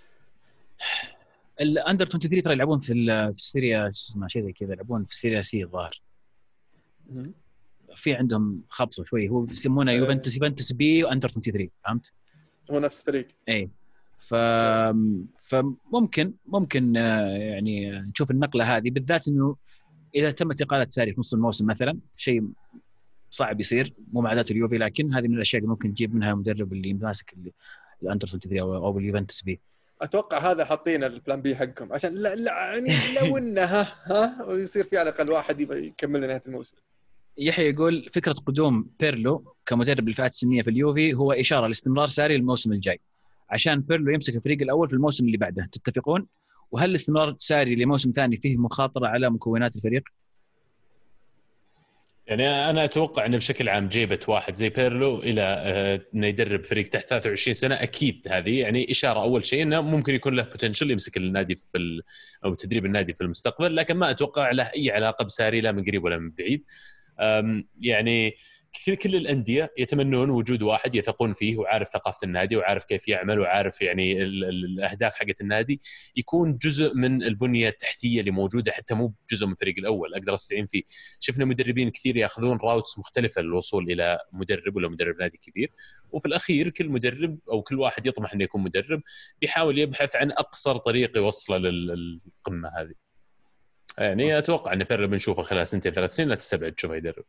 ال 1.61 1.68
under 1.68 2.05
23 2.05 2.41
ترى 2.41 2.53
يلعبون 2.53 2.79
في 2.79 2.93
في 3.31 3.37
السيريا 3.37 3.79
شو 3.85 3.89
اسمه 4.11 4.27
شيء 4.27 4.41
زي 4.41 4.51
كذا 4.51 4.73
يلعبون 4.73 5.05
في 5.05 5.11
السيريا 5.11 5.41
C 5.41 5.63
الظاهر 5.63 6.01
في 7.95 8.13
عندهم 8.13 8.61
خبصه 8.69 9.03
شوي 9.03 9.29
هو 9.29 9.43
يسمونه. 9.43 9.91
يوفنتوس 9.91 10.35
يوفنتوس 10.35 10.71
B 10.71 11.03
و 11.03 11.07
under 11.07 11.29
23 11.29 11.69
فهمت؟ 11.85 12.11
هو 12.71 12.79
نفس 12.79 12.99
الفريق 12.99 13.27
اي 13.49 13.69
ف 14.19 14.35
فممكن 15.43 16.33
ممكن 16.45 16.97
آه، 16.97 17.27
يعني 17.27 17.91
نشوف 17.91 18.31
النقلة 18.31 18.77
هذه 18.77 18.89
بالذات 18.89 19.27
إنه 19.27 19.55
إذا 20.15 20.31
تمت 20.31 20.61
اقاله 20.61 20.87
ساري 20.89 21.13
في 21.13 21.19
نص 21.19 21.33
الموسم 21.33 21.65
مثلا 21.67 21.97
شيء 22.15 22.43
صعب 23.31 23.59
يصير 23.59 23.93
مو 24.13 24.21
مع 24.21 24.33
ذات 24.33 24.51
اليوفي 24.51 24.77
لكن 24.77 25.13
هذه 25.13 25.27
من 25.27 25.35
الأشياء 25.35 25.59
اللي 25.61 25.69
ممكن 25.69 25.93
تجيب 25.93 26.15
منها 26.15 26.31
المدرب 26.31 26.73
اللي 26.73 26.93
ماسك 26.93 27.33
ال- 27.33 27.51
ال 28.03 28.07
under 28.07 28.27
23 28.27 28.59
أو 28.59 28.75
أو 28.85 28.99
اليوفنتوس 28.99 29.41
B 29.41 29.59
أتوقع 30.01 30.51
هذا 30.51 30.65
حاطين 30.65 31.03
ال 31.03 31.11
plan 31.11 31.41
B 31.41 31.55
حقهم 31.55 31.93
عشان 31.93 32.15
لا, 32.15 32.35
لا 32.35 32.51
يعني 32.51 32.89
لو 33.15 33.37
انها 33.37 33.95
ها 34.05 34.45
ويصير 34.45 34.83
في 34.83 34.97
على 34.97 35.09
الأقل 35.09 35.31
واحد 35.31 35.61
يكمل 35.61 36.21
لنهاية 36.21 36.41
الموسم 36.47 36.77
يحيى 37.37 37.69
يقول 37.69 38.09
فكرة 38.13 38.33
قدوم 38.33 38.89
بيرلو 38.99 39.55
كمدرب 39.65 40.07
للفئات 40.07 40.31
السنية 40.33 40.61
في 40.61 40.69
اليوفي 40.69 41.13
هو 41.13 41.31
إشارة 41.31 41.67
لاستمرار 41.67 42.07
ساري 42.07 42.35
الموسم 42.35 42.73
الجاي 42.73 42.99
عشان 43.49 43.79
بيرلو 43.81 44.11
يمسك 44.11 44.35
الفريق 44.35 44.61
الأول 44.61 44.87
في 44.87 44.93
الموسم 44.93 45.25
اللي 45.25 45.37
بعده 45.37 45.69
تتفقون؟ 45.71 46.27
وهل 46.71 46.95
استمرار 46.95 47.35
ساري 47.37 47.75
لموسم 47.75 48.11
ثاني 48.11 48.37
فيه 48.37 48.57
مخاطرة 48.57 49.07
على 49.07 49.29
مكونات 49.29 49.75
الفريق؟ 49.75 50.03
يعني 52.27 52.47
أنا 52.69 52.83
أتوقع 52.85 53.25
إنه 53.25 53.37
بشكل 53.37 53.69
عام 53.69 53.87
جيبة 53.87 54.19
واحد 54.27 54.55
زي 54.55 54.69
بيرلو 54.69 55.19
إلى 55.19 55.41
آه، 55.41 56.01
إنه 56.15 56.27
يدرب 56.27 56.63
فريق 56.63 56.87
تحت 56.89 57.07
23 57.07 57.53
سنة 57.53 57.75
أكيد 57.75 58.27
هذه 58.31 58.59
يعني 58.59 58.91
إشارة 58.91 59.21
أول 59.21 59.45
شيء 59.45 59.61
إنه 59.63 59.81
ممكن 59.81 60.13
يكون 60.15 60.35
له 60.35 60.43
بوتنشل 60.43 60.91
يمسك 60.91 61.17
النادي 61.17 61.55
في 61.55 61.77
ال... 61.77 62.01
أو 62.45 62.53
تدريب 62.53 62.85
النادي 62.85 63.13
في 63.13 63.21
المستقبل 63.21 63.75
لكن 63.75 63.93
ما 63.93 64.09
أتوقع 64.09 64.51
له 64.51 64.63
أي 64.63 64.91
علاقة 64.91 65.25
بساري 65.25 65.61
لا 65.61 65.71
من 65.71 65.83
قريب 65.83 66.03
ولا 66.03 66.17
من 66.17 66.31
بعيد. 66.31 66.63
يعني 67.79 68.35
كل 69.01 69.15
الأندية 69.15 69.73
يتمنون 69.77 70.29
وجود 70.29 70.61
واحد 70.61 70.95
يثقون 70.95 71.33
فيه 71.33 71.57
وعارف 71.57 71.87
ثقافة 71.87 72.17
النادي 72.23 72.55
وعارف 72.55 72.83
كيف 72.83 73.07
يعمل 73.07 73.39
وعارف 73.39 73.81
يعني 73.81 74.21
ال- 74.23 74.43
ال- 74.43 74.65
الأهداف 74.65 75.15
حقت 75.15 75.41
النادي 75.41 75.79
يكون 76.15 76.57
جزء 76.57 76.95
من 76.95 77.23
البنية 77.23 77.69
التحتية 77.69 78.19
اللي 78.19 78.31
موجودة 78.31 78.71
حتى 78.71 78.93
مو 78.95 79.13
جزء 79.31 79.45
من 79.45 79.51
الفريق 79.51 79.75
الأول 79.77 80.13
أقدر 80.13 80.33
أستعين 80.33 80.67
فيه. 80.67 80.81
شفنا 81.19 81.45
مدربين 81.45 81.89
كثير 81.89 82.17
ياخذون 82.17 82.57
routes 82.57 82.99
مختلفة 82.99 83.41
للوصول 83.41 83.91
إلى 83.91 84.19
مدرب 84.33 84.75
ولا 84.75 84.89
مدرب 84.89 85.15
نادي 85.19 85.37
كبير. 85.37 85.71
وفي 86.11 86.25
الأخير 86.25 86.69
كل 86.69 86.89
مدرب 86.89 87.39
أو 87.51 87.61
كل 87.61 87.79
واحد 87.79 88.05
يطمح 88.05 88.33
إنه 88.33 88.43
يكون 88.43 88.61
مدرب 88.63 89.01
بيحاول 89.41 89.79
يبحث 89.79 90.15
عن 90.15 90.31
أقصر 90.31 90.77
طريق 90.77 91.17
يوصله 91.17 91.57
لل- 91.57 91.87
للقمة 91.87 92.69
هذه. 92.77 93.00
يعني 93.97 94.37
أتوقع 94.37 94.73
إن 94.73 94.83
بيرلو 94.83 95.07
بنشوفه 95.07 95.41
خلال 95.41 95.67
سنتين 95.67 95.91
ثلاث 95.91 96.15
سنين 96.15 96.29
لا 96.29 96.35
تستبعد 96.35 96.71
تشوفه 96.71 96.95
يدرب. 96.95 97.23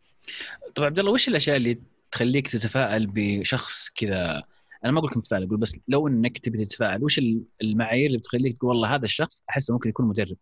طيب 0.74 0.84
عبد 0.86 0.98
الله 0.98 1.10
وش 1.10 1.28
الأشياء 1.28 1.56
اللي 1.56 1.78
تخليك 2.12 2.48
تتفائل 2.48 3.06
بشخص 3.06 3.90
كذا؟ 3.90 4.42
أنا 4.84 4.92
ما 4.92 4.98
أقول 4.98 5.10
لك 5.10 5.16
متفائل 5.16 5.44
أقول 5.44 5.56
بس 5.56 5.76
لو 5.88 6.08
إنك 6.08 6.38
تبي 6.38 6.64
تتفائل 6.64 7.04
وش 7.04 7.20
المعايير 7.62 8.06
اللي 8.06 8.18
بتخليك 8.18 8.58
تقول 8.58 8.68
والله 8.70 8.94
هذا 8.94 9.04
الشخص 9.04 9.42
أحسه 9.50 9.74
ممكن 9.74 9.88
يكون 9.88 10.06
مدرب؟ 10.06 10.36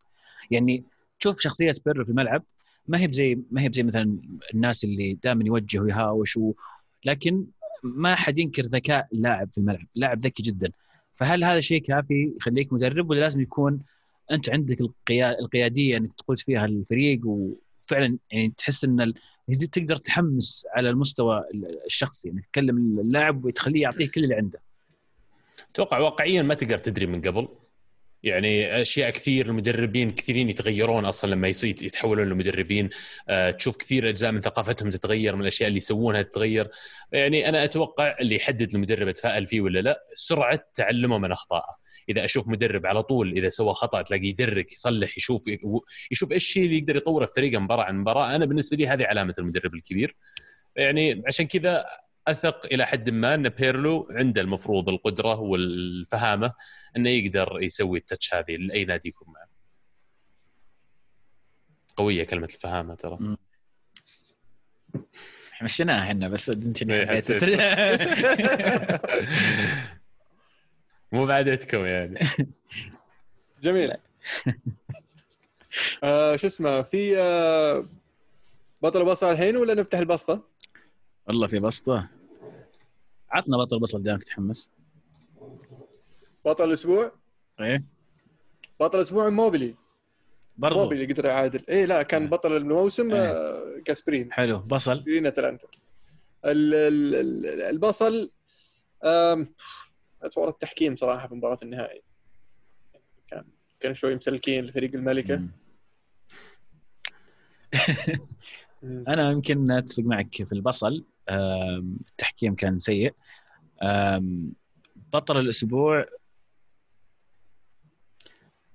يعني 0.51 0.85
تشوف 1.21 1.41
شخصية 1.41 1.75
بيرلو 1.87 2.05
في 2.05 2.11
الملعب 2.11 2.43
ما 2.89 2.99
هي 3.01 3.07
بزي 3.07 3.39
ما 3.51 3.63
هي 3.63 3.69
بزي 3.69 3.83
مثلا 3.83 4.19
الناس 4.55 4.85
اللي 4.85 5.19
دائما 5.23 5.45
يوجه 5.45 5.79
ويهاوش 5.79 6.37
و... 6.37 6.53
لكن 7.05 7.47
ما 7.83 8.15
حد 8.15 8.39
ينكر 8.39 8.63
ذكاء 8.63 9.09
اللاعب 9.13 9.53
في 9.53 9.59
الملعب 9.59 9.87
لاعب 9.95 10.19
ذكي 10.19 10.43
جدا. 10.43 10.73
فهل 11.13 11.45
هذا 11.45 11.61
شيء 11.61 11.83
كافي 11.83 12.33
يخليك 12.37 12.73
مدرب 12.73 13.11
ولا 13.11 13.21
لازم 13.21 13.41
يكون 13.41 13.81
أنت 14.31 14.51
عندك 14.51 14.81
القيا... 14.81 15.39
القيادية 15.39 15.97
إنك 15.97 16.15
تقود 16.19 16.39
فيها 16.39 16.65
الفريق 16.65 17.21
وفعلا 17.25 18.19
يعني 18.31 18.53
تحس 18.59 18.85
إن. 18.85 19.13
تقدر 19.73 19.97
تحمس 19.97 20.67
على 20.77 20.91
المستوى 20.91 21.45
الشخصي 21.87 22.29
إنك 22.29 22.47
تكلم 22.47 22.99
اللاعب 23.01 23.45
وتخليه 23.45 23.83
يعطيه 23.83 24.09
كل 24.09 24.25
اللي 24.25 24.35
عنده. 24.35 24.61
أتوقع 25.73 25.99
واقعيا 25.99 26.43
ما 26.43 26.55
تقدر 26.55 26.79
تدري 26.79 27.07
من 27.07 27.21
قبل. 27.21 27.49
يعني 28.23 28.83
أشياء 28.83 29.11
كثير 29.11 29.47
المدربين 29.47 30.11
كثيرين 30.11 30.51
يتغيرون 30.51 31.05
أصلا 31.05 31.31
لما 31.31 31.49
يصير 31.49 31.83
يتحولون 31.83 32.29
لمدربين. 32.29 32.91
آه، 33.29 33.51
تشوف 33.51 33.77
كثير 33.77 34.09
أجزاء 34.09 34.33
من 34.33 34.41
ثقافتهم 34.41 34.91
تتغير 34.91 35.37
من 35.37 35.43
الأشياء 35.43 35.69
اللي 35.69 35.79
يسوونها 35.79 36.23
تتغير. 36.23 36.71
يعني 37.13 37.49
أنا 37.49 37.65
أتوقع 37.65 38.17
اللي 38.21 38.37
يحدد 38.37 38.75
المدرب 38.75 39.09
اتفائل 39.09 39.47
فيه 39.47 39.61
ولا 39.61 39.79
لا 39.79 40.05
سرعة 40.15 40.61
تعلمه 40.75 41.19
من 41.19 41.33
أخطائه. 41.33 41.81
إذا 42.09 42.25
أشوف 42.25 42.49
مدرب 42.49 42.87
على 42.87 43.03
طول 43.03 43.33
إذا 43.33 43.49
سوى 43.49 43.73
خطأ 43.73 44.03
تلاقيه 44.03 44.29
يدرك 44.29 44.73
يصلح 44.73 45.19
يشوف 45.19 45.43
يشوف 46.11 46.33
إيش 46.33 46.49
الشيء 46.49 46.65
اللي 46.65 46.79
يقدر 46.79 46.97
يطوره 46.97 47.27
في 47.27 47.33
فريقه 47.37 47.59
مباراة 47.61 47.85
عن 47.85 47.97
مباراة 47.97 48.37
أنا 48.37 48.45
بالنسبة 48.45 48.77
لي 48.77 48.87
هذه 48.87 49.07
علامة 49.07 49.35
المدرب 49.39 49.75
الكبير 49.75 50.17
يعني 50.77 51.23
عشان 51.27 51.47
كذا 51.47 51.85
أثق 52.29 52.67
إلى 52.73 52.87
حد 52.87 53.11
ما 53.11 53.35
أن 53.35 53.49
بيرلو 53.49 54.07
عنده 54.11 54.41
المفروض 54.41 54.89
القدرة 54.89 55.41
والفهامة 55.41 56.53
أنه 56.97 57.11
يقدر 57.11 57.59
يسوي 57.63 57.99
التاتش 57.99 58.35
هذه 58.35 58.57
لأي 58.57 58.85
نادي 58.85 59.09
يكون 59.09 59.29
معه. 59.35 59.49
قوية 61.97 62.25
كلمة 62.25 62.49
الفهامة 62.55 62.95
ترى. 62.95 63.37
مشيناها 65.63 66.03
إحنا 66.03 66.29
بس 66.29 66.51
أنت 66.51 66.83
إيه،. 66.83 67.21
مو 71.13 71.27
بعدتكم 71.27 71.85
يعني. 71.85 72.19
جميل. 73.63 73.93
آه 76.05 76.37
شو 76.37 76.47
اسمه 76.47 76.83
في 76.83 77.19
آه 77.19 77.87
بطل 78.83 79.05
بصل 79.05 79.33
الحين 79.33 79.57
ولا 79.57 79.75
نفتح 79.75 79.99
البسطة؟ 79.99 80.43
والله 81.29 81.47
في 81.47 81.59
بسطة. 81.59 82.09
عطنا 83.31 83.57
بطل 83.57 83.79
بصل 83.81 84.03
دامك 84.03 84.25
تحمس 84.25 84.71
بطل 86.45 86.65
الأسبوع؟ 86.69 87.13
إيه. 87.61 87.85
بطل 88.81 88.99
الأسبوع 88.99 89.29
موبيلي. 89.29 89.75
برضو. 90.57 90.83
موبيلي 90.83 91.13
قدر 91.13 91.25
يعادل. 91.27 91.63
اي 91.69 91.87
لا 91.87 92.03
كان 92.03 92.29
بطل 92.29 92.57
الموسم 92.57 93.13
إيه. 93.13 93.31
آه 93.31 93.81
كاسبرين. 93.85 94.33
حلو. 94.33 94.59
بصل. 94.59 94.95
كاسبرين 94.97 95.27
أتلانتا. 95.27 95.69
ال- 96.45 96.75
ال- 96.75 97.15
ال- 97.15 97.63
البصل 97.63 98.31
أتوقع 100.23 100.49
التحكيم 100.49 100.97
صراحة 100.97 101.29
في 101.29 101.35
مباراة 101.35 101.59
النهائي. 101.63 102.03
كان 103.29 103.45
كان 103.81 103.95
شوي 103.95 104.17
مسلكين 104.17 104.65
لفريق 104.65 104.95
الملكة. 104.95 105.49
أنا 108.85 109.31
يمكن 109.31 109.71
أتفق 109.71 110.03
معك 110.03 110.37
في 110.43 110.53
البصل. 110.53 111.05
التحكيم 111.29 112.55
كان 112.55 112.79
سيء. 112.79 113.15
بطل 115.13 115.37
الأسبوع 115.37 116.07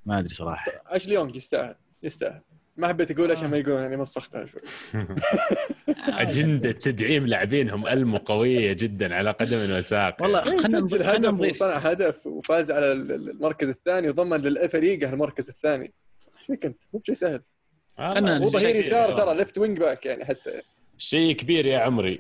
ما 0.06 0.20
أدري 0.20 0.34
صراحة. 0.34 0.72
اشلي 0.86 1.14
يونغ 1.14 1.36
يستاهل 1.36 1.76
يستاهل. 2.04 2.42
ما 2.78 2.88
حبيت 2.88 3.12
أقول 3.12 3.32
عشان 3.32 3.50
ما 3.50 3.58
يقولون 3.58 3.82
يعني 3.82 3.98
مسختها 3.98 4.46
شوي. 4.46 4.62
اجنده 6.22 6.72
تدعيم 6.72 7.26
لاعبينهم 7.28 7.88
المو 7.88 8.18
قوية 8.18 8.74
جدا 8.74 9.16
على 9.16 9.32
قدم 9.32 9.78
وساق. 9.78 10.22
والله 10.22 10.52
إيه، 10.52 10.58
خلنا 10.58 10.88
سجل 10.88 11.04
خلنا 11.04 11.30
هدف 11.30 11.40
وصنع 11.40 11.78
هدف 11.78 12.28
وفاز 12.28 12.72
على 12.72 12.92
ال- 12.92 13.12
ال- 13.12 13.30
المركز 13.30 13.70
الثاني 13.70 14.10
وضمن 14.10 14.38
لفريقه 14.42 15.10
المركز 15.14 15.50
الثاني. 15.50 15.94
إيش 16.40 16.46
فيك 16.48 16.66
أنت؟ 16.66 16.84
مو 16.94 17.00
بشيء 17.00 17.16
سهل. 17.16 17.42
خلنا 17.98 18.40
مو 18.40 18.46
ظهير 18.50 18.76
يسار. 18.76 19.16
ترى 19.16 19.36
left 19.38 19.58
wing 19.58 19.78
back 19.78 20.06
يعني 20.06 20.26
حتى. 20.26 20.62
شيء 20.98 21.36
كبير 21.36 21.66
يا 21.66 21.80
عمري. 21.80 22.20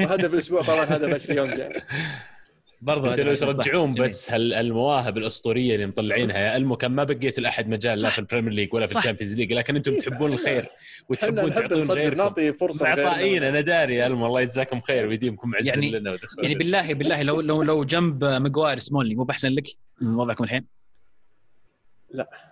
هدف 0.00 0.32
الأسبوع 0.34 0.62
طبعا 0.62 0.84
هدف 0.84 1.14
آشلي 1.14 1.36
يونغ 1.36 1.58
يعني. 1.58 1.82
برضو 2.82 3.06
أنت 3.10 3.20
لو 3.20 3.34
ترجعون. 3.34 3.92
بس 3.92 4.30
هالمواهب 4.32 5.18
الأسطورية 5.18 5.74
اللي 5.74 5.86
مطلعينها 5.86 6.38
يا 6.38 6.56
ألمو 6.56 6.76
كان 6.76 6.90
ما 6.92 7.04
بقيت 7.04 7.38
لأحد 7.38 7.68
مجال 7.68 7.98
لا. 8.00 8.10
في 8.10 8.18
البريميرليج 8.18 8.74
ولا 8.74 8.86
في. 8.86 8.98
الشامبيونزليج 8.98 9.52
لكن 9.52 9.76
أنتم 9.76 9.98
تحبون 9.98 10.32
الخير 10.32 10.68
وتحبون 11.08 11.54
تعطون 11.54 11.82
غيركم 11.90 12.16
نعطي 12.16 12.52
فرصة 12.52 12.88
عطائين. 12.88 13.42
أنا 13.42 13.60
داري 13.60 13.94
يا 13.94 14.06
ألمو 14.06 14.26
الله 14.26 14.40
يجزاكم 14.40 14.80
خير 14.80 15.06
ويديمكم 15.06 15.50
معزين 15.50 15.68
يعني- 15.74 15.90
لنا 15.90 16.12
ودخل 16.12 16.42
يعني 16.42 16.54
بالله 16.54 16.94
بالله 16.94 17.22
لو 17.22 17.40
لو 17.40 17.62
لو 17.62 17.84
جنب 17.84 18.24
ماجواير 18.24 18.78
سمولي 18.78 19.14
مو 19.14 19.24
بحسن 19.24 19.48
لك 19.48 19.66
من 20.00 20.14
وضعكم 20.14 20.44
الحين؟ 20.44 20.64
لا. 22.14 22.47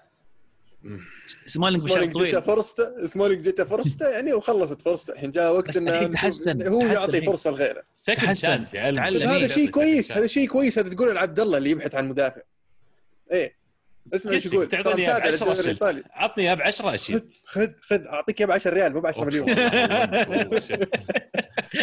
سمولينج 1.47 1.85
بشكل 1.85 1.93
سمولينج 1.95 2.17
جته 2.29 2.41
فرصته 2.41 3.07
سمولينج 3.07 3.43
جته 3.49 3.65
فرصته 3.65 4.09
يعني 4.09 4.33
وخلصت 4.33 4.83
فرصته. 4.83 5.13
الحين 5.13 5.31
جاء 5.31 5.53
وقت 5.55 5.77
إنه 5.77 5.99
نشوف- 6.01 6.11
تحسن، 6.13 6.63
هو 6.67 6.81
تحسن 6.81 6.93
يعطي 6.95 7.17
الحين. 7.19 7.31
فرصة 7.31 7.51
لغيره. 7.51 7.83
سكند 7.95 8.17
تحسن. 8.19 8.35
شانس. 8.35 8.77
هذا 8.77 9.49
شيء 9.49 9.67
Second 9.67 9.71
كويس 9.71 10.13
chance. 10.13 10.17
هذا 10.17 10.27
شيء 10.27 10.49
كويس 10.49 10.79
هذا 10.79 10.89
تقول 10.95 11.15
لعبد 11.15 11.41
الله 11.41 11.59
اللي 11.59 11.71
يبحث 11.71 11.95
عن 11.95 12.09
مدافع. 12.09 12.41
إيه. 13.33 13.57
اسمع 14.15 14.33
إيش 14.33 14.47
يقول. 14.47 14.69
تعطيني 14.69 15.03
اياه 15.03 15.19
ب 15.19 15.23
متابع 15.23 15.27
10 15.29 15.33
للدوري 15.49 15.57
شلت 15.57 15.67
الإيطالي. 15.67 16.03
عطني 16.15 16.45
إياه 16.45 16.55
ب 16.55 16.61
10 16.61 16.95
أشيل. 16.95 17.17
خذ 17.45 17.61
خذ 17.67 17.69
خذ 17.81 18.07
أعطيك 18.07 18.41
إياه 18.41 18.47
ب 18.49 18.51
10 18.51 18.71
ريال 18.75 18.93
مو 18.93 19.01
ب 19.01 19.07
10 19.07 19.25
مليون. 19.25 19.47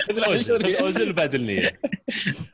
خذ 0.01 0.17
أوزل 0.65 1.13
بادلني 1.13 1.77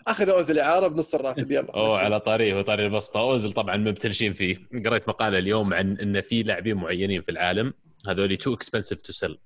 أخذ 0.08 0.30
أوزل 0.30 0.60
اعاره 0.60 0.88
بنص 0.88 1.16
الراتب 1.16 1.52
يلا. 1.52 1.74
أوه 1.74 1.98
على 1.98 2.20
طاريه 2.20 2.60
وطاري 2.60 2.86
البسطة. 2.86 3.20
أوزل 3.20 3.52
طبعا 3.52 3.78
مبتلشين 3.78 4.34
فيه. 4.34 4.58
قريت 4.86 5.10
مقالة 5.10 5.38
اليوم 5.38 5.74
عن 5.74 5.98
إن 5.98 6.22
في 6.22 6.44
لاعبين 6.44 6.76
معينين 6.76 7.22
في 7.22 7.32
العالم 7.32 7.74
هذول 8.08 8.38
too 8.38 8.54
expensive 8.54 9.02
to 9.02 9.12
sell 9.14 9.38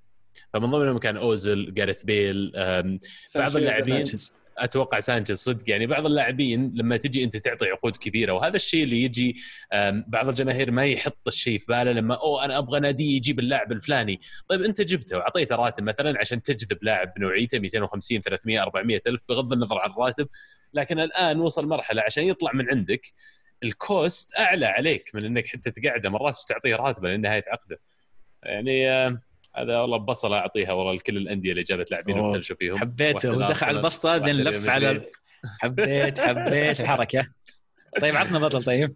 فمن 0.53 0.71
ضمنهم 0.71 0.97
كان 0.97 1.17
أوزل 1.17 1.73
جاريث 1.73 2.03
بيل 2.03 2.51
بعض 3.35 3.57
اللاعبين. 3.57 4.05
أتوقع 4.57 4.99
سانشيز 4.99 5.37
صدق 5.37 5.69
يعني 5.69 5.87
بعض 5.87 6.05
اللاعبين 6.05 6.71
لما 6.75 6.97
تجي 6.97 7.23
أنت 7.23 7.37
تعطي 7.37 7.65
عقود 7.69 7.97
كبيرة 7.97 8.33
وهذا 8.33 8.55
الشيء 8.55 8.83
اللي 8.83 9.03
يجي 9.03 9.35
بعض 10.07 10.27
الجماهير 10.27 10.71
ما 10.71 10.85
يحط 10.85 11.27
الشيء 11.27 11.59
في 11.59 11.65
باله 11.69 11.91
لما 11.91 12.15
أوه 12.15 12.45
أنا 12.45 12.57
أبغى 12.57 12.79
نادي 12.79 13.15
يجيب 13.15 13.39
اللاعب 13.39 13.71
الفلاني. 13.71 14.19
طيب 14.47 14.61
أنت 14.61 14.81
جبته 14.81 15.17
وعطيته 15.17 15.55
راتب 15.55 15.83
مثلا 15.83 16.19
عشان 16.19 16.43
تجذب 16.43 16.77
لاعب 16.81 17.13
بنوعيته 17.13 17.59
250 17.59 18.21
300 18.21 18.61
400 18.61 19.01
ألف 19.07 19.23
بغض 19.29 19.53
النظر 19.53 19.77
عن 19.77 19.91
الراتب 19.91 20.27
لكن 20.73 20.99
الآن 20.99 21.39
وصل 21.39 21.67
مرحلة 21.67 22.01
عشان 22.01 22.23
يطلع 22.23 22.51
من 22.53 22.69
عندك 22.71 23.13
الكوست 23.63 24.39
أعلى 24.39 24.65
عليك 24.65 25.11
من 25.13 25.25
إنك 25.25 25.47
حتى 25.47 25.71
تقعده 25.71 26.09
مرات 26.09 26.35
وتعطيه 26.43 26.75
راتبه 26.75 27.09
لنهاية 27.09 27.43
عقده. 27.47 27.79
يعني 28.43 28.87
هذا 29.55 29.79
والله 29.79 29.97
ببصله 29.97 30.37
أعطيها 30.37 30.73
والله 30.73 30.93
لكل 30.93 31.17
الأندية 31.17 31.51
اللي 31.51 31.63
جابت 31.63 31.91
لاعبين. 31.91 32.19
وبتلشوا 32.19 32.55
فيهم. 32.55 32.77
حبيت 32.77 33.15
واحدة 33.15 33.45
هو 33.45 33.49
دخل 33.49 33.65
على 33.65 33.77
البسطة 33.77 34.17
بعدين 34.17 34.35
لف 34.35 34.69
على. 34.69 35.09
حبيت 35.59 36.19
حبيت 36.19 36.81
الحركة. 36.81 37.27
طيب 38.01 38.15
عطنا 38.15 38.39
بطل 38.39 38.63
طيب. 38.63 38.95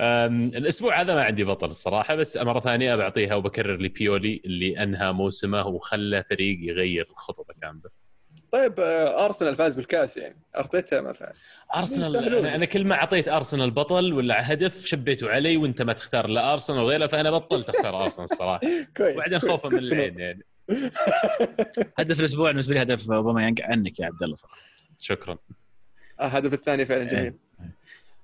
الأسبوع 0.00 1.00
هذا 1.00 1.14
ما 1.14 1.22
عندي 1.22 1.44
بطل 1.44 1.66
الصراحة 1.66 2.14
بس 2.14 2.36
مرة 2.36 2.60
ثانية 2.60 2.96
بعطيها 2.96 3.34
وبكرر 3.34 3.82
لبيولي 3.82 4.42
اللي 4.44 4.82
أنهى 4.82 5.12
موسمه 5.12 5.66
وخلى 5.66 6.24
فريق 6.24 6.58
يغير 6.60 7.08
خططه 7.14 7.54
كامله 7.62 8.05
طيب 8.52 8.80
آه، 8.80 9.24
أرسنال 9.24 9.56
فاز 9.56 9.74
بالكاس 9.74 10.16
يعني. 10.16 10.36
أرتيتا 10.56 11.00
مثلا. 11.00 11.32
أرسنال. 11.76 12.16
أنا, 12.16 12.54
أنا 12.54 12.64
كل 12.64 12.84
ما 12.84 12.94
أعطيت 12.94 13.28
أرسنال 13.28 13.70
بطل 13.70 14.12
ولا 14.12 14.52
هدف 14.52 14.86
شبيتوا 14.86 15.30
علي 15.30 15.56
وأنت 15.56 15.82
ما 15.82 15.92
تختار 15.92 16.24
الا 16.24 16.52
أرسنال 16.52 16.78
وغيره 16.80 17.06
فأنا 17.06 17.30
بطلت 17.30 17.68
أختار 17.68 18.02
أرسنال 18.02 18.24
الصراحه 18.24 18.60
كويس. 18.96 19.14
وبعدين. 19.16 19.38
خوفا 19.38 19.68
من 19.68 19.78
العين 19.78 20.18
يعني. 20.18 20.44
هدف 21.98 22.20
الأسبوع 22.20 22.50
بالنسبة 22.50 22.74
لي 22.74 22.82
هدف 22.82 23.10
أوباما 23.10 23.42
يانج 23.42 23.60
عنك 23.62 24.00
يا 24.00 24.06
عبد 24.06 24.22
الله 24.22 24.36
صراحة. 24.36 24.56
شكرا. 25.00 25.38
آه، 26.20 26.26
الهدف 26.26 26.52
الثاني 26.52 26.86
فعلا 26.86 27.04
جميل. 27.04 27.34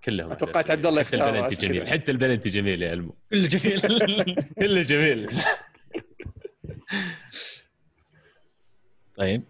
كلهم 0.05 0.28
توقعت 0.28 0.70
عبد 0.70 0.86
الله 0.86 1.02
حتى 1.02 1.16
يختار 1.16 1.28
البلنتي 1.34 1.56
عشان 1.56 1.68
جميل. 1.76 1.86
حتى 1.89 2.12
البلنتي 2.12 2.48
جميل 2.48 2.82
يا 2.82 2.93
المو 2.93 3.14
كله 3.30 3.48
جميل. 3.48 3.80
كله 4.59 4.82
جميل. 4.82 5.28
طيب. 9.16 9.43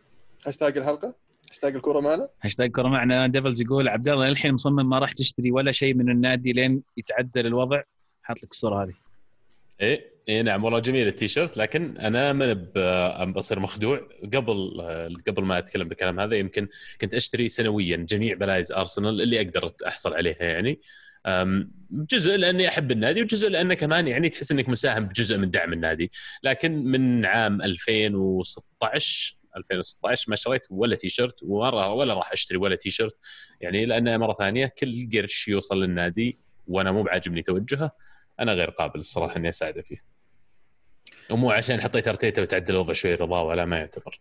هاشتاج 0.47 0.79
الحلقة. 0.79 1.15
هاشتاج 1.51 1.75
الكورة 1.75 2.01
معنا. 2.01 2.29
هاشتاج 2.43 2.71
كره 2.71 2.89
معنا. 2.89 3.27
ديفلز 3.27 3.63
يقول 3.63 3.89
عبد 3.89 4.09
الله 4.09 4.29
الحين 4.29 4.53
مصمم 4.53 4.89
ما 4.89 4.99
راح 4.99 5.13
تشتري 5.13 5.51
ولا 5.51 5.73
شيء 5.73 5.95
من 5.95 6.11
النادي 6.11 6.53
لين 6.53 6.83
يتعدل 6.97 7.47
الوضع. 7.47 7.83
حاط 8.23 8.43
لك 8.43 8.51
الصورة 8.51 8.85
هذه. 8.85 8.95
إيه 9.81 10.13
إيه 10.29 10.43
نعم 10.43 10.65
والله 10.65 10.79
جميل 10.79 11.07
التيشيرت. 11.07 11.57
لكن 11.57 11.97
أنا 11.97 12.33
من 12.33 13.33
بصير 13.33 13.61
مخدوع. 13.61 14.09
قبل 14.35 14.83
قبل 15.29 15.45
ما 15.45 15.59
أتكلم 15.59 15.89
بالكلام 15.89 16.21
هذا 16.21 16.37
يمكن 16.37 16.69
كنت 17.01 17.15
أشتري 17.15 17.49
سنويا 17.49 17.97
جميع 17.97 18.35
بلايز 18.35 18.73
أرسنال 18.73 19.23
اللي 19.23 19.41
أقدر 19.41 19.73
أحصل 19.87 20.15
عليها 20.15 20.43
يعني. 20.43 20.81
جزء 21.91 22.37
لأني 22.37 22.69
أحب 22.69 22.91
النادي 22.91 23.23
وجزء 23.23 23.49
لأنه 23.49 23.75
كمان 23.75 24.09
يعني 24.09 24.29
تحس 24.29 24.53
إنك 24.53 24.69
مساهم 24.69 25.05
بجزء 25.05 25.39
من 25.39 25.51
دعم 25.51 25.73
النادي. 25.73 26.11
لكن 26.43 26.85
من 26.85 27.27
عام 27.27 27.63
2016 27.63 29.42
2016 29.57 30.31
ما 30.31 30.37
شريت 30.37 30.67
ولا 30.71 30.97
تيشيرت 30.97 31.43
ولا 31.43 31.87
ولا 31.87 32.15
راح 32.15 32.33
أشتري 32.33 32.59
ولا 32.59 32.77
تيشيرت. 32.77 33.17
يعني 33.61 33.87
لأن 33.87 34.21
مرة 34.21 34.33
ثانية 34.33 34.75
كل 34.79 35.09
قرش 35.15 35.49
يوصل 35.49 35.83
للنادي 35.83 36.39
وأنا 36.67 36.93
مو 36.93 37.03
بعاجبني 37.03 37.43
توجهه 37.43 37.91
أنا 38.41 38.53
غير 38.53 38.71
قابل 38.71 39.01
الصراحة 39.01 39.37
إني 39.37 39.49
أساعده 39.49 39.83
فيه. 39.83 40.03
ومو 41.31 41.51
عشان 41.51 41.81
حطيت 41.81 42.09
أرتيتا 42.09 42.43
وتعدل 42.43 42.75
الوضع 42.75 42.93
شوي 42.93 43.15
رضا 43.15 43.41
ولا 43.41 43.65
ما 43.65 43.79
يعتبر. 43.79 44.21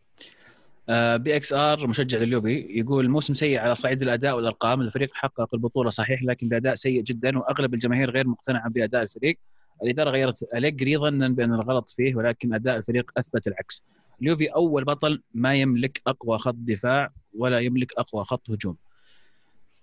BXR 1.18 1.88
مشجع 1.88 2.20
لليوفي 2.20 2.68
يقول 2.70 3.10
موسم 3.10 3.34
سيء 3.34 3.60
على 3.60 3.76
صعيد 3.76 4.02
الأداء 4.02 4.36
والأرقام 4.36 4.82
الفريق 4.82 5.10
حقق 5.14 5.50
البطولة 5.54 5.90
صحيح 5.90 6.24
لكن 6.24 6.50
بأداء 6.50 6.76
سيء 6.76 7.02
جدا 7.02 7.40
وأغلب 7.40 7.74
الجماهير 7.74 8.12
غير 8.12 8.28
مقتنعة 8.28 8.70
بأداء 8.70 9.04
الفريق. 9.04 9.38
الإدارة 9.84 10.10
غيرت 10.10 10.54
أليجري 10.56 10.98
ظنا 10.98 11.28
بأن 11.28 11.54
الغلط 11.54 11.90
فيه 11.90 12.16
ولكن 12.16 12.54
أداء 12.54 12.78
الفريق 12.78 13.12
أثبت 13.18 13.48
العكس. 13.48 13.84
اليوفي 14.22 14.48
أول 14.48 14.84
بطل 14.84 15.22
ما 15.34 15.56
يملك 15.56 16.02
أقوى 16.08 16.38
خط 16.38 16.56
دفاع 16.58 17.14
ولا 17.34 17.60
يملك 17.60 17.94
أقوى 17.98 18.24
خط 18.24 18.50
هجوم 18.50 18.76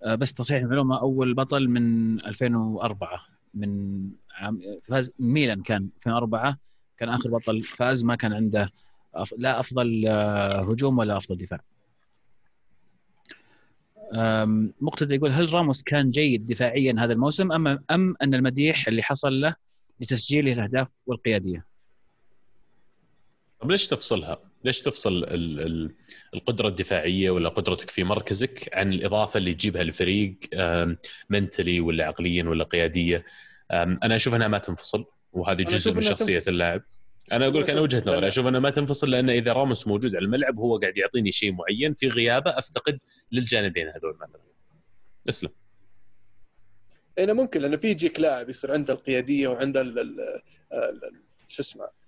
آه، 0.03 0.15
بس 0.15 0.33
تصحيح 0.33 0.61
المعلومة 0.61 1.01
أول 1.01 1.33
بطل 1.33 1.67
من 1.67 2.13
2004 2.25 3.25
من 3.53 4.01
عام 4.35 4.61
فاز 4.83 5.11
ميلان 5.19 5.61
كان 5.61 5.89
2004 5.97 6.57
كان 6.97 7.09
آخر 7.09 7.29
بطل 7.29 7.61
فاز 7.61 8.03
ما 8.03 8.15
كان 8.15 8.33
عنده 8.33 8.71
لا 9.37 9.59
أفضل 9.59 10.03
آه، 10.07 10.61
هجوم 10.61 10.97
ولا 10.97 11.17
أفضل 11.17 11.37
دفاع. 11.37 11.59
مقتدى 14.81 15.15
يقول 15.15 15.31
هل 15.31 15.53
راموس 15.53 15.83
كان 15.83 16.11
جيد 16.11 16.45
دفاعيا 16.45 16.95
هذا 16.99 17.13
الموسم 17.13 17.51
ام 17.51 17.67
أم 17.67 18.15
أن 18.21 18.33
المديح 18.33 18.87
اللي 18.87 19.03
حصل 19.03 19.39
له 19.39 19.55
لتسجيله 19.99 20.53
الأهداف 20.53 20.87
والقيادية؟ 21.05 21.68
طب 23.59 23.71
ليش 23.71 23.87
تفصلها؟ 23.87 24.39
ليش 24.65 24.81
تفصل 24.81 25.23
ال 25.23 25.59
ال 25.59 25.95
القدرة 26.33 26.67
الدفاعية 26.67 27.29
ولا 27.29 27.49
قدرتك 27.49 27.89
في 27.89 28.03
مركزك 28.03 28.69
عن 28.73 28.93
الإضافة 28.93 29.37
اللي 29.37 29.53
تجيبها 29.53 29.81
الفريق 29.81 30.37
منتلي 31.29 31.79
ولا 31.79 32.05
عقليا 32.05 32.43
ولا 32.43 32.63
قياديه؟ 32.63 33.25
أنا 33.71 34.15
أشوف 34.15 34.33
أنها 34.33 34.47
ما 34.47 34.57
تنفصل 34.57 35.05
وهذه 35.33 35.63
جزء 35.63 35.93
من 35.93 36.01
شخصية 36.01 36.33
تنفصل. 36.33 36.51
اللاعب. 36.51 36.81
أنا 37.31 37.47
أقول 37.47 37.61
لك 37.61 37.69
أنا 37.69 37.81
وجهة. 37.81 37.99
نظري 37.99 38.27
أشوف 38.27 38.47
أنها 38.47 38.59
ما 38.59 38.69
تنفصل 38.69 39.11
لأن 39.11 39.29
إذا 39.29 39.53
راموس 39.53 39.87
موجود 39.87 40.15
على 40.15 40.25
الملعب 40.25 40.59
هو 40.59 40.77
قاعد 40.77 40.97
يعطيني 40.97 41.31
شيء 41.31 41.51
معين 41.53 41.93
في 41.93 42.07
غيابه 42.07 42.51
أفتقد 42.59 42.99
للجانبين 43.31 43.87
هذول 43.87 44.15
مثلا. 44.21 44.41
اسلم. 45.29 45.49
هنا 47.19 47.33
ممكن 47.33 47.61
لأنه 47.61 47.77
في 47.77 47.87
يجيك 47.87 48.19
لاعب 48.19 48.49
يصير 48.49 48.71
عنده 48.71 48.93
القيادية 48.93 49.47
وعنده 49.47 49.81
ال- 49.81 49.99
ال- 49.99 50.41
ال- 50.73 51.21
شو 51.49 51.61
اسمه 51.61 51.98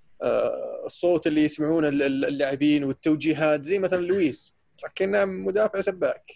الصوت 0.85 1.27
اللي 1.27 1.43
يسمعونه 1.43 1.87
ال- 1.87 2.03
ال- 2.03 2.25
اللاعبين 2.25 2.83
والتوجيهات 2.83 3.65
زي 3.65 3.79
مثلا 3.79 4.05
لويس. 4.05 4.55
لكنه 4.85 5.25
مدافع 5.25 5.81
سباك. 5.81 6.31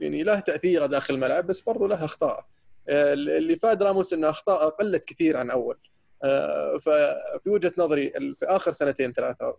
يعني 0.00 0.22
له 0.22 0.40
تاثيره 0.40 0.86
داخل 0.86 1.14
الملعب 1.14 1.46
بس 1.46 1.60
برضه 1.60 1.88
له 1.88 2.04
أخطاء. 2.04 2.46
آه، 2.88 3.12
اللي 3.12 3.56
فاد 3.56 3.82
راموس 3.82 4.12
إنه 4.12 4.30
أخطاء 4.30 4.68
قلت 4.68 5.04
كثير 5.04 5.36
عن 5.36 5.50
أول. 5.50 5.78
آه، 6.24 6.78
ففي 6.78 7.50
وجهة 7.50 7.72
نظري 7.78 8.10
في 8.10 8.44
آخر 8.46 8.70
سنتين 8.70 9.12
ثلاثة 9.12 9.56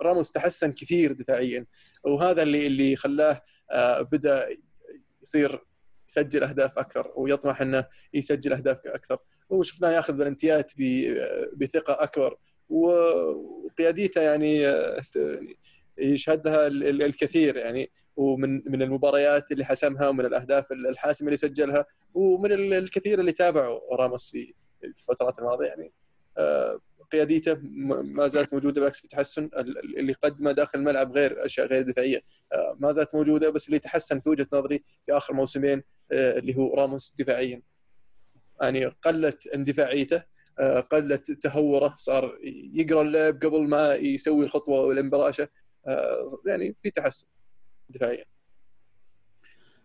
راموس 0.00 0.30
تحسن 0.30 0.72
كثير 0.72 1.12
دفاعيا. 1.12 1.66
وهذا 2.04 2.42
اللي 2.42 2.66
اللي 2.66 2.96
خلاه 2.96 3.42
آه، 3.70 4.00
بدأ 4.02 4.48
يصير 5.22 5.64
يسجل 6.08 6.44
أهداف 6.44 6.78
أكثر 6.78 7.12
ويطمح 7.16 7.60
إنه 7.60 7.86
يسجل 8.14 8.52
أهداف 8.52 8.86
أكثر. 8.86 9.18
وشفناه 9.48 9.90
ياخذ 9.90 10.12
بلنتيات 10.12 10.72
بثقة 11.56 12.02
أكبر. 12.02 12.36
وقياديته 12.68 14.20
يعني 14.20 14.66
آه، 14.68 15.00
يشهدها 15.98 16.66
ال- 16.66 16.84
ال- 16.84 17.02
الكثير 17.02 17.56
يعني. 17.56 17.90
ومن 18.16 18.62
من 18.70 18.82
المباريات 18.82 19.52
اللي 19.52 19.64
حسمها 19.64 20.08
ومن 20.08 20.24
الأهداف 20.24 20.64
الحاسمة 20.72 21.26
اللي 21.28 21.36
سجلها 21.36 21.86
ومن 22.14 22.52
ال- 22.52 22.74
الكثير 22.74 23.20
اللي 23.20 23.32
تابعوا 23.32 23.96
راموس 23.96 24.30
في 24.30 24.54
الفترات 24.84 25.38
الماضية 25.38 25.66
يعني. 25.66 25.92
آه، 26.38 26.80
قياديته 27.12 27.58
ما 28.02 28.26
زالت 28.26 28.52
موجودة 28.54 28.80
بالعكس 28.80 29.00
في 29.00 29.08
تحسن 29.08 29.44
ال- 29.44 29.78
ال- 29.78 29.98
اللي 29.98 30.12
قدمه 30.12 30.52
داخل 30.52 30.78
الملعب 30.78 31.12
غير 31.12 31.44
أشياء 31.44 31.66
غير 31.66 31.82
دفاعية. 31.82 32.22
آه، 32.52 32.76
ما 32.80 32.92
زالت 32.92 33.14
موجودة 33.14 33.50
بس 33.50 33.66
اللي 33.66 33.78
تحسن 33.78 34.20
في 34.20 34.28
وجهة 34.30 34.46
نظري 34.52 34.82
في 35.06 35.16
آخر 35.16 35.34
موسمين 35.34 35.82
اللي 36.12 36.56
هو 36.56 36.74
راموس 36.74 37.14
دفاعيا. 37.18 37.62
يعني 38.62 38.84
قلت 38.86 39.46
اندفاعيته 39.46 40.22
آه، 40.58 40.80
قلت 40.80 41.30
تهورة 41.30 41.94
صار 41.96 42.38
يقرأ 42.74 43.02
اللعب 43.02 43.34
قبل 43.34 43.68
ما 43.68 43.94
يسوي 43.94 44.44
الخطوة 44.44 44.80
والانبراشه 44.80 45.48
آه، 45.86 46.26
يعني 46.46 46.76
في 46.82 46.90
تحسن 46.90 47.26
دفاعيا. 47.88 48.24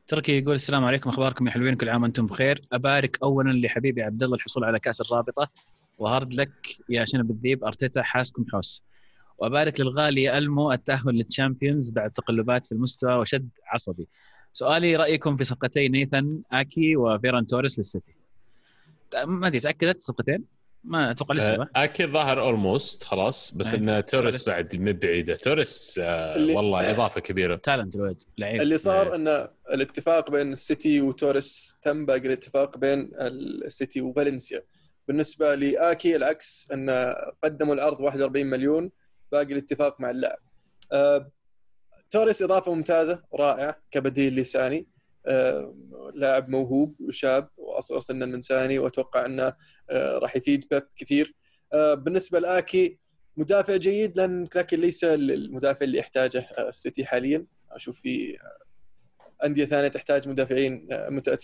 تركي 0.07 0.38
يقول 0.38 0.56
السلام 0.56 0.85
عليكم 0.85 1.10
أخباركم 1.10 1.48
يا 1.48 1.52
حلوين؟ 1.52 1.76
كل 1.76 1.89
عام 1.89 2.03
وأنتم 2.03 2.26
بخير. 2.26 2.61
أبارك 2.73 3.18
اولا 3.23 3.52
لحبيبي 3.52 4.03
عبد 4.03 4.23
الله 4.23 4.35
الحصول 4.35 4.64
على 4.64 4.80
كأس 4.80 5.02
الرابطة. 5.02 5.49
و 5.98 6.05
hard 6.05 6.34
luck 6.34 6.52
يا 6.89 7.06
شنب 7.06 7.31
الذيب 7.31 7.64
أرتيتا 7.64 8.02
حاسكم 8.02 8.45
حوس. 8.52 8.84
وأبارك 9.38 9.80
للغالي 9.80 10.38
ألمو 10.38 10.72
التأهل 10.72 11.15
للتشامبيونز 11.15 11.91
بعد 11.91 12.11
تقلبات 12.11 12.65
في 12.65 12.72
المستوى 12.72 13.14
وشد 13.14 13.49
عصبي. 13.65 14.07
سؤالي 14.52 14.95
رأيكم 14.95 15.38
في 15.38 15.44
صفقتي 15.44 15.88
نيثان 15.88 16.41
آكي 16.52 16.95
وفيران 16.95 17.48
توريس 17.48 17.77
للسيتي؟ 17.77 18.15
ما 19.26 19.48
أدري 19.48 19.60
تأكدت 19.60 20.02
صفقتين؟ 20.02 20.57
ما 20.88 21.12
أتوقع 21.12 21.36
لسه 21.36 21.54
آه، 21.54 21.58
صح؟ 21.58 21.68
أكيد 21.76 22.10
ظاهر 22.10 22.42
almost 22.41 23.04
خلاص 23.04 23.54
بس 23.58 23.74
أي. 23.74 23.80
إن 23.80 24.06
توريس. 24.06 24.50
بعد 24.50 24.76
مو 24.76 24.94
بعيدة 24.94 25.36
توريس 25.36 26.00
آه، 26.04 26.56
والله 26.56 26.92
إضافة 26.92 27.22
كبيرة 27.22 27.56
talent 27.56 27.95
الولد 27.96 28.22
لعيب 28.38 28.62
اللي 28.62 28.78
صار 28.78 29.08
إيه. 29.08 29.16
إن 29.16 29.48
الاتفاق 29.74 30.32
بين 30.32 30.52
السيتي 30.52 31.02
وتوريس 31.02 31.76
تم 31.82 32.06
باقي 32.06 32.20
الاتفاق 32.20 32.78
بين 32.78 33.10
السيتي 33.22 34.02
وفالنسيا 34.02 34.64
بالنسبة 35.08 35.56
لآكي 35.56 36.16
العكس 36.16 36.68
إن 36.74 37.16
قدموا 37.44 37.74
العرض 37.76 38.00
41 38.02 38.46
مليون 38.46 38.92
باقي 39.32 39.54
الاتفاق 39.54 40.02
مع 40.02 40.10
اللاعب 40.10 40.40
آه، 40.92 41.32
توريس 42.10 42.42
إضافة 42.42 42.74
ممتازة 42.74 43.24
ورائعه 43.32 43.78
كبديل 43.92 44.36
لساني 44.36 44.88
آه، 45.26 45.76
لاعب 46.16 46.50
موهوب 46.50 46.96
وشاب 47.00 47.50
وأصغر 47.78 47.99
سنا 47.99 48.26
من 48.26 48.41
ساني 48.41 48.80
وأتوقع 48.80 49.26
إنه 49.26 49.54
آه، 49.90 50.18
راح 50.18 50.36
يفيد 50.36 50.66
بيب 50.72 50.84
كثير. 50.95 51.36
آه، 51.74 51.94
بالنسبة 51.94 52.40
لآكي 52.40 52.98
مدافع 53.38 53.76
جيد 53.76 54.18
لأن 54.18 54.48
لكن 54.56 54.80
ليس 54.80 55.04
المدافع 55.04 55.80
اللي 55.82 55.98
يحتاجه 55.98 56.40
آه، 56.40 56.70
السيتي 56.70 57.06
حاليا. 57.06 57.45
أشوف 57.72 58.02
في 58.02 58.38
أندية 59.45 59.66
ثانية 59.66 59.88
تحتاج 59.88 60.30
مدافعين 60.30 60.88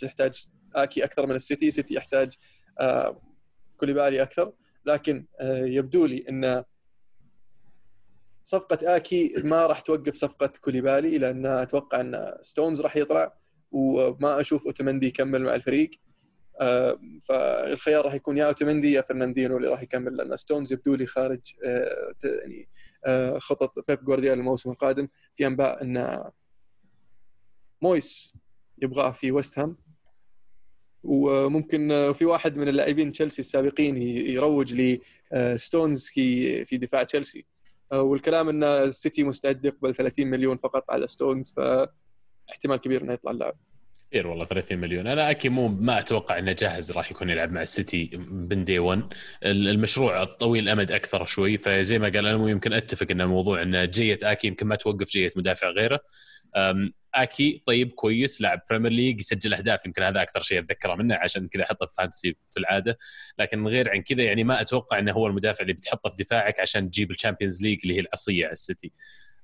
تحتاج 0.02 0.48
آكي 0.76 1.04
أكثر 1.04 1.28
من 1.28 1.36
السيتي، 1.36 1.68
السيتي 1.68 1.94
يحتاج 1.94 2.34
كوليبالي 3.78 4.22
أكثر، 4.22 4.54
لكن 4.86 5.26
يبدو 5.42 6.06
لي 6.06 6.26
إن 6.30 6.64
صفقة 8.44 8.96
آكي 8.96 9.34
ما 9.38 9.68
راح 9.68 9.82
توقف 9.82 10.14
صفقة 10.14 10.54
كوليبالي 10.62 11.18
لأن 11.18 11.46
أتوقع 11.46 12.02
إن 12.02 12.34
ستونز 12.42 12.82
راح 12.82 12.98
يطلع 12.98 13.34
وما 13.72 14.40
أشوف 14.42 14.66
اوتمندي 14.66 15.08
يكمل 15.08 15.44
مع 15.44 15.56
الفريق. 15.56 15.92
فالخيار 17.28 18.06
راح 18.06 18.14
يكون 18.14 18.38
يا 18.38 18.46
اوتومندي 18.46 18.92
يا 18.92 19.02
فرناندينو 19.02 19.58
اللي 19.58 19.68
راح 19.68 19.82
يكمل 19.84 20.18
لأن 20.18 20.36
ستونز 20.36 20.74
يبدو 20.74 20.96
لي 20.96 21.06
خارج 21.06 21.42
آه، 21.66 22.14
يعني 22.24 22.70
آه، 23.06 23.38
خطط 23.38 23.86
بيب 23.88 24.06
جوارديولا 24.06 24.34
الموسم 24.34 24.72
القادم. 24.72 25.08
في 25.36 25.48
أنباء 25.48 25.84
إن 25.84 26.24
مويس 27.82 28.34
يبغاه 28.82 29.12
في 29.12 29.32
ويست 29.32 29.60
هام 29.60 29.78
وممكن 31.04 31.92
آه، 31.92 32.12
في 32.12 32.26
واحد 32.26 32.58
من 32.58 32.68
اللاعبين 32.68 33.12
تشيلسي 33.12 33.42
السابقين 33.42 33.98
يروج 34.02 34.74
لستونز 35.32 36.08
في 36.08 36.66
في 36.66 36.78
دفاع 36.78 37.04
تشيلسي. 37.04 37.46
والكلام 37.92 38.50
إن 38.50 38.64
السيتي 38.64 39.24
مستعد 39.24 39.66
يقبل 39.66 39.96
30 39.96 40.28
مليون 40.28 40.58
فقط 40.58 40.92
على 40.92 41.08
ستونز 41.08 41.54
فاحتمال 41.54 42.78
كبير 42.78 43.02
إنه 43.02 43.14
يطلع 43.14 43.32
اللاعب. 43.32 43.56
كثير 44.14 44.28
والله 44.28 44.46
30 44.46 44.78
مليون. 44.78 45.08
أنا 45.08 45.32
أكيد 45.32 45.52
مو 45.52 45.68
ما 45.68 46.00
أتوقع 46.00 46.38
إنه 46.40 46.52
جاهز 46.52 46.92
راح 46.92 47.12
يكون 47.12 47.30
يلعب 47.30 47.52
مع 47.52 47.62
السيتي 47.62 48.10
من 48.32 48.66
day 48.66 48.80
1 48.80 49.14
المشروع 49.44 50.24
طويل 50.24 50.64
الامد 50.64 50.92
أكثر 50.92 51.26
شوي 51.26 51.58
فزي 51.58 52.00
ما 52.00 52.06
قال 52.10 52.28
أنا 52.28 52.50
يمكن 52.50 52.74
أتفق 52.74 53.08
إن 53.12 53.26
موضوع 53.28 53.62
إن 53.62 53.90
جية 53.90 54.18
أكي 54.24 54.48
يمكن 54.48 54.68
ما 54.68 54.76
توقف 54.76 55.10
جية 55.10 55.32
مدافع 55.36 55.70
غيره. 55.70 56.00
أكي 57.16 57.64
طيب 57.66 57.92
كويس 57.92 58.42
لاعب 58.42 58.62
Premier 58.70 58.92
League 58.92 59.20
يسجل 59.20 59.54
أهداف 59.54 59.86
يمكن 59.86 60.04
هذا 60.04 60.22
أكثر 60.22 60.42
شيء 60.42 60.60
أتذكره 60.60 60.96
منه 60.96 61.16
عشان 61.16 61.48
كذا 61.48 61.64
أحطه 61.64 61.86
في 61.86 61.94
fantasy 61.98 62.36
في 62.48 62.60
العادة. 62.60 62.98
لكن 63.40 63.68
غير 63.68 63.90
عن 63.90 64.02
كذا 64.02 64.24
يعني 64.24 64.44
ما 64.44 64.62
أتوقع 64.62 65.00
إنه 65.00 65.14
هو 65.14 65.28
المدافع 65.28 65.62
اللي 65.62 65.74
بتحطه 65.74 66.10
في 66.10 66.16
دفاعك 66.24 66.60
عشان 66.60 66.92
تجيب 66.92 67.12
ال 67.12 67.17
Champions 67.17 67.62
League 67.62 67.80
اللي 67.84 67.96
هي 67.96 68.00
العصيه 68.00 68.46
على 68.46 68.54
السيتي. 68.54 68.92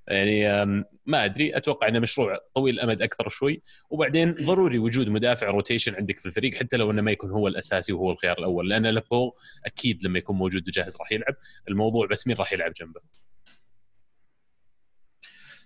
يعني 0.10 0.66
ما 1.06 1.26
أدري 1.26 1.58
أتوقع 1.58 1.88
إنه 1.88 2.00
مشروع 2.00 2.38
طويل 2.56 2.76
الأمد 2.76 3.02
أكثر 3.02 3.30
شوي. 3.30 3.62
وبعدين 3.90 4.32
ضروري 4.32 4.78
وجود 4.78 5.10
مدافع 5.10 5.50
rotation 5.50 5.96
عندك 5.96 6.20
في 6.20 6.26
الفريق 6.26 6.54
حتى 6.54 6.78
لو 6.78 6.92
إنه 6.92 7.02
ما 7.02 7.12
يكون 7.12 7.32
هو 7.32 7.48
الأساسي 7.48 7.94
وهو 7.94 8.12
الخيار 8.12 8.40
الأول. 8.40 8.70
لأن 8.70 8.86
لابورت 8.86 9.32
أكيد 9.66 10.04
لما 10.04 10.20
يكون 10.20 10.36
موجود 10.36 10.68
وجاهز 10.68 10.98
راح 11.00 11.12
يلعب. 11.12 11.36
الموضوع 11.70 12.08
بس 12.08 12.28
مين 12.28 12.38
راح 12.38 12.54
يلعب 12.54 12.74
جنبه؟ 12.74 13.02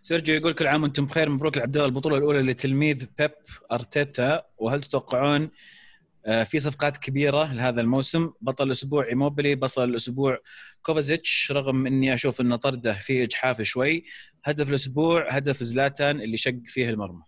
سيرجيو 0.01 0.35
يقول 0.35 0.53
كل 0.53 0.67
عام 0.67 0.83
وأنتم 0.83 1.05
بخير 1.05 1.29
مبروك 1.29 1.57
لعبد 1.57 1.75
الله 1.75 1.87
البطوله 1.87 2.17
الأولى 2.17 2.41
لتلميذ 2.41 3.05
بيب 3.17 3.31
أرتيتا. 3.71 4.43
وهل 4.57 4.81
تتوقعون 4.81 5.49
في 6.45 6.59
صفقات 6.59 6.97
كبيرة 6.97 7.53
لهذا 7.53 7.81
الموسم. 7.81 8.31
بطل 8.41 8.67
الأسبوع 8.67 9.07
إيموبيلي 9.07 9.55
بطل 9.55 9.89
الأسبوع 9.89 10.39
كوفازيتش 10.81 11.51
رغم 11.51 11.87
إني 11.87 12.13
أشوف 12.13 12.41
ان 12.41 12.55
طرده 12.55 12.93
فيه 12.93 13.23
إجحاف 13.23 13.61
شوي. 13.61 14.03
هدف 14.43 14.69
الأسبوع 14.69 15.31
هدف 15.31 15.63
زلاتان 15.63 16.21
اللي 16.21 16.37
شق 16.37 16.59
فيه 16.65 16.89
المرمى. 16.89 17.23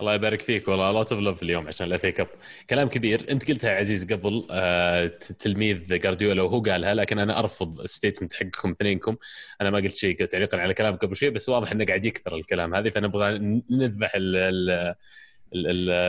الله 0.00 0.14
يبارك 0.14 0.42
فيك 0.42 0.68
والله. 0.68 0.92
lot 0.92 1.12
of 1.12 1.20
love 1.20 1.42
اليوم 1.42 1.68
عشان 1.68 1.86
ال 1.86 1.93
FA 1.93 2.06
Cup 2.06 2.26
كلام 2.70 2.88
كبير. 2.88 3.26
أنت 3.30 3.50
قلتها 3.50 3.70
عزيز 3.70 4.12
قبل 4.12 4.46
آه 4.50 5.06
تلميذ 5.38 5.98
جارديولا 5.98 6.42
وهو 6.42 6.62
قالها 6.62 6.94
لكن 6.94 7.18
أنا 7.18 7.38
أرفض 7.38 7.80
ال 7.80 7.85
statement 7.85 8.32
حقكم 8.32 8.70
اثنينكم. 8.70 9.16
أنا 9.60 9.70
ما 9.70 9.78
قلت 9.78 9.94
شيء 9.96 10.24
تعليقا 10.24 10.58
على 10.58 10.74
كلام 10.74 10.96
قبل 10.96 11.16
شيء 11.16 11.30
بس 11.30 11.48
واضح 11.48 11.72
إنه 11.72 11.84
قاعد 11.84 12.04
يكثر 12.04 12.36
الكلام 12.36 12.74
هذه 12.74 12.88
فنبغى 12.88 13.38
نذبح 13.70 14.12
ال 14.14 14.36
ال 14.36 14.94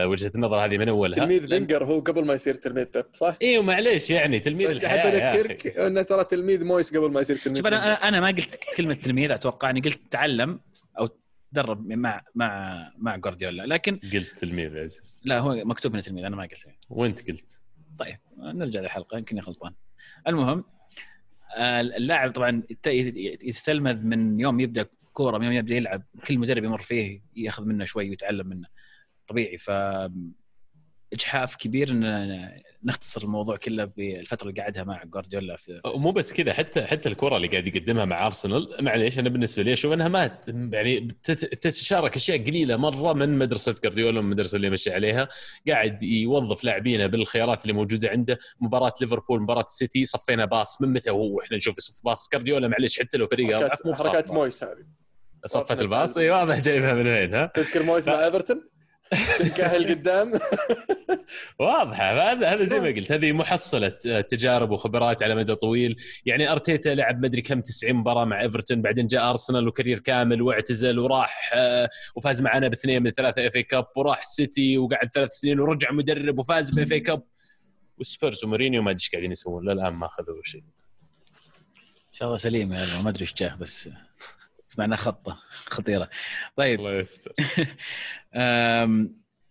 وجهة 0.06 0.32
النظر 0.34 0.56
هذه 0.64 0.78
من 0.78 0.88
أولها. 0.88 1.18
تلميذ 1.18 1.48
فينجر 1.48 1.84
هو 1.84 2.00
قبل 2.00 2.26
ما 2.26 2.34
يصير 2.34 2.54
تلميذ 2.54 2.84
بيب 2.84 3.04
صح؟ 3.14 3.36
أيوه 3.42 3.62
معليش 3.62 4.10
يعني 4.10 4.40
تلميذ 4.40 4.68
بس 4.68 4.84
احب 4.84 5.14
اذكرك. 5.14 5.66
إنه 5.66 6.02
ترى 6.02 6.24
تلميذ 6.24 6.64
مويس 6.64 6.96
قبل 6.96 7.10
ما 7.10 7.20
يصير 7.20 7.36
تلميذ 7.36 7.56
شوف 7.58 7.66
أنا. 7.66 7.84
أنا 7.84 8.08
أنا 8.08 8.20
ما 8.20 8.26
قلت 8.26 8.58
كلمة 8.76 8.94
تلميذ 8.94 9.30
أتوقع 9.30 9.70
اني 9.70 9.80
قلت 9.80 10.00
تعلم 10.10 10.60
أو 10.98 11.08
تدرب 11.52 11.86
مع 11.86 12.22
مع 12.34 12.78
مع 12.98 13.16
جوارديولا. 13.16 13.62
لكن 13.62 14.00
قلت 14.12 14.38
تلميذ 14.38 14.76
يا 14.76 14.82
عزيز. 14.82 15.22
لا 15.24 15.38
هو 15.38 15.64
مكتوب 15.64 15.92
هنا 15.92 16.02
تلميذ 16.02 16.24
أنا 16.24 16.36
ما 16.36 16.42
قلت. 16.42 16.66
وأنت 16.90 17.30
قلت. 17.30 17.60
طيب 17.98 18.16
نرجع 18.38 18.80
للحلقة 18.80 19.18
يمكن 19.18 19.38
غلطان. 19.38 19.72
المهم 20.28 20.64
اللاعب 21.58 22.32
طبعا 22.32 22.62
يت- 22.70 22.86
يتلمذ 23.44 24.06
من 24.06 24.40
يوم 24.40 24.60
يبدأ 24.60 24.86
كورة 25.12 25.38
من 25.38 25.44
يوم 25.44 25.54
يبدأ 25.54 25.76
يلعب 25.76 26.02
كل 26.26 26.38
مدرب 26.38 26.64
يمر 26.64 26.82
فيه 26.82 27.22
يأخذ 27.36 27.64
منه 27.64 27.84
شوي 27.84 28.10
ويتعلم 28.10 28.46
منه. 28.46 28.68
طبيعي 29.26 29.58
ف 29.58 29.70
إجحاف 31.12 31.56
كبير 31.56 31.90
إن 31.90 32.50
نختصر 32.84 33.22
الموضوع 33.22 33.56
كله 33.56 33.84
بالفترة 33.84 34.48
اللي 34.48 34.62
قعدها 34.62 34.84
مع 34.84 35.04
جوارديولا 35.04 35.56
في 35.56 35.80
مو 35.96 36.10
بس 36.10 36.32
كذا 36.32 36.52
حتى 36.52 36.84
حتى 36.86 37.08
الكرة 37.08 37.36
اللي 37.36 37.48
قاعد 37.48 37.66
يقدمها 37.76 38.04
مع 38.04 38.26
أرسنال 38.26 38.68
معليش 38.80 39.18
أنا 39.18 39.28
بالنسبة 39.28 39.62
لي 39.62 39.72
أشوف 39.72 39.92
إنها 39.92 40.08
ما 40.08 40.26
ت- 40.26 40.48
يعني 40.72 41.00
تتشارك 41.60 42.16
أشياء 42.16 42.44
قليلة 42.44 42.76
مرة 42.76 43.12
من 43.12 43.38
مدرسة 43.38 43.74
جارديولا 43.84 44.18
والمدرسة 44.18 44.56
اللي 44.56 44.70
مشي 44.70 44.90
عليها. 44.92 45.28
قاعد 45.68 46.02
يوظف 46.02 46.64
لاعبينه 46.64 47.06
بالخيارات 47.06 47.62
اللي 47.62 47.72
موجودة 47.72 48.08
عنده. 48.08 48.38
مباراة 48.60 48.92
ليفربول 49.00 49.42
مباراة 49.42 49.64
السيتي 49.64 50.06
صفينا 50.06 50.44
باص. 50.44 50.82
من 50.82 50.92
متى 50.92 51.10
هو؟ 51.10 51.40
إحنا 51.40 51.56
نشوف 51.56 51.78
يصف 51.78 52.04
باص. 52.04 52.28
جارديولا 52.32 52.68
معليش 52.68 52.98
حتى 53.00 53.16
لو 53.18 53.26
فريقه 53.26 53.58
حركات, 53.58 53.70
اضعف 53.80 53.86
مو 53.86 53.94
حركات. 53.94 54.30
مويس 54.32 54.64
هذه. 54.64 54.84
صفت 55.46 55.80
الباص؟ 55.80 56.18
اي 56.18 56.30
واضح 56.30 56.58
جايبها 56.58 56.94
من 56.94 57.06
وين 57.06 57.34
ها؟ 57.34 57.46
تذكر 57.46 57.82
مويس 57.82 58.08
مع 58.08 58.24
إيفرتون؟ 58.24 58.68
تيم 59.38 59.59
كاهيل 59.59 59.88
قدام. 59.88 60.32
واضحه 61.58 62.32
هذا 62.32 62.48
هذا 62.48 62.64
زي 62.64 62.80
ما 62.80 62.86
قلت 62.86 63.12
هذه 63.12 63.32
محصلة 63.32 63.88
تجارب 64.28 64.70
وخبرات 64.70 65.22
على 65.22 65.34
مدى 65.34 65.54
طويل. 65.54 65.96
يعني 66.26 66.52
أرتيتا 66.52 66.88
لعب 66.88 67.24
مدري 67.24 67.42
كم 67.42 67.60
90 67.60 67.94
مباراة 67.94 68.24
مع 68.24 68.40
إيفرتون 68.40 68.82
بعدين 68.82 69.06
جاء 69.06 69.30
أرسنال 69.30 69.68
و 69.68 69.72
career 69.72 69.98
كامل 69.98 70.42
واعتزل 70.42 70.98
وراح 70.98 71.50
آه، 71.54 71.88
وفاز 72.16 72.42
معنا 72.42 72.68
باثنين 72.68 73.02
من 73.02 73.10
ثلاثة 73.10 73.46
FA 73.46 73.56
Cup 73.56 73.86
وراح 73.96 74.20
السيتي 74.20 74.78
وقعد 74.78 75.10
ثلاث 75.14 75.32
سنين 75.32 75.60
ورجع 75.60 75.92
مدرب 75.92 76.38
وفاز 76.38 76.70
ب 76.70 76.92
FA 76.92 77.00
Cup. 77.00 77.22
والسبيرز 77.98 78.44
ومورينيو 78.44 78.82
ما 78.82 78.90
أدري 78.90 79.00
إيش 79.00 79.10
قاعدين 79.10 79.32
يسوون 79.32 79.68
للان 79.68 79.92
ما 79.92 80.06
أخذوا 80.06 80.42
شيء. 80.42 80.62
إن 81.80 82.18
شاء 82.18 82.28
الله 82.28 82.38
سليم 82.38 82.72
يا 82.72 82.84
الله 82.84 83.02
ما 83.02 83.10
أدري 83.10 83.22
إيش 83.22 83.34
جاه 83.34 83.54
بس 83.54 83.88
سمعنا 84.68 84.96
خطة 84.96 85.38
خطيرة. 85.66 86.08
طيب. 86.56 86.78
الله 86.78 86.94
يستر. 86.94 87.32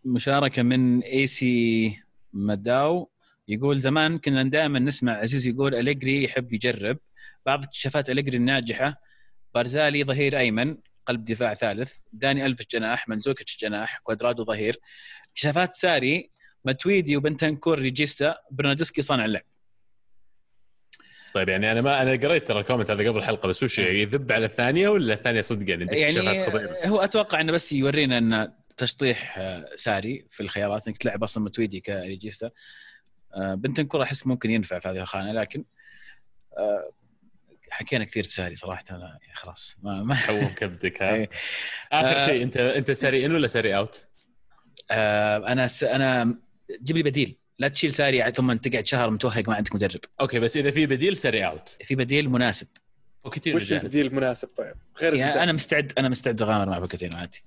مشاركة 0.05 0.61
من 0.61 1.01
AC 1.01 1.99
مداو. 2.33 3.09
يقول 3.47 3.79
زمان 3.79 4.17
كنا 4.17 4.43
دائما 4.43 4.79
نسمع 4.79 5.17
عزيز 5.17 5.47
يقول 5.47 5.75
أليجري 5.75 6.23
يحب 6.23 6.53
يجرب. 6.53 6.97
بعض 7.45 7.63
اكتشافات 7.63 8.09
أليجري 8.09 8.37
الناجحة 8.37 9.01
بارزالي 9.55 10.03
ظهير 10.03 10.39
أيمن 10.39 10.77
قلب 11.05 11.25
دفاع 11.25 11.53
ثالث. 11.53 11.93
داني 12.13 12.45
الفيش 12.45 12.65
جناح 12.71 13.09
ماندزوكيتش 13.09 13.57
جناح 13.61 13.99
كوادرادو 14.03 14.45
ظهير. 14.45 14.79
اكتشافات 15.29 15.75
ساري 15.75 16.29
ماتويدي 16.65 17.17
وبنتنكور 17.17 17.79
regista 17.79 18.35
برناردسكي 18.51 19.01
صانع 19.01 19.25
اللعب. 19.25 19.43
طيب 21.33 21.49
يعني 21.49 21.71
أنا 21.71 21.81
ما 21.81 22.01
أنا 22.01 22.11
قريت 22.11 22.47
ترى 22.47 22.59
ال 22.59 22.63
comment 22.63 22.91
هذا 22.91 23.09
قبل 23.09 23.17
الحلقة 23.17 23.47
بس 23.47 23.63
وش 23.63 23.79
يذب 23.79 24.31
على 24.31 24.45
الثانية 24.45 24.89
ولا 24.89 25.13
الثانية 25.13 25.41
صدق 25.41 25.69
يعني 25.69 25.85
يعني 25.85 26.05
اكتشافات 26.05 26.49
خطيرة. 26.49 26.87
هو 26.87 26.99
أتوقع 26.99 27.41
إنه 27.41 27.51
بس 27.51 27.73
يورينا 27.73 28.17
ان 28.17 28.53
تشطيح 28.77 29.37
آه، 29.37 29.69
ساري 29.75 30.25
في 30.29 30.43
الخيارات 30.43 30.87
إنك 30.87 30.97
تلعب 30.97 31.23
أصلا 31.23 31.43
ماتويدي 31.43 31.79
ك 31.79 31.88
regista 31.88 32.51
آه، 33.35 33.53
بنتنكور 33.53 34.03
أحس 34.03 34.27
ممكن 34.27 34.51
ينفع 34.51 34.79
في 34.79 34.87
هذه 34.87 34.97
الخانة 34.97 35.31
لكن 35.31 35.65
آه، 36.57 36.91
حكينا 37.69 38.03
كثير 38.03 38.25
بساري 38.27 38.55
صراحة 38.55 38.83
أنا 38.91 39.19
يعني 39.21 39.35
خلاص 39.35 39.77
ما, 39.83 40.03
ما 40.03 40.15
حوم 40.15 40.47
كبدك 40.59 41.03
ها 41.03 41.15
إيه. 41.15 41.29
آخر. 41.91 42.19
شيء 42.19 42.43
أنت 42.43 42.57
أنت 42.57 42.91
ساري 42.91 43.25
in 43.25 43.35
ولا 43.35 43.47
ساري 43.47 43.77
out؟ 43.77 44.07
أنا 44.91 45.67
س... 45.67 45.83
أنا 45.83 46.37
جيب 46.81 46.97
لي 46.97 47.03
بديل 47.03 47.37
لا 47.59 47.67
تشيل 47.67 47.93
ساري 47.93 48.31
ثم 48.31 48.53
تقعد 48.53 48.87
شهر 48.87 49.09
متوهق 49.09 49.49
ما 49.49 49.55
عندك 49.55 49.75
مدرب 49.75 49.99
okay 50.21 50.39
بس 50.39 50.57
إذا 50.57 50.71
في 50.71 50.85
بديل 50.85 51.17
ساري 51.17 51.45
out 51.45 51.77
في 51.83 51.95
بديل 51.95 52.29
مناسب 52.29 52.67
بوكيتينو 53.23 53.55
وش 53.55 53.73
البديل 53.73 54.05
المناسب 54.05 54.49
طيب؟ 54.57 54.75
غير 55.01 55.13
يعني. 55.13 55.43
أنا 55.43 55.51
مستعد 55.51 55.93
أنا 55.97 56.09
مستعد 56.09 56.41
أغامر 56.41 56.69
مع 56.69 56.79
بوكيتينو 56.79 57.17
عادي. 57.17 57.43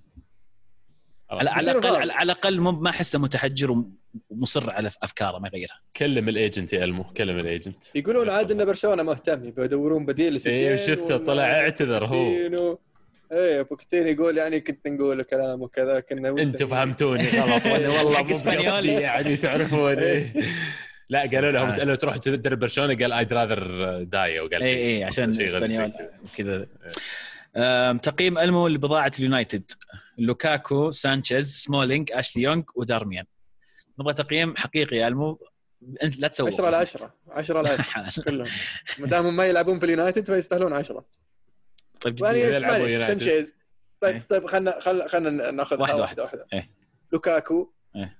على 1.31 1.51
على 1.51 1.70
الاقل. 1.70 1.97
على 1.97 2.12
على 2.12 2.23
الأقل 2.32 2.61
مو 2.61 2.70
ما 2.73 2.90
أحسه 2.90 3.19
متحجر 3.19 3.85
ومصر 4.31 4.70
على 4.70 4.90
أفكاره 5.03 5.39
ما 5.39 5.48
يغيرها 5.48 5.81
كلم 5.97 6.28
ال 6.28 6.36
agent 6.36 6.72
يا 6.73 6.85
ألمو 6.85 7.05
كلم 7.05 7.39
ال 7.38 7.46
agent 7.46 7.82
يقولون 7.94 8.31
عاد 8.31 8.51
ان 8.51 8.65
برشلونة 8.65 9.03
مهتم 9.03 9.53
يدورون 9.59 10.07
بديل 10.07 10.39
إيه 10.47 10.77
شفته 10.77 11.16
طلع 11.16 11.43
اعتذر 11.44 12.05
هو 12.05 12.24
بوكيتينو. 12.24 12.78
إيه 13.32 13.62
بوكيتينو 13.62 14.07
يقول 14.09 14.39
يعني 14.39 14.61
كنت 14.61 14.86
نقول 14.89 15.23
كلام 15.23 15.62
وكذا 15.62 16.01
كنا 16.01 16.28
أنتم 16.28 16.66
فهمتوني 16.66 17.28
غلط 17.28 17.66
وأنا 17.66 17.89
والله 17.98 18.23
مو. 18.23 18.28
بقصدي 18.28 18.86
يعني 18.93 19.36
تعرفون 19.36 19.98
إيه. 19.98 20.32
لا 21.09 21.20
قالوا 21.20 21.51
لهم 21.53 21.66
آه. 21.66 21.70
سالوا 21.70 21.94
تروح 21.94 22.16
تدرب 22.16 22.59
برشلونة 22.59 22.94
قال 22.97 23.12
I'd 23.12 23.32
rather 23.32 24.02
die 24.02 24.40
وقال 24.40 24.62
اي 24.62 24.77
اي 24.97 25.05
عشان 25.05 25.43
إسبانيول 25.43 25.93
كذا. 25.93 26.11
وكذا 26.24 26.57
آم، 26.57 26.66
تقييم 28.02 28.38
ألمو 28.38 28.68
لبضاعة 28.68 29.12
اليونايتد. 29.18 29.72
لوكاكو 30.18 30.90
سانشيز 30.90 31.50
سمولينج 31.50 32.12
أشلي 32.12 32.42
يونغ 32.42 32.62
ودارميان. 32.74 33.24
نبغى 33.98 34.14
تقييم 34.14 34.56
حقيقي 34.56 34.96
يا 34.96 35.08
ألمو. 35.08 35.38
أنت 36.02 36.18
لا 36.18 36.28
تسوي 36.28 36.48
10 36.50 36.66
على 36.66 36.76
10 36.76 37.14
10 37.30 37.58
على 37.58 37.68
10 37.96 38.22
كلهم. 38.30 38.46
ما 38.98 39.06
دام 39.06 39.36
ما 39.36 39.46
يلعبون 39.46 39.78
في 39.78 39.84
اليونايتد 39.84 40.26
فيستاهلون 40.26 40.72
10 40.72 41.04
طيب 42.00 42.14
جديد. 42.14 42.62
يعني. 42.62 42.98
سانشيز. 42.98 43.54
طيب 44.00 44.14
إيه. 44.14 44.22
طيب 44.28 44.46
خلنا 44.46 44.80
خلنا 44.80 45.08
خلنا 45.08 45.50
ناخذ 45.50 45.80
واحدة 45.80 46.00
واحدة 46.00 46.22
واحدة. 46.22 46.46
إيه. 46.52 46.70
لوكاكو. 47.12 47.72
إيه. 47.96 48.18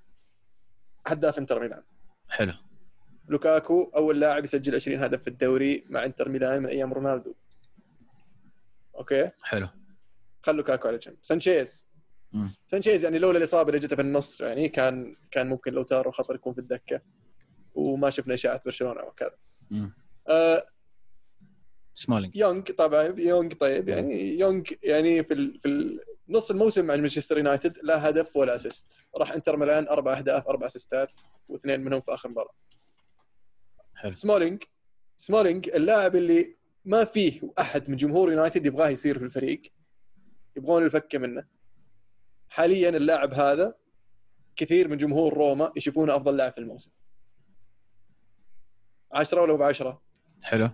هداف 1.07 1.37
انتر 1.39 1.59
ميلان. 1.59 1.83
حلو. 2.29 2.53
لوكاكو 3.27 3.91
أول 3.95 4.19
لاعب 4.19 4.43
يسجل 4.43 4.75
20 4.75 5.03
هدف 5.03 5.21
في 5.21 5.27
الدوري 5.27 5.85
مع 5.89 6.05
انتر 6.05 6.29
ميلان 6.29 6.61
من 6.63 6.69
أيام 6.69 6.93
رونالدو. 6.93 7.33
okay. 8.97 9.31
حلو. 9.43 9.67
خلوا 10.43 10.57
لوكاكو 10.57 10.87
على 10.87 10.97
جنب. 10.97 11.17
سانشيز. 11.21 11.87
مم. 12.31 12.55
سانشيز 12.67 13.03
يعني 13.03 13.19
لولا 13.19 13.37
الإصابة 13.37 13.69
اللي 13.69 13.79
جته 13.79 13.95
في 13.95 14.01
النص 14.01 14.41
يعني 14.41 14.69
كان 14.69 15.15
كان 15.31 15.47
ممكن 15.47 15.73
لاوتارو 15.73 16.11
خطر 16.11 16.35
يكون 16.35 16.53
في 16.53 16.59
الدكة. 16.59 17.01
وما 17.75 18.09
شفنا 18.09 18.33
اشاعه 18.33 18.61
برشلونة 18.65 19.01
وكذا. 19.01 19.35
آه 20.27 20.63
سمولينج. 21.95 22.35
يونغ 22.35 22.61
طبعا 22.61 23.03
يونغ 23.03 23.53
طيب. 23.53 23.89
يعني 23.89 24.39
يونغ 24.39 24.63
يعني 24.83 25.23
في 25.23 25.33
ال... 25.33 25.59
في 25.59 25.67
ال- 25.67 25.99
نص 26.29 26.51
الموسم 26.51 26.85
مع 26.85 26.95
مانشستر 26.95 27.37
يونايتد 27.37 27.77
لا 27.83 28.09
هدف 28.09 28.35
ولا 28.37 28.55
assist 28.55 29.05
راح 29.17 29.31
إنتر 29.31 29.57
ميلان 29.57 29.87
أربع 29.87 30.17
أهداف 30.17 30.47
أربع 30.47 30.65
اسيستات 30.65 31.19
واثنين 31.49 31.79
منهم 31.79 32.01
في 32.01 32.13
آخر 32.13 32.29
مباراة. 32.29 32.53
حلو. 33.95 34.13
سمولينج 34.13 34.63
سمولينج 35.17 35.69
اللاعب 35.69 36.15
اللي 36.15 36.56
ما 36.87 37.05
فيه 37.05 37.41
أحد 37.59 37.89
من 37.89 37.95
جمهور 37.95 38.31
يونايتد 38.31 38.65
يبغاه 38.65 38.89
يصير 38.89 39.19
في 39.19 39.25
الفريق. 39.25 39.61
يبغون 40.57 40.83
الفكة 40.85 41.19
منه. 41.19 41.45
حاليا 42.49 42.89
اللاعب 42.89 43.33
هذا 43.33 43.75
كثير 44.55 44.87
من 44.87 44.97
جمهور 44.97 45.33
روما 45.33 45.71
يشوفونه 45.75 46.15
أفضل 46.15 46.37
لاعب 46.37 46.51
في 46.51 46.57
الموسم. 46.57 46.91
10 49.11 49.41
ولا 49.41 49.53
بعشرة؟ 49.53 50.01
حلو. 50.43 50.69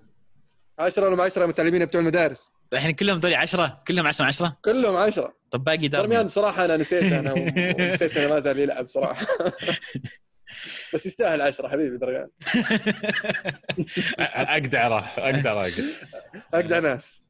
10 0.80 1.06
ولا 1.08 1.16
بعشرة 1.16 1.46
متعلمين 1.46 1.86
بتوع 1.86 2.02
المدارس. 2.02 2.52
الحين 2.74 2.92
كلهم 2.92 3.20
ذولي 3.20 3.36
10 3.36 3.84
كلهم 3.88 4.08
10 4.08 4.26
10 4.26 4.58
كلهم 4.66 4.96
10 4.98 5.34
طب 5.52 5.64
باقي 5.64 5.88
دارميان 5.88 6.26
بصراحة 6.28 6.66
أنا 6.66 6.78
نسيت 6.78 7.04
أنا 7.14 7.34
ونسيت 7.34 8.18
انه 8.18 8.34
ما 8.34 8.40
زال 8.40 8.60
يلعب 8.60 8.88
صراحة 8.88 9.26
بس 10.94 11.06
يستاهل 11.06 11.42
10 11.42 11.68
حبيبي 11.68 11.98
درميان 11.98 12.28
اقدع 14.20 14.88
راح 14.88 15.20
اقدع 16.54 16.80
ناس. 16.80 17.24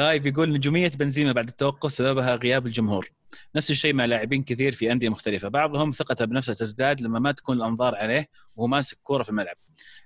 غايب 0.00 0.26
يقول 0.26 0.52
نجومية 0.52 0.88
بنزيما 0.88 1.32
بعد 1.32 1.48
التوقف 1.48 1.92
سببها 1.92 2.34
غياب 2.34 2.66
الجمهور. 2.66 3.10
نفس 3.56 3.70
الشيء 3.70 3.94
مع 3.94 4.04
لاعبين 4.04 4.42
كثير 4.42 4.72
في 4.72 4.92
أندية 4.92 5.08
مختلفة. 5.08 5.48
بعضهم 5.48 5.90
ثقته 5.90 6.24
بنفسه 6.24 6.54
تزداد 6.54 7.00
لما 7.00 7.18
ما 7.18 7.32
تكون 7.32 7.56
الأنظار 7.56 7.94
عليه 7.94 8.28
وهو 8.56 8.66
ماسك 8.66 8.98
كورة 9.02 9.22
في 9.22 9.28
الملعب. 9.28 9.56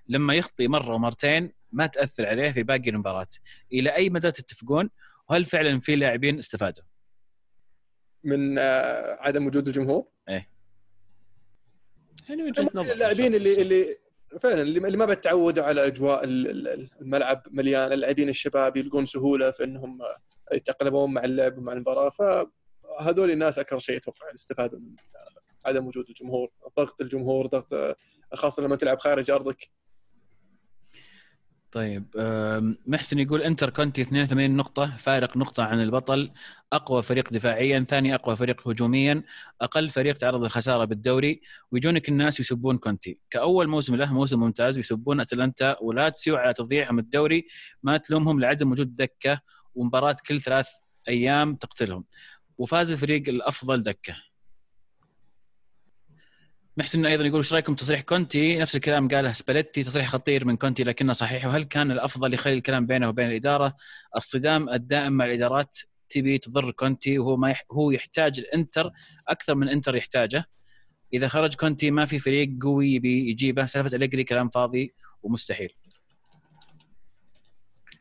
لما 0.09 0.35
يخطي 0.35 0.69
مرة 0.69 0.95
ومرتين 0.95 1.53
ما 1.73 1.87
تأثر 1.87 2.27
عليه 2.27 2.53
في 2.53 2.62
باقي 2.62 2.91
المباراة. 2.91 3.29
إلى 3.73 3.91
أي 3.91 4.11
مدى 4.11 4.31
تتفقون؟ 4.31 4.91
وهل 5.29 5.45
فعلا 5.45 5.81
في 5.81 5.97
لاعبين 5.97 6.39
استفادوا؟ 6.39 6.85
من 8.25 8.59
آه، 8.59 9.19
عدم 9.20 9.47
وجود 9.47 9.66
الجمهور؟ 9.66 10.07
يعني 12.29 12.43
وجهة 12.43 12.63
نظر 12.75 12.93
اللاعبين 12.93 13.35
اللي 13.35 13.63
اللي 13.63 13.85
فعلا 14.41 14.63
اللي 14.63 14.97
ما 14.97 15.05
بتعودوا 15.07 15.65
على 15.65 15.87
أجواء 15.87 16.25
ال- 16.25 16.69
ال- 16.69 16.89
الملعب 17.01 17.43
مليان 17.51 17.93
اللاعبين 17.93 18.29
الشباب 18.29 18.77
يلقون 18.77 19.07
سهولة 19.07 19.51
في 19.51 19.65
إنهم 19.65 19.99
يتاقلمون 20.53 21.13
مع 21.15 21.25
اللعب 21.25 21.59
ومع 21.59 21.73
المباراة 21.73 22.09
فهذول 22.11 23.31
الناس 23.31 23.59
أكثر 23.59 23.79
شيء 23.79 23.97
أتوقع 23.97 24.27
اللي 24.27 24.35
استفادوا 24.35 24.79
من 24.79 24.95
عدم 25.67 25.87
وجود 25.87 26.09
الجمهور 26.09 26.51
ضغط 26.77 27.01
الجمهور 27.01 27.47
ضغط 27.47 27.97
خاصة 28.35 28.63
لما 28.63 28.77
تلعب 28.77 28.99
خارج 28.99 29.31
أرضك. 29.31 29.71
طيب 31.73 32.05
محسن 32.86 33.19
يقول 33.19 33.43
انتر 33.43 33.70
كونتي 33.70 34.03
82 34.03 34.57
نقطة 34.57 34.97
فارق 34.97 35.36
نقطة 35.36 35.62
عن 35.62 35.81
البطل 35.82 36.31
أقوى 36.73 37.03
فريق 37.03 37.32
دفاعيا 37.32 37.86
ثاني 37.89 38.15
أقوى 38.15 38.36
فريق 38.36 38.69
هجوميا 38.69 39.23
أقل 39.61 39.90
فريق 39.90 40.16
تعرض 40.16 40.43
للخسارة 40.43 40.85
بالدوري. 40.85 41.40
ويجونك 41.73 42.09
الناس 42.09 42.40
يسبون 42.40 42.78
كونتي. 42.78 43.19
كأول 43.31 43.69
موسم 43.69 43.97
له 43.97 44.15
موسم 44.15 44.40
ممتاز 44.40 44.77
ويسبون 44.77 45.20
أتلانتا 45.20 45.77
ولاتسيو 45.82 46.36
على 46.36 46.53
تضييعهم 46.53 46.99
الدوري. 46.99 47.47
ما 47.82 47.97
تلومهم 47.97 48.40
لعدم 48.40 48.73
وجود 48.73 48.97
دكة 48.97 49.40
ومباراة 49.74 50.16
كل 50.27 50.40
ثلاث 50.40 50.69
أيام 51.09 51.55
تقتلهم. 51.55 52.05
وفاز 52.59 52.93
الفريق 52.93 53.28
الأفضل 53.28 53.82
دكة. 53.82 54.28
محسن 56.79 57.07
أيضا 57.07 57.25
يقول 57.25 57.37
إيش 57.37 57.53
رأيكم 57.53 57.75
تصريح 57.75 58.01
كونتي؟ 58.01 58.59
نفس 58.59 58.77
الكلام 58.77 59.09
قاله 59.09 59.33
سباليتي 59.33 59.83
تصريح 59.83 60.09
خطير 60.09 60.45
من 60.45 60.57
كونتي 60.57 60.85
لكنه 60.85 61.13
صحيح. 61.13 61.47
وهل 61.47 61.65
كان 61.65 61.91
الأفضل 61.91 62.35
يخلي 62.35 62.55
الكلام 62.55 62.87
بينه 62.87 63.09
وبين 63.09 63.29
الإدارة؟ 63.29 63.77
الصدام 64.17 64.69
الدائم 64.69 65.13
مع 65.13 65.25
الإدارات 65.25 65.79
تبي 66.11 66.39
تضر 66.39 66.71
كونتي 66.71 67.19
وهو 67.19 67.37
ما 67.37 67.51
يح... 67.51 67.65
هو 67.73 67.91
يحتاج 67.91 68.39
الإنتر 68.39 68.91
أكثر 69.29 69.55
من 69.55 69.69
انتر 69.69 69.97
يحتاجه. 69.97 70.45
إذا 71.13 71.29
خرج 71.29 71.55
كونتي 71.55 71.91
ما 71.91 72.05
في 72.05 72.19
فريق 72.19 72.51
قوي 72.63 72.95
يبي 72.95 73.31
يجيبه 73.31 73.67
سالفة 73.67 73.97
أليجري 73.97 74.25
كلام 74.25 74.49
فاضي 74.49 74.95
ومستحيل. 75.23 75.73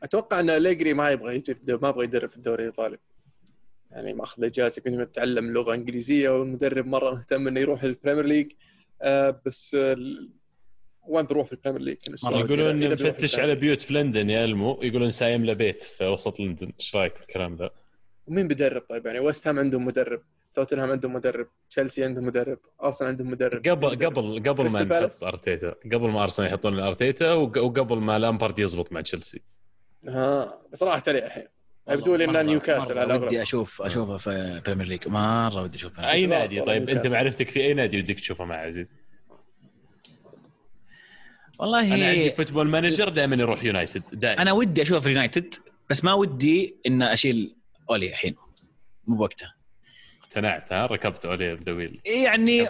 أتوقع 0.02 0.40
إن 0.40 0.50
أليجري 0.50 0.94
ما 0.94 1.10
يبغى 1.10 1.36
يجي 1.36 1.54
ما 1.68 1.88
يبغى 1.88 2.04
يدرب 2.04 2.30
في 2.30 2.36
الدوري 2.36 2.62
الإيطالي. 2.62 2.98
يعني 3.90 4.12
ماخذ 4.14 4.44
اجازه 4.44 4.80
يكون 4.86 5.00
يتعلم 5.02 5.52
لغة 5.52 5.74
إنجليزية 5.74 6.30
والمدرب 6.30 6.86
مرة 6.86 7.10
مهتم 7.14 7.48
إنه 7.48 7.60
يروح 7.60 7.82
ال 7.82 7.87
Premier 7.87 8.24
League 8.24 8.52
آه 9.02 9.40
بس 9.46 9.74
ال- 9.74 10.30
وين 11.06 11.26
بروح 11.26 11.46
في 11.46 11.52
ال 11.52 11.56
Premier 11.56 11.80
League؟ 11.82 11.96
كان 11.96 12.14
السؤال 12.14 12.32
كذا. 12.34 12.44
يقولون 12.44 12.92
مفتش. 12.92 13.38
على 13.38 13.54
بيوت 13.54 13.80
في 13.80 13.94
لندن 13.94 14.30
يا 14.30 14.44
إلمو 14.44 14.78
يقولون 14.82 15.10
سايم 15.10 15.44
له 15.44 15.52
بيت 15.52 15.82
في 15.82 16.06
وسط 16.06 16.40
لندن 16.40 16.72
إيش 16.80 16.96
رأيك 16.96 17.12
في 17.12 17.20
الكلام 17.20 17.56
ذا؟ 17.56 17.70
ومين 18.26 18.48
بيدرب 18.48 18.82
طيب 18.88 19.06
يعني 19.06 19.18
ويست 19.20 19.48
هام 19.48 19.58
عندهم 19.58 19.84
مدرب 19.84 20.22
توتنهام 20.54 20.90
عندهم 20.90 21.12
مدرب 21.12 21.48
تشيلسي 21.70 22.04
عندهم 22.04 22.24
مدرب 22.26 22.58
ارسنال 22.82 23.10
عندهم 23.10 23.30
مدرب 23.30 23.68
قبل 23.68 23.86
مدرب. 23.92 24.18
قبل 24.18 24.42
قبل 24.48 24.70
ما. 24.72 24.82
نحط 24.82 25.24
أرتيتا 25.24 25.74
قبل 25.92 26.08
ما 26.10 26.22
ارسنال 26.22 26.48
يحطون 26.48 26.78
ارتيتا 26.80 27.32
وق- 27.32 27.58
وقبل 27.58 27.96
ما 27.98 28.18
لامبارد 28.18 28.58
يزبط 28.58 28.92
مع 28.92 29.00
تشيلسي 29.00 29.42
ها 30.08 30.60
بس 30.72 30.82
راحت 30.82 31.08
عليه 31.08 31.26
الحين 31.26 31.44
يبدو 31.88 32.16
لي 32.16 32.24
انه 32.24 32.32
مرة- 32.32 32.36
نيوكاسل 32.46 32.98
على 32.98 33.14
ودي 33.14 33.42
أشوف 33.42 33.82
اشوفه 33.82 34.16
في 34.16 34.62
Premier 34.66 34.86
League 34.86 35.08
مرة 35.08 35.62
ودي 35.62 35.76
اشوفه 35.76 36.10
أي 36.10 36.26
نادي؟ 36.26 36.60
طيب 36.60 36.88
أنت. 36.88 37.06
معرفتك 37.06 37.48
في 37.48 37.60
أي 37.60 37.74
نادي 37.74 37.98
ودك 37.98 38.14
تشوفه 38.20 38.44
مع 38.44 38.56
عزيز؟ 38.56 38.94
والله 41.58 41.94
أنا 41.94 42.08
عندي 42.08 42.30
Football 42.30 42.68
Manager 42.68 43.08
دائما 43.08 43.36
يروح 43.36 43.64
يونايتد 43.64 44.02
دائما. 44.12 44.42
أنا 44.42 44.52
ودي 44.52 44.82
أشوف 44.82 45.06
اليونايتد 45.06 45.54
بس 45.90 46.04
ما 46.04 46.12
ودي 46.12 46.76
ان 46.86 47.02
أشيل 47.02 47.56
أولي 47.90 48.08
الحين. 48.08 48.34
مو 49.06 49.16
بوقته. 49.16 49.52
اقتنعت 50.22 50.72
ها؟ 50.72 50.86
ركبت 50.86 51.26
عليه 51.26 51.54
بدويل 51.54 52.00
يعني 52.06 52.66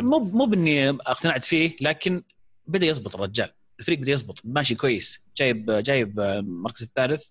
مو 0.00 0.18
مو 0.18 0.46
بإني 0.46 0.88
اقتنعت 0.90 1.44
فيه 1.44 1.76
لكن 1.80 2.22
بدأ 2.66 2.86
يزبط 2.86 3.14
الرجال. 3.14 3.50
الفريق 3.80 3.98
بدأ 3.98 4.12
يزبط. 4.12 4.40
ماشي 4.44 4.74
كويس. 4.74 5.20
جايب 5.36 5.70
جايب 5.70 6.20
المركز 6.20 6.82
الثالث. 6.82 7.24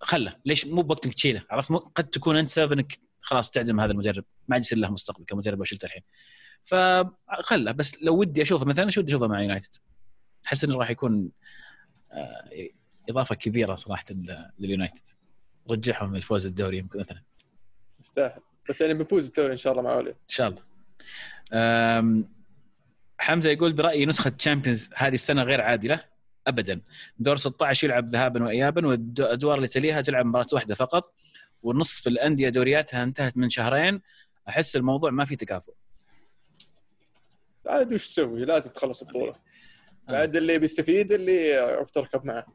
خله. 0.00 0.36
ليش 0.44 0.66
مو 0.66 0.82
بوقت 0.82 1.04
انك 1.06 1.14
تشيله 1.14 1.44
عرفت؟ 1.50 1.70
مو- 1.70 1.78
قد 1.78 2.04
تكون 2.04 2.36
انت 2.36 2.48
سبب 2.48 2.72
انك 2.72 2.98
خلاص 3.20 3.50
تعدم 3.50 3.80
هذا 3.80 3.92
المدرب. 3.92 4.24
ما 4.48 4.54
عاد 4.54 4.60
يصير 4.64 4.78
له 4.78 4.90
مستقبل 4.90 5.24
كمدرب 5.24 5.58
لو 5.58 5.64
شلته 5.64 5.86
الحين 5.86 6.02
فخله 6.64 7.72
بس 7.72 8.02
لو 8.02 8.16
ودي 8.16 8.42
اشوفه 8.42 8.64
مثلا 8.64 8.86
إيش 8.86 8.98
ودي 8.98 9.12
اشوفه 9.12 9.26
مع 9.26 9.42
يونايتد؟ 9.42 9.76
احس 10.46 10.64
انه 10.64 10.76
راح 10.78 10.90
يكون 10.90 11.30
آه، 12.12 12.50
إضافة 13.08 13.34
كبيرة 13.34 13.74
صراحة 13.74 14.04
لل- 14.10 14.50
لليونايتد. 14.58 15.08
رجعهم 15.70 16.16
الفوز 16.16 16.46
الدوري 16.46 16.78
يمكن 16.78 16.98
مثلا. 16.98 17.22
يستاهل. 18.00 18.40
بس 18.68 18.80
يعني 18.80 18.94
بيفوز 18.94 19.24
بالدوري 19.24 19.52
إن 19.52 19.56
شاء 19.56 19.72
الله 19.72 19.82
مع 19.82 19.92
اولي 19.94 20.10
إن 20.10 20.14
شاء 20.28 20.48
الله. 20.48 20.62
حمزة 23.18 23.50
يقول 23.50 23.72
برأيي 23.72 24.06
نسخة 24.06 24.30
تشامبيونز 24.30 24.88
هذه 24.96 25.14
السنة 25.14 25.42
غير 25.42 25.60
عادلة. 25.60 26.04
ابدا. 26.46 26.80
دور 27.18 27.36
16 27.36 27.84
يلعب 27.84 28.08
ذهابا 28.08 28.44
وايابا 28.44 28.86
والأدوار 28.86 29.56
اللي 29.56 29.68
تليها 29.68 30.00
تلعب 30.00 30.26
مباراة 30.26 30.46
واحدة 30.52 30.74
فقط. 30.74 31.12
والنصف 31.62 32.06
الأندية 32.06 32.48
دورياتها 32.48 33.02
انتهت 33.02 33.36
من 33.36 33.50
شهرين. 33.50 34.00
أحس 34.48 34.76
الموضوع 34.76 35.10
ما 35.10 35.24
في 35.24 35.36
تكافؤ. 35.36 35.72
عاد 37.66 37.92
وش 37.92 38.08
تسوي؟ 38.08 38.44
لازم 38.44 38.70
تخلص 38.70 39.02
البطوله 39.02 39.32
بعد 40.08 40.36
اللي 40.36 40.58
بيستفيد 40.58 41.12
اللي 41.12 41.86
تركب 41.94 42.26
معه. 42.26 42.46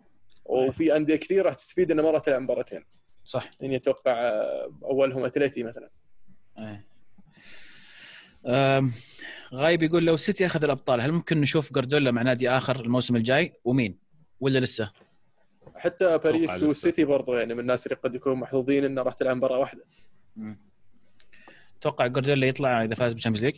وفي 0.45 0.95
أندية 0.95 1.15
كثير 1.15 1.45
راح 1.45 1.53
تستفيد 1.53 1.91
إنه 1.91 2.03
مره 2.03 2.19
تلعب 2.19 2.41
مباراتين. 2.41 2.85
صح. 3.25 3.49
يعني 3.59 3.75
أتوقع 3.75 4.13
أولهم 4.83 5.25
اتلتي 5.25 5.63
مثلا. 5.63 5.89
إيه. 6.59 6.85
غايب 9.53 9.83
يقول 9.83 10.05
لو 10.05 10.17
سيتي 10.17 10.45
أخذ 10.45 10.63
الأبطال 10.63 11.01
هل 11.01 11.11
ممكن 11.11 11.41
نشوف 11.41 11.73
جوارديولا 11.73 12.11
مع 12.11 12.21
نادي 12.21 12.49
آخر 12.49 12.79
الموسم 12.79 13.15
الجاي؟ 13.15 13.53
ومين؟ 13.65 13.97
ولا 14.39 14.59
لسه؟ 14.59 14.91
حتى 15.75 16.17
باريس. 16.17 16.63
والسيتي 16.63 17.05
برضو 17.05 17.33
يعني 17.33 17.53
من 17.53 17.59
الناس 17.59 17.87
اللي 17.87 17.95
قد 18.03 18.15
يكونوا 18.15 18.37
محظوظين 18.37 18.83
إنه 18.83 19.01
راح 19.01 19.13
تلعب 19.13 19.35
مباراة 19.35 19.59
واحدة. 19.59 19.85
توقع 21.81 22.07
جوارديولا 22.07 22.47
يطلع 22.47 22.83
إذا 22.83 22.95
فاز 22.95 23.13
بال 23.13 23.19
Champions 23.19 23.45
League. 23.45 23.55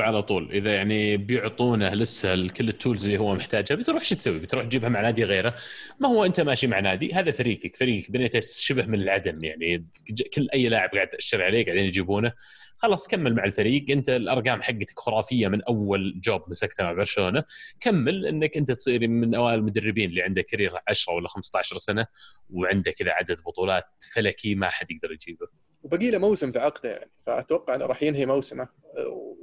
على 0.00 0.22
طول. 0.22 0.50
إذا 0.52 0.74
يعني 0.74 1.16
بيعطونه 1.16 1.94
لسه 1.94 2.48
كل 2.48 2.68
ال 2.68 2.74
tools 2.74 3.04
اللي 3.04 3.18
هو 3.18 3.34
محتاجها 3.34 3.74
بتروح 3.74 4.02
شو 4.02 4.14
تسوي؟ 4.14 4.38
بتروح 4.38 4.64
تجيبها 4.64 4.88
مع 4.88 5.00
نادي 5.00 5.24
غيره. 5.24 5.54
ما 6.00 6.08
هو 6.08 6.24
أنت 6.24 6.40
ماشي 6.40 6.66
مع 6.66 6.80
نادي 6.80 7.14
هذا 7.14 7.30
فريقك. 7.30 7.76
فريقك 7.76 8.10
بنيته 8.10 8.40
شبه 8.40 8.86
من 8.86 9.02
العدم 9.02 9.44
يعني. 9.44 9.86
كل 10.34 10.48
أي 10.54 10.68
لاعب 10.68 10.90
قاعد 10.90 11.08
تأشر 11.08 11.42
عليه 11.42 11.64
قاعدين 11.64 11.84
يجيبونه. 11.84 12.32
خلاص 12.76 13.08
كمل 13.08 13.34
مع 13.34 13.44
الفريق. 13.44 13.90
أنت 13.90 14.10
الأرقام 14.10 14.62
حقتك 14.62 14.98
خرافية 14.98 15.48
من 15.48 15.62
أول 15.62 16.20
جوب 16.20 16.42
مسكته 16.48 16.84
مع 16.84 16.92
برشلونة. 16.92 17.44
كمل 17.80 18.26
إنك 18.26 18.56
أنت 18.56 18.72
تصير 18.72 19.08
من 19.08 19.34
أوائل 19.34 19.58
المدربين 19.58 20.10
اللي 20.10 20.22
عنده 20.22 20.42
كارير 20.42 20.72
10 20.88 21.12
ولا 21.12 21.28
15 21.28 21.78
سنة 21.78 22.06
وعنده 22.50 22.90
كذا 22.90 23.12
عدد 23.12 23.38
بطولات 23.46 23.84
فلكي 24.14 24.54
ما 24.54 24.68
حد 24.68 24.90
يقدر 24.90 25.12
يجيبه. 25.12 25.46
وبقي 25.82 26.10
له 26.10 26.18
موسم 26.18 26.52
في 26.52 26.58
عقده 26.58 26.90
يعني. 26.90 27.10
فأتوقع 27.26 27.74
إنه 27.74 27.86
راح 27.86 28.02
ينهي 28.02 28.26
موسمه. 28.26 28.68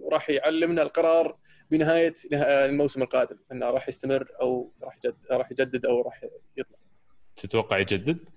وراح 0.01 0.29
يعلمنا 0.29 0.81
القرار 0.81 1.37
بنهاية 1.71 2.15
الموسم 2.33 3.01
القادم 3.01 3.37
إنه 3.51 3.69
راح 3.69 3.89
يستمر 3.89 4.31
أو 4.41 4.73
راح 4.83 4.95
يجدد 4.95 5.17
راح 5.31 5.51
يجدد 5.51 5.85
أو 5.85 6.01
راح 6.01 6.23
يطلع. 6.57 6.77
تتوقع 7.35 7.77
يجدد؟ 7.77 8.29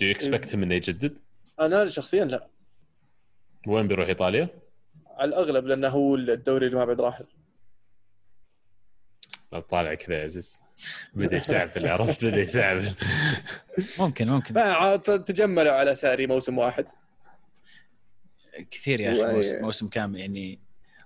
do 0.00 0.06
you 0.06 0.10
expect 0.12 0.54
إنه 0.54 0.74
يجدد؟ 0.74 1.18
أنا 1.60 1.86
شخصيا 1.86 2.24
لا. 2.24 2.48
وين 3.66 3.88
بيروح 3.88 4.08
إيطاليا؟ 4.08 4.48
على 5.06 5.28
الأغلب 5.28 5.66
لأنه 5.66 5.88
هو 5.88 6.14
الدوري 6.14 6.66
اللي 6.66 6.78
ما 6.78 6.84
بعد 6.84 7.00
راح. 7.00 7.22
لو 9.52 9.60
طالع 9.60 9.94
كذا 9.94 10.18
يا 10.18 10.24
عزيز. 10.24 10.60
بدأ 11.14 11.36
يسعفل 11.36 11.86
عرفت 11.86 12.24
بدأ 12.24 12.40
يسعفل 12.40 12.94
ممكن 13.98 14.28
ممكن. 14.28 14.54
تجملوا 15.02 15.72
على 15.72 15.94
ساري 15.94 16.26
موسم 16.26 16.58
واحد. 16.58 16.86
كثير 18.70 19.00
يا 19.00 19.12
أخي 19.12 19.34
موسم, 19.34 19.62
موسم 19.62 19.88
كامل 19.88 20.20
يعني 20.20 20.58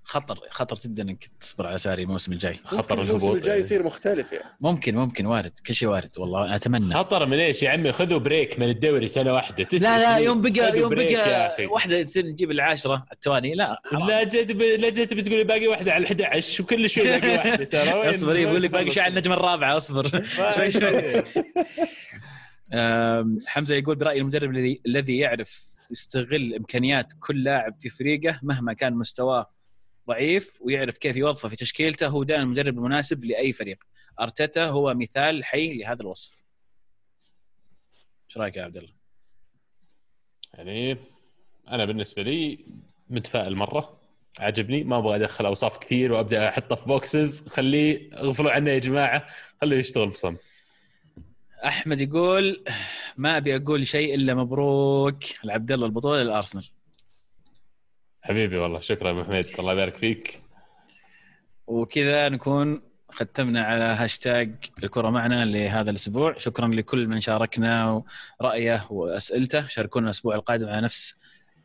خطر 0.06 0.38
خطر 0.50 0.76
جدا 0.84 1.02
إنك 1.02 1.30
تصبر 1.40 1.66
على 1.66 1.78
ساري 1.78 2.02
الموسم 2.02 2.32
الجاي. 2.32 2.60
خطر 2.64 3.02
الهبوط 3.02 3.22
الموسم 3.22 3.36
الجاي 3.38 3.58
يصير 3.60 3.82
مختلف 3.82 4.32
يعني. 4.32 4.44
ممكن 4.60 4.94
ممكن 4.94 5.26
وارد 5.26 5.52
كل 5.66 5.74
شيء 5.74 5.88
وارد 5.88 6.10
والله 6.18 6.54
أتمنى. 6.54 6.94
خطر 6.94 7.26
من 7.26 7.38
إيش 7.38 7.62
يا 7.62 7.70
عمي؟ 7.70 7.92
خذوا 7.92 8.18
break 8.18 8.58
من 8.58 8.68
الدوري 8.68 9.08
سنة 9.08 9.32
واحدة. 9.32 9.68
لا 9.72 9.78
لا 9.98 10.16
يوم 10.16 10.42
بقى 10.42 10.78
يوم 10.78 10.94
بقى 10.94 11.66
واحدة 11.66 12.02
تصير 12.02 12.26
نجيب 12.26 12.50
العشره 12.50 13.04
التواني 13.12 13.54
لا. 13.54 13.82
لا 14.08 14.22
جيت 14.24 14.52
ب... 14.52 14.60
لا 14.62 14.88
جيت 14.88 15.14
بتقول 15.14 15.44
باقي 15.44 15.66
واحدة 15.66 15.92
على 15.92 16.02
ال 16.02 16.06
11 16.06 16.62
وكل 16.64 16.88
شوي 16.90 17.04
باقي 17.04 17.30
واحدة 17.38 17.64
ترى. 17.64 18.10
اصبر 18.10 18.36
يقول 18.36 18.62
لك 18.62 18.70
باقي 18.70 18.90
شيء 18.90 19.02
على 19.02 19.10
النجمه 19.10 19.34
الرابعه 19.34 19.76
اصبر 19.76 20.08
شوي 20.56 20.70
شوي. 20.70 21.22
حمزة 23.46 23.74
يقول 23.74 23.96
برايي 23.96 24.20
المدرب 24.20 24.50
الذي 24.50 24.80
الذي 24.86 25.18
يعرف 25.18 25.74
يستغل 25.90 26.54
إمكانيات 26.54 27.06
كل 27.20 27.44
لاعب 27.44 27.74
في 27.80 27.88
فريقه 27.90 28.38
مهما 28.42 28.72
كان 28.72 28.92
مستواه 28.94 29.53
ضعيف 30.08 30.58
ويعرف 30.60 30.98
كيف 30.98 31.16
يوظفه 31.16 31.48
في 31.48 31.56
تشكيلته 31.56 32.06
هو 32.06 32.22
دائما 32.22 32.42
المدرب 32.42 32.78
المناسب 32.78 33.24
لأي 33.24 33.52
فريق. 33.52 33.84
أرتيتا 34.20 34.66
هو 34.66 34.94
مثال 34.94 35.44
حي 35.44 35.74
لهذا 35.74 36.02
الوصف. 36.02 36.44
إيش 38.28 38.38
رأيك 38.38 38.56
يا 38.56 38.62
عبد 38.62 38.76
الله؟ 38.76 38.92
يعني 40.54 40.96
أنا 41.68 41.84
بالنسبة 41.84 42.22
لي 42.22 42.64
متفائل 43.10 43.56
مرة. 43.56 44.00
عجبني 44.40 44.84
ما 44.84 44.98
أبغى 44.98 45.16
أدخل 45.16 45.46
أوصاف 45.46 45.78
كثير 45.78 46.12
وأبدأ 46.12 46.48
أحطه 46.48 46.76
في 46.76 46.86
بوكسز 46.86 47.48
خليه 47.48 48.10
اغفلوا 48.14 48.50
عنه 48.50 48.70
يا 48.70 48.78
جماعة. 48.78 49.28
خليه 49.60 49.76
يشتغل 49.76 50.08
بصمت. 50.08 50.40
أحمد 51.64 52.00
يقول 52.00 52.64
ما 53.16 53.36
أبي 53.36 53.56
أقول 53.56 53.86
شيء 53.86 54.14
إلا 54.14 54.34
مبروك 54.34 55.24
لعبد 55.44 55.72
الله 55.72 55.86
البطولة 55.86 56.22
للأرسنال. 56.22 56.68
حبيبي 58.24 58.56
والله 58.58 58.80
شكرا 58.80 59.12
محمد 59.12 59.46
الله 59.58 59.72
يبارك 59.72 59.94
فيك. 59.94 60.42
وكذا 61.66 62.28
نكون 62.28 62.82
ختمنا 63.10 63.62
على 63.62 63.84
هاشتاج 63.84 64.54
الكرة 64.84 65.10
معنا 65.10 65.44
لهذا 65.44 65.90
الأسبوع. 65.90 66.38
شكرا 66.38 66.68
لكل 66.68 67.08
من 67.08 67.20
شاركنا 67.20 68.02
رأيه 68.40 68.86
وأسئلته. 68.90 69.68
شاركونا 69.68 70.06
الأسبوع 70.06 70.34
القادم 70.34 70.68
على 70.68 70.80
نفس 70.80 71.14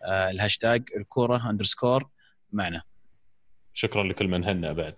آه، 0.04 0.30
الهاشتاج 0.30 0.84
الكرة 0.98 1.50
underscore 1.50 2.10
معنا. 2.52 2.82
شكرا 3.74 4.04
لكل 4.04 4.28
من 4.28 4.46
هنأ 4.46 4.72
بعد. 4.72 4.96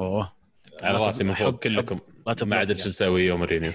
أوه. 0.00 0.32
على 0.82 0.98
رأسي 0.98 1.24
من 1.24 1.34
فوق 1.34 1.58
كلكم. 1.58 2.00
ما 2.42 2.56
عاد 2.56 2.70
إيش 2.70 2.88
نسوي 2.88 3.22
يوم 3.24 3.42
رينيو 3.42 3.72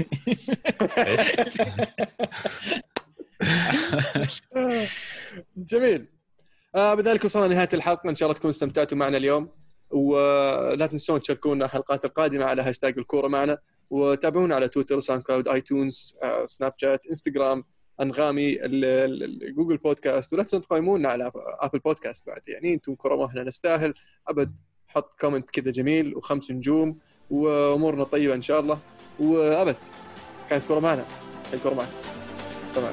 جميل. 5.57 6.14
آه 6.75 6.93
بذلك 6.93 7.25
وصلنا 7.25 7.45
لنهايه 7.45 7.69
الحلقة. 7.73 8.09
إن 8.09 8.15
شاء 8.15 8.27
الله 8.27 8.37
تكونوا 8.37 8.51
استمتعتوا 8.51 8.97
معنا 8.97 9.17
اليوم. 9.17 9.49
ولا 9.89 10.87
تنسون 10.87 11.21
تشاركونا 11.21 11.65
الحلقات 11.65 12.05
القادمة 12.05 12.45
على 12.45 12.61
هاشتاج 12.61 12.97
الكورة 12.97 13.27
معنا. 13.27 13.57
وتابعونا 13.89 14.55
على 14.55 14.67
تويتر 14.67 14.99
ساوند 14.99 15.23
كلاود 15.23 15.47
آيتونز 15.47 16.17
آه، 16.23 16.45
سناب 16.45 16.73
شات 16.77 17.05
إنستغرام 17.05 17.63
أنغامي 18.01 18.55
جوجل 19.57 19.77
بودكاست. 19.77 20.33
ولا 20.33 20.43
تنسون 20.43 20.61
تقيمونا 20.61 21.09
على 21.09 21.31
آبل 21.35 21.79
بودكاست 21.79 22.27
بعد. 22.27 22.41
يعني 22.47 22.73
أنتم 22.73 22.95
كرة 22.95 23.25
إحنا 23.25 23.43
نستاهل. 23.43 23.93
أبد 24.27 24.55
حط 24.87 25.19
comment 25.19 25.49
كذا 25.49 25.71
جميل 25.71 26.15
وخمس 26.15 26.51
نجوم 26.51 26.97
وأمورنا 27.29 28.03
طيبة 28.03 28.33
إن 28.33 28.41
شاء 28.41 28.59
الله. 28.59 28.79
وأبد 29.19 29.75
كانت 30.49 30.63
كرة 30.67 30.79
معنا. 30.79 31.05
الكرة 31.53 31.73
معنا. 31.73 31.91
طبعا 32.75 32.91